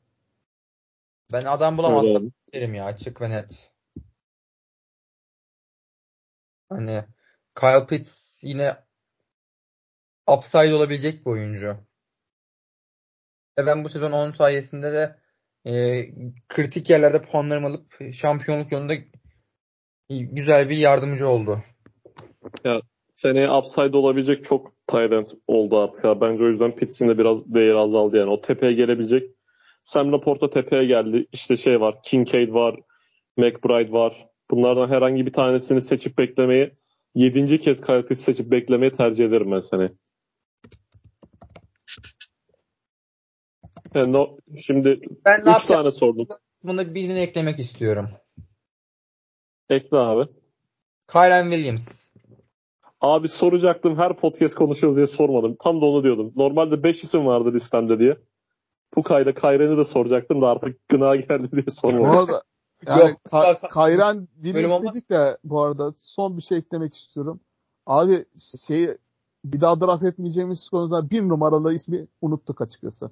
ben 1.34 1.46
adam 1.46 1.78
bulamazsam 1.78 2.32
derim 2.54 2.74
ya 2.74 2.86
açık 2.86 3.22
ve 3.22 3.30
net. 3.30 3.74
Hani 6.70 7.04
Kyle 7.60 7.86
Pitts 7.86 8.44
yine 8.44 8.76
upside 10.28 10.76
olabilecek 10.76 11.26
bir 11.26 11.32
oyuncu. 11.32 11.78
Ve 13.60 13.66
ben 13.66 13.86
bu 13.86 13.90
sezon 13.90 14.12
onun 14.12 14.32
sayesinde 14.32 14.94
de 14.94 15.21
e, 15.66 16.02
kritik 16.50 16.90
yerlerde 16.90 17.22
puanlarımı 17.22 17.68
alıp 17.68 18.14
şampiyonluk 18.14 18.72
yolunda 18.72 18.94
güzel 20.10 20.70
bir 20.70 20.78
yardımcı 20.78 21.28
oldu. 21.28 21.64
Seneye 23.16 23.52
upside 23.52 23.98
olabilecek 23.98 24.44
çok 24.44 24.74
tight 24.88 25.34
oldu 25.48 25.80
artık 25.80 26.06
abi. 26.06 26.22
Bence 26.22 26.44
o 26.44 26.48
yüzden 26.48 26.76
Pitts'in 26.76 27.08
de 27.08 27.18
biraz 27.18 27.54
değeri 27.54 27.78
azaldı 27.78 28.18
yani. 28.18 28.30
O 28.30 28.42
tepeye 28.42 28.74
gelebilecek. 28.74 29.30
Sam 29.84 30.12
Laporta 30.12 30.50
tepeye 30.50 30.86
geldi. 30.86 31.28
İşte 31.32 31.58
şey 31.58 31.82
var. 31.82 31.96
Kincaid 32.04 32.54
var. 32.54 32.80
McBride 33.38 33.92
var. 33.92 34.28
Bunlardan 34.52 34.90
herhangi 34.90 35.26
bir 35.26 35.34
tanesini 35.34 35.82
seçip 35.82 36.18
beklemeyi 36.18 36.72
yedinci 37.16 37.60
kez 37.60 37.82
Kyle 37.82 38.06
Pitts 38.06 38.24
seçip 38.24 38.52
beklemeyi 38.52 38.92
tercih 38.92 39.26
ederim 39.26 39.52
ben 39.52 39.60
seneye. 39.60 39.92
Yani 43.96 44.18
o- 44.18 44.38
şimdi 44.62 45.02
Ben 45.26 45.42
üç 45.42 45.66
tane 45.66 45.92
sordum. 45.92 46.28
kısmında 46.56 46.96
birini 46.96 47.20
eklemek 47.20 47.60
istiyorum. 47.60 48.10
Ekle 49.70 49.98
abi. 49.98 50.32
Kyren 51.08 51.52
Williams. 51.52 52.12
Abi 53.02 53.28
soracaktım 53.28 53.98
her 53.98 54.18
podcast 54.18 54.56
konuşuyoruz 54.56 54.96
diye 54.98 55.08
sormadım. 55.08 55.56
Tam 55.60 55.82
da 55.82 55.86
onu 55.86 56.04
diyordum. 56.04 56.34
Normalde 56.36 56.84
5 56.84 57.04
isim 57.04 57.26
vardı 57.26 57.54
listemde 57.54 58.00
diye. 58.00 58.18
Pukay'la 58.92 59.34
Kayren'i 59.34 59.78
de 59.78 59.86
soracaktım 59.86 60.42
da 60.42 60.48
artık 60.48 60.90
gına 60.90 61.16
geldi 61.16 61.52
diye 61.52 61.66
Bu 61.66 61.72
sormadım. 61.72 62.06
arada 62.06 62.42
yani 62.88 63.00
Yok, 63.10 63.20
Ka- 63.32 63.60
Ka- 63.60 63.70
Kayran 63.70 64.28
Williams 64.44 64.84
dedik 64.84 65.10
de 65.10 65.38
bu 65.44 65.62
arada 65.62 65.92
son 65.98 66.38
bir 66.38 66.42
şey 66.42 66.58
eklemek 66.58 66.96
istiyorum. 66.96 67.40
Abi 67.86 68.26
şeyi 68.68 68.98
bir 69.46 69.62
daha 69.62 69.80
draft 69.82 70.04
etmeyeceğimiz 70.04 70.70
konuda 70.70 71.10
bir 71.10 71.22
numaralı 71.22 71.74
ismi 71.74 72.08
unuttuk 72.22 72.62
açıkçası. 72.62 73.12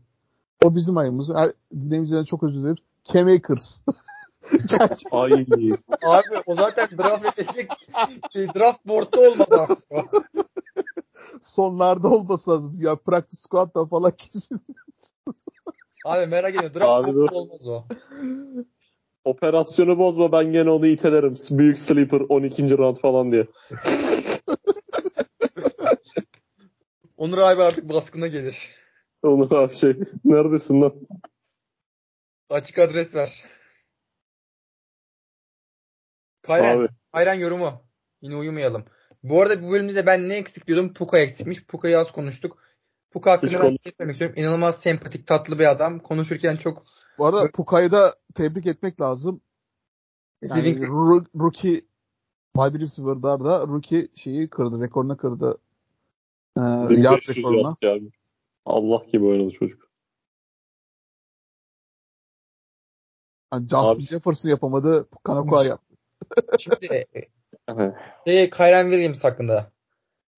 O 0.64 0.76
bizim 0.76 0.98
ayımız. 0.98 1.30
Her, 1.30 1.52
dinleyiciden 1.73 2.23
çok 2.23 2.44
özür 2.44 2.60
dilerim. 2.61 2.77
Kemakers. 3.03 3.81
Gerçekten 4.52 5.18
Ay. 5.18 5.45
Abi 6.03 6.41
o 6.45 6.56
zaten 6.56 6.98
draft 6.98 7.40
edecek 7.40 7.72
draft 8.36 8.88
board'da 8.88 9.19
olmadı 9.19 9.77
sonlarda 11.41 12.07
olmasa 12.07 12.52
lazım. 12.52 12.77
Ya 12.80 12.95
practice 12.95 13.41
squad'da 13.41 13.86
falan 13.86 14.11
kesin. 14.11 14.61
Abi 16.06 16.26
merak 16.27 16.56
etme 16.56 16.73
draft 16.73 17.10
Abi 17.10 17.15
board'da 17.15 17.36
olmaz 17.36 17.68
o. 17.68 17.84
Operasyonu 19.26 19.98
bozma 19.98 20.31
ben 20.31 20.52
gene 20.52 20.69
onu 20.69 20.88
itelerim. 20.88 21.36
Büyük 21.52 21.80
sleeper 21.80 22.19
12. 22.30 22.77
round 22.77 22.98
falan 22.98 23.31
diye. 23.31 23.48
Onur 27.18 27.38
abi 27.38 27.61
artık 27.61 27.90
baskına 27.90 28.27
gelir. 28.27 28.69
Onu 29.24 29.58
abi 29.58 29.76
şey. 29.76 30.00
Neredesin 30.26 30.82
lan? 30.82 30.94
Açık 32.50 32.80
adres 32.80 33.16
ver. 33.16 33.44
Kayren, 36.41 36.78
Abi. 36.78 36.88
Kayren 37.14 37.34
yorumu. 37.34 37.84
Yine 38.22 38.36
uyumayalım. 38.36 38.86
Bu 39.24 39.41
arada 39.41 39.64
bu 39.64 39.72
bölümde 39.72 39.96
de 39.96 40.06
ben 40.06 40.30
ne 40.30 40.38
eksik 40.38 40.68
diyordum? 40.68 40.94
Puka 40.94 41.20
eksikmiş. 41.20 41.66
Puka'yı 41.66 42.00
az 42.00 42.12
konuştuk. 42.12 42.58
Puka 43.12 43.32
hakkında 43.32 43.52
Hiç 43.52 43.58
ben 43.58 43.62
konuş- 43.62 43.86
bir 43.86 44.06
şey 44.06 44.12
istiyorum. 44.12 44.36
İnanılmaz 44.38 44.80
sempatik, 44.80 45.28
tatlı 45.28 45.60
bir 45.60 45.72
adam. 45.72 46.00
Konuşurken 46.00 46.56
çok 46.56 46.86
Bu 47.18 47.26
arada 47.26 47.52
Puka'yı 47.52 47.91
da 47.91 48.16
tebrik 48.36 48.68
etmek 48.68 49.02
lazım. 49.02 49.41
Yani 50.41 50.88
rookie 51.36 51.82
wide 52.56 52.80
receiver'da 52.80 53.46
da 53.46 53.68
rookie 53.68 54.08
şeyi 54.16 54.50
kırdı. 54.50 54.82
Rekorunu 54.82 55.18
kırdı. 55.18 55.58
Ee, 56.58 56.62
yard 56.62 56.90
1500 56.90 57.38
rekorunu. 57.38 57.78
yard 57.82 57.96
yani. 58.02 58.10
Allah 58.70 59.06
gibi 59.12 59.26
oynadı 59.26 59.52
çocuk. 59.60 59.90
Yani 63.54 63.62
Justin 63.62 63.78
Abi- 63.78 64.02
Jefferson 64.02 64.50
yapamadı. 64.50 65.08
Kanakua 65.24 65.64
yaptı. 65.64 65.96
Şimdi 66.60 67.06
şey, 68.28 68.50
Kyren 68.50 68.91
Williams 68.91 69.24
hakkında. 69.24 69.72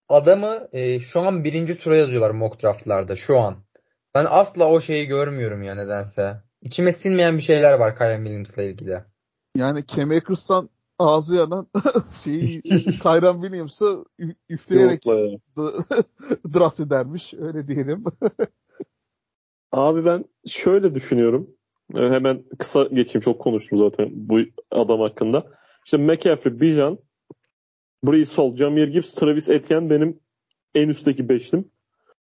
Adamı 0.08 0.68
e, 0.72 1.00
şu 1.00 1.20
an 1.20 1.44
birinci 1.44 1.78
tura 1.78 1.96
yazıyorlar 1.96 2.30
mock 2.30 2.62
draftlarda 2.62 3.16
şu 3.16 3.38
an. 3.38 3.56
Ben 4.14 4.26
asla 4.30 4.68
o 4.70 4.80
şeyi 4.80 5.06
görmüyorum 5.06 5.62
ya 5.62 5.74
nedense. 5.74 6.42
İçime 6.62 6.92
sinmeyen 6.92 7.36
bir 7.36 7.42
şeyler 7.42 7.72
var 7.78 7.96
Kyren 7.98 8.24
Williams'la 8.24 8.62
ilgili. 8.62 9.04
Yani 9.56 9.86
Kemakers'tan 9.86 10.70
ağzı 11.02 11.34
yanan 11.34 11.66
şeyi 12.24 12.62
Kyron 13.02 13.42
Williams'ı 13.42 14.04
üfleyerek 14.48 15.04
draft 16.54 16.80
edermiş. 16.80 17.34
Öyle 17.34 17.68
diyelim. 17.68 18.04
Abi 19.72 20.04
ben 20.04 20.24
şöyle 20.46 20.94
düşünüyorum. 20.94 21.50
Ee, 21.94 22.00
Hemen 22.00 22.44
kısa 22.58 22.84
geçeyim. 22.84 23.22
Çok 23.22 23.40
konuştum 23.40 23.78
zaten 23.78 24.10
bu 24.12 24.38
adam 24.70 25.00
hakkında. 25.00 25.46
İşte 25.84 25.96
McCaffrey, 25.96 26.60
Bijan, 26.60 26.98
Brees 28.04 28.38
Hall, 28.38 28.56
Jameer 28.56 28.88
Gibbs, 28.88 29.14
Travis 29.14 29.48
Etienne 29.50 29.90
benim 29.90 30.20
en 30.74 30.88
üstteki 30.88 31.28
beşlim. 31.28 31.70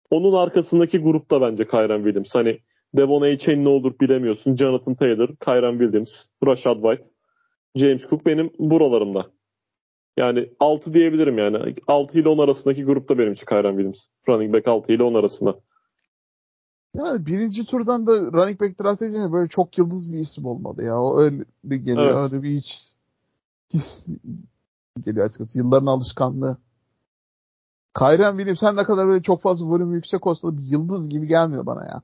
Onun 0.10 0.34
arkasındaki 0.34 0.98
grupta 0.98 1.42
bence 1.42 1.68
Kyren 1.68 2.04
Williams. 2.04 2.36
Hani 2.36 2.60
Devon 2.94 3.22
A-Chain 3.22 3.64
ne 3.66 3.70
olur 3.70 4.00
bilemiyorsun. 4.02 4.56
Jonathan 4.56 4.96
Taylor, 4.96 5.28
Kyren 5.36 5.80
Williams, 5.80 6.26
Rashad 6.46 6.76
White, 6.76 7.15
James 7.76 8.08
Cook 8.08 8.26
benim 8.26 8.52
buralarımda. 8.60 9.32
Yani 10.18 10.50
6 10.60 10.94
diyebilirim 10.94 11.38
yani. 11.38 11.76
6 11.88 12.20
ile 12.20 12.30
10 12.30 12.38
arasındaki 12.38 12.84
grupta 12.84 13.18
benim 13.18 13.34
için 13.34 13.46
Kyren 13.46 13.72
Williams. 13.72 14.08
Running 14.30 14.54
back 14.54 14.68
6 14.68 14.94
ile 14.94 15.04
10 15.04 15.14
arasında. 15.14 15.60
Yani 16.96 17.26
birinci 17.26 17.66
turdan 17.66 18.08
da 18.08 18.12
running 18.12 18.62
back 18.62 18.84
draft 18.84 19.02
edince 19.02 19.32
böyle 19.32 19.50
çok 19.50 19.78
yıldız 19.78 20.14
bir 20.14 20.20
isim 20.20 20.46
olmalı 20.46 20.84
ya. 20.84 21.02
O 21.02 21.20
öyle 21.20 21.46
geliyor. 21.64 22.22
Evet. 22.22 22.34
Öyle 22.34 22.44
bir 22.44 22.50
hiç 22.50 22.84
his 23.74 24.08
geliyor 25.06 25.26
açıkçası. 25.26 25.58
Yılların 25.58 25.86
alışkanlığı. 25.86 26.58
Kyren 27.98 28.32
Williams 28.32 28.60
sen 28.60 28.76
ne 28.76 28.84
kadar 28.84 29.08
böyle 29.08 29.22
çok 29.22 29.42
fazla 29.42 29.68
volümü 29.68 29.96
yüksek 29.96 30.28
olsa 30.28 30.48
da 30.48 30.58
bir 30.58 30.64
yıldız 30.64 31.10
gibi 31.10 31.28
gelmiyor 31.28 31.66
bana 31.66 31.86
ya. 31.86 32.02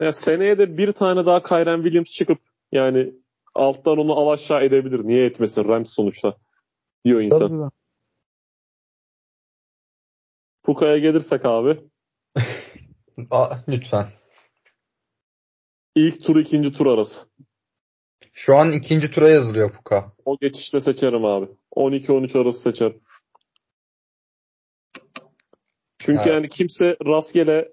Ya 0.00 0.12
seneye 0.12 0.58
de 0.58 0.78
bir 0.78 0.92
tane 0.92 1.26
daha 1.26 1.42
Kyren 1.42 1.82
Williams 1.82 2.10
çıkıp 2.10 2.38
yani 2.72 3.14
alttan 3.54 3.98
onu 3.98 4.18
al 4.18 4.28
aşağı 4.28 4.64
edebilir. 4.64 5.04
Niye 5.04 5.26
etmesin? 5.26 5.64
Rams 5.64 5.90
sonuçta 5.92 6.36
diyor 7.04 7.20
insan. 7.20 7.48
Tabii. 7.48 7.70
Puka'ya 10.62 10.98
gelirsek 10.98 11.44
abi 11.44 11.80
Aa, 13.30 13.56
lütfen. 13.68 14.06
ilk 15.94 16.24
tur 16.24 16.36
ikinci 16.36 16.72
tur 16.72 16.86
arası. 16.86 17.26
Şu 18.32 18.56
an 18.56 18.72
ikinci 18.72 19.10
tura 19.10 19.28
yazılıyor 19.28 19.72
Puka. 19.72 20.12
O 20.24 20.38
geçişte 20.38 20.80
seçerim 20.80 21.24
abi. 21.24 21.48
12-13 21.76 22.38
arası 22.42 22.60
seçerim. 22.60 23.00
Çünkü 25.98 26.20
Evet. 26.20 26.26
yani 26.32 26.48
kimse 26.48 26.96
rastgele 27.06 27.72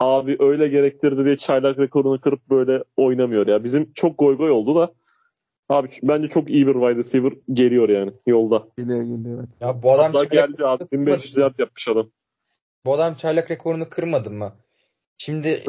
abi 0.00 0.36
öyle 0.40 0.68
gerektirdi 0.68 1.24
diye 1.24 1.36
çaylak 1.36 1.78
rekorunu 1.78 2.20
kırıp 2.20 2.50
böyle 2.50 2.84
oynamıyor 2.96 3.46
ya. 3.46 3.64
Bizim 3.64 3.92
çok 3.92 4.18
goy 4.18 4.36
goy 4.36 4.50
oldu 4.50 4.74
da 4.76 4.94
abi 5.68 5.88
bence 6.02 6.28
çok 6.28 6.50
iyi 6.50 6.66
bir 6.66 6.72
wide 6.72 6.96
receiver 6.96 7.32
geliyor 7.52 7.88
yani 7.88 8.12
yolda. 8.26 8.66
Geliyor 8.78 9.02
geliyor 9.02 9.38
evet. 9.38 9.48
Ya 9.60 9.82
bu 9.82 9.92
adam 9.92 10.04
Hatta 10.12 10.28
çaylak, 10.28 10.48
geldi 10.48 10.66
abi 10.66 10.84
1500 10.92 11.36
yard 11.36 11.58
yapmış 11.58 11.88
adam. 11.88 12.10
bu 12.86 12.94
adam 12.94 13.14
çaylak 13.14 13.50
rekorunu 13.50 13.88
kırmadı 13.88 14.30
mı? 14.30 14.52
Şimdi 15.18 15.62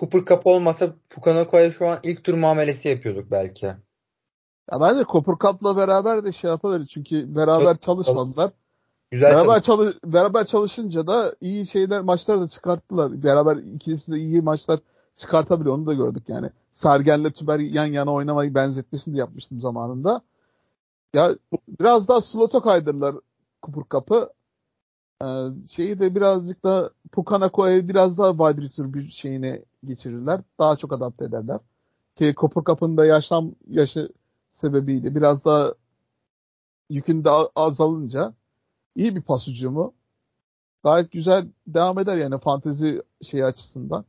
Cooper 0.00 0.24
Cup 0.24 0.46
olmasa 0.46 0.94
Pukanako'ya 1.10 1.70
şu 1.72 1.86
an 1.86 1.98
ilk 2.02 2.24
tur 2.24 2.34
muamelesi 2.34 2.88
yapıyorduk 2.88 3.30
belki. 3.30 3.66
Ya 3.66 4.80
bence 4.80 5.04
Cooper 5.12 5.34
Cup'la 5.48 5.76
beraber 5.76 6.24
de 6.24 6.32
şey 6.32 6.50
yapabilir. 6.50 6.86
Çünkü 6.86 7.34
beraber 7.36 7.76
çalışmadılar. 7.76 8.50
Güzel 9.10 9.30
Beraber, 9.30 9.60
çalış- 9.60 9.64
çalış 9.64 9.96
beraber 10.14 10.44
çalışınca 10.46 11.06
da 11.06 11.34
iyi 11.40 11.66
şeyler 11.66 12.00
maçlar 12.00 12.40
da 12.40 12.48
çıkarttılar. 12.48 13.22
Beraber 13.22 13.56
ikisi 13.56 14.12
de 14.12 14.16
iyi 14.16 14.42
maçlar 14.42 14.80
çıkartabiliyor. 15.22 15.78
Onu 15.78 15.86
da 15.86 15.94
gördük 15.94 16.28
yani. 16.28 16.50
Sergen'le 16.72 17.30
Tüber 17.30 17.58
yan 17.58 17.86
yana 17.86 18.12
oynamayı 18.12 18.54
benzetmesini 18.54 19.14
de 19.14 19.18
yapmıştım 19.18 19.60
zamanında. 19.60 20.20
Ya 21.14 21.36
biraz 21.80 22.08
daha 22.08 22.20
slot'a 22.20 22.62
kaydırdılar 22.62 23.14
Cooper 23.62 23.84
Cup'ı. 23.90 24.32
Ee, 25.22 25.26
şeyi 25.68 26.00
de 26.00 26.14
birazcık 26.14 26.64
da 26.64 26.90
Pukanako'ya 27.12 27.88
biraz 27.88 28.18
daha 28.18 28.30
wide 28.30 28.62
receiver 28.62 28.94
bir 28.94 29.10
şeyine 29.10 29.64
geçirirler. 29.84 30.40
Daha 30.58 30.76
çok 30.76 30.92
adapte 30.92 31.24
ederler. 31.24 31.60
Ki 32.16 32.34
Cooper 32.36 32.64
Cup'ın 32.64 32.96
da 32.96 33.06
yaşlan 33.06 33.56
yaşı 33.68 34.12
sebebiyle 34.50 35.14
biraz 35.14 35.44
daha 35.44 35.74
yükün 36.90 37.24
de 37.24 37.30
azalınca 37.56 38.34
iyi 38.96 39.16
bir 39.16 39.22
pas 39.22 39.46
hücumu. 39.46 39.94
Gayet 40.84 41.12
güzel 41.12 41.48
devam 41.66 41.98
eder 41.98 42.16
yani 42.16 42.38
fantezi 42.38 43.02
şeyi 43.22 43.44
açısından. 43.44 44.04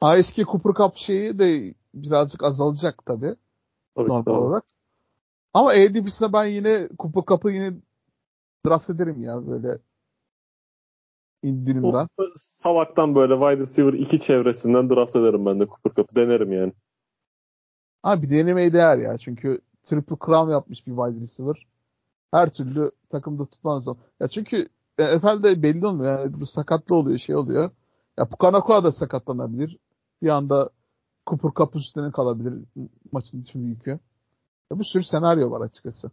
Ha 0.00 0.18
eski 0.18 0.44
Cooper 0.44 0.74
Cup 0.74 0.96
şeyi 0.96 1.38
de 1.38 1.74
birazcık 1.94 2.44
azalacak 2.44 3.06
tabii. 3.06 3.34
Tabii, 3.94 4.08
normal 4.08 4.22
tabii. 4.22 4.34
olarak. 4.34 4.64
Ama 5.54 5.70
ADP'sine 5.70 6.32
ben 6.32 6.44
yine 6.44 6.88
Cooper 6.98 7.22
Cup'ı 7.26 7.50
yine 7.50 7.72
draft 8.66 8.90
ederim 8.90 9.22
ya 9.22 9.46
böyle 9.46 9.78
indirimden. 11.42 12.08
O 12.18 12.24
Salaktan 12.34 13.14
böyle 13.14 13.34
wide 13.34 13.60
receiver 13.60 13.92
2 13.92 14.20
çevresinden 14.20 14.90
draft 14.90 15.16
ederim 15.16 15.46
ben 15.46 15.60
de 15.60 15.66
Cooper 15.66 15.94
Cup'ı. 15.96 16.16
Denerim 16.16 16.52
yani. 16.52 16.72
Ha 18.02 18.22
bir 18.22 18.30
denemeye 18.30 18.72
değer 18.72 18.98
ya. 18.98 19.18
Çünkü 19.18 19.60
triple 19.84 20.16
crown 20.26 20.50
yapmış 20.50 20.86
bir 20.86 20.96
wide 20.96 21.20
receiver. 21.20 21.66
Her 22.30 22.50
türlü 22.50 22.90
takımda 23.08 23.46
tutman 23.46 23.78
zor. 23.78 23.96
Ya 24.20 24.28
çünkü 24.28 24.68
NFL'de 24.98 25.62
belli 25.62 25.86
olmuyor. 25.86 26.18
Yani 26.18 26.40
bu 26.40 26.46
sakatlı 26.46 26.96
oluyor, 26.96 27.18
şey 27.18 27.36
oluyor. 27.36 27.70
Ya 28.18 28.28
Pukanakua 28.28 28.84
da 28.84 28.92
sakatlanabilir. 28.92 29.78
Bir 30.22 30.28
anda 30.28 30.70
Cooper 31.26 31.50
Cup 31.56 31.76
üstüne 31.76 32.12
kalabilir 32.12 32.54
maçın 33.12 33.42
tüm 33.44 33.66
yükü. 33.66 33.90
Ya 34.72 34.78
bir 34.78 34.84
sürü 34.84 35.02
senaryo 35.02 35.50
var 35.50 35.60
açıkçası. 35.60 36.10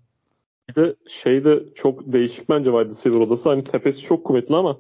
Bir 0.70 0.76
de 0.76 0.96
şey 1.08 1.46
de 1.46 1.74
çok 1.76 2.14
değişik 2.14 2.50
bence 2.50 2.72
wide 2.72 2.90
receiver 2.90 3.20
odası. 3.20 3.50
Hani 3.50 3.64
tepesi 3.64 4.02
çok 4.02 4.26
kuvvetli 4.26 4.56
ama 4.56 4.78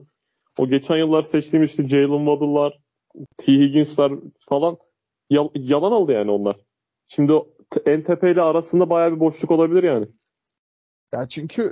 o 0.59 0.67
geçen 0.67 0.95
yıllar 0.95 1.21
seçtiğim 1.21 1.63
işte 1.63 1.87
Jalen 1.87 2.25
Waddle'lar, 2.25 2.79
T. 3.37 3.53
Higgins'lar 3.53 4.13
falan 4.39 4.77
yal- 5.29 5.49
yalan 5.55 5.91
oldu 5.91 6.11
yani 6.11 6.31
onlar. 6.31 6.57
Şimdi 7.07 7.33
en 7.85 8.03
tepeyle 8.03 8.41
arasında 8.41 8.89
bayağı 8.89 9.15
bir 9.15 9.19
boşluk 9.19 9.51
olabilir 9.51 9.83
yani. 9.83 10.07
Ya 11.13 11.27
çünkü 11.29 11.71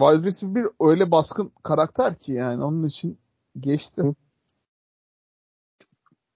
wide 0.00 0.22
receiver 0.22 0.54
bir 0.54 0.90
öyle 0.90 1.10
baskın 1.10 1.52
karakter 1.62 2.18
ki 2.18 2.32
yani 2.32 2.64
onun 2.64 2.86
için 2.88 3.18
geçti. 3.60 4.02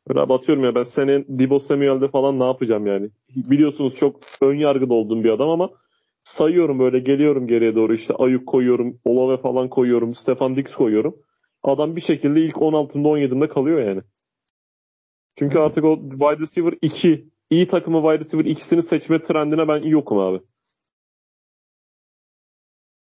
Böyle 0.08 0.20
abi 0.20 0.34
atıyorum 0.34 0.64
ya 0.64 0.74
ben 0.74 0.82
senin 0.82 1.26
Debo 1.28 1.58
Samuel'de 1.58 2.08
falan 2.08 2.40
ne 2.40 2.44
yapacağım 2.44 2.86
yani. 2.86 3.10
Biliyorsunuz 3.36 3.96
çok 3.96 4.20
ön 4.40 4.54
yargıda 4.54 4.94
olduğum 4.94 5.24
bir 5.24 5.30
adam 5.30 5.48
ama 5.48 5.70
sayıyorum 6.24 6.78
böyle 6.78 6.98
geliyorum 6.98 7.46
geriye 7.46 7.74
doğru 7.74 7.94
işte 7.94 8.14
Ayuk 8.14 8.46
koyuyorum, 8.46 9.00
Olave 9.04 9.36
falan 9.42 9.68
koyuyorum, 9.68 10.14
Stefan 10.14 10.56
Dix 10.56 10.74
koyuyorum. 10.74 11.16
Adam 11.62 11.96
bir 11.96 12.00
şekilde 12.00 12.40
ilk 12.40 12.56
16'ımda 12.56 13.08
17'imde 13.08 13.48
kalıyor 13.48 13.82
yani. 13.82 14.02
Çünkü 15.36 15.58
artık 15.58 15.84
o 15.84 16.00
wide 16.10 16.38
receiver 16.38 16.74
2, 16.82 17.28
iyi 17.50 17.68
takımı 17.68 18.02
wide 18.02 18.18
receiver 18.18 18.44
ikisini 18.44 18.82
seçme 18.82 19.22
trendine 19.22 19.68
ben 19.68 19.82
yokum 19.82 20.18
abi. 20.18 20.40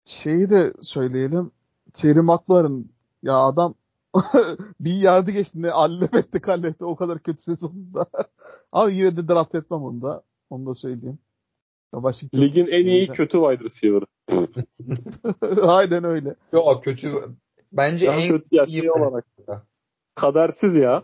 Şeyi 0.04 0.50
de 0.50 0.72
söyleyelim. 0.82 1.50
Terry 1.94 2.20
McLaurin 2.20 2.92
ya 3.22 3.34
adam 3.36 3.74
bir 4.80 4.94
yardı 4.94 5.30
geçti 5.30 5.62
ne 5.62 5.70
allem 5.70 6.08
etti 6.12 6.40
kalletti 6.40 6.84
o 6.84 6.96
kadar 6.96 7.18
kötü 7.18 7.42
sezonunda. 7.42 8.06
Ama 8.72 8.90
yine 8.90 9.16
de 9.16 9.28
draft 9.28 9.54
etmem 9.54 9.82
onu 9.82 10.02
da. 10.02 10.22
Onu 10.50 10.66
da 10.66 10.74
söyleyeyim. 10.74 11.18
Washington- 11.94 12.40
Ligin 12.40 12.66
en 12.66 12.86
iyi 12.86 13.08
kötü 13.08 13.38
wide 13.38 13.64
receiver'ı. 13.64 14.06
Aynen 15.68 16.04
öyle. 16.04 16.34
Yok 16.52 16.84
kötü. 16.84 17.12
Bence 17.72 18.06
Ya 18.06 18.14
en 18.14 18.28
kötü 18.30 18.56
ya 18.56 18.64
iyi 18.64 18.80
şey 18.80 18.90
olarak. 18.90 19.26
Kadersiz 20.14 20.74
ya. 20.74 21.02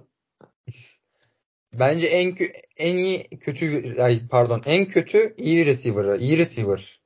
Bence 1.73 2.07
en 2.07 2.37
en 2.77 2.97
iyi 2.97 3.29
kötü 3.29 3.95
ay 4.03 4.29
pardon 4.29 4.63
en 4.67 4.87
kötü 4.89 5.35
iyi 5.39 5.67
receiver'ı. 5.67 6.17
iyi 6.17 6.39
receiver. 6.39 7.03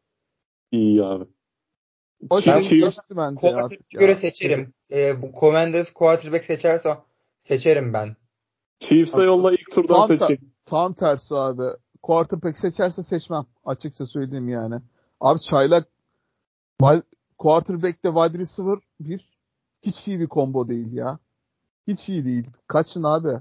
İyi 0.70 1.05
abi. 1.05 1.24
O 2.31 2.40
Chiefs- 2.40 3.78
göre 3.90 4.15
seçerim. 4.15 4.74
Ee, 4.93 5.23
bu 5.23 5.32
Commanders 5.40 5.90
quarterback 5.93 6.44
seçerse 6.44 6.97
seçerim 7.39 7.93
ben. 7.93 8.16
Chiefs'e 8.81 9.23
yolla 9.23 9.53
ilk 9.53 9.70
turdan 9.73 9.94
Tam, 9.94 10.09
ta- 10.09 10.16
seçecek. 10.27 10.40
tam 10.65 10.94
tersi 10.94 11.35
abi. 11.35 11.62
Quarterback 12.03 12.59
seçerse 12.59 13.03
seçmem. 13.03 13.47
Açıkça 13.65 14.07
söyleyeyim 14.07 14.49
yani. 14.49 14.74
Abi 15.20 15.40
çaylak 15.40 15.89
wide- 16.81 17.03
quarterback 17.39 18.05
de 18.05 18.09
wide 18.09 18.39
receiver 18.39 18.78
bir 19.01 19.28
hiç 19.82 20.09
iyi 20.09 20.20
bir 20.20 20.28
combo 20.28 20.69
değil 20.69 20.93
ya. 20.93 21.19
Hiç 21.89 22.09
iyi 22.09 22.24
değil. 22.24 22.44
Kaçın 22.66 23.03
abi. 23.03 23.32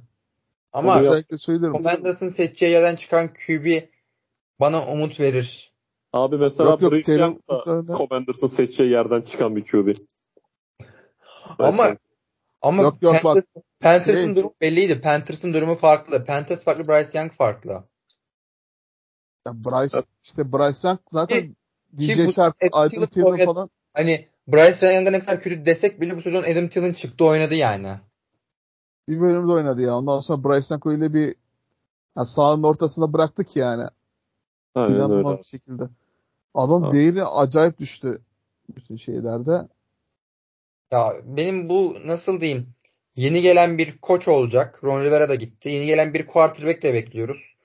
Ama 0.74 0.99
Özellikle 1.02 1.38
söylerim. 1.38 1.74
Commanders'ın 1.74 2.30
seçeceği 2.30 2.72
yerden 2.72 2.95
çıkan 2.95 3.28
QB 3.34 3.82
bana 4.60 4.86
umut 4.88 5.20
verir. 5.20 5.70
Abi 6.14 6.38
mesela 6.38 6.70
Yok, 6.70 6.82
yok, 6.82 6.92
Bryce 6.92 7.06
Terry 7.06 7.22
Young 7.22 7.38
da 7.50 7.54
McLaurin'den- 7.54 7.98
Commanders'ın 7.98 8.48
seçeceği 8.48 8.92
yerden 8.92 9.22
çıkan 9.22 9.56
bir 9.56 9.64
QB. 9.66 9.96
Ama 11.60 11.88
ama 12.62 12.84
Yok, 12.84 12.98
yok, 13.02 13.14
bak. 13.14 13.22
Panthers, 13.24 13.46
Panthers'ın 13.80 14.26
Şey- 14.26 14.36
durumu 14.36 14.54
belliydi. 14.62 15.02
Panthers'ın 15.02 15.54
durumu 15.54 15.76
farklı. 15.76 16.26
Panthers 16.26 16.64
farklı, 16.64 16.88
Bryce 16.88 17.20
Young 17.20 17.32
farklı. 17.32 17.72
Ya 19.48 19.54
Bryce, 19.54 19.98
işte 20.24 20.52
Bryce 20.54 20.88
Young 20.88 21.00
zaten 21.12 21.42
Ki 21.42 21.56
DJ 21.98 22.32
Shark, 22.36 22.56
Adam 22.72 23.06
Thielen 23.06 23.46
falan 23.46 23.70
Hani 23.94 24.28
Bryce 24.48 24.88
Young'a 24.88 25.12
ne 25.12 25.20
kadar 25.20 25.42
kötü 25.42 25.66
desek 25.66 26.02
bile 26.02 26.18
bu 26.18 26.22
sezon 26.22 26.44
Adam 26.44 26.68
Thielen 26.68 26.94
çıktı 26.94 27.26
oynadı 27.26 27.56
yani. 27.56 27.88
bir 29.10 29.22
bölümde 29.22 29.52
oynadı 29.52 29.82
ya. 29.82 29.98
Ondan 29.98 30.20
sonra 30.20 30.44
Bryce 30.44 30.68
Young 30.74 30.88
öyle 30.88 31.14
bir 31.14 31.36
ya 32.18 32.26
sahanın 32.26 32.64
ortasında 32.64 33.14
bıraktık 33.14 33.56
yani. 33.56 33.84
Aynen 34.76 34.94
İnanılmaz 34.96 35.32
öyle. 35.32 35.40
bir 35.40 35.44
şekilde. 35.48 35.84
Adam 36.53 36.84
Ha. 36.84 36.91
değeri 36.91 37.23
acayip 37.23 37.80
düştü 37.80 38.22
bütün 38.76 38.98
şeylerde. 38.98 39.68
Ya 40.91 41.14
benim 41.26 41.69
bu 41.69 41.98
nasıl 42.06 42.41
diyeyim? 42.41 42.73
Yeni 43.15 43.41
gelen 43.41 43.78
bir 43.78 43.98
koç 43.98 44.28
olacak. 44.28 44.80
Ron 44.84 45.03
Rivera 45.03 45.30
da 45.30 45.36
gitti. 45.36 45.69
Yeni 45.69 45.86
gelen 45.86 46.14
bir 46.14 46.28
quarterback 46.28 46.84
de 46.84 46.94
bekliyoruz. 46.94 47.56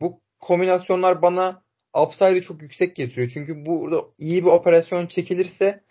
Bu 0.00 0.20
kombinasyonlar 0.40 1.22
bana 1.22 1.62
upside'ı 2.02 2.42
çok 2.42 2.62
yüksek 2.62 2.96
getiriyor. 2.96 3.30
Çünkü 3.34 3.66
burada 3.66 4.04
iyi 4.18 4.44
bir 4.44 4.50
operasyon 4.50 5.06
çekilirse 5.06 5.84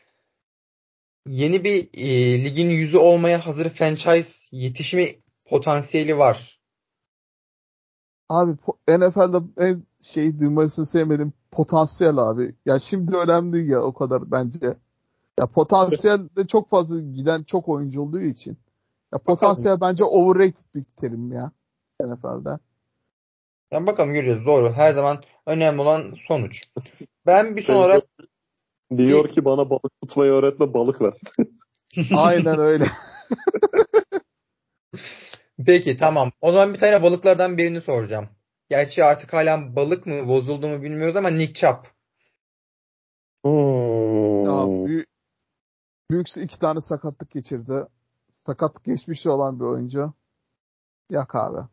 yeni 1.27 1.63
bir 1.63 1.89
e, 1.93 2.43
ligin 2.43 2.69
yüzü 2.69 2.97
olmaya 2.97 3.45
hazır 3.45 3.69
franchise 3.69 4.47
yetişme 4.51 5.15
potansiyeli 5.45 6.17
var. 6.17 6.52
Abi 8.29 8.51
NFL'de 8.87 9.37
en 9.57 9.83
şey 10.01 10.39
duymasını 10.39 10.85
sevmedim 10.85 11.33
potansiyel 11.51 12.17
abi. 12.17 12.55
Ya 12.65 12.79
şimdi 12.79 13.17
önemli 13.17 13.71
ya 13.71 13.81
o 13.81 13.93
kadar 13.93 14.31
bence. 14.31 14.77
Ya 15.39 15.47
potansiyel 15.47 16.19
de 16.37 16.47
çok 16.47 16.69
fazla 16.69 17.01
giden 17.01 17.43
çok 17.43 17.69
oyuncu 17.69 18.01
olduğu 18.01 18.21
için. 18.21 18.57
Ya 19.13 19.19
potansiyel 19.19 19.81
bence 19.81 20.03
overrated 20.03 20.65
bir 20.75 20.83
terim 20.97 21.31
ya 21.31 21.51
NFL'de. 22.01 22.59
Yani 23.71 23.87
bakalım 23.87 24.13
göreceğiz. 24.13 24.45
Doğru. 24.45 24.73
Her 24.73 24.93
zaman 24.93 25.23
önemli 25.45 25.81
olan 25.81 26.13
sonuç. 26.27 26.63
Ben 27.25 27.55
bir 27.55 27.61
son 27.61 27.75
olarak 27.75 28.03
Diyor 28.97 29.29
ki 29.29 29.45
bana 29.45 29.69
balık 29.69 30.01
tutmayı 30.01 30.31
öğretme 30.31 30.73
balık 30.73 31.01
ver. 31.01 31.13
Aynen 32.15 32.59
öyle. 32.59 32.85
Peki 35.65 35.97
tamam. 35.97 36.31
O 36.41 36.51
zaman 36.51 36.73
bir 36.73 36.79
tane 36.79 37.03
balıklardan 37.03 37.57
birini 37.57 37.81
soracağım. 37.81 38.29
Gerçi 38.69 39.03
artık 39.03 39.33
hala 39.33 39.75
balık 39.75 40.05
mı 40.05 40.27
bozuldu 40.27 40.67
mu 40.67 40.83
bilmiyoruz 40.83 41.15
ama 41.15 41.29
Nick 41.29 41.53
Chubb. 41.53 41.85
Hmm. 43.43 44.43
Ya 44.45 44.87
büyük, 44.87 45.07
büyük 46.11 46.37
iki 46.37 46.59
tane 46.59 46.81
sakatlık 46.81 47.31
geçirdi. 47.31 47.73
Sakatlık 48.31 48.83
geçmişi 48.83 49.29
olan 49.29 49.59
bir 49.59 49.65
oyuncu. 49.65 50.13
Yak 51.09 51.35
abi. 51.35 51.67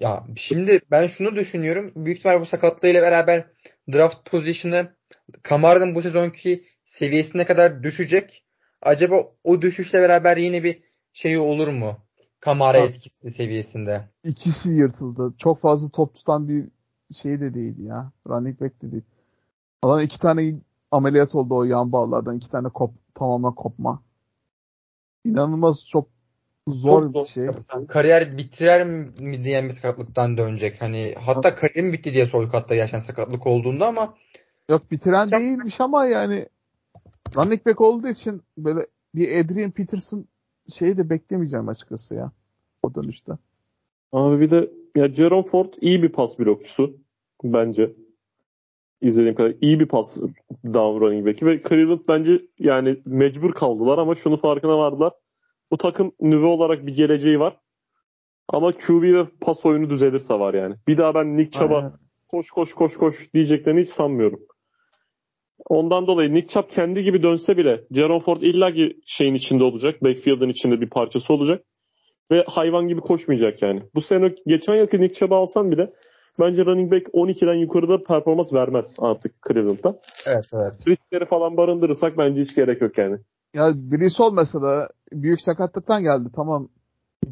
Ya 0.00 0.26
şimdi 0.36 0.80
ben 0.90 1.06
şunu 1.06 1.36
düşünüyorum. 1.36 1.92
Büyük 1.96 2.18
ihtimal 2.18 2.40
bu 2.40 2.46
sakatlığıyla 2.46 3.02
beraber 3.02 3.46
draft 3.92 4.30
pozisyonu 4.30 4.88
Kamara'nın 5.42 5.94
bu 5.94 6.02
sezonki 6.02 6.64
seviyesine 6.84 7.44
kadar 7.44 7.82
düşecek. 7.82 8.44
Acaba 8.82 9.32
o 9.44 9.62
düşüşle 9.62 10.00
beraber 10.00 10.36
yine 10.36 10.64
bir 10.64 10.82
şey 11.12 11.38
olur 11.38 11.68
mu? 11.68 11.96
Kamara 12.40 12.78
Ha. 12.78 12.82
etkisi 12.82 13.30
seviyesinde. 13.30 14.08
İkisi 14.24 14.70
yırtıldı. 14.70 15.34
Çok 15.38 15.60
fazla 15.60 15.88
top 15.88 16.14
tutan 16.14 16.48
bir 16.48 16.64
şey 17.14 17.40
de 17.40 17.54
değil 17.54 17.78
ya. 17.78 18.12
Running 18.28 18.60
back 18.60 18.82
de 18.82 18.92
değil. 18.92 19.02
Adam 19.82 20.00
iki 20.00 20.18
tane 20.18 20.54
ameliyat 20.90 21.34
oldu 21.34 21.56
o 21.56 21.64
yan 21.64 21.92
bağlardan. 21.92 22.36
iki 22.36 22.50
tane 22.50 22.68
kop, 22.68 22.94
tamamen 23.14 23.54
kopma. 23.54 24.02
İnanılmaz 25.24 25.86
çok 25.88 26.08
zor 26.68 27.12
Çok 27.12 27.14
bir 27.24 27.28
şey. 27.30 27.46
Kariyer 27.88 28.38
bitirer 28.38 28.86
mi 28.86 29.44
diyen 29.44 29.64
bir 29.68 29.72
sakatlıktan 29.72 30.38
dönecek. 30.38 30.82
Hani 30.82 31.14
hatta 31.20 31.54
kariyerim 31.54 31.92
bitti 31.92 32.12
diye 32.14 32.26
sorduk 32.26 32.54
hatta 32.54 32.74
gerçekten 32.74 33.00
sakatlık 33.00 33.46
olduğunda 33.46 33.86
ama 33.86 34.14
Yok 34.70 34.90
bitiren 34.90 35.26
Çok- 35.28 35.40
değilmiş 35.40 35.80
ama 35.80 36.06
yani 36.06 36.48
running 37.36 37.66
back 37.66 37.80
olduğu 37.80 38.08
için 38.08 38.42
böyle 38.58 38.86
bir 39.14 39.44
Adrian 39.44 39.70
Peterson 39.70 40.26
şeyi 40.72 40.96
de 40.96 41.10
beklemeyeceğim 41.10 41.68
açıkçası 41.68 42.14
ya. 42.14 42.32
O 42.82 42.94
dönüşte. 42.94 43.32
Abi 44.12 44.40
bir 44.40 44.50
de 44.50 44.70
ya 44.94 45.08
Jerome 45.08 45.42
Ford 45.42 45.72
iyi 45.80 46.02
bir 46.02 46.08
pas 46.08 46.38
blokçusu 46.38 46.96
bence. 47.44 47.96
İzlediğim 49.00 49.34
kadar 49.34 49.54
iyi 49.60 49.80
bir 49.80 49.86
pas 49.86 50.16
down 50.64 51.00
running 51.00 51.26
back'i 51.26 51.46
ve 51.46 51.62
Cleveland 51.68 52.00
bence 52.08 52.42
yani 52.58 53.02
mecbur 53.04 53.52
kaldılar 53.52 53.98
ama 53.98 54.14
şunu 54.14 54.36
farkına 54.36 54.78
vardılar. 54.78 55.12
Bu 55.70 55.76
takım 55.76 56.12
nüve 56.20 56.46
olarak 56.46 56.86
bir 56.86 56.96
geleceği 56.96 57.40
var. 57.40 57.60
Ama 58.48 58.72
QB 58.72 59.02
ve 59.02 59.26
pas 59.40 59.66
oyunu 59.66 59.90
düzelirse 59.90 60.34
var 60.34 60.54
yani. 60.54 60.74
Bir 60.88 60.98
daha 60.98 61.14
ben 61.14 61.36
Nick 61.36 61.58
Chubb'a 61.58 61.98
koş 62.28 62.50
koş 62.50 62.74
koş 62.74 62.96
koş 62.96 63.34
diyeceklerini 63.34 63.80
hiç 63.80 63.88
sanmıyorum. 63.88 64.40
Ondan 65.68 66.06
dolayı 66.06 66.34
Nick 66.34 66.48
Chubb 66.48 66.70
kendi 66.70 67.02
gibi 67.02 67.22
dönse 67.22 67.56
bile 67.56 67.84
Jerome 67.90 68.20
Ford 68.20 68.40
illaki 68.40 69.00
şeyin 69.06 69.34
içinde 69.34 69.64
olacak. 69.64 70.02
Backfield'ın 70.02 70.48
içinde 70.48 70.80
bir 70.80 70.90
parçası 70.90 71.34
olacak. 71.34 71.64
Ve 72.30 72.44
hayvan 72.48 72.88
gibi 72.88 73.00
koşmayacak 73.00 73.62
yani. 73.62 73.82
Bu 73.94 74.00
sene 74.00 74.34
geçen 74.46 74.74
yılki 74.74 75.00
Nick 75.00 75.14
Chubb'ı 75.14 75.34
alsan 75.34 75.70
bile 75.70 75.92
bence 76.40 76.64
running 76.64 76.92
back 76.92 77.08
12'den 77.08 77.54
yukarıda 77.54 78.02
performans 78.02 78.52
vermez 78.52 78.96
artık 78.98 79.34
Cleveland'da. 79.48 80.00
Evet 80.26 80.50
evet. 80.54 80.72
Riskleri 80.88 81.24
falan 81.24 81.56
barındırırsak 81.56 82.18
bence 82.18 82.42
hiç 82.42 82.54
gerek 82.54 82.82
yok 82.82 82.98
yani. 82.98 83.18
Ya 83.54 83.72
birisi 83.74 84.22
olmasa 84.22 84.62
da 84.62 84.88
büyük 85.12 85.42
sakatlıktan 85.42 86.02
geldi. 86.02 86.28
Tamam 86.36 86.68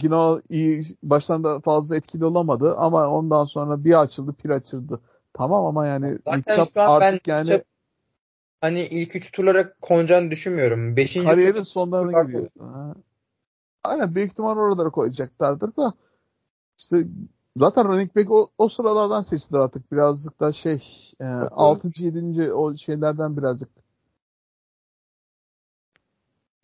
yine 0.02 0.14
o 0.14 0.40
iyi 0.50 0.82
baştan 1.02 1.44
da 1.44 1.60
fazla 1.60 1.96
etkili 1.96 2.24
olamadı 2.24 2.74
ama 2.76 3.08
ondan 3.08 3.44
sonra 3.44 3.84
bir 3.84 4.00
açıldı 4.00 4.34
bir 4.44 4.50
açıldı. 4.50 5.00
Tamam 5.34 5.66
ama 5.66 5.86
yani 5.86 6.18
Zaten 6.24 6.38
Nick 6.38 6.54
Chubb 6.56 6.68
şu 6.74 6.80
an 6.80 7.00
ben 7.00 7.06
artık 7.06 7.28
yani 7.28 7.48
Chubb- 7.48 7.64
Hani 8.60 8.80
ilk 8.80 9.16
üç 9.16 9.32
turlara 9.32 9.74
konacağını 9.74 10.30
düşünmüyorum. 10.30 10.96
Beşinci 10.96 11.26
kariyerin 11.26 11.54
tur- 11.56 11.64
sonlarına 11.64 12.12
Fark 12.12 12.26
giriyor. 12.26 12.48
Ha. 12.58 12.94
Aynen 13.84 14.14
büyük 14.14 14.32
ihtimal 14.32 14.56
oralara 14.56 14.90
koyacaklardır 14.90 15.76
da 15.76 15.92
işte 16.78 17.06
zaten 17.56 17.84
running 17.84 18.16
back 18.16 18.30
o, 18.30 18.50
o 18.58 18.68
sıralardan 18.68 19.22
seçtiler 19.22 19.58
artık 19.60 19.92
birazcık 19.92 20.40
da 20.40 20.52
şey 20.52 20.82
e, 21.20 21.24
6. 21.24 21.90
7. 21.98 22.52
o 22.52 22.76
şeylerden 22.76 23.36
birazcık 23.36 23.68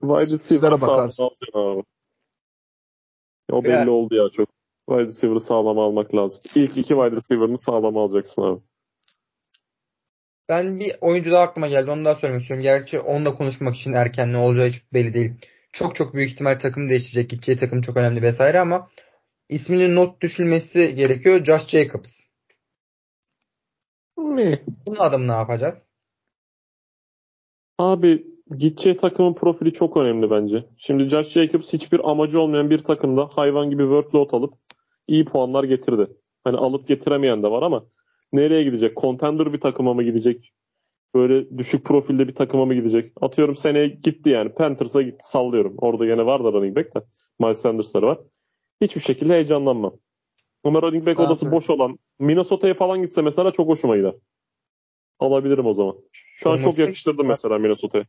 Wide 0.01 0.35
receiver 0.35 0.77
sağlam 0.77 0.97
bakarsın. 0.98 1.31
O 3.52 3.64
belli 3.64 3.70
Ya. 3.86 3.90
oldu 3.90 4.14
ya 4.14 4.28
çok. 4.31 4.48
Wide 4.89 5.05
receiver'ı 5.06 5.40
sağlam 5.40 5.78
almak 5.78 6.14
lazım. 6.14 6.43
İlk 6.55 6.70
iki 6.70 6.89
wide 6.89 7.10
receiver'ını 7.10 7.59
sağlam 7.59 7.97
alacaksın 7.97 8.43
abi. 8.43 8.60
Ben 10.48 10.81
bir 10.81 10.93
oyuncu 11.01 11.31
daha 11.31 11.43
aklıma 11.43 11.68
geldi. 11.68 11.90
Onu 11.90 12.05
daha 12.05 12.14
söylemek 12.14 12.43
istiyorum. 12.43 12.62
Gerçi 12.62 13.01
onunla 13.01 13.35
konuşmak 13.35 13.77
için 13.77 13.93
erken 13.93 14.32
ne 14.32 14.39
olacağı 14.39 14.68
hiç 14.68 14.93
belli 14.93 15.14
değil. 15.14 15.32
Çok 15.73 15.97
çok 15.97 16.14
büyük 16.14 16.31
ihtimal 16.31 16.59
takım 16.59 16.89
değiştirecek. 16.89 17.31
Gideceği 17.31 17.59
takım 17.59 17.82
çok 17.82 17.97
önemli 17.97 18.23
vesaire 18.23 18.60
ama 18.60 18.89
isminin 19.48 19.97
not 19.97 20.23
düşülmesi 20.23 20.94
gerekiyor. 20.94 21.44
Josh 21.44 21.68
Jacobs. 21.68 22.20
Bunun 24.86 24.98
adamı 24.98 25.28
ne 25.28 25.32
yapacağız? 25.32 25.93
Abi 27.78 28.27
gideceği 28.56 28.97
takımın 28.97 29.35
profili 29.35 29.73
çok 29.73 29.97
önemli 29.97 30.31
bence. 30.31 30.64
Şimdi 30.78 31.09
Josh 31.09 31.28
Jacobs 31.28 31.73
hiçbir 31.73 32.10
amacı 32.10 32.40
olmayan 32.40 32.70
bir 32.70 32.78
takımda 32.78 33.28
hayvan 33.35 33.70
gibi 33.70 33.82
workload 33.82 34.31
alıp 34.31 34.55
iyi 35.09 35.24
puanlar 35.24 35.64
getirdi. 35.64 36.06
Hani 36.44 36.56
alıp 36.56 36.89
getiremeyen 36.89 37.43
de 37.43 37.51
var 37.51 37.62
ama 37.62 37.86
nereye 38.32 38.62
gidecek? 38.62 38.96
Contender 38.96 39.52
bir 39.52 39.60
takıma 39.60 39.94
mı 39.94 40.02
gidecek? 40.02 40.52
Böyle 41.14 41.58
düşük 41.58 41.84
profilde 41.84 42.28
bir 42.28 42.34
takıma 42.34 42.66
mı 42.66 42.74
gidecek? 42.74 43.12
Atıyorum 43.20 43.56
seneye 43.56 43.88
gitti 43.88 44.30
yani. 44.30 44.52
Panthers'a 44.54 45.02
gitti 45.02 45.28
sallıyorum. 45.28 45.74
Orada 45.78 46.06
yine 46.06 46.26
var 46.26 46.44
da 46.44 46.52
running 46.52 46.76
back 46.76 46.94
de. 46.94 47.00
Miles 47.38 47.60
Sanders'ları 47.60 48.06
var. 48.06 48.18
Hiçbir 48.80 49.00
şekilde 49.00 49.32
heyecanlanmam. 49.32 49.96
Ama 50.64 50.82
running 50.82 51.06
back 51.06 51.20
odası 51.20 51.50
boş 51.50 51.70
olan 51.70 51.98
Minnesota'ya 52.18 52.74
falan 52.74 53.02
gitse 53.02 53.22
mesela 53.22 53.52
çok 53.52 53.68
hoşuma 53.68 53.96
gider. 53.96 54.14
Alabilirim 55.18 55.66
o 55.66 55.74
zaman. 55.74 55.96
Şu 56.12 56.50
an 56.50 56.58
çok 56.58 56.78
yakıştırdım 56.78 57.26
mesela 57.26 57.58
Minnesota'ya. 57.58 58.04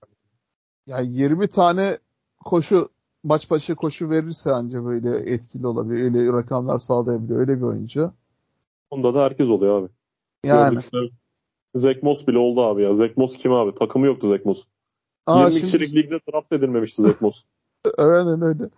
ya 0.88 1.00
20 1.00 1.48
tane 1.48 1.98
koşu 2.46 2.90
maç 3.24 3.52
başı 3.52 3.76
koşu 3.76 4.10
verirse 4.10 4.52
anca 4.52 4.86
böyle 4.86 5.34
etkili 5.34 5.68
olabilir. 5.68 6.04
Öyle 6.04 6.34
rakamlar 6.34 6.80
sağlayabiliyor. 6.80 7.40
Öyle 7.40 7.58
bir 7.58 7.62
oyuncu. 7.62 8.12
Onda 8.90 9.14
da 9.14 9.24
herkes 9.24 9.50
oluyor 9.50 9.82
abi. 9.82 9.90
Yani. 10.44 10.80
Zach 11.76 12.04
Moss 12.04 12.28
bile 12.28 12.38
oldu 12.38 12.62
abi 12.62 12.84
ya. 12.84 12.94
Zach 12.94 13.18
Moss 13.18 13.38
kim 13.38 13.54
abi? 13.54 13.76
Takımı 13.76 14.06
yoktu 14.06 14.30
Zach 14.30 14.46
Moss. 14.46 14.64
Aa, 15.26 15.40
20 15.40 15.52
şimdi- 15.52 15.66
kişilik 15.66 15.96
ligde 15.96 16.20
draft 16.32 16.52
edilmemişti 16.52 17.02
Zach 17.02 17.22
Moss. 17.22 17.44
Aynen 17.98 18.42
öyle. 18.42 18.70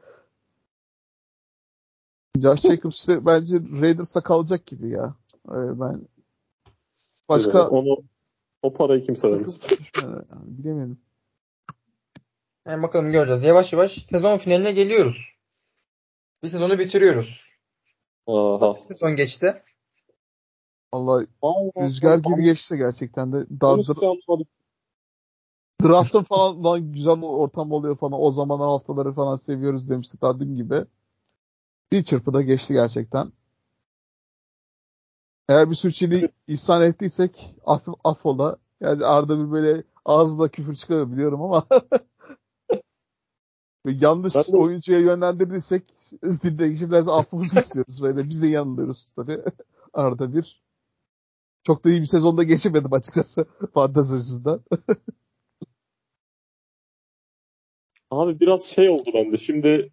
Josh 2.42 2.62
Jacobs 2.62 3.08
bence 3.10 3.56
Raiders'a 3.82 4.22
kalacak 4.22 4.66
gibi 4.66 4.90
ya. 4.90 5.16
Öyle 5.48 5.80
ben 5.80 6.08
başka 7.30 7.68
Onu 7.70 7.98
o 8.62 8.74
parayı 8.74 9.06
kimse 9.06 9.32
vermez. 9.32 9.60
Yani 10.04 10.24
bilemedim. 10.46 10.98
Yani 12.68 12.84
bakalım 12.84 13.12
göreceğiz. 13.12 13.44
Yavaş 13.44 13.74
yavaş 13.74 14.04
sezon 14.04 14.38
finaline 14.38 14.72
geliyoruz. 14.72 15.30
Bir 16.44 16.50
sezonu 16.50 16.80
bitiriyoruz. 16.80 17.50
Aha. 18.28 18.76
Sezon 18.88 19.16
geçti. 19.16 19.64
Vallahi 20.94 21.28
Allah 21.42 21.72
rüzgar 21.86 22.18
gibi 22.18 22.44
geçti 22.44 22.78
gerçekten 22.78 23.34
de. 23.34 23.46
Daha 23.62 23.74
dra- 23.76 24.46
draft'ın 25.84 26.24
falan 26.24 26.64
lan 26.64 26.92
güzel 26.92 27.22
ortam 27.22 27.72
oluyor 27.72 27.98
falan. 27.98 28.22
O 28.22 28.32
zaman 28.32 28.60
haftaları 28.60 29.14
falan 29.14 29.38
seviyoruz 29.38 29.90
demiştik 29.90 30.22
daha 30.22 30.40
dün 30.40 30.56
gibi. 30.56 30.86
Bir 31.92 32.04
çırpıda 32.04 32.42
geçti 32.42 32.74
gerçekten. 32.74 33.32
Eğer 35.50 35.70
bir 35.70 35.76
sürçüliği 35.76 36.30
ihsan 36.48 36.82
ettiysek 36.82 37.56
aff, 37.66 37.88
affola. 38.04 38.58
Yani 38.82 39.06
arada 39.06 39.40
bir 39.40 39.52
böyle 39.52 39.84
ağzında 40.06 40.48
küfür 40.48 40.76
çıkıyor 40.76 41.12
biliyorum 41.12 41.42
ama 41.42 41.66
yanlış 43.86 44.36
Ben 44.36 44.44
de- 44.44 44.58
oyuncuya 44.58 45.00
yönlendirdiysek 45.00 45.84
dinleyicilerden 46.44 47.08
affımızı 47.12 47.60
istiyoruz. 47.60 48.04
Böyle 48.04 48.30
biz 48.30 48.42
de 48.42 48.48
yanılıyoruz 48.48 49.12
tabii 49.16 49.40
arada 49.94 50.34
bir. 50.34 50.62
Çok 51.64 51.86
da 51.86 51.90
iyi 51.90 52.02
bir 52.02 52.06
sezonda 52.06 52.44
geçemedim 52.44 52.94
açıkçası 52.94 53.46
fantezi 53.74 54.16
açısından. 54.16 54.64
Abi 58.12 58.40
biraz 58.40 58.66
şey 58.66 58.90
oldu 58.90 59.12
bende. 59.14 59.38
Şimdi 59.38 59.92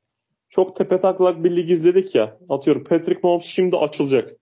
çok 0.49 0.77
tepe 0.77 0.99
taklak 0.99 1.45
bir 1.45 1.57
lig 1.57 1.71
izledik 1.71 2.15
ya. 2.15 2.39
Atıyorum 2.49 2.85
Patrick 2.85 3.21
Mahomes 3.23 3.45
şimdi 3.45 3.77
açılacak. 3.77 4.37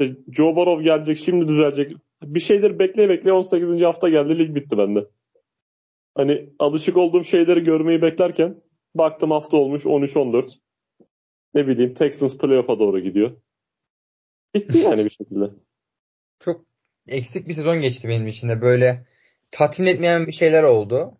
İşte 0.00 0.16
Joe 0.32 0.56
Burrow 0.56 0.84
gelecek 0.84 1.18
şimdi 1.18 1.48
düzelecek. 1.48 1.92
Bir 2.22 2.40
şeyleri 2.40 2.78
bekleye 2.78 3.08
bekleye 3.08 3.32
18. 3.32 3.82
hafta 3.82 4.08
geldi 4.08 4.38
lig 4.38 4.54
bitti 4.54 4.78
bende. 4.78 5.06
Hani 6.14 6.50
alışık 6.58 6.96
olduğum 6.96 7.24
şeyleri 7.24 7.64
görmeyi 7.64 8.02
beklerken 8.02 8.62
baktım 8.94 9.30
hafta 9.30 9.56
olmuş 9.56 9.84
13-14. 9.84 10.58
Ne 11.54 11.66
bileyim 11.66 11.94
Texans 11.94 12.38
playoff'a 12.38 12.78
doğru 12.78 13.00
gidiyor. 13.00 13.36
Bitti 14.54 14.78
yani 14.78 15.04
bir 15.04 15.10
şekilde. 15.10 15.50
Çok 16.40 16.64
eksik 17.08 17.48
bir 17.48 17.54
sezon 17.54 17.80
geçti 17.80 18.08
benim 18.08 18.26
için 18.26 18.48
de. 18.48 18.60
Böyle 18.60 19.06
tatmin 19.50 19.86
etmeyen 19.86 20.26
bir 20.26 20.32
şeyler 20.32 20.62
oldu. 20.62 21.18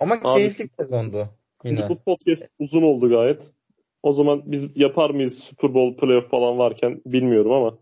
Ama 0.00 0.14
Abi- 0.14 0.38
keyifli 0.38 0.64
bir 0.64 0.70
sezondu 0.82 1.28
yine. 1.64 1.88
bu 1.88 1.98
podcast 2.02 2.50
uzun 2.58 2.82
oldu 2.82 3.08
gayet. 3.08 3.52
O 4.02 4.12
zaman 4.12 4.42
biz 4.46 4.66
yapar 4.74 5.10
mıyız 5.10 5.38
Super 5.38 5.74
Bowl 5.74 6.00
playoff 6.00 6.30
falan 6.30 6.58
varken 6.58 7.02
bilmiyorum 7.06 7.52
ama 7.52 7.78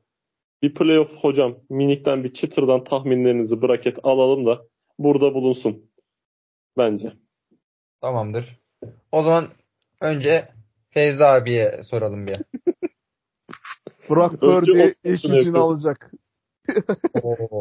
bir 0.62 0.74
playoff 0.74 1.12
hocam 1.16 1.58
minikten 1.70 2.24
bir 2.24 2.34
çıtırdan 2.34 2.84
tahminlerinizi 2.84 3.62
bracket 3.62 3.98
alalım 4.02 4.46
da 4.46 4.66
burada 4.98 5.34
bulunsun. 5.34 5.90
Bence. 6.78 7.12
Tamamdır. 8.00 8.60
O 9.12 9.22
zaman 9.22 9.48
önce 10.00 10.48
Feyzi 10.90 11.24
abiye 11.24 11.82
soralım 11.82 12.26
bir. 12.26 12.36
Brock 14.10 14.40
Purdy 14.40 14.92
ilk 15.04 15.24
yapıyorum. 15.24 15.62
alacak. 15.62 16.12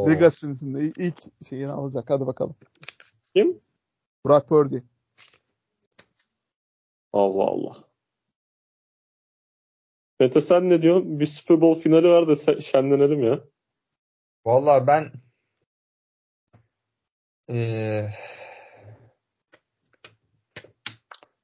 Legacy'sinde 0.07 0.79
ilk 0.97 1.47
şeyini 1.49 1.71
alacak. 1.71 2.09
Hadi 2.09 2.27
bakalım. 2.27 2.55
Kim? 3.35 3.61
Brock 4.25 4.49
Purdy. 4.49 4.77
Allah 7.13 7.43
Allah. 7.43 7.75
Mete 10.19 10.41
sen 10.41 10.69
ne 10.69 10.81
diyorsun? 10.81 11.19
Bir 11.19 11.25
Super 11.25 11.61
Bowl 11.61 11.81
finali 11.81 12.03
de 12.03 12.33
se- 12.33 12.61
şenlenelim 12.61 13.23
ya. 13.23 13.39
Vallahi 14.45 14.87
ben 14.87 15.11
eee, 17.49 18.13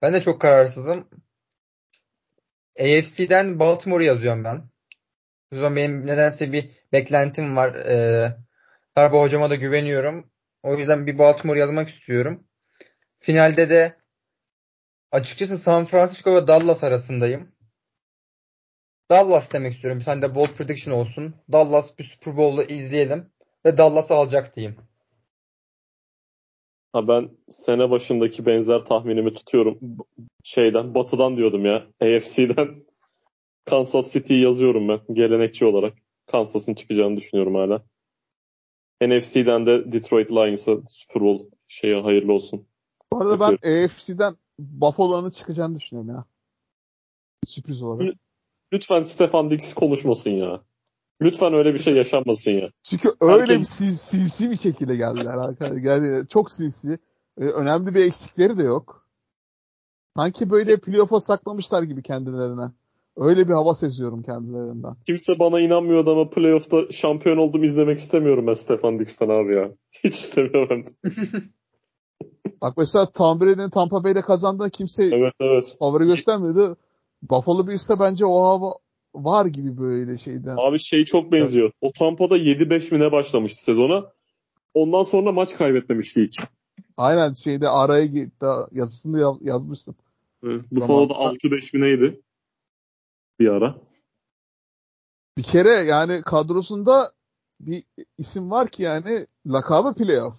ben 0.01 0.13
de 0.13 0.21
çok 0.21 0.41
kararsızım. 0.41 1.09
AFC'den 2.79 3.59
Baltimore 3.59 4.05
yazıyorum 4.05 4.43
ben. 4.43 4.70
Bu 5.51 5.55
sezon 5.55 5.75
benim 5.75 6.07
nedense 6.07 6.51
bir 6.51 6.69
beklentim 6.93 7.55
var. 7.55 7.75
Eee 7.75 8.37
Harbaugh 8.95 9.23
hocama 9.23 9.49
da 9.49 9.55
güveniyorum. 9.55 10.31
O 10.63 10.75
yüzden 10.75 11.07
bir 11.07 11.17
Baltimore 11.17 11.59
yazmak 11.59 11.89
istiyorum. 11.89 12.47
Finalde 13.19 13.69
de 13.69 13.97
açıkçası 15.11 15.57
San 15.57 15.85
Francisco 15.85 16.35
ve 16.35 16.47
Dallas 16.47 16.83
arasındayım. 16.83 17.51
Dallas 19.11 19.53
demek 19.53 19.73
istiyorum. 19.73 20.01
Sen 20.05 20.21
de 20.21 20.35
bold 20.35 20.49
prediction 20.49 20.93
olsun. 20.93 21.35
Dallas 21.51 21.99
bir 21.99 22.03
Super 22.03 22.37
Bowl'u 22.37 22.61
izleyelim 22.63 23.31
ve 23.65 23.77
Dallas 23.77 24.11
alacak 24.11 24.55
diyeyim. 24.55 24.77
Ha 26.93 27.07
ben 27.07 27.29
sene 27.49 27.89
başındaki 27.89 28.45
benzer 28.45 28.79
tahminimi 28.79 29.33
tutuyorum. 29.33 29.79
Şeyden, 30.43 30.95
batıdan 30.95 31.37
diyordum 31.37 31.65
ya. 31.65 31.87
AFC'den 32.01 32.85
Kansas 33.65 34.13
City 34.13 34.33
yazıyorum 34.33 34.87
ben 34.87 34.99
gelenekçi 35.13 35.65
olarak. 35.65 35.93
Kansas'ın 36.27 36.73
çıkacağını 36.73 37.17
düşünüyorum 37.17 37.55
hala. 37.55 37.83
NFC'den 39.01 39.65
de 39.65 39.91
Detroit 39.91 40.31
Lions'a 40.31 40.77
Super 40.87 41.21
Bowl 41.21 41.45
şeye 41.67 42.01
hayırlı 42.01 42.33
olsun. 42.33 42.67
Bu 43.13 43.21
arada 43.21 43.39
ben 43.39 43.85
AFC'den 43.85 44.35
Buffalo'nun 44.59 45.29
çıkacağını 45.31 45.75
düşünüyorum 45.75 46.09
ya. 46.09 46.25
Sürpriz 47.47 47.81
olarak. 47.81 48.15
Lütfen 48.73 49.03
Stefan 49.03 49.49
Diggs 49.49 49.73
konuşmasın 49.73 50.29
ya. 50.29 50.63
Lütfen 51.21 51.53
öyle 51.53 51.73
bir 51.73 51.79
şey 51.79 51.95
yaşanmasın 51.95 52.51
ya. 52.51 52.69
Çünkü 52.83 53.09
öyle 53.21 53.59
bir 53.59 53.65
sinsi 53.65 54.51
bir 54.51 54.57
şekilde 54.57 54.95
geldiler 54.95 55.37
arkadaşlar. 55.37 55.77
Yani 55.77 56.27
çok 56.27 56.51
sinsi. 56.51 56.99
Ee, 57.37 57.43
önemli 57.45 57.95
bir 57.95 58.05
eksikleri 58.05 58.57
de 58.57 58.63
yok. 58.63 59.07
Sanki 60.17 60.49
böyle 60.49 60.77
playoff'a 60.77 61.19
saklamışlar 61.19 61.83
gibi 61.83 62.03
kendilerine. 62.03 62.71
Öyle 63.17 63.47
bir 63.47 63.53
hava 63.53 63.75
seziyorum 63.75 64.23
kendilerinden. 64.23 64.93
Kimse 65.05 65.39
bana 65.39 65.59
inanmıyordu 65.59 66.11
ama 66.11 66.29
playoff'ta 66.29 66.91
şampiyon 66.91 67.37
oldum 67.37 67.63
izlemek 67.63 67.99
istemiyorum 67.99 68.47
ben 68.47 68.53
Stefan 68.53 68.99
Diggs'ten 68.99 69.29
abi 69.29 69.55
ya. 69.55 69.71
Hiç 70.03 70.15
istemiyorum. 70.15 70.85
Bak 72.61 72.73
mesela 72.77 73.05
Tom 73.05 73.41
Brady'nin 73.41 73.69
Tampa 73.69 74.03
Bay'de 74.03 74.21
kazandığında 74.21 74.69
kimse 74.69 75.03
evet, 75.03 75.33
evet. 75.41 75.75
favori 75.79 76.05
göstermiyordu. 76.05 76.77
Buffalo 77.21 77.67
Bills'te 77.67 77.99
bence 77.99 78.25
o 78.25 78.43
hava 78.43 78.73
var 79.15 79.45
gibi 79.45 79.77
böyle 79.77 80.17
şeyden. 80.17 80.55
Abi 80.57 80.79
şey 80.79 81.05
çok 81.05 81.31
benziyor. 81.31 81.65
Evet. 81.65 81.75
O 81.81 81.91
Tampa'da 81.91 82.37
7-5 82.37 82.93
mine 82.93 83.11
başlamıştı 83.11 83.63
sezona. 83.63 84.03
Ondan 84.73 85.03
sonra 85.03 85.31
maç 85.31 85.55
kaybetmemişti 85.55 86.23
hiç. 86.23 86.39
Aynen 86.97 87.33
şeyde 87.33 87.69
araya 87.69 88.05
gitti. 88.05 88.45
Yazısını 88.71 89.37
yazmıştım. 89.41 89.95
Evet, 90.43 90.61
Buffalo'da 90.71 91.13
6-5 91.13 91.77
mineydi. 91.77 92.21
Bir 93.41 93.47
ara. 93.47 93.75
Bir 95.37 95.43
kere 95.43 95.69
yani 95.69 96.21
kadrosunda 96.21 97.11
bir 97.59 97.83
isim 98.17 98.51
var 98.51 98.67
ki 98.69 98.83
yani 98.83 99.27
lakabı 99.45 99.93
playoff. 99.93 100.35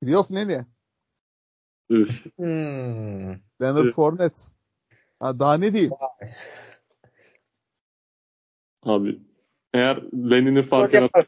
Playoff 0.00 0.30
ne 0.30 0.48
ne? 0.48 0.66
Üf. 1.90 2.26
Hmm. 2.36 3.32
Leonard 3.62 3.86
Üf. 3.86 3.94
Fournette. 3.94 4.42
Ha, 5.20 5.38
daha 5.38 5.54
ne 5.54 5.72
diyeyim? 5.72 5.92
Abi 8.82 9.20
eğer 9.74 9.96
Lenin'in 10.12 10.62
farkına 10.62 11.08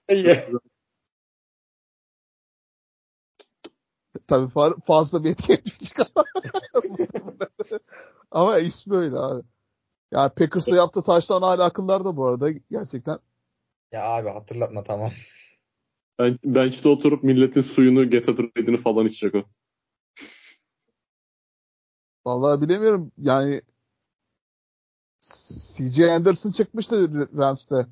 Tabii 4.27 4.51
fazla 4.87 5.25
bir 5.25 5.31
etki 5.31 5.53
etmeyecek 5.53 5.99
ama. 6.01 6.25
ama 8.31 8.59
ismi 8.59 8.97
öyle 8.97 9.17
abi. 9.17 9.43
Yani 10.15 10.31
Packers'la 10.31 10.77
yaptığı 10.77 11.03
taştan 11.03 11.43
hala 11.43 11.65
akıllarda 11.65 12.17
bu 12.17 12.27
arada 12.27 12.51
gerçekten. 12.71 13.19
Ya 13.93 14.05
abi 14.05 14.29
hatırlatma 14.29 14.83
tamam. 14.83 15.13
Ben, 16.19 16.39
bench'te 16.45 16.89
oturup 16.89 17.23
milletin 17.23 17.61
suyunu 17.61 18.11
Getatrade'ini 18.11 18.77
falan 18.77 19.07
içecek 19.07 19.35
o. 19.35 19.45
Vallahi 22.27 22.61
bilemiyorum. 22.61 23.13
Yani 23.19 23.63
CJ 25.21 26.01
Anderson 26.01 26.51
çıkmıştı 26.51 27.29
Rams'te. 27.37 27.87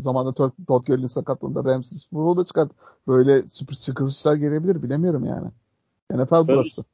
Zamanında 0.00 0.34
Todd, 0.34 0.52
Gurley'in 0.66 1.06
sakatlığında 1.06 1.64
Rams'in 1.64 1.96
Super 1.96 2.20
Bowl'da 2.20 2.44
çıkart. 2.44 2.72
Böyle 3.08 3.46
sürpriz 3.46 3.84
çıkışlar 3.84 4.34
gelebilir 4.34 4.82
bilemiyorum 4.82 5.24
yani. 5.24 5.50
NFL 6.10 6.48
burası. 6.48 6.84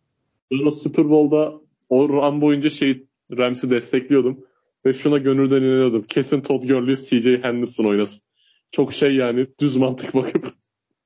Ben 0.50 0.66
o 0.66 0.70
Super 0.70 1.10
Bowl'da 1.10 1.60
o 1.88 2.08
run 2.08 2.40
boyunca 2.40 2.70
şey 2.70 3.06
Rams'i 3.30 3.70
destekliyordum. 3.70 4.47
Ve 4.88 4.94
şuna 4.94 5.18
gönülden 5.18 5.62
inanıyordum. 5.62 6.02
Kesin 6.02 6.40
Todd 6.40 6.62
Gurley 6.62 6.96
CJ 6.96 7.44
Henderson 7.44 7.84
oynasın. 7.84 8.22
Çok 8.70 8.92
şey 8.92 9.16
yani 9.16 9.46
düz 9.58 9.76
mantık 9.76 10.14
bakıp. 10.14 10.54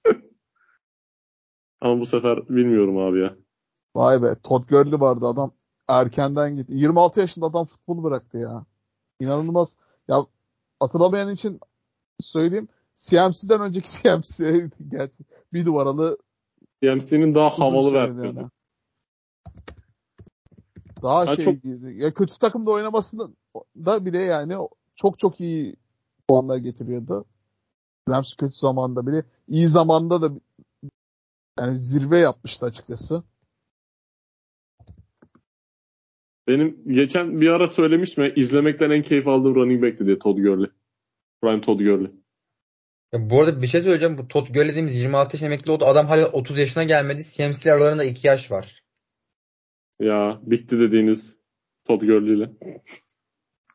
Ama 1.80 2.00
bu 2.00 2.06
sefer 2.06 2.48
bilmiyorum 2.48 2.98
abi 2.98 3.20
ya. 3.20 3.36
Vay 3.94 4.22
be 4.22 4.36
Todd 4.42 4.68
Gurley 4.68 5.00
vardı 5.00 5.26
adam 5.26 5.52
erkenden 5.88 6.56
gitti. 6.56 6.72
26 6.74 7.20
yaşında 7.20 7.46
adam 7.46 7.66
futbolu 7.66 8.02
bıraktı 8.02 8.38
ya. 8.38 8.66
İnanılmaz. 9.20 9.76
Ya 10.09 10.26
hatırlamayan 10.80 11.30
için 11.30 11.60
söyleyeyim. 12.20 12.68
CMC'den 12.94 13.60
önceki 13.60 13.90
CMC 14.02 14.70
gerçi 14.88 15.24
bir 15.52 15.66
numaralı 15.66 16.18
CMC'nin 16.82 17.34
daha 17.34 17.59
havalı 17.59 17.94
versiyonu. 17.94 18.26
Yani. 18.26 18.48
Daha 21.02 21.26
ha, 21.26 21.36
şey 21.36 21.44
çok... 21.44 21.54
ya 21.84 22.14
kötü 22.14 22.38
takımda 22.38 22.70
oynamasında 22.70 23.28
da 23.77 24.07
bile 24.07 24.19
yani 24.19 24.55
çok 24.97 25.19
çok 25.19 25.41
iyi 25.41 25.77
puanlar 26.29 26.57
getiriyordu. 26.57 27.24
Rams 28.09 28.35
kötü 28.35 28.55
zamanda 28.55 29.07
bile 29.07 29.24
iyi 29.49 29.66
zamanda 29.66 30.23
da 30.23 30.41
yani 31.59 31.81
zirve 31.81 32.19
yapmıştı 32.19 32.66
açıkçası. 32.66 33.23
Benim 36.47 36.83
geçen 36.87 37.41
bir 37.41 37.49
ara 37.49 37.69
söylemiştim 37.69 38.33
izlemekten 38.37 38.91
en 38.91 39.03
keyif 39.03 39.29
aldığım 39.29 39.55
running 39.55 39.83
back'ti 39.83 40.07
diye 40.07 40.19
Todd 40.19 40.37
Gurley. 40.37 40.70
Ryan 41.45 41.61
Todd 41.61 41.79
Gurley. 41.79 42.11
Ya 43.12 43.31
bu 43.31 43.41
arada 43.41 43.62
bir 43.62 43.66
şey 43.66 43.83
söyleyeceğim. 43.83 44.19
Bu 44.19 44.29
Todd 44.29 44.47
Gurley 44.47 44.69
dediğimiz 44.69 45.01
26 45.01 45.37
yaş 45.37 45.43
emekli 45.43 45.70
oldu. 45.70 45.85
Adam 45.85 46.07
hala 46.07 46.27
30 46.27 46.59
yaşına 46.59 46.85
gelmedi. 46.85 47.23
CMC 47.24 47.73
aralarında 47.73 48.05
2 48.05 48.27
yaş 48.27 48.51
var. 48.51 48.83
Ya 50.01 50.41
bitti 50.43 50.81
dediğiniz 50.81 51.37
Todd 51.85 52.01
Gurley 52.01 52.35
ile. 52.35 52.51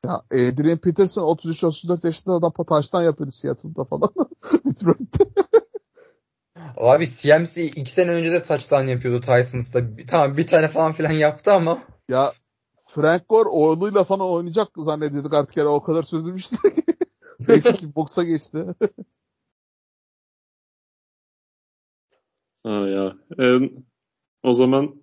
Ya 0.07 0.21
Adrian 0.31 0.77
Peterson 0.77 1.23
33-34 1.23 2.05
yaşında 2.07 2.33
adam 2.33 2.51
taştan 2.67 3.03
yapıyordu 3.03 3.31
Seattle'da 3.31 3.83
falan. 3.83 4.09
Detroit'te. 4.65 5.25
Abi 6.77 7.07
CMC 7.07 7.63
2 7.63 7.91
sene 7.91 8.11
önce 8.11 8.31
de 8.31 8.43
touchdown 8.43 8.87
yapıyordu 8.87 9.19
Titans'ta. 9.19 9.81
Tamam 10.07 10.37
bir 10.37 10.47
tane 10.47 10.67
falan 10.67 10.91
filan 10.91 11.11
yaptı 11.11 11.53
ama. 11.53 11.79
Ya 12.09 12.33
Frank 12.87 13.29
Gore 13.29 13.49
oğluyla 13.49 14.03
falan 14.03 14.29
oynayacak 14.29 14.67
zannediyorduk 14.77 15.33
artık 15.33 15.57
yani 15.57 15.67
o 15.67 15.83
kadar 15.83 16.03
sürdürmüştü. 16.03 16.55
Neyse 17.47 17.71
ki 17.71 17.95
boksa 17.95 18.23
geçti. 18.23 18.65
ha 22.63 22.69
ya. 22.69 23.13
Ee, 23.39 23.59
o 24.43 24.53
zaman 24.53 24.95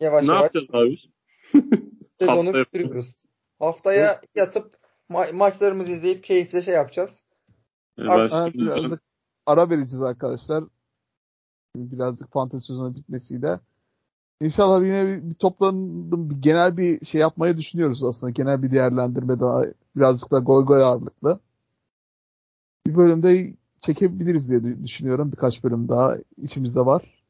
yavaş 0.00 0.24
ne 0.24 0.34
yavaş 0.34 0.42
yapacağız 0.42 0.68
abi? 0.72 0.98
Sezonu 2.20 2.54
bitiriyoruz. 2.54 3.24
Haftaya 3.58 4.20
yatıp 4.34 4.78
ma- 5.10 5.32
maçlarımızı 5.32 5.90
izleyip 5.90 6.24
keyifle 6.24 6.62
şey 6.62 6.74
yapacağız. 6.74 7.22
Art- 8.08 8.54
birazcık 8.54 9.02
ara 9.46 9.70
vereceğiz 9.70 10.02
arkadaşlar. 10.02 10.64
Birazcık 11.76 12.32
fantezi 12.32 12.66
sezonu 12.66 12.94
bitmesiyle. 12.94 13.60
İnşallah 14.40 14.82
yine 14.82 15.06
bir, 15.06 15.30
bir 15.30 15.34
toplandım 15.34 16.30
bir 16.30 16.42
genel 16.42 16.76
bir 16.76 17.04
şey 17.04 17.20
yapmayı 17.20 17.56
düşünüyoruz 17.56 18.04
aslında. 18.04 18.30
Genel 18.30 18.62
bir 18.62 18.72
değerlendirme 18.72 19.40
daha 19.40 19.62
birazcık 19.96 20.30
da 20.30 20.38
goy 20.38 20.64
goy 20.64 20.82
ağırlıklı. 20.82 21.40
Bir 22.86 22.96
bölümde 22.96 23.54
çekebiliriz 23.80 24.50
diye 24.50 24.84
düşünüyorum. 24.84 25.32
Birkaç 25.32 25.64
bölüm 25.64 25.88
daha 25.88 26.16
içimizde 26.42 26.86
var. 26.86 27.24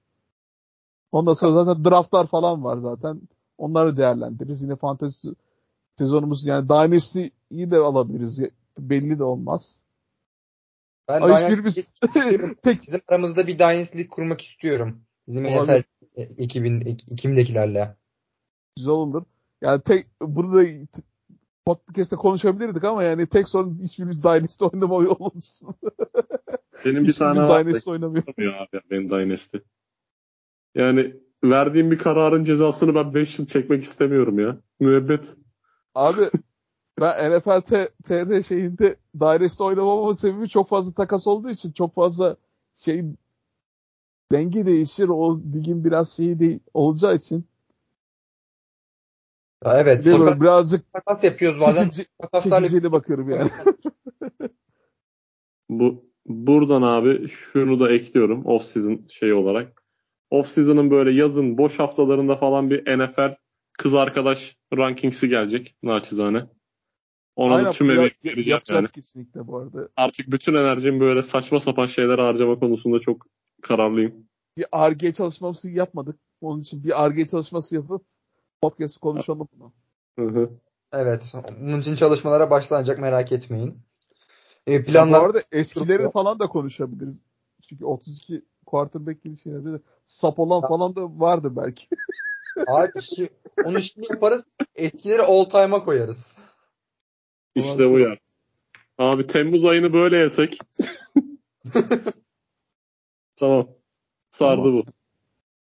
Ondan 1.13 1.35
sonra 1.35 1.65
zaten 1.65 1.85
draftlar 1.85 2.27
falan 2.27 2.65
var 2.65 2.79
zaten. 2.79 3.21
Onları 3.59 3.97
değerlendiririz. 3.97 4.63
Yine 4.63 4.77
fantezi 4.77 5.35
sezonumuz 5.99 6.47
yani 6.47 6.69
Dynasty'yi 6.69 7.71
de 7.71 7.77
alabiliriz. 7.77 8.41
Belli 8.79 9.19
de 9.19 9.25
olmaz. 9.25 9.85
Ben 11.09 11.21
Ay, 11.21 11.43
hiçbirimiz 11.43 11.75
tek 12.63 12.87
bizim 12.87 13.01
aramızda 13.09 13.47
bir 13.47 13.59
Dynasty 13.59 14.03
kurmak 14.03 14.41
istiyorum. 14.41 15.01
Bizim 15.29 15.45
NFL 15.45 15.83
ekibin 16.17 16.81
ekimdekilerle. 16.87 17.97
Güzel 18.77 18.93
olur. 18.93 19.25
Yani 19.63 19.83
tek 19.83 20.07
burada 20.21 20.65
podcast'te 21.67 22.17
konuşabilirdik 22.17 22.85
ama 22.85 23.03
yani 23.03 23.27
tek 23.27 23.49
sorun 23.49 23.79
hiçbirimiz 23.83 24.23
Dynasty 24.23 24.65
oynamıyor 24.65 25.17
olsun. 25.19 25.75
Benim 26.85 27.05
bir 27.05 27.13
tane 27.13 27.43
var. 27.43 27.65
Dynasty 27.67 27.91
oynamıyor. 27.91 28.25
Abi, 28.29 28.81
benim 28.91 29.11
Dynasty. 29.11 29.59
Yani 30.75 31.17
verdiğim 31.45 31.91
bir 31.91 31.99
kararın 31.99 32.45
cezasını 32.45 32.95
ben 32.95 33.15
5 33.15 33.39
yıl 33.39 33.47
çekmek 33.47 33.85
istemiyorum 33.85 34.39
ya. 34.39 34.59
Müebbet. 34.81 35.37
Abi 35.95 36.31
ben 37.01 37.33
NFL 37.33 37.61
TR 38.05 38.43
şeyinde 38.43 38.97
dairesinde 39.21 39.63
oynamamamın 39.63 40.13
sebebi 40.13 40.49
çok 40.49 40.69
fazla 40.69 40.93
takas 40.93 41.27
olduğu 41.27 41.51
için 41.51 41.73
çok 41.73 41.95
fazla 41.95 42.37
şey 42.77 43.05
denge 44.33 44.67
değişir. 44.67 45.09
O 45.09 45.41
ligin 45.55 45.85
biraz 45.85 46.13
şeyi 46.13 46.41
de 46.41 46.61
olacağı 46.75 47.17
için. 47.17 47.45
Ya 49.65 49.81
evet. 49.81 50.05
Değil? 50.05 50.19
Takas, 50.19 50.41
Birazcık 50.41 50.93
takas 50.93 51.25
yapıyoruz 51.25 51.63
bazen. 51.67 51.89
çekici, 51.91 52.93
bakıyorum 52.93 53.31
yani. 53.31 53.51
Bu 55.69 56.05
buradan 56.27 56.83
abi 56.83 57.29
şunu 57.29 57.81
da 57.81 57.93
ekliyorum 57.93 58.47
off 58.47 58.65
season 58.65 59.07
şey 59.09 59.33
olarak. 59.33 59.83
Off 60.31 60.49
season'ın 60.49 60.91
böyle 60.91 61.13
yazın 61.13 61.59
boş 61.59 61.79
haftalarında 61.79 62.37
falan 62.37 62.71
bir 62.71 62.99
NFL 62.99 63.37
kız 63.79 63.95
arkadaş 63.95 64.57
rankingsi 64.77 65.29
gelecek 65.29 65.75
naçizane. 65.83 66.47
Ona 67.37 67.55
Aynen 67.55 67.67
da 67.67 67.73
tüm 67.73 67.91
emeği 67.91 68.11
vereceğim 68.25 68.49
yapacağız 68.49 68.83
yani. 68.85 68.93
kesinlikle 68.93 69.47
bu 69.47 69.59
arada. 69.59 69.89
Artık 69.97 70.31
bütün 70.31 70.55
enerjimi 70.55 71.01
böyle 71.01 71.23
saçma 71.23 71.61
sapan 71.61 71.87
şeylere 71.87 72.23
harcama 72.23 72.59
konusunda 72.59 73.01
çok 73.01 73.27
kararlıyım. 73.63 74.27
Bir 74.57 74.65
RG 74.65 75.15
çalışması 75.15 75.71
yapmadık. 75.71 76.17
Onun 76.41 76.61
için 76.61 76.85
bir 76.85 76.91
RG 76.91 77.29
çalışması 77.31 77.75
yapıp 77.75 78.03
podcast 78.63 78.99
konuşalım 78.99 79.49
bunu. 79.53 79.73
Hı 80.19 80.41
hı. 80.41 80.51
Evet. 80.93 81.35
Bunun 81.61 81.81
için 81.81 81.97
çalışmalara 81.97 82.51
başlanacak 82.51 82.99
merak 82.99 83.33
etmeyin. 83.33 83.79
E, 84.67 84.85
planlar 84.85 85.21
bu 85.21 85.25
arada 85.25 85.41
eskileri 85.53 86.11
falan 86.11 86.39
da 86.39 86.47
konuşabiliriz. 86.47 87.17
Çünkü 87.69 87.85
32 87.85 88.43
quarterback 88.67 89.23
gibi 89.23 89.37
şeylerde 89.39 89.73
de 89.73 89.81
sap 90.07 90.39
olan 90.39 90.61
falan 90.61 90.97
da 90.97 91.21
vardı 91.21 91.57
belki. 91.57 91.87
Abi 92.57 92.89
şi- 92.99 93.31
onu 93.65 93.83
şimdi 93.83 94.07
yaparız. 94.11 94.47
Eskileri 94.75 95.23
all 95.23 95.45
time'a 95.45 95.85
koyarız. 95.85 96.37
İşte 97.55 97.91
bu 97.91 97.99
ya. 97.99 98.17
Abi 98.99 99.27
Temmuz 99.27 99.67
ayını 99.67 99.93
böyle 99.93 100.17
yesek. 100.17 100.59
tamam. 103.37 103.69
Sardı 104.31 104.63
Tamam. 104.63 104.73
bu. 104.73 104.85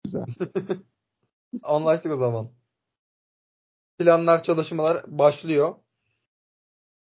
Güzel. 0.04 0.26
Anlaştık 1.64 2.12
o 2.12 2.16
zaman. 2.16 2.52
Planlar, 3.98 4.44
çalışmalar 4.44 5.04
başlıyor. 5.08 5.76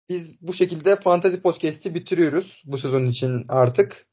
Biz 0.09 0.41
bu 0.41 0.53
şekilde 0.53 0.95
Fantasy 0.95 1.37
Podcast'i 1.37 1.95
bitiriyoruz 1.95 2.61
bu 2.65 2.77
sezon 2.77 3.05
için 3.05 3.45
artık. 3.49 4.07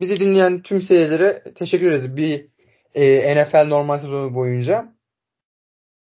Bizi 0.00 0.20
dinleyen 0.20 0.62
tüm 0.62 0.82
seyircilere 0.82 1.54
teşekkür 1.54 1.86
ederiz 1.90 2.16
bir 2.16 2.48
e, 2.94 3.34
NFL 3.34 3.66
normal 3.68 3.98
sezonu 3.98 4.34
boyunca. 4.34 4.94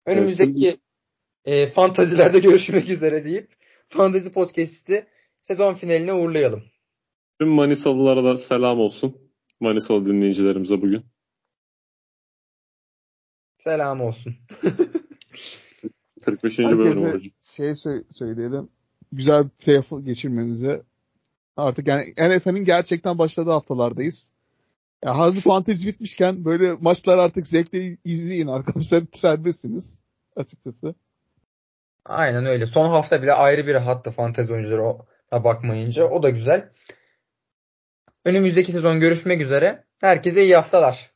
Önümüzdeki 0.05 0.77
e, 1.45 1.67
fantazilerde 1.67 2.39
görüşmek 2.49 2.89
üzere 2.89 3.25
deyip 3.25 3.55
Fantasy 3.89 4.29
Podcast'i 4.29 5.07
sezon 5.41 5.73
finaline 5.73 6.13
uğurlayalım. 6.13 6.63
Tüm 7.39 7.49
Manisalılara 7.49 8.23
da 8.23 8.37
selam 8.37 8.79
olsun. 8.79 9.17
Manisalı 9.59 10.05
dinleyicilerimize 10.05 10.81
bugün. 10.81 11.05
Selam 13.57 14.01
olsun. 14.01 14.35
45. 16.25 16.59
bölüm 16.59 16.79
Herkese 16.79 16.99
olacak. 16.99 17.33
şey 17.41 17.67
sö- 17.67 18.13
söyleyelim. 18.13 18.69
Güzel 19.11 19.43
bir 19.43 19.49
playoff 19.49 20.05
geçirmenize. 20.05 20.83
Artık 21.57 21.87
yani 21.87 22.13
NFL'in 22.17 22.65
gerçekten 22.65 23.17
başladığı 23.17 23.49
haftalardayız. 23.51 24.31
Ya 25.05 25.17
hazır 25.17 25.41
fantezi 25.41 25.87
bitmişken 25.87 26.45
böyle 26.45 26.73
maçlar 26.73 27.17
artık 27.17 27.47
zevkle 27.47 27.97
izleyin 28.05 28.47
arkadaşlar. 28.47 29.03
Serbestsiniz 29.13 29.99
açıkçası. 30.35 30.95
Aynen 32.05 32.45
öyle. 32.45 32.65
Son 32.65 32.89
hafta 32.89 33.21
bile 33.21 33.33
ayrı 33.33 33.67
bir 33.67 33.75
hattı 33.75 34.11
fantezi 34.11 34.53
oyuncuları 34.53 34.83
o- 34.83 35.05
bakmayınca. 35.31 36.03
O 36.05 36.23
da 36.23 36.29
güzel. 36.29 36.69
Önümüzdeki 38.25 38.71
sezon 38.71 38.99
görüşmek 38.99 39.41
üzere. 39.41 39.83
Herkese 40.01 40.43
iyi 40.43 40.55
haftalar. 40.55 41.11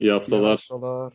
İyi 0.00 0.12
haftalar. 0.12 0.40
İyi 0.40 0.50
haftalar. 0.50 1.12